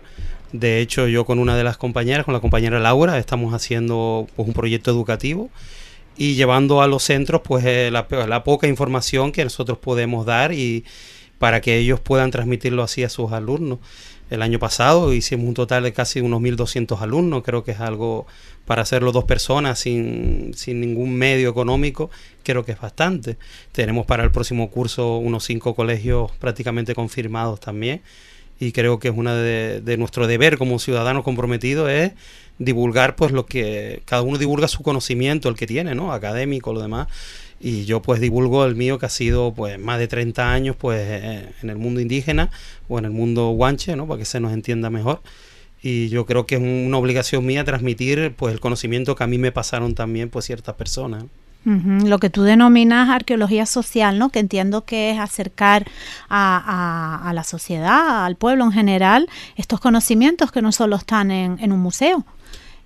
De 0.52 0.80
hecho, 0.80 1.06
yo 1.06 1.24
con 1.24 1.38
una 1.38 1.56
de 1.56 1.64
las 1.64 1.76
compañeras, 1.76 2.24
con 2.24 2.34
la 2.34 2.40
compañera 2.40 2.80
Laura, 2.80 3.18
estamos 3.18 3.54
haciendo 3.54 4.26
pues, 4.34 4.48
un 4.48 4.54
proyecto 4.54 4.90
educativo 4.90 5.50
y 6.16 6.34
llevando 6.34 6.82
a 6.82 6.88
los 6.88 7.04
centros 7.04 7.40
pues 7.42 7.64
eh, 7.64 7.90
la, 7.92 8.06
la, 8.26 8.44
poca 8.44 8.66
información 8.66 9.32
que 9.32 9.44
nosotros 9.44 9.78
podemos 9.78 10.26
dar 10.26 10.52
y 10.52 10.84
para 11.38 11.60
que 11.60 11.78
ellos 11.78 12.00
puedan 12.00 12.30
transmitirlo 12.30 12.82
así 12.82 13.04
a 13.04 13.08
sus 13.08 13.32
alumnos. 13.32 13.78
El 14.30 14.42
año 14.42 14.60
pasado 14.60 15.12
hicimos 15.12 15.46
un 15.46 15.54
total 15.54 15.82
de 15.82 15.92
casi 15.92 16.20
unos 16.20 16.40
1.200 16.40 17.00
alumnos, 17.00 17.42
creo 17.42 17.64
que 17.64 17.72
es 17.72 17.80
algo 17.80 18.26
para 18.64 18.82
hacerlo 18.82 19.10
dos 19.10 19.24
personas 19.24 19.80
sin, 19.80 20.52
sin 20.54 20.80
ningún 20.80 21.16
medio 21.16 21.50
económico, 21.50 22.10
creo 22.44 22.64
que 22.64 22.70
es 22.72 22.80
bastante. 22.80 23.36
Tenemos 23.72 24.06
para 24.06 24.22
el 24.22 24.30
próximo 24.30 24.70
curso 24.70 25.16
unos 25.16 25.44
cinco 25.44 25.74
colegios 25.74 26.30
prácticamente 26.38 26.94
confirmados 26.94 27.58
también 27.58 28.02
y 28.60 28.70
creo 28.70 29.00
que 29.00 29.08
es 29.08 29.14
una 29.16 29.34
de, 29.34 29.80
de 29.80 29.96
nuestro 29.96 30.28
deber 30.28 30.58
como 30.58 30.78
ciudadanos 30.78 31.24
comprometidos 31.24 31.90
es 31.90 32.12
divulgar 32.58 33.16
pues 33.16 33.32
lo 33.32 33.46
que 33.46 34.02
cada 34.04 34.22
uno 34.22 34.38
divulga 34.38 34.68
su 34.68 34.82
conocimiento, 34.82 35.48
el 35.48 35.56
que 35.56 35.66
tiene, 35.66 35.94
¿no? 35.96 36.12
Académico, 36.12 36.72
lo 36.72 36.80
demás 36.82 37.08
y 37.60 37.84
yo 37.84 38.00
pues 38.00 38.20
divulgo 38.20 38.64
el 38.64 38.74
mío 38.74 38.98
que 38.98 39.06
ha 39.06 39.10
sido 39.10 39.52
pues 39.52 39.78
más 39.78 39.98
de 39.98 40.08
30 40.08 40.50
años 40.50 40.76
pues 40.76 40.98
eh, 41.00 41.52
en 41.62 41.70
el 41.70 41.76
mundo 41.76 42.00
indígena 42.00 42.50
o 42.88 42.98
en 42.98 43.04
el 43.04 43.10
mundo 43.10 43.48
guanche, 43.50 43.94
¿no? 43.96 44.06
Para 44.06 44.18
que 44.18 44.24
se 44.24 44.40
nos 44.40 44.52
entienda 44.52 44.88
mejor. 44.88 45.20
Y 45.82 46.08
yo 46.08 46.26
creo 46.26 46.46
que 46.46 46.56
es 46.56 46.60
una 46.60 46.96
obligación 46.96 47.44
mía 47.44 47.64
transmitir 47.64 48.34
pues 48.36 48.54
el 48.54 48.60
conocimiento 48.60 49.14
que 49.14 49.24
a 49.24 49.26
mí 49.26 49.36
me 49.38 49.52
pasaron 49.52 49.94
también 49.94 50.30
pues 50.30 50.46
ciertas 50.46 50.74
personas. 50.74 51.24
Lo 51.62 52.18
que 52.18 52.30
tú 52.30 52.42
denominas 52.42 53.10
arqueología 53.10 53.66
social, 53.66 54.18
¿no? 54.18 54.30
Que 54.30 54.38
entiendo 54.38 54.86
que 54.86 55.10
es 55.10 55.18
acercar 55.18 55.86
a, 56.30 57.28
a, 57.28 57.34
la 57.34 57.44
sociedad, 57.44 58.24
al 58.24 58.36
pueblo 58.36 58.64
en 58.64 58.72
general, 58.72 59.28
estos 59.56 59.78
conocimientos 59.78 60.52
que 60.52 60.62
no 60.62 60.72
solo 60.72 60.96
están 60.96 61.30
en, 61.30 61.58
en 61.60 61.72
un 61.72 61.80
museo. 61.80 62.24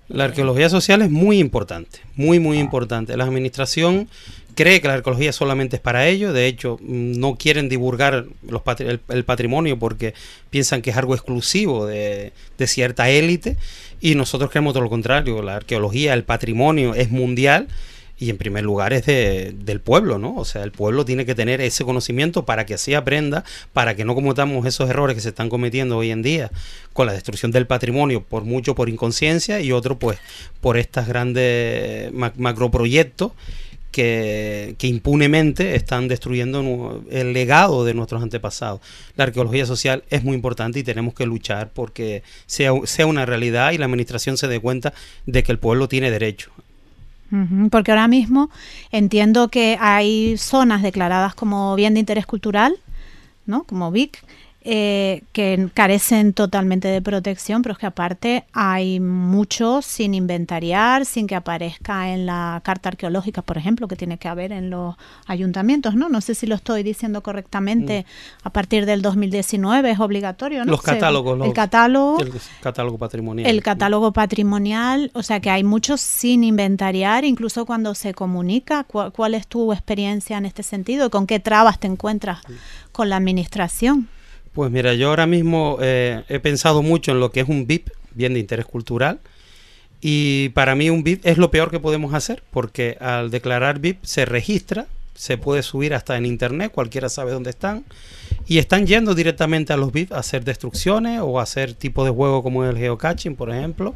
La 0.09 0.25
arqueología 0.25 0.67
social 0.67 1.01
es 1.01 1.09
muy 1.09 1.39
importante, 1.39 1.99
muy, 2.17 2.39
muy 2.39 2.59
importante. 2.59 3.15
La 3.15 3.23
administración 3.23 4.09
cree 4.55 4.81
que 4.81 4.87
la 4.87 4.95
arqueología 4.95 5.31
solamente 5.33 5.75
es 5.75 5.81
para 5.81 6.07
ello, 6.07 6.33
de 6.33 6.47
hecho 6.47 6.79
mm, 6.81 7.19
no 7.19 7.35
quieren 7.35 7.69
divulgar 7.69 8.25
los 8.47 8.61
el, 8.79 9.23
patrimonio 9.25 9.77
porque 9.77 10.13
piensan 10.49 10.81
que 10.81 10.89
es 10.89 10.97
algo 10.97 11.13
exclusivo 11.13 11.85
de, 11.85 12.31
cierta 12.65 13.09
élite 13.09 13.57
y 14.01 14.15
nosotros 14.15 14.49
creemos 14.49 14.73
todo 14.73 14.83
lo 14.83 14.89
contrario, 14.89 15.41
la 15.41 15.57
arqueología, 15.57 16.13
el 16.13 16.23
patrimonio 16.23 16.95
es 16.95 17.11
mundial 17.11 17.67
y 18.17 18.29
en 18.29 18.37
primer 18.37 18.63
lugar 18.63 18.93
es 18.93 19.05
del 19.05 19.81
pueblo, 19.81 20.17
¿no? 20.17 20.35
O 20.37 20.45
sea, 20.45 20.63
el 20.63 20.71
pueblo 20.71 21.03
tiene 21.03 21.25
que 21.25 21.35
tener 21.35 21.59
ese 21.59 21.83
conocimiento 21.83 22.45
para 22.45 22.65
que 22.65 22.75
así 22.75 22.93
aprenda, 22.93 23.43
para 23.73 23.95
que 23.95 24.05
no 24.05 24.15
cometamos 24.15 24.65
esos 24.65 24.89
errores 24.89 25.15
que 25.15 25.21
se 25.21 25.29
están 25.29 25.49
cometiendo 25.49 25.97
hoy 25.97 26.11
en 26.11 26.21
día 26.21 26.49
con 26.93 27.07
la 27.07 27.13
destrucción 27.13 27.51
del 27.51 27.67
patrimonio, 27.67 28.23
por 28.23 28.45
mucho 28.45 28.73
por 28.73 28.87
inconsciencia 28.87 29.59
y 29.59 29.73
otro 29.73 29.99
pues 29.99 30.17
por 30.61 30.77
estas 30.77 31.09
grandes 31.09 32.09
macroproyectos 32.13 33.33
que, 33.95 34.75
impunemente 34.81 35.75
están 35.75 36.09
destruyendo 36.09 37.01
el 37.09 37.31
legado 37.31 37.85
de 37.85 37.93
nuestros 37.93 38.21
antepasados. 38.21 38.81
La 39.15 39.23
arqueología 39.23 39.65
social 39.65 40.03
es 40.09 40.21
muy 40.21 40.35
importante 40.35 40.79
y 40.79 40.83
tenemos 40.83 41.13
que 41.13 41.25
luchar 41.25 41.71
porque 41.73 42.21
sea, 42.45 42.73
sea 42.83 43.05
una 43.05 43.25
realidad 43.25 43.71
y 43.71 43.77
la 43.77 43.85
administración 43.85 44.35
se 44.35 44.49
dé 44.49 44.59
cuenta 44.59 44.93
de 45.25 45.43
que 45.43 45.53
el 45.53 45.59
pueblo 45.59 45.87
tiene 45.87 46.11
derecho. 46.11 46.51
Porque 47.71 47.91
ahora 47.91 48.07
mismo 48.07 48.49
entiendo 48.91 49.47
que 49.47 49.77
hay 49.79 50.37
zonas 50.37 50.83
declaradas 50.83 51.33
como 51.33 51.75
bien 51.75 51.93
de 51.93 52.01
interés 52.01 52.25
cultural, 52.25 52.75
¿no? 53.45 53.63
Como 53.63 53.91
VIC, 53.91 54.23
eh, 54.67 55.21
que 55.31 55.69
carecen 55.75 56.33
totalmente 56.33 56.87
de 56.87 56.99
protección, 56.99 57.61
pero 57.61 57.73
es 57.73 57.77
que 57.77 57.85
aparte 57.85 58.45
hay 58.51 58.99
muchos 58.99 59.85
sin 59.85 60.15
inventariar, 60.15 61.05
sin 61.05 61.27
que 61.27 61.35
aparezca 61.35 62.11
en 62.11 62.25
la 62.25 62.61
carta 62.63 62.89
arqueológica, 62.89 63.43
por 63.43 63.59
ejemplo, 63.59 63.87
que 63.87 63.95
tiene 63.95 64.17
que 64.17 64.27
haber 64.27 64.51
en 64.51 64.71
los 64.71 64.95
ayuntamientos, 65.27 65.93
¿no? 65.93 66.09
No 66.09 66.19
sé 66.19 66.33
si 66.33 66.47
lo 66.47 66.55
estoy 66.55 66.81
diciendo 66.81 67.21
correctamente. 67.21 68.07
Mm. 68.07 68.47
A 68.47 68.49
partir 68.49 68.87
del 68.87 69.03
2019 69.03 69.91
es 69.91 69.99
obligatorio, 69.99 70.65
¿no? 70.65 70.71
Los 70.71 70.81
catálogos, 70.81 71.45
el 71.45 71.53
catálogo, 71.53 72.17
el 72.19 72.31
catálogo 72.59 72.97
patrimonial. 72.97 73.47
El 73.47 73.61
catálogo 73.61 74.13
patrimonial, 74.13 75.11
o 75.13 75.21
sea 75.21 75.39
que 75.41 75.51
hay 75.51 75.63
muchos 75.63 76.01
sin 76.01 76.43
inventariar, 76.43 77.23
incluso 77.23 77.67
cuando 77.67 77.93
se 77.93 78.15
comunica. 78.15 78.83
¿Cuál, 78.83 79.35
es 79.35 79.45
tu 79.45 79.71
experiencia 79.73 80.39
en 80.39 80.47
este 80.47 80.63
sentido? 80.63 81.11
¿Con 81.11 81.27
qué 81.27 81.39
trabas 81.39 81.79
te 81.79 81.85
encuentras 81.85 82.39
con 82.91 83.09
la 83.09 83.17
administración? 83.17 84.09
Pues 84.55 84.71
mira, 84.71 84.93
yo 84.93 85.09
ahora 85.09 85.27
mismo 85.27 85.79
eh, 85.81 86.23
he 86.29 86.39
pensado 86.39 86.81
mucho 86.81 87.11
en 87.11 87.19
lo 87.19 87.29
que 87.29 87.41
es 87.41 87.49
un 87.49 87.67
VIP, 87.67 87.89
bien 88.13 88.33
de 88.33 88.39
interés 88.39 88.65
cultural, 88.65 89.19
y 89.99 90.47
para 90.49 90.75
mí 90.75 90.89
un 90.89 91.03
VIP 91.03 91.25
es 91.25 91.37
lo 91.37 91.51
peor 91.51 91.71
que 91.71 91.81
podemos 91.81 92.13
hacer, 92.13 92.41
porque 92.51 92.95
al 93.01 93.31
declarar 93.31 93.79
VIP 93.79 94.01
se 94.05 94.23
registra, 94.23 94.87
se 95.13 95.37
puede 95.37 95.61
subir 95.61 95.93
hasta 95.93 96.15
en 96.15 96.25
internet, 96.25 96.71
cualquiera 96.71 97.09
sabe 97.09 97.33
dónde 97.33 97.49
están, 97.49 97.83
y 98.47 98.59
están 98.59 98.87
yendo 98.87 99.13
directamente 99.13 99.73
a 99.73 99.77
los 99.77 99.91
VIP 99.91 100.13
a 100.13 100.19
hacer 100.19 100.45
destrucciones 100.45 101.19
o 101.21 101.37
a 101.41 101.43
hacer 101.43 101.73
tipo 101.73 102.05
de 102.05 102.11
juego 102.11 102.41
como 102.41 102.63
el 102.63 102.77
geocaching, 102.77 103.35
por 103.35 103.49
ejemplo, 103.53 103.93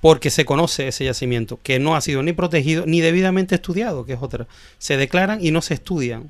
porque 0.00 0.30
se 0.30 0.44
conoce 0.44 0.88
ese 0.88 1.04
yacimiento, 1.04 1.60
que 1.62 1.78
no 1.78 1.94
ha 1.94 2.00
sido 2.00 2.24
ni 2.24 2.32
protegido 2.32 2.86
ni 2.86 3.00
debidamente 3.00 3.54
estudiado, 3.54 4.04
que 4.04 4.14
es 4.14 4.18
otra. 4.20 4.48
Se 4.78 4.96
declaran 4.96 5.44
y 5.44 5.52
no 5.52 5.62
se 5.62 5.74
estudian. 5.74 6.28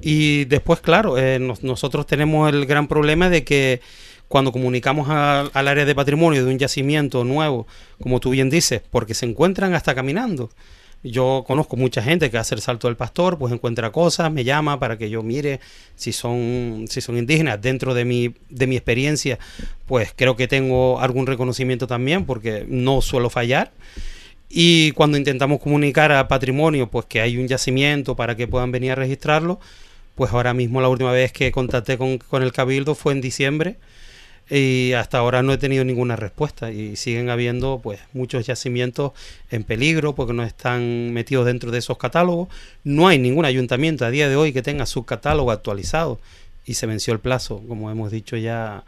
Y 0.00 0.44
después, 0.44 0.80
claro, 0.80 1.18
eh, 1.18 1.38
nosotros 1.38 2.06
tenemos 2.06 2.52
el 2.52 2.66
gran 2.66 2.86
problema 2.86 3.28
de 3.28 3.44
que 3.44 3.80
cuando 4.28 4.52
comunicamos 4.52 5.08
al 5.08 5.68
área 5.68 5.84
de 5.84 5.94
patrimonio 5.94 6.44
de 6.44 6.52
un 6.52 6.58
yacimiento 6.58 7.24
nuevo, 7.24 7.66
como 8.00 8.20
tú 8.20 8.30
bien 8.30 8.50
dices, 8.50 8.82
porque 8.90 9.14
se 9.14 9.26
encuentran 9.26 9.74
hasta 9.74 9.94
caminando. 9.94 10.50
Yo 11.04 11.44
conozco 11.46 11.76
mucha 11.76 12.02
gente 12.02 12.28
que 12.28 12.38
hace 12.38 12.56
el 12.56 12.60
salto 12.60 12.88
del 12.88 12.96
pastor, 12.96 13.38
pues 13.38 13.52
encuentra 13.52 13.92
cosas, 13.92 14.32
me 14.32 14.42
llama 14.42 14.80
para 14.80 14.98
que 14.98 15.08
yo 15.08 15.22
mire 15.22 15.60
si 15.94 16.12
son, 16.12 16.86
si 16.88 17.00
son 17.00 17.16
indígenas. 17.16 17.60
Dentro 17.62 17.94
de 17.94 18.04
mi, 18.04 18.34
de 18.50 18.66
mi 18.66 18.76
experiencia, 18.76 19.38
pues 19.86 20.12
creo 20.14 20.34
que 20.36 20.48
tengo 20.48 21.00
algún 21.00 21.26
reconocimiento 21.26 21.86
también, 21.86 22.26
porque 22.26 22.66
no 22.68 23.00
suelo 23.00 23.30
fallar. 23.30 23.72
Y 24.50 24.90
cuando 24.92 25.16
intentamos 25.18 25.60
comunicar 25.60 26.10
a 26.10 26.26
patrimonio, 26.26 26.90
pues 26.90 27.06
que 27.06 27.20
hay 27.20 27.36
un 27.36 27.46
yacimiento 27.46 28.16
para 28.16 28.34
que 28.34 28.48
puedan 28.48 28.72
venir 28.72 28.92
a 28.92 28.94
registrarlo, 28.96 29.60
pues 30.18 30.32
ahora 30.32 30.52
mismo 30.52 30.80
la 30.80 30.88
última 30.88 31.12
vez 31.12 31.32
que 31.32 31.52
contacté 31.52 31.96
con, 31.96 32.42
el 32.42 32.52
Cabildo 32.52 32.96
fue 32.96 33.12
en 33.12 33.20
diciembre. 33.20 33.76
y 34.50 34.92
hasta 34.94 35.18
ahora 35.18 35.42
no 35.42 35.52
he 35.52 35.58
tenido 35.58 35.84
ninguna 35.84 36.16
respuesta 36.16 36.72
y 36.72 36.96
siguen 36.96 37.30
habiendo 37.30 37.80
pues 37.82 38.00
muchos 38.14 38.46
yacimientos 38.46 39.12
en 39.50 39.62
peligro 39.62 40.14
porque 40.14 40.32
no 40.32 40.42
están 40.42 41.12
metidos 41.12 41.46
dentro 41.46 41.70
de 41.70 41.78
esos 41.78 41.98
catálogos. 41.98 42.48
No 42.82 43.06
hay 43.06 43.18
ningún 43.20 43.44
ayuntamiento 43.44 44.04
a 44.04 44.10
día 44.10 44.28
de 44.28 44.36
hoy 44.36 44.52
que 44.52 44.62
tenga 44.62 44.86
su 44.86 45.04
catálogo 45.04 45.52
actualizado 45.52 46.18
y 46.66 46.74
se 46.74 46.86
venció 46.86 47.12
el 47.12 47.20
plazo, 47.20 47.62
como 47.68 47.90
hemos 47.90 48.10
dicho 48.10 48.36
ya 48.36 48.84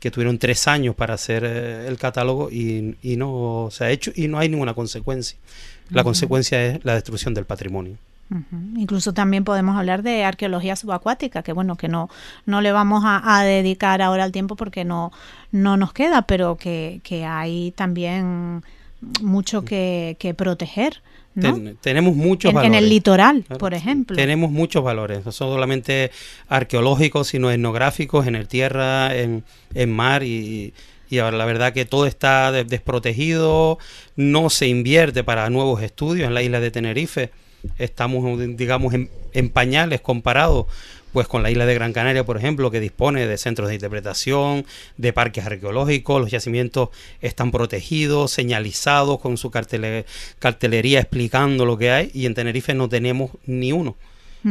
que 0.00 0.10
tuvieron 0.10 0.38
tres 0.38 0.68
años 0.68 0.94
para 0.94 1.14
hacer 1.14 1.44
eh, 1.46 1.86
el 1.88 1.96
catálogo 1.96 2.50
y, 2.50 2.94
no 3.16 3.68
se 3.70 3.84
ha 3.84 3.90
hecho 3.90 4.12
y 4.14 4.28
no 4.28 4.38
hay 4.38 4.50
ninguna 4.50 4.74
consecuencia. 4.74 5.38
La 5.88 6.04
consecuencia 6.04 6.62
es 6.66 6.84
la 6.84 6.94
destrucción 6.94 7.32
del 7.32 7.46
patrimonio. 7.46 7.96
Incluso 8.76 9.12
también 9.12 9.44
podemos 9.44 9.76
hablar 9.76 10.02
de 10.02 10.24
arqueología 10.24 10.76
subacuática, 10.76 11.42
que 11.42 11.52
bueno, 11.52 11.76
que 11.76 11.88
no, 11.88 12.08
no 12.46 12.60
le 12.62 12.72
vamos 12.72 13.04
a, 13.06 13.42
dedicar 13.44 14.02
ahora 14.02 14.24
el 14.24 14.32
tiempo 14.32 14.56
porque 14.56 14.84
no, 14.84 15.12
no 15.52 15.76
nos 15.76 15.92
queda, 15.92 16.22
pero 16.22 16.56
que, 16.56 17.00
que 17.04 17.24
hay 17.24 17.72
también 17.72 18.64
mucho 19.20 19.64
que, 19.64 20.16
que 20.18 20.34
proteger. 20.34 21.02
tenemos 21.80 22.16
muchos 22.16 22.48
en, 22.48 22.54
valores. 22.56 22.76
En 22.76 22.82
el 22.82 22.88
litoral, 22.88 23.44
por 23.58 23.74
ejemplo. 23.74 24.16
Tenemos 24.16 24.50
muchos 24.50 24.82
valores, 24.82 25.24
no 25.24 25.30
solamente 25.30 26.10
arqueológicos, 26.48 27.28
sino 27.28 27.50
etnográficos, 27.50 28.26
en 28.26 28.36
el 28.36 28.48
tierra, 28.48 29.14
en, 29.14 29.44
en 29.74 29.92
mar 29.92 30.22
y, 30.24 30.72
y 31.10 31.18
ahora 31.18 31.36
la 31.36 31.44
verdad 31.44 31.72
que 31.72 31.84
todo 31.84 32.06
está 32.06 32.50
desprotegido, 32.50 33.78
no 34.16 34.50
se 34.50 34.66
invierte 34.66 35.22
para 35.22 35.48
nuevos 35.50 35.82
estudios 35.82 36.26
en 36.26 36.34
la 36.34 36.42
isla 36.42 36.58
de 36.58 36.70
Tenerife 36.70 37.30
estamos, 37.78 38.38
digamos, 38.56 38.94
en, 38.94 39.48
pañales 39.50 40.00
comparados 40.00 40.66
pues 41.12 41.28
con 41.28 41.44
la 41.44 41.50
isla 41.50 41.64
de 41.64 41.74
Gran 41.74 41.92
Canaria, 41.92 42.24
por 42.24 42.36
ejemplo, 42.36 42.72
que 42.72 42.80
dispone 42.80 43.24
de 43.24 43.38
centros 43.38 43.68
de 43.68 43.74
interpretación, 43.74 44.66
de 44.96 45.12
parques 45.12 45.46
arqueológicos, 45.46 46.20
los 46.20 46.30
yacimientos 46.30 46.88
están 47.20 47.52
protegidos, 47.52 48.32
señalizados 48.32 49.20
con 49.20 49.36
su 49.36 49.52
cartelería 49.52 50.98
explicando 50.98 51.66
lo 51.66 51.78
que 51.78 51.92
hay, 51.92 52.10
y 52.14 52.26
en 52.26 52.34
Tenerife 52.34 52.74
no 52.74 52.88
tenemos 52.88 53.30
ni 53.46 53.70
uno. 53.70 53.94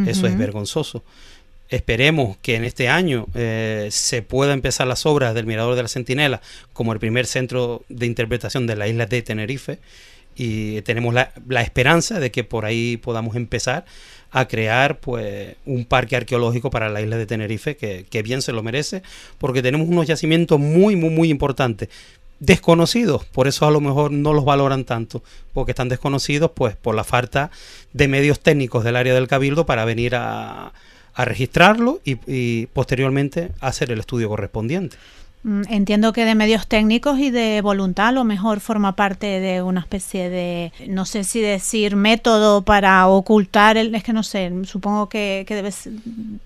Eso 0.08 0.26
es 0.26 0.38
vergonzoso. 0.38 1.04
Esperemos 1.70 2.38
que 2.38 2.56
en 2.56 2.66
este 2.66 2.88
año 2.88 3.28
eh, 3.34 3.88
se 3.92 4.22
pueda 4.22 4.54
empezar 4.54 4.86
las 4.86 5.06
obras 5.06 5.34
del 5.34 5.46
Mirador 5.46 5.76
de 5.76 5.82
la 5.82 5.88
Centinela 5.88 6.42
como 6.72 6.94
el 6.94 7.00
primer 7.00 7.26
centro 7.26 7.84
de 7.90 8.06
interpretación 8.06 8.68
de 8.68 8.76
la 8.76 8.88
isla 8.88 9.06
de 9.06 9.22
Tenerife 9.22 9.80
y 10.36 10.82
tenemos 10.82 11.14
la, 11.14 11.32
esperanza 11.62 12.20
de 12.20 12.32
que 12.32 12.44
por 12.44 12.66
ahí 12.66 12.98
podamos 12.98 13.36
empezar 13.36 13.86
a 14.32 14.48
crear 14.48 15.00
pues 15.00 15.56
un 15.66 15.86
parque 15.86 16.16
arqueológico 16.16 16.70
para 16.70 16.90
la 16.90 17.02
isla 17.02 17.18
de 17.18 17.26
Tenerife 17.26 17.78
que, 17.78 18.24
bien 18.24 18.42
se 18.42 18.52
lo 18.52 18.64
merece 18.64 19.04
porque 19.38 19.62
tenemos 19.62 19.88
unos 19.88 20.08
yacimientos 20.08 20.60
muy 20.60 20.96
muy 20.96 21.10
muy 21.10 21.30
importantes. 21.30 21.90
Desconocidos 22.40 23.26
por 23.26 23.48
eso 23.48 23.66
a 23.68 23.72
lo 23.72 23.80
mejor 23.80 24.12
no 24.12 24.34
los 24.34 24.44
valoran 24.44 24.86
tanto 24.86 25.24
porque 25.54 25.72
están 25.72 25.90
desconocidos 25.90 26.52
pues 26.54 26.76
por 26.76 26.96
la 26.96 27.04
falta 27.04 27.52
de 27.94 28.08
medios 28.08 28.40
técnicos 28.40 28.84
del 28.84 28.96
área 28.96 29.14
del 29.14 29.28
cabildo 29.28 29.66
para 29.66 29.86
venir 29.86 30.16
a, 30.16 30.74
registrarlo 31.16 32.02
y, 32.04 32.18
y 32.26 32.66
posteriormente 32.74 33.52
hacer 33.60 33.92
el 33.92 34.00
estudio 34.00 34.30
correspondiente 34.30 34.98
entiendo 35.68 36.14
que 36.14 36.24
de 36.24 36.36
medios 36.36 36.68
técnicos 36.68 37.20
y 37.20 37.30
de 37.30 37.60
voluntad 37.62 38.08
a 38.08 38.12
lo 38.14 38.24
mejor 38.24 38.62
forma 38.62 38.96
parte 38.96 39.42
de 39.42 39.62
una 39.62 39.82
especie 39.82 40.30
de, 40.30 40.72
no 40.88 41.04
sé 41.06 41.26
si 41.26 41.42
decir 41.42 41.98
método 41.98 42.62
para 42.62 43.06
ocultar, 43.08 43.76
el, 43.76 43.94
es 43.94 44.04
que 44.04 44.14
no 44.14 44.24
sé, 44.24 44.52
supongo 44.64 45.10
que, 45.10 45.44
que 45.46 45.56
debes 45.56 45.90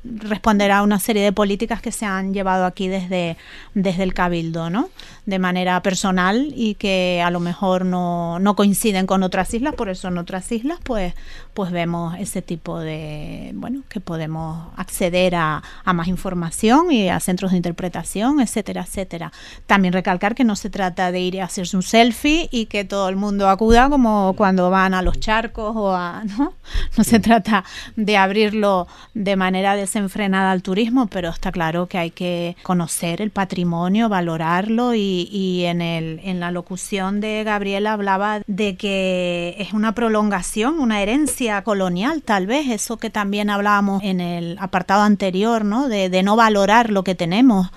responder 0.04 0.72
a 0.72 0.82
una 0.82 1.00
serie 1.00 1.24
de 1.24 1.32
políticas 1.32 1.80
que 1.80 1.92
se 1.92 2.06
han 2.08 2.34
llevado 2.34 2.66
aquí 2.66 2.88
desde, 2.88 3.38
desde 3.76 4.02
el 4.02 4.16
Cabildo, 4.16 4.72
¿no? 4.72 4.90
De 5.28 5.38
manera 5.38 5.80
personal 5.84 6.52
y 6.56 6.74
que 6.74 7.22
a 7.24 7.30
lo 7.30 7.40
mejor 7.40 7.86
no, 7.86 8.40
no 8.40 8.56
coinciden 8.56 9.06
con 9.06 9.22
otras 9.22 9.54
islas, 9.54 9.76
por 9.76 9.90
eso 9.90 10.08
en 10.08 10.18
otras 10.18 10.52
islas 10.52 10.80
pues, 10.84 11.14
pues 11.54 11.72
vemos 11.72 12.16
ese 12.18 12.42
tipo 12.42 12.80
de, 12.80 13.52
bueno, 13.54 13.84
que 13.90 14.00
podemos 14.00 14.70
acceder 14.76 15.36
a, 15.36 15.62
a 15.84 15.94
más 15.94 16.08
información 16.08 16.92
y 16.92 17.10
a 17.10 17.20
centros 17.20 17.52
de 17.52 17.58
interpretación, 17.58 18.40
etcétera 18.40 18.87
etcétera. 18.88 19.32
También 19.66 19.94
recalcar 19.94 20.34
que 20.34 20.44
no 20.44 20.56
se 20.56 20.70
trata 20.70 21.12
de 21.12 21.20
ir 21.20 21.42
a 21.42 21.46
hacerse 21.46 21.76
un 21.76 21.84
selfie 21.84 22.48
y 22.52 22.66
que 22.66 22.86
todo 22.86 23.10
el 23.10 23.16
mundo 23.16 23.50
acuda 23.50 23.90
como 23.90 24.34
cuando 24.38 24.70
van 24.70 24.94
a 24.94 25.02
los 25.02 25.20
charcos 25.20 25.76
o 25.76 25.94
a, 25.94 26.24
¿no? 26.38 26.54
No 26.98 27.04
se 27.04 27.20
trata 27.20 27.64
de 27.96 28.18
abrirlo 28.18 28.88
de 29.14 29.36
manera 29.36 29.76
desenfrenada 29.76 30.52
al 30.52 30.64
turismo, 30.64 31.08
pero 31.08 31.30
está 31.30 31.52
claro 31.52 31.88
que 31.88 31.98
hay 31.98 32.12
que 32.12 32.56
conocer 32.64 33.22
el 33.22 33.32
patrimonio, 33.32 34.10
valorarlo 34.10 34.96
y, 34.96 35.30
y 35.32 35.66
en, 35.66 35.82
el, 35.82 36.20
en 36.24 36.40
la 36.40 36.52
locución 36.52 37.20
de 37.20 37.44
Gabriela 37.44 37.94
hablaba 37.94 38.42
de 38.48 38.76
que 38.76 39.56
es 39.60 39.74
una 39.74 39.94
prolongación, 39.94 40.80
una 40.80 41.02
herencia 41.02 41.62
colonial, 41.64 42.22
tal 42.24 42.48
vez, 42.48 42.68
eso 42.70 42.98
que 42.98 43.10
también 43.10 43.50
hablábamos 43.50 44.04
en 44.04 44.22
el 44.22 44.58
apartado 44.60 45.02
anterior, 45.02 45.66
¿no? 45.66 45.88
De, 45.88 46.10
de 46.10 46.24
no 46.24 46.36
valorar 46.36 46.90
lo 46.90 47.04
que 47.04 47.16
tenemos 47.16 47.70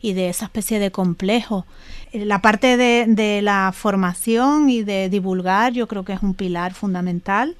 y 0.00 0.12
de 0.12 0.28
esa 0.28 0.46
especie 0.46 0.78
de 0.78 0.90
complejo. 0.90 1.66
Eh, 2.12 2.24
la 2.24 2.40
parte 2.40 2.76
de, 2.76 3.40
la 3.42 3.72
formación 3.74 4.70
y 4.70 4.82
de 4.82 5.08
divulgar 5.08 5.72
yo 5.72 5.86
creo 5.86 6.04
que 6.04 6.12
es 6.12 6.22
un 6.22 6.34
pilar 6.34 6.74
fundamental. 6.74 7.56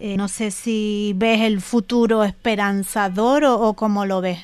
Eh, 0.00 0.16
no 0.16 0.28
sé 0.28 0.50
si 0.50 1.12
ves 1.16 1.40
el 1.40 1.60
futuro 1.60 2.24
esperanzador 2.24 3.44
o, 3.44 3.74
cómo 3.74 4.04
lo 4.04 4.20
ves. 4.20 4.38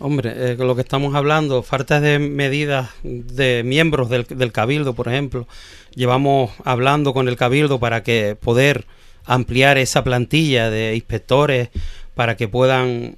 Hombre, 0.00 0.32
eh, 0.34 0.56
lo 0.58 0.74
que 0.74 0.80
estamos 0.80 1.14
hablando, 1.14 1.62
falta 1.62 2.00
de 2.00 2.18
medidas 2.18 2.90
de 3.04 3.62
miembros 3.64 4.10
del, 4.10 4.24
del, 4.24 4.50
Cabildo, 4.50 4.94
por 4.94 5.06
ejemplo. 5.06 5.46
Llevamos 5.94 6.50
hablando 6.64 7.14
con 7.14 7.28
el 7.28 7.36
Cabildo 7.36 7.78
para 7.78 8.02
que 8.02 8.36
poder 8.40 8.86
ampliar 9.24 9.78
esa 9.78 10.02
plantilla 10.02 10.68
de 10.68 10.96
inspectores 10.96 11.68
para 12.14 12.36
que 12.36 12.48
puedan 12.48 13.16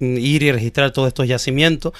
ir 0.00 0.42
y 0.42 0.52
registrar 0.52 0.90
todos 0.90 1.08
estos 1.08 1.28
yacimientos, 1.28 1.92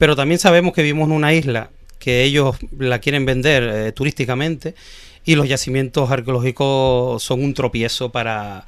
pero 0.00 0.16
también 0.16 0.38
sabemos 0.38 0.72
que 0.72 0.82
vivimos 0.82 1.08
en 1.08 1.14
una 1.14 1.34
isla 1.34 1.68
que 1.98 2.22
ellos 2.22 2.56
la 2.78 3.00
quieren 3.00 3.26
vender 3.26 3.62
eh, 3.62 3.92
turísticamente 3.92 4.74
y 5.26 5.34
los 5.34 5.46
yacimientos 5.46 6.10
arqueológicos 6.10 7.22
son 7.22 7.44
un 7.44 7.52
tropiezo 7.52 8.08
para, 8.08 8.64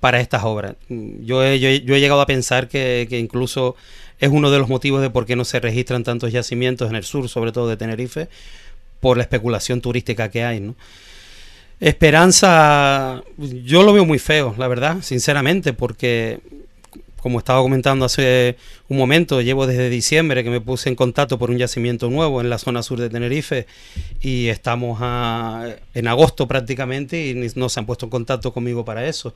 para 0.00 0.20
estas 0.20 0.44
obras. 0.44 0.76
Yo 0.90 1.42
he, 1.42 1.58
yo, 1.58 1.70
he, 1.70 2.00
llegado 2.00 2.20
a 2.20 2.26
pensar 2.26 2.68
que, 2.68 3.08
incluso 3.12 3.76
es 4.20 4.28
uno 4.28 4.50
de 4.50 4.58
los 4.58 4.68
motivos 4.68 5.00
de 5.00 5.08
por 5.08 5.24
qué 5.24 5.36
no 5.36 5.46
se 5.46 5.58
registran 5.58 6.04
tantos 6.04 6.30
yacimientos 6.32 6.90
en 6.90 6.96
el 6.96 7.04
sur, 7.04 7.30
sobre 7.30 7.50
todo 7.50 7.66
de 7.66 7.78
Tenerife, 7.78 8.28
por 9.00 9.16
la 9.16 9.22
especulación 9.22 9.80
turística 9.80 10.30
que 10.30 10.44
hay. 10.44 10.74
Esperanza, 11.80 13.24
yo 13.38 13.84
lo 13.84 13.94
veo 13.94 14.04
muy 14.04 14.18
feo, 14.18 14.54
la 14.58 14.68
verdad, 14.68 14.98
sinceramente, 15.00 15.72
porque 15.72 16.40
como 17.24 17.38
estaba 17.38 17.62
comentando 17.62 18.04
hace 18.04 18.58
un 18.86 18.98
momento, 18.98 19.40
llevo 19.40 19.66
desde 19.66 19.88
diciembre 19.88 20.44
que 20.44 20.50
me 20.50 20.60
puse 20.60 20.90
en 20.90 20.94
contacto 20.94 21.38
por 21.38 21.48
un 21.48 21.56
yacimiento 21.56 22.10
nuevo 22.10 22.42
en 22.42 22.50
la 22.50 22.58
zona 22.58 22.82
sur 22.82 23.00
de 23.00 23.08
Tenerife 23.08 23.66
y 24.20 24.48
estamos 24.48 25.00
en 25.94 26.06
agosto 26.06 26.46
prácticamente 26.46 27.28
y 27.28 27.50
no 27.54 27.70
se 27.70 27.80
han 27.80 27.86
puesto 27.86 28.04
en 28.04 28.10
contacto 28.10 28.52
conmigo 28.52 28.84
para 28.84 29.06
eso. 29.06 29.32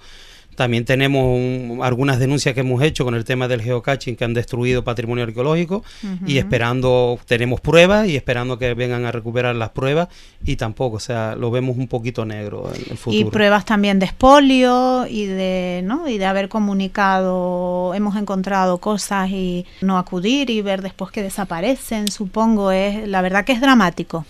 También 0.58 0.84
tenemos 0.84 1.38
algunas 1.86 2.18
denuncias 2.18 2.52
que 2.52 2.62
hemos 2.62 2.82
hecho 2.82 3.04
con 3.04 3.14
el 3.14 3.24
tema 3.24 3.46
del 3.46 3.62
geocaching 3.62 4.16
que 4.16 4.24
han 4.24 4.34
destruido 4.34 4.82
patrimonio 4.82 5.22
arqueológico 5.22 5.84
y 6.26 6.38
esperando, 6.38 7.16
tenemos 7.26 7.60
pruebas 7.60 8.08
y 8.08 8.16
esperando 8.16 8.58
que 8.58 8.74
vengan 8.74 9.04
a 9.04 9.12
recuperar 9.12 9.54
las 9.54 9.68
pruebas 9.68 10.08
y 10.44 10.56
tampoco, 10.56 10.96
o 10.96 11.00
sea, 11.00 11.36
lo 11.36 11.52
vemos 11.52 11.76
un 11.76 11.86
poquito 11.86 12.24
negro 12.24 12.72
en 12.74 12.90
el 12.90 12.98
futuro. 12.98 13.28
Y 13.28 13.30
pruebas 13.30 13.66
también 13.66 14.00
de 14.00 14.06
espolio 14.06 15.06
y 15.08 15.26
de, 15.26 15.82
¿no? 15.84 16.08
y 16.08 16.18
de 16.18 16.26
haber 16.26 16.48
comunicado, 16.48 17.94
hemos 17.94 18.16
encontrado 18.16 18.78
cosas 18.78 19.30
y 19.30 19.64
no 19.80 19.96
acudir 19.96 20.50
y 20.50 20.60
ver 20.60 20.82
después 20.82 21.12
que 21.12 21.22
desaparecen, 21.22 22.10
supongo, 22.10 22.72
es 22.72 23.06
la 23.06 23.22
verdad 23.22 23.44
que 23.44 23.52
es 23.52 23.60
dramático, 23.60 24.26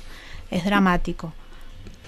es 0.51 0.63
dramático. 0.67 1.33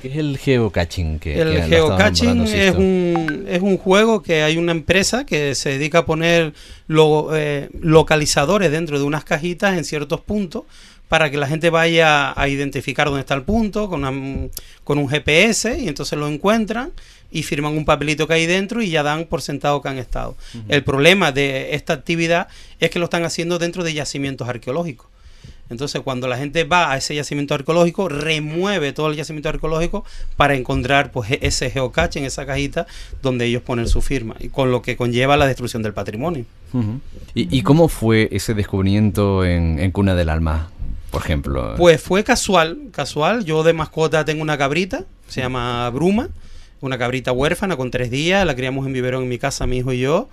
¿Qué 0.01 0.09
es 0.09 0.16
el 0.16 0.39
geocaching? 0.39 1.18
Que, 1.18 1.40
el 1.40 1.62
geocaching 1.64 2.43
es 2.47 2.74
un, 2.74 3.44
es 3.48 3.60
un 3.60 3.77
juego 3.77 4.22
que 4.22 4.43
hay 4.43 4.56
una 4.56 4.72
empresa 4.72 5.27
que 5.27 5.55
se 5.55 5.70
dedica 5.70 5.98
a 5.98 6.06
poner 6.06 6.55
eh, 6.89 7.68
localizadores 7.81 8.70
dentro 8.70 8.98
de 8.98 9.05
unas 9.05 9.24
cajitas 9.24 9.77
en 9.77 9.85
ciertos 9.85 10.20
puntos 10.20 10.64
para 11.09 11.31
que 11.31 11.36
la 11.36 11.48
gente 11.48 11.70
vaya 11.70 12.32
a 12.40 12.48
identificar 12.48 13.09
dónde 13.09 13.20
está 13.20 13.35
el 13.35 13.43
punto 13.43 13.89
con, 13.89 14.51
con 14.85 14.98
un 14.98 15.09
GPS 15.09 15.78
y 15.78 15.89
entonces 15.89 16.18
lo 16.18 16.28
encuentran 16.28 16.93
y 17.32 17.43
firman 17.43 17.77
un 17.77 17.85
papelito 17.85 18.27
que 18.27 18.35
hay 18.35 18.47
dentro 18.47 18.82
y 18.82 18.90
ya 18.90 19.02
dan 19.02 19.24
por 19.24 19.43
sentado 19.43 19.82
que 19.82 19.89
han 19.89 19.98
estado. 19.98 20.36
El 20.68 20.85
problema 20.85 21.32
de 21.32 21.74
esta 21.74 21.93
actividad 21.93 22.48
es 22.78 22.90
que 22.90 22.98
lo 22.98 23.06
están 23.06 23.24
haciendo 23.24 23.59
dentro 23.59 23.85
de 23.85 23.93
yacimientos 23.93 24.48
arqueológicos. 24.48 25.10
Entonces, 25.70 26.02
cuando 26.02 26.26
la 26.28 26.36
gente 26.36 26.64
va 26.64 26.92
a 26.92 26.97
ese 26.97 27.14
yacimiento 27.14 27.55
arqueológico, 27.55 28.09
remueve 28.09 28.92
todo 28.92 29.09
el 29.09 29.16
yacimiento 29.16 29.48
arqueológico 29.48 30.05
para 30.36 30.56
encontrar 30.56 31.12
pues, 31.12 31.30
e-, 31.30 31.38
ese 31.42 31.70
geocache 31.70 32.18
en 32.18 32.26
esa 32.26 32.44
cajita 32.44 32.86
donde 33.22 33.47
ellos 33.47 33.62
ponen 33.62 33.86
su 33.88 34.02
firma, 34.02 34.34
y 34.40 34.48
con 34.48 34.70
lo 34.70 34.82
que 34.82 34.97
conlleva 34.97 35.36
la 35.36 35.47
destrucción 35.47 35.82
del 35.82 35.94
patrimonio. 35.94 36.44
¿Y, 37.34 37.62
cómo 37.62 37.88
fue 37.88 38.28
ese 38.32 38.55
descubrimiento 38.55 39.44
en, 39.44 39.90
Cuna 39.92 40.14
del 40.14 40.28
Alma? 40.28 40.70
por 41.10 41.22
ejemplo? 41.22 41.74
Pues 41.76 42.01
fue 42.01 42.22
casual, 42.22 42.78
casual. 42.92 43.44
Yo 43.44 43.64
de 43.64 43.72
mascota 43.72 44.24
tengo 44.24 44.42
una 44.42 44.56
cabrita, 44.56 45.06
se 45.26 45.40
llama 45.40 45.90
Bruma, 45.90 46.28
una 46.80 46.98
cabrita 46.98 47.32
huérfana 47.32 47.76
con 47.76 47.90
tres 47.90 48.12
días, 48.12 48.47
la 48.47 48.55
criamos 48.55 48.86
en 48.86 48.92
biberón 48.92 49.24
en 49.24 49.28
mi 49.28 49.38
casa, 49.38 49.66
mi 49.66 49.78
hijo 49.78 49.92
y 49.92 49.98
yo. 49.98 50.28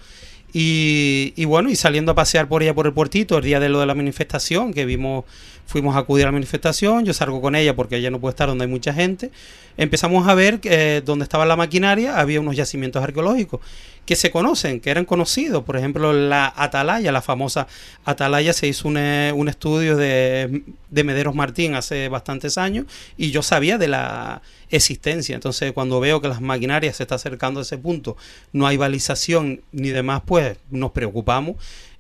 Y, 0.54 1.34
y, 1.36 1.46
bueno, 1.46 1.70
y 1.70 1.76
saliendo 1.76 2.14
a 2.14 2.16
pasear 2.16 2.48
por 2.48 2.64
ella 2.64 2.74
por 2.74 2.88
el 2.88 2.94
puertito 2.94 3.38
el 3.38 3.44
día 3.44 3.60
de 3.60 3.70
lo 3.70 3.80
de 3.80 3.86
la 3.86 3.96
manifestación, 3.96 4.74
que 4.74 4.86
vimos, 4.86 5.26
fuimos 5.68 5.96
a 5.96 6.00
acudir 6.00 6.26
a 6.26 6.30
la 6.30 6.32
manifestación, 6.32 7.06
yo 7.06 7.14
salgo 7.14 7.42
con 7.42 7.56
ella 7.56 7.76
porque 7.76 7.98
ella 7.98 8.10
no 8.10 8.20
puede 8.20 8.32
estar 8.32 8.48
donde 8.48 8.66
hay 8.66 8.72
mucha 8.72 8.94
gente, 8.94 9.32
empezamos 9.76 10.28
a 10.28 10.34
ver 10.34 10.60
que 10.60 10.98
eh, 10.98 11.02
donde 11.02 11.24
estaba 11.24 11.46
la 11.46 11.56
maquinaria 11.56 12.20
había 12.20 12.40
unos 12.40 12.56
yacimientos 12.56 13.04
arqueológicos 13.04 13.60
que 14.08 14.16
se 14.16 14.32
conocen, 14.32 14.80
que 14.80 14.90
eran 14.90 15.04
conocidos. 15.04 15.66
Por 15.66 15.76
ejemplo, 15.76 16.14
la 16.14 16.52
Atalaya, 16.56 17.12
la 17.12 17.22
famosa 17.22 17.68
Atalaya, 18.06 18.54
se 18.54 18.66
hizo 18.66 18.88
un, 18.88 18.96
eh, 18.98 19.34
un 19.36 19.50
estudio 19.50 19.98
de, 19.98 20.64
de, 20.90 21.04
Mederos 21.04 21.36
Martín 21.36 21.76
hace 21.76 22.08
bastantes 22.08 22.58
años 22.58 22.86
y 23.18 23.32
yo 23.32 23.44
sabía 23.44 23.78
de 23.78 23.90
la 23.90 24.42
existencia. 24.70 25.36
Entonces, 25.36 25.74
cuando 25.74 26.00
veo 26.00 26.22
que 26.22 26.30
las 26.30 26.40
maquinarias 26.40 26.96
se 26.96 27.04
está 27.04 27.16
acercando 27.16 27.60
a 27.60 27.64
ese 27.64 27.78
punto, 27.78 28.16
no 28.54 28.66
hay 28.66 28.78
balización 28.78 29.62
ni 29.74 29.90
demás, 29.90 30.22
pues 30.26 30.58
nos 30.72 30.92
preocupamos 30.92 31.58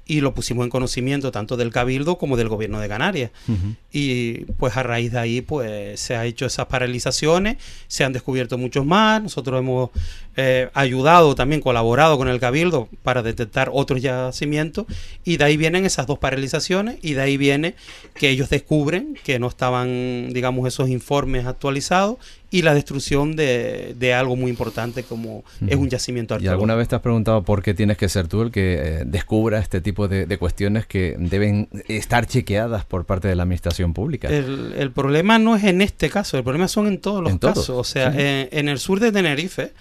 y 0.08 0.22
lo 0.22 0.34
pusimos 0.34 0.64
en 0.64 0.70
conocimiento 0.70 1.32
tanto 1.32 1.58
del 1.58 1.72
Cabildo 1.72 2.18
como 2.18 2.38
del 2.38 2.48
gobierno 2.48 2.80
de 2.80 2.88
Canarias. 2.88 3.32
Uh 3.48 3.52
-huh. 3.52 3.76
Y 3.92 4.34
pues 4.58 4.78
a 4.78 4.84
raíz 4.84 5.12
de 5.12 5.20
ahí 5.20 5.42
pues 5.42 6.00
se 6.00 6.16
ha 6.16 6.26
hecho 6.26 6.46
esas 6.46 6.68
paralizaciones, 6.68 7.58
se 7.88 8.04
han 8.04 8.14
descubierto 8.14 8.58
muchos 8.58 8.86
más, 8.86 9.22
nosotros 9.22 9.60
hemos 9.60 9.90
eh, 10.38 10.70
ayudado 10.74 11.36
también, 11.36 11.62
colaborado 11.62 12.18
con 12.18 12.28
el 12.30 12.40
Cabildo 12.40 12.90
para 13.04 13.22
detectar 13.22 13.70
otros 13.74 14.02
yacimientos 14.02 14.86
y 15.26 15.38
de 15.38 15.44
ahí 15.44 15.58
vienen 15.58 15.86
esas 15.86 16.08
dos 16.08 16.20
paralizaciones 16.20 16.98
y 17.02 17.14
de 17.14 17.22
ahí 17.22 17.38
viene 17.38 17.76
que 18.14 18.30
ellos 18.30 18.50
descubren 18.50 19.18
que 19.24 19.40
no 19.40 19.48
estaban, 19.48 20.30
digamos, 20.32 20.68
esos 20.68 20.90
informes 20.90 21.46
actualizados 21.46 22.18
y 22.50 22.62
la 22.62 22.74
destrucción 22.74 23.36
de, 23.36 23.94
de 23.98 24.14
algo 24.14 24.36
muy 24.38 24.50
importante 24.50 25.04
como 25.04 25.38
uh 25.40 25.44
-huh. 25.62 25.70
es 25.70 25.76
un 25.76 25.90
yacimiento 25.90 26.34
arqueológico. 26.34 26.52
¿Y 26.52 26.54
alguna 26.54 26.76
vez 26.76 26.88
te 26.88 26.96
has 26.96 27.02
preguntado 27.02 27.44
por 27.44 27.62
qué 27.62 27.74
tienes 27.74 27.98
que 27.98 28.08
ser 28.08 28.28
tú 28.30 28.42
el 28.42 28.52
que 28.52 28.76
eh, 28.76 29.04
descubra 29.06 29.60
este 29.60 29.82
tipo 29.82 30.08
de, 30.08 30.26
de, 30.26 30.38
cuestiones 30.38 30.86
que 30.86 31.16
deben 31.20 31.68
estar 31.90 32.26
chequeadas 32.26 32.86
por 32.86 33.06
parte 33.06 33.28
de 33.28 33.36
la 33.36 33.44
administración 33.44 33.94
pública? 33.94 34.30
El, 34.30 34.74
el 34.78 34.92
problema 34.92 35.40
no 35.40 35.56
es 35.58 35.66
en 35.66 35.82
este 35.82 36.10
caso, 36.10 36.38
el 36.38 36.44
problema 36.44 36.68
son 36.70 36.88
en 36.88 37.00
todos 37.00 37.22
los 37.22 37.32
¿En 37.34 37.38
casos. 37.38 37.66
todos? 37.68 37.80
O 37.88 37.92
sea, 37.92 38.12
Sí. 38.14 38.20
en, 38.22 38.50
en 38.52 38.70
el 38.70 38.80
sur 38.80 39.00
de 39.02 39.12
Tenerife 39.12 39.74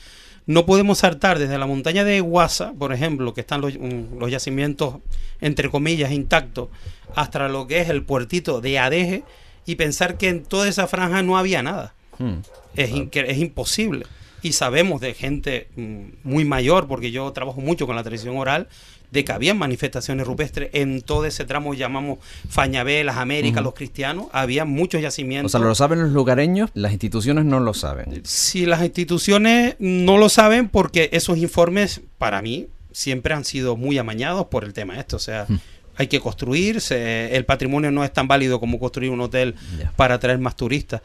no 0.47 0.67
podemos 0.67 0.99
saltar 0.99 1.39
desde 1.39 1.59
la 1.59 1.67
montaña 1.67 2.05
de 2.05 2.21
Guasa, 2.21 2.73
por 2.79 2.93
ejemplo, 2.93 3.33
que 3.35 3.41
están 3.43 3.61
los, 3.61 3.75
mm, 3.79 4.19
los 4.19 4.31
yacimientos, 4.31 4.97
entre 5.41 5.71
comillas, 5.71 6.11
intactos, 6.13 6.69
hasta 7.15 7.49
lo 7.49 7.67
que 7.67 7.81
es 7.81 7.89
el 7.89 8.03
puertito 8.03 8.61
de 8.61 8.79
Adeje 8.79 9.23
y 9.67 9.75
pensar 9.77 10.17
que 10.19 10.29
en 10.29 10.43
toda 10.45 10.69
esa 10.69 10.87
franja 10.87 11.23
no 11.23 11.37
había 11.39 11.63
nada. 11.63 11.95
Hmm. 12.19 12.41
Es, 12.77 12.91
in- 12.91 13.11
que 13.11 13.21
es 13.21 13.39
imposible. 13.39 14.07
Y 14.43 14.53
sabemos 14.53 15.01
de 15.01 15.15
gente 15.15 15.69
mm, 15.77 16.01
muy 16.25 16.45
mayor, 16.45 16.87
porque 16.87 17.11
yo 17.11 17.33
trabajo 17.33 17.61
mucho 17.61 17.87
con 17.87 17.97
la 17.97 18.03
tradición 18.05 18.37
oral, 18.37 18.69
de 19.11 19.25
que 19.25 19.33
había 19.33 19.55
manifestaciones 19.55 20.27
rupestres 20.27 20.71
en 20.73 21.01
todo 21.01 21.25
ese 21.27 21.45
tramo 21.45 21.75
llamamos 21.75 22.19
Fañabé, 22.49 23.03
las 23.05 23.17
Américas, 23.17 23.63
los 23.63 23.73
cristianos, 23.75 24.27
había 24.33 24.65
muchos 24.65 24.99
O 24.99 25.03
yacimientos. 25.03 25.53
sea, 25.53 25.61
lo 25.61 25.75
saben 25.75 26.01
los 26.03 26.11
lugareños, 26.13 26.71
las 26.75 26.93
instituciones 26.93 27.45
no 27.45 27.61
lo 27.61 27.73
saben. 27.73 28.21
Si 28.25 28.67
las 28.67 28.83
instituciones 28.83 29.77
no 29.79 30.19
lo 30.19 30.29
saben, 30.29 30.69
porque 30.69 31.09
esos 31.13 31.39
informes, 31.39 32.01
para 32.19 32.43
mí, 32.43 32.67
siempre 32.93 33.33
han 33.35 33.45
sido 33.45 33.77
muy 33.77 33.97
amañados 33.97 34.47
por 34.47 34.65
el 34.65 34.73
tema 34.73 34.99
este. 34.99 35.17
O 35.17 35.21
sea, 35.21 35.47
Hmm. 35.49 35.59
hay 35.97 36.09
que 36.09 36.21
construir, 36.21 36.81
se- 36.81 37.35
el 37.37 37.45
patrimonio 37.45 37.91
no 37.93 38.05
es 38.05 38.13
tan 38.13 38.27
válido 38.29 38.59
como 38.61 38.79
construir 38.79 39.11
un 39.11 39.21
hotel 39.21 39.55
para 39.97 40.17
atraer 40.17 40.39
más 40.39 40.57
turistas. 40.57 41.01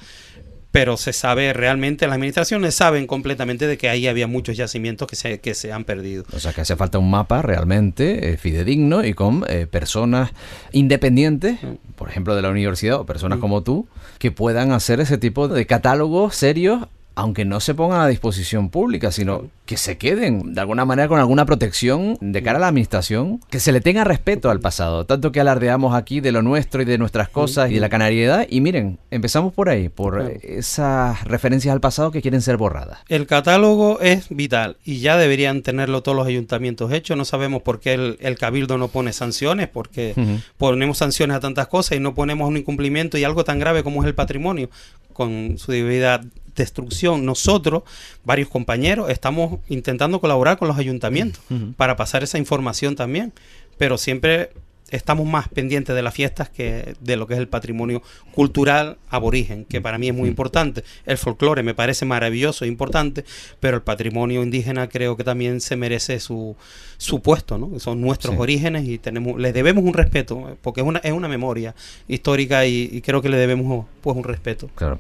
Pero 0.72 0.96
se 0.96 1.12
sabe 1.12 1.52
realmente, 1.52 2.08
las 2.08 2.16
administraciones 2.16 2.76
saben 2.76 3.06
completamente 3.06 3.68
de 3.68 3.78
que 3.78 3.90
ahí 3.90 4.08
había 4.08 4.28
muchos 4.28 4.56
yacimientos 4.56 5.08
que 5.08 5.18
se, 5.18 5.40
que 5.42 5.54
se 5.54 5.74
han 5.74 5.84
perdido. 5.84 6.24
O 6.34 6.40
sea 6.40 6.54
que 6.54 6.62
hace 6.62 6.78
falta 6.78 6.98
un 6.98 7.10
mapa 7.10 7.42
realmente 7.42 8.32
eh, 8.32 8.38
fidedigno 8.38 9.04
y 9.04 9.14
con 9.14 9.44
eh, 9.50 9.68
personas 9.68 10.32
independientes, 10.72 11.58
por 11.96 12.10
ejemplo 12.10 12.36
de 12.36 12.42
la 12.42 12.50
universidad 12.50 13.00
o 13.00 13.06
personas 13.06 13.38
Mm. 13.38 13.42
como 13.42 13.64
tú, 13.64 13.88
que 14.18 14.32
puedan 14.32 14.72
hacer 14.72 15.00
ese 15.00 15.18
tipo 15.18 15.48
de 15.48 15.66
catálogos 15.66 16.36
serios, 16.36 16.88
aunque 17.16 17.46
no 17.46 17.60
se 17.60 17.74
pongan 17.74 18.02
a 18.02 18.08
disposición 18.08 18.70
pública, 18.70 19.12
sino 19.12 19.50
que 19.66 19.78
se 19.78 19.98
queden 19.98 20.54
de 20.54 20.62
alguna 20.62 20.86
manera 20.86 21.08
con 21.08 21.20
alguna 21.20 21.46
protección 21.46 22.18
de 22.20 22.44
cara 22.44 22.58
a 22.58 22.62
la 22.62 22.68
administración, 22.68 23.40
que 23.50 23.60
se 23.60 23.72
le 23.72 23.80
tenga 23.80 24.04
respeto 24.04 24.50
al 24.50 24.60
pasado, 24.60 25.06
tanto 25.06 25.32
que 25.32 25.40
alardeamos 25.40 25.96
aquí 25.96 26.20
de 26.20 26.32
lo 26.32 26.42
nuestro 26.42 26.82
y 26.82 26.86
de 26.86 26.98
nuestras 26.98 27.30
cosas 27.30 27.72
y 27.72 27.76
de 27.76 27.80
la 27.80 27.90
canariedad, 27.90 28.46
y 28.50 28.60
miren, 28.60 29.00
empezamos 29.12 29.54
por 29.54 29.70
ahí, 29.70 29.88
por 29.90 30.22
esas 30.42 31.24
referencias 31.24 31.72
al 31.72 31.80
pasado 31.80 32.12
que 32.12 32.22
quieren 32.22 32.42
ser 32.42 32.58
borradas. 32.58 33.00
El 33.08 33.28
catálogo 33.28 34.00
es 34.02 34.28
vital 34.30 34.78
y 34.84 35.00
ya 35.00 35.18
deberían 35.18 35.62
tenerlo 35.62 36.04
todos 36.04 36.18
los 36.18 36.28
ayuntamientos 36.28 36.92
hechos. 36.92 37.16
No 37.16 37.26
sabemos 37.26 37.62
por 37.62 37.80
qué 37.80 37.94
el, 37.94 38.18
el 38.20 38.38
cabildo 38.38 38.78
no 38.78 38.90
pone 38.90 39.14
sanciones, 39.14 39.68
porque 39.68 40.16
ponemos 40.58 40.98
sanciones 40.98 41.38
a 41.38 41.40
tantas 41.40 41.68
cosas 41.68 41.98
y 41.98 42.00
no 42.00 42.14
ponemos 42.14 42.48
un 42.48 42.58
incumplimiento 42.58 43.18
y 43.18 43.24
algo 43.24 43.44
tan 43.44 43.60
grave 43.60 43.84
como 43.84 44.02
es 44.02 44.08
el 44.08 44.16
patrimonio 44.16 44.70
con 45.14 45.58
su 45.58 45.72
debida 45.72 46.22
destrucción. 46.56 47.26
Nosotros, 47.26 47.84
varios 48.24 48.50
compañeros, 48.50 49.10
estamos 49.10 49.60
intentando 49.70 50.20
colaborar 50.20 50.58
con 50.58 50.68
los 50.68 50.78
ayuntamientos 50.78 51.42
para 51.78 51.96
pasar 51.96 52.24
esa 52.24 52.38
información 52.38 52.96
también, 52.96 53.34
pero 53.78 53.98
siempre 53.98 54.52
estamos 54.90 55.26
más 55.26 55.48
pendientes 55.48 55.96
de 55.96 56.02
las 56.02 56.14
fiestas 56.14 56.50
que 56.50 56.96
de 57.00 57.16
lo 57.16 57.26
que 57.26 57.36
es 57.36 57.40
el 57.40 57.48
patrimonio 57.48 58.02
cultural 58.34 58.98
aborigen, 59.10 59.64
que 59.64 59.80
para 59.80 59.98
mí 59.98 60.10
es 60.10 60.14
muy 60.14 60.28
importante. 60.28 60.84
El 61.06 61.18
folclore 61.18 61.64
me 61.64 61.74
parece 61.74 62.04
maravilloso 62.04 62.66
e 62.66 62.68
importante, 62.68 63.24
pero 63.62 63.78
el 63.78 63.84
patrimonio 63.84 64.44
indígena 64.44 64.90
creo 64.90 65.16
que 65.16 65.24
también 65.24 65.62
se 65.62 65.78
merece 65.78 66.20
su, 66.20 66.58
su 66.98 67.22
puesto, 67.22 67.58
¿no? 67.58 67.80
Son 67.80 68.02
nuestros 68.02 68.36
Sí. 68.36 68.42
orígenes 68.42 68.86
y 68.86 68.98
tenemos 68.98 69.40
les 69.40 69.54
debemos 69.54 69.86
un 69.86 69.94
respeto, 69.94 70.58
porque 70.62 70.82
es 70.82 70.88
una, 70.88 71.00
es 71.00 71.14
una 71.14 71.30
memoria 71.30 71.74
histórica 72.10 72.66
y, 72.66 72.90
y 72.92 73.00
creo 73.00 73.22
que 73.22 73.30
le 73.30 73.38
debemos 73.38 73.86
pues 74.02 74.18
un 74.18 74.26
respeto. 74.26 74.70
Claro. 74.76 75.00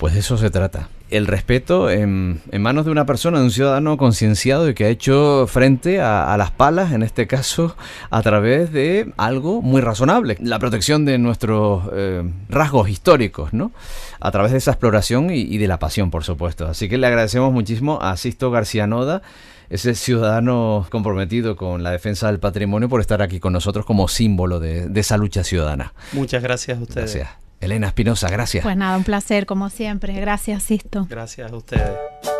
Pues 0.00 0.14
de 0.14 0.20
eso 0.20 0.38
se 0.38 0.48
trata. 0.48 0.88
El 1.10 1.26
respeto 1.26 1.90
en, 1.90 2.40
en 2.50 2.62
manos 2.62 2.86
de 2.86 2.90
una 2.90 3.04
persona, 3.04 3.38
de 3.38 3.44
un 3.44 3.50
ciudadano 3.50 3.98
concienciado 3.98 4.66
y 4.70 4.72
que 4.72 4.86
ha 4.86 4.88
hecho 4.88 5.46
frente 5.46 6.00
a, 6.00 6.32
a 6.32 6.38
las 6.38 6.52
palas, 6.52 6.92
en 6.92 7.02
este 7.02 7.26
caso, 7.26 7.76
a 8.08 8.22
través 8.22 8.72
de 8.72 9.12
algo 9.18 9.60
muy 9.60 9.82
razonable. 9.82 10.38
La 10.40 10.58
protección 10.58 11.04
de 11.04 11.18
nuestros 11.18 11.84
eh, 11.92 12.22
rasgos 12.48 12.88
históricos, 12.88 13.52
¿no? 13.52 13.72
A 14.20 14.30
través 14.30 14.52
de 14.52 14.58
esa 14.58 14.70
exploración 14.70 15.30
y, 15.30 15.40
y 15.40 15.58
de 15.58 15.68
la 15.68 15.78
pasión, 15.78 16.10
por 16.10 16.24
supuesto. 16.24 16.66
Así 16.66 16.88
que 16.88 16.96
le 16.96 17.06
agradecemos 17.06 17.52
muchísimo 17.52 18.00
a 18.00 18.16
Sisto 18.16 18.50
García 18.50 18.86
Noda, 18.86 19.20
ese 19.68 19.94
ciudadano 19.94 20.86
comprometido 20.90 21.56
con 21.56 21.82
la 21.82 21.90
defensa 21.90 22.28
del 22.28 22.40
patrimonio, 22.40 22.88
por 22.88 23.02
estar 23.02 23.20
aquí 23.20 23.38
con 23.38 23.52
nosotros 23.52 23.84
como 23.84 24.08
símbolo 24.08 24.60
de, 24.60 24.88
de 24.88 25.00
esa 25.00 25.18
lucha 25.18 25.44
ciudadana. 25.44 25.92
Muchas 26.14 26.42
gracias 26.42 26.78
a 26.78 26.80
ustedes. 26.80 27.14
Gracias. 27.14 27.49
Elena 27.60 27.88
Espinosa, 27.88 28.28
gracias. 28.30 28.62
Pues 28.62 28.76
nada, 28.76 28.96
un 28.96 29.04
placer 29.04 29.44
como 29.44 29.68
siempre. 29.68 30.18
Gracias, 30.18 30.62
Sisto. 30.62 31.06
Gracias 31.10 31.52
a 31.52 31.56
ustedes. 31.56 31.90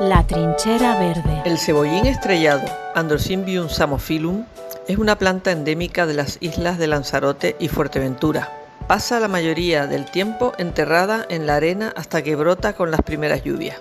La 0.01 0.27
trinchera 0.27 0.99
verde. 0.99 1.43
El 1.45 1.59
cebollín 1.59 2.07
estrellado, 2.07 2.63
Androsymbium 2.95 3.69
samophyllum, 3.69 4.45
es 4.89 4.97
una 4.97 5.17
planta 5.17 5.53
endémica 5.53 6.07
de 6.07 6.15
las 6.15 6.39
islas 6.41 6.79
de 6.79 6.87
Lanzarote 6.87 7.55
y 7.61 7.69
Fuerteventura. 7.69 8.51
Pasa 8.89 9.21
la 9.21 9.29
mayoría 9.29 9.87
del 9.87 10.07
tiempo 10.07 10.53
enterrada 10.59 11.27
en 11.29 11.47
la 11.47 11.57
arena 11.57 11.93
hasta 11.97 12.23
que 12.23 12.35
brota 12.35 12.73
con 12.73 12.91
las 12.91 13.03
primeras 13.03 13.45
lluvias, 13.45 13.77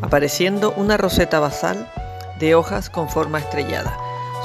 apareciendo 0.00 0.72
una 0.76 0.96
roseta 0.96 1.38
basal 1.40 1.88
de 2.40 2.54
hojas 2.54 2.88
con 2.88 3.08
forma 3.08 3.38
estrellada. 3.38 3.96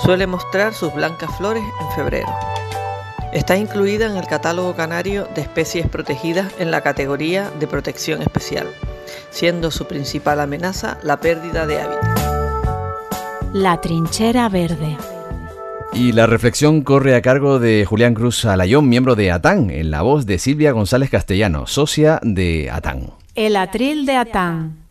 Suele 0.04 0.28
mostrar 0.28 0.74
sus 0.74 0.94
blancas 0.94 1.36
flores 1.38 1.64
en 1.82 1.96
febrero. 1.96 2.28
Está 3.36 3.58
incluida 3.58 4.06
en 4.06 4.16
el 4.16 4.26
catálogo 4.28 4.78
canario 4.78 5.28
de 5.36 5.42
especies 5.42 5.90
protegidas 5.90 6.54
en 6.58 6.72
la 6.72 6.80
categoría 6.80 7.52
de 7.60 7.68
protección 7.68 8.22
especial, 8.22 8.66
siendo 9.30 9.72
su 9.72 9.88
principal 9.88 10.40
amenaza 10.40 10.98
la 11.04 11.20
pérdida 11.20 11.68
de 11.68 11.82
hábitat. 11.82 12.18
La 13.52 13.82
trinchera 13.82 14.48
verde. 14.48 14.96
Y 15.92 16.14
la 16.14 16.28
reflexión 16.28 16.82
corre 16.82 17.14
a 17.14 17.22
cargo 17.22 17.60
de 17.60 17.84
Julián 17.84 18.14
Cruz 18.14 18.46
Alayón, 18.46 18.88
miembro 18.88 19.16
de 19.16 19.34
ATAN, 19.34 19.70
en 19.70 19.92
la 19.92 20.02
voz 20.02 20.26
de 20.26 20.40
Silvia 20.40 20.72
González 20.72 21.10
Castellano, 21.10 21.68
socia 21.68 22.22
de 22.24 22.72
ATAN. 22.72 23.12
El 23.36 23.58
atril 23.58 24.06
de 24.06 24.16
Atán. 24.16 24.85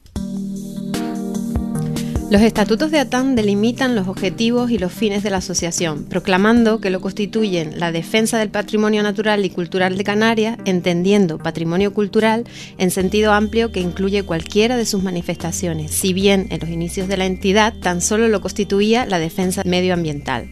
Los 2.31 2.41
estatutos 2.41 2.91
de 2.91 2.99
ATAN 2.99 3.37
delimitan 3.37 3.95
los 3.95 4.09
objetivos 4.09 4.71
y 4.71 4.79
los 4.79 4.93
fines 4.93 5.23
de 5.23 5.29
la 5.29 5.37
asociación, 5.37 6.05
proclamando 6.05 6.81
que 6.81 6.89
lo 6.89 7.03
constituyen 7.03 7.79
la 7.79 7.93
defensa 7.93 8.39
del 8.39 8.49
patrimonio 8.49 9.03
natural 9.03 9.45
y 9.45 9.51
cultural 9.51 9.99
de 9.99 10.05
Canarias, 10.05 10.59
entendiendo 10.65 11.39
patrimonio 11.39 11.93
cultural 11.93 12.45
en 12.79 12.91
sentido 12.91 13.33
amplio 13.35 13.73
que 13.73 13.81
incluye 13.81 14.23
cualquiera 14.23 14.79
de 14.79 14.87
sus 14.87 15.03
manifestaciones, 15.03 15.93
si 15.93 16.15
bien 16.15 16.47
en 16.51 16.61
los 16.61 16.71
inicios 16.71 17.09
de 17.09 17.19
la 17.19 17.27
entidad 17.27 17.75
tan 17.79 18.01
solo 18.01 18.27
lo 18.29 18.41
constituía 18.41 19.05
la 19.05 19.19
defensa 19.19 19.63
medioambiental. 19.65 20.49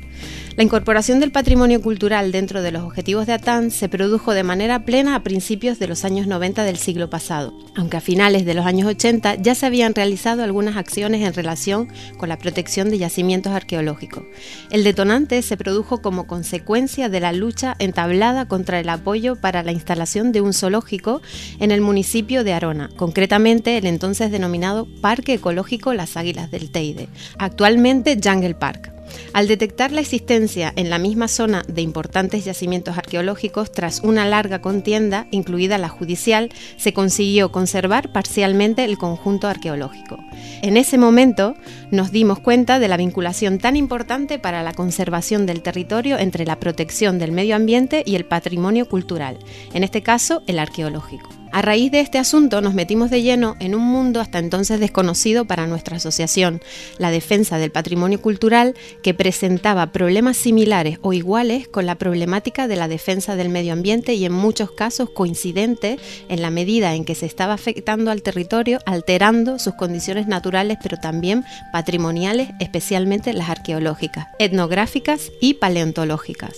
La 0.54 0.64
incorporación 0.64 1.18
del 1.18 1.32
patrimonio 1.32 1.80
cultural 1.80 2.30
dentro 2.30 2.60
de 2.60 2.72
los 2.72 2.82
objetivos 2.82 3.26
de 3.26 3.32
ATAN 3.32 3.70
se 3.70 3.88
produjo 3.88 4.34
de 4.34 4.42
manera 4.42 4.84
plena 4.84 5.14
a 5.14 5.22
principios 5.22 5.78
de 5.78 5.86
los 5.86 6.04
años 6.04 6.26
90 6.26 6.64
del 6.64 6.76
siglo 6.76 7.08
pasado, 7.08 7.54
aunque 7.74 7.96
a 7.96 8.02
finales 8.02 8.44
de 8.44 8.52
los 8.52 8.66
años 8.66 8.86
80 8.86 9.36
ya 9.36 9.54
se 9.54 9.64
habían 9.64 9.94
realizado 9.94 10.42
algunas 10.42 10.76
acciones 10.76 11.26
en 11.26 11.32
relación 11.32 11.88
con 12.18 12.28
la 12.28 12.36
protección 12.36 12.90
de 12.90 12.98
yacimientos 12.98 13.54
arqueológicos. 13.54 14.24
El 14.70 14.84
detonante 14.84 15.40
se 15.40 15.56
produjo 15.56 16.02
como 16.02 16.26
consecuencia 16.26 17.08
de 17.08 17.20
la 17.20 17.32
lucha 17.32 17.74
entablada 17.78 18.46
contra 18.46 18.78
el 18.78 18.90
apoyo 18.90 19.36
para 19.36 19.62
la 19.62 19.72
instalación 19.72 20.32
de 20.32 20.42
un 20.42 20.52
zoológico 20.52 21.22
en 21.60 21.70
el 21.70 21.80
municipio 21.80 22.44
de 22.44 22.52
Arona, 22.52 22.90
concretamente 22.96 23.78
el 23.78 23.86
entonces 23.86 24.30
denominado 24.30 24.86
Parque 25.00 25.32
Ecológico 25.32 25.94
Las 25.94 26.18
Águilas 26.18 26.50
del 26.50 26.70
Teide, 26.70 27.08
actualmente 27.38 28.20
Jungle 28.22 28.54
Park. 28.54 29.01
Al 29.32 29.48
detectar 29.48 29.92
la 29.92 30.00
existencia 30.00 30.72
en 30.76 30.90
la 30.90 30.98
misma 30.98 31.28
zona 31.28 31.62
de 31.68 31.82
importantes 31.82 32.44
yacimientos 32.44 32.98
arqueológicos, 32.98 33.72
tras 33.72 34.00
una 34.00 34.26
larga 34.26 34.60
contienda, 34.60 35.26
incluida 35.30 35.78
la 35.78 35.88
judicial, 35.88 36.50
se 36.76 36.92
consiguió 36.92 37.52
conservar 37.52 38.12
parcialmente 38.12 38.84
el 38.84 38.98
conjunto 38.98 39.48
arqueológico. 39.48 40.18
En 40.62 40.76
ese 40.76 40.98
momento 40.98 41.54
nos 41.90 42.12
dimos 42.12 42.38
cuenta 42.40 42.78
de 42.78 42.88
la 42.88 42.96
vinculación 42.96 43.58
tan 43.58 43.76
importante 43.76 44.38
para 44.38 44.62
la 44.62 44.74
conservación 44.74 45.46
del 45.46 45.62
territorio 45.62 46.18
entre 46.18 46.44
la 46.44 46.60
protección 46.60 47.18
del 47.18 47.32
medio 47.32 47.56
ambiente 47.56 48.02
y 48.06 48.16
el 48.16 48.24
patrimonio 48.24 48.88
cultural, 48.88 49.38
en 49.72 49.84
este 49.84 50.02
caso 50.02 50.42
el 50.46 50.58
arqueológico. 50.58 51.41
A 51.52 51.60
raíz 51.60 51.92
de 51.92 52.00
este 52.00 52.16
asunto 52.16 52.62
nos 52.62 52.72
metimos 52.72 53.10
de 53.10 53.20
lleno 53.20 53.56
en 53.60 53.74
un 53.74 53.82
mundo 53.82 54.20
hasta 54.20 54.38
entonces 54.38 54.80
desconocido 54.80 55.44
para 55.44 55.66
nuestra 55.66 55.98
asociación, 55.98 56.62
la 56.96 57.10
defensa 57.10 57.58
del 57.58 57.70
patrimonio 57.70 58.22
cultural, 58.22 58.74
que 59.02 59.12
presentaba 59.12 59.92
problemas 59.92 60.38
similares 60.38 60.98
o 61.02 61.12
iguales 61.12 61.68
con 61.68 61.84
la 61.84 61.96
problemática 61.96 62.68
de 62.68 62.76
la 62.76 62.88
defensa 62.88 63.36
del 63.36 63.50
medio 63.50 63.74
ambiente 63.74 64.14
y 64.14 64.24
en 64.24 64.32
muchos 64.32 64.70
casos 64.70 65.10
coincidente 65.10 65.98
en 66.30 66.40
la 66.40 66.48
medida 66.48 66.94
en 66.94 67.04
que 67.04 67.14
se 67.14 67.26
estaba 67.26 67.52
afectando 67.52 68.10
al 68.10 68.22
territorio, 68.22 68.78
alterando 68.86 69.58
sus 69.58 69.74
condiciones 69.74 70.26
naturales, 70.26 70.78
pero 70.82 70.96
también 70.96 71.44
patrimoniales, 71.70 72.48
especialmente 72.60 73.34
las 73.34 73.50
arqueológicas, 73.50 74.28
etnográficas 74.38 75.30
y 75.38 75.54
paleontológicas. 75.54 76.56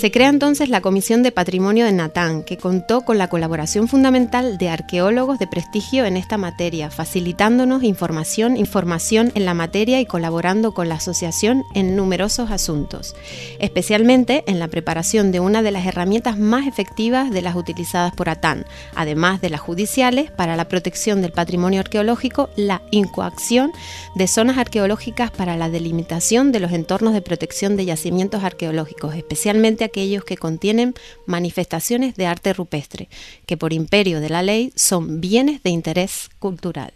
Se 0.00 0.10
crea 0.10 0.30
entonces 0.30 0.70
la 0.70 0.80
Comisión 0.80 1.22
de 1.22 1.30
Patrimonio 1.30 1.84
de 1.84 1.92
Natán, 1.92 2.42
que 2.42 2.56
contó 2.56 3.02
con 3.02 3.18
la 3.18 3.28
colaboración 3.28 3.86
fundamental 3.86 4.56
de 4.56 4.70
arqueólogos 4.70 5.38
de 5.38 5.46
prestigio 5.46 6.06
en 6.06 6.16
esta 6.16 6.38
materia, 6.38 6.90
facilitándonos 6.90 7.82
información, 7.82 8.56
información 8.56 9.30
en 9.34 9.44
la 9.44 9.52
materia 9.52 10.00
y 10.00 10.06
colaborando 10.06 10.72
con 10.72 10.88
la 10.88 10.94
asociación 10.94 11.64
en 11.74 11.96
numerosos 11.96 12.50
asuntos, 12.50 13.14
especialmente 13.58 14.42
en 14.46 14.58
la 14.58 14.68
preparación 14.68 15.32
de 15.32 15.40
una 15.40 15.60
de 15.60 15.70
las 15.70 15.84
herramientas 15.84 16.38
más 16.38 16.66
efectivas 16.66 17.30
de 17.30 17.42
las 17.42 17.54
utilizadas 17.54 18.14
por 18.14 18.30
ATAN, 18.30 18.64
además 18.94 19.42
de 19.42 19.50
las 19.50 19.60
judiciales 19.60 20.30
para 20.30 20.56
la 20.56 20.66
protección 20.66 21.20
del 21.20 21.32
patrimonio 21.32 21.80
arqueológico, 21.80 22.48
la 22.56 22.80
incoacción 22.90 23.70
de 24.14 24.28
zonas 24.28 24.56
arqueológicas 24.56 25.30
para 25.30 25.58
la 25.58 25.68
delimitación 25.68 26.52
de 26.52 26.60
los 26.60 26.72
entornos 26.72 27.12
de 27.12 27.20
protección 27.20 27.76
de 27.76 27.84
yacimientos 27.84 28.44
arqueológicos, 28.44 29.14
especialmente 29.14 29.89
aquellos 29.90 30.24
que 30.24 30.36
contienen 30.36 30.94
manifestaciones 31.26 32.14
de 32.14 32.26
arte 32.26 32.52
rupestre, 32.52 33.08
que 33.46 33.56
por 33.56 33.72
imperio 33.72 34.20
de 34.20 34.30
la 34.30 34.42
ley 34.42 34.72
son 34.76 35.20
bienes 35.20 35.62
de 35.62 35.70
interés 35.70 36.30
cultural. 36.38 36.92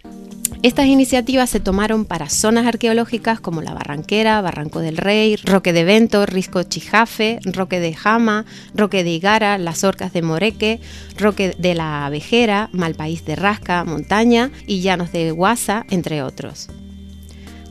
Estas 0.62 0.86
iniciativas 0.86 1.50
se 1.50 1.60
tomaron 1.60 2.04
para 2.04 2.30
zonas 2.30 2.66
arqueológicas 2.66 3.40
como 3.40 3.60
la 3.60 3.74
Barranquera, 3.74 4.40
Barranco 4.40 4.80
del 4.80 4.96
Rey, 4.96 5.36
Roque 5.36 5.72
de 5.72 5.84
Vento, 5.84 6.24
Risco 6.24 6.62
Chijafe, 6.62 7.40
Roque 7.44 7.80
de 7.80 7.94
Jama, 7.94 8.46
Roque 8.74 9.04
de 9.04 9.10
Igara, 9.10 9.58
Las 9.58 9.84
Orcas 9.84 10.12
de 10.12 10.22
Moreque, 10.22 10.80
Roque 11.18 11.54
de 11.58 11.74
la 11.74 12.06
Abejera, 12.06 12.70
Malpaís 12.72 13.24
de 13.24 13.36
Rasca, 13.36 13.84
Montaña 13.84 14.50
y 14.66 14.80
Llanos 14.80 15.12
de 15.12 15.32
Guasa, 15.32 15.84
entre 15.90 16.22
otros. 16.22 16.68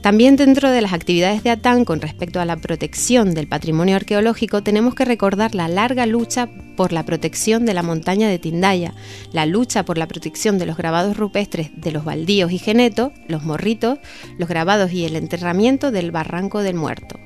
También 0.04 0.36
dentro 0.36 0.70
de 0.70 0.82
las 0.82 0.92
actividades 0.92 1.44
de 1.44 1.50
ATAN 1.50 1.86
con 1.86 2.02
respecto 2.02 2.42
a 2.42 2.46
la 2.46 2.58
protección 2.58 3.34
del 3.34 3.48
patrimonio 3.48 3.96
arqueológico 3.96 4.62
tenemos 4.62 4.96
que 4.96 5.06
recordar 5.06 5.56
la 5.56 5.70
larga 5.70 6.06
lucha 6.06 6.50
por 6.76 6.92
la 6.92 7.06
protección 7.06 7.66
de 7.66 7.74
la 7.74 7.84
montaña 7.84 8.28
de 8.28 8.38
Tindaya, 8.38 8.94
la 9.32 9.46
lucha 9.46 9.86
por 9.86 9.98
la 9.98 10.10
protección 10.10 10.58
de 10.58 10.66
los 10.66 10.76
grabados 10.76 11.16
rupestres 11.16 11.72
de 11.78 11.94
los 11.94 12.04
baldíos 12.04 12.52
y 12.52 12.60
genetos, 12.60 13.14
los 13.30 13.44
morritos, 13.44 14.00
los 14.38 14.50
grabados 14.50 14.92
y 14.92 15.06
el 15.06 15.16
enterramiento 15.16 15.90
del 15.90 16.12
barranco 16.12 16.64
del 16.64 16.76
muerto. 16.76 17.18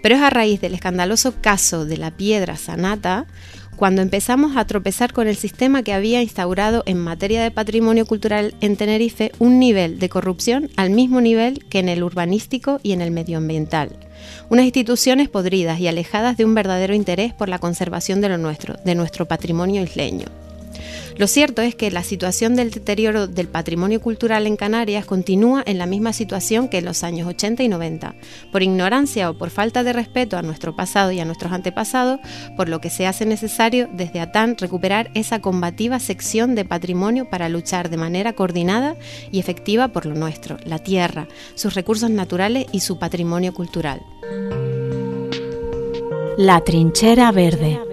Pero 0.00 0.14
es 0.14 0.22
a 0.22 0.30
raíz 0.30 0.60
del 0.60 0.74
escandaloso 0.74 1.42
caso 1.42 1.84
de 1.84 1.96
la 1.96 2.16
piedra 2.16 2.56
sanata 2.56 3.26
cuando 3.80 4.02
empezamos 4.02 4.58
a 4.58 4.66
tropezar 4.66 5.14
con 5.14 5.26
el 5.26 5.36
sistema 5.36 5.82
que 5.82 5.94
había 5.94 6.20
instaurado 6.20 6.82
en 6.84 6.98
materia 6.98 7.42
de 7.42 7.50
patrimonio 7.50 8.04
cultural 8.04 8.54
en 8.60 8.76
Tenerife 8.76 9.32
un 9.38 9.58
nivel 9.58 9.98
de 9.98 10.10
corrupción 10.10 10.68
al 10.76 10.90
mismo 10.90 11.22
nivel 11.22 11.64
que 11.70 11.78
en 11.78 11.88
el 11.88 12.02
urbanístico 12.02 12.78
y 12.82 12.92
en 12.92 13.00
el 13.00 13.10
medioambiental. 13.10 13.96
Unas 14.50 14.66
instituciones 14.66 15.30
podridas 15.30 15.80
y 15.80 15.88
alejadas 15.88 16.36
de 16.36 16.44
un 16.44 16.54
verdadero 16.54 16.92
interés 16.92 17.32
por 17.32 17.48
la 17.48 17.58
conservación 17.58 18.20
de 18.20 18.28
lo 18.28 18.36
nuestro, 18.36 18.74
de 18.84 18.94
nuestro 18.94 19.26
patrimonio 19.26 19.82
isleño. 19.82 20.26
Lo 21.20 21.26
cierto 21.26 21.60
es 21.60 21.74
que 21.74 21.90
la 21.90 22.02
situación 22.02 22.56
del 22.56 22.70
deterioro 22.70 23.26
del 23.26 23.46
patrimonio 23.46 24.00
cultural 24.00 24.46
en 24.46 24.56
Canarias 24.56 25.04
continúa 25.04 25.62
en 25.66 25.76
la 25.76 25.84
misma 25.84 26.14
situación 26.14 26.66
que 26.66 26.78
en 26.78 26.86
los 26.86 27.04
años 27.04 27.28
80 27.28 27.62
y 27.62 27.68
90, 27.68 28.14
por 28.50 28.62
ignorancia 28.62 29.28
o 29.28 29.36
por 29.36 29.50
falta 29.50 29.82
de 29.82 29.92
respeto 29.92 30.38
a 30.38 30.42
nuestro 30.42 30.74
pasado 30.74 31.12
y 31.12 31.20
a 31.20 31.26
nuestros 31.26 31.52
antepasados, 31.52 32.20
por 32.56 32.70
lo 32.70 32.80
que 32.80 32.88
se 32.88 33.06
hace 33.06 33.26
necesario 33.26 33.86
desde 33.92 34.18
ATAN 34.18 34.56
recuperar 34.56 35.10
esa 35.12 35.42
combativa 35.42 36.00
sección 36.00 36.54
de 36.54 36.64
patrimonio 36.64 37.28
para 37.28 37.50
luchar 37.50 37.90
de 37.90 37.98
manera 37.98 38.32
coordinada 38.32 38.96
y 39.30 39.40
efectiva 39.40 39.88
por 39.88 40.06
lo 40.06 40.14
nuestro, 40.14 40.56
la 40.64 40.78
tierra, 40.78 41.28
sus 41.54 41.74
recursos 41.74 42.08
naturales 42.08 42.64
y 42.72 42.80
su 42.80 42.98
patrimonio 42.98 43.52
cultural. 43.52 44.00
La 46.38 46.62
trinchera 46.62 47.30
verde. 47.30 47.89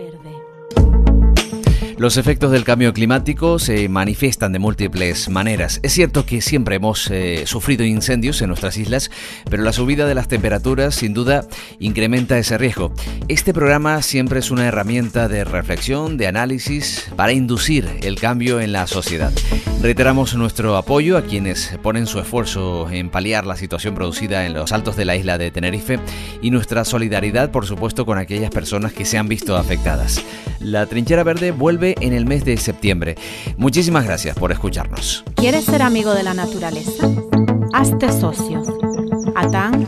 Los 1.97 2.17
efectos 2.17 2.51
del 2.51 2.63
cambio 2.63 2.93
climático 2.93 3.57
se 3.57 3.89
manifiestan 3.89 4.51
de 4.51 4.59
múltiples 4.59 5.29
maneras. 5.29 5.79
Es 5.81 5.93
cierto 5.93 6.27
que 6.27 6.41
siempre 6.41 6.75
hemos 6.75 7.09
eh, 7.09 7.47
sufrido 7.47 7.83
incendios 7.83 8.39
en 8.43 8.49
nuestras 8.49 8.77
islas, 8.77 9.09
pero 9.49 9.63
la 9.63 9.73
subida 9.73 10.05
de 10.05 10.13
las 10.13 10.27
temperaturas 10.27 10.93
sin 10.93 11.15
duda 11.15 11.47
incrementa 11.79 12.37
ese 12.37 12.59
riesgo. 12.59 12.93
Este 13.29 13.51
programa 13.51 14.03
siempre 14.03 14.41
es 14.41 14.51
una 14.51 14.67
herramienta 14.67 15.27
de 15.27 15.43
reflexión, 15.43 16.17
de 16.17 16.27
análisis, 16.27 17.09
para 17.15 17.31
inducir 17.31 17.89
el 18.03 18.19
cambio 18.19 18.61
en 18.61 18.73
la 18.73 18.85
sociedad. 18.85 19.33
Reiteramos 19.81 20.35
nuestro 20.35 20.77
apoyo 20.77 21.17
a 21.17 21.23
quienes 21.23 21.79
ponen 21.81 22.05
su 22.05 22.19
esfuerzo 22.19 22.91
en 22.91 23.09
paliar 23.09 23.47
la 23.47 23.55
situación 23.55 23.95
producida 23.95 24.45
en 24.45 24.53
los 24.53 24.71
altos 24.71 24.97
de 24.97 25.05
la 25.05 25.15
isla 25.15 25.39
de 25.39 25.49
Tenerife 25.49 25.99
y 26.43 26.51
nuestra 26.51 26.85
solidaridad, 26.85 27.49
por 27.49 27.65
supuesto, 27.65 28.05
con 28.05 28.19
aquellas 28.19 28.51
personas 28.51 28.93
que 28.93 29.05
se 29.05 29.17
han 29.17 29.27
visto 29.27 29.57
afectadas. 29.57 30.23
La 30.59 30.87
Trinchera 30.87 31.23
Verde 31.23 31.51
vuelve 31.51 31.86
en 31.99 32.13
el 32.13 32.25
mes 32.25 32.45
de 32.45 32.57
septiembre. 32.57 33.15
Muchísimas 33.57 34.05
gracias 34.05 34.35
por 34.37 34.51
escucharnos. 34.51 35.23
¿Quieres 35.35 35.65
ser 35.65 35.81
amigo 35.81 36.13
de 36.13 36.23
la 36.23 36.33
naturaleza? 36.33 37.09
Hazte 37.73 38.11
socio. 38.11 38.63
atan.atan.org 39.35 39.87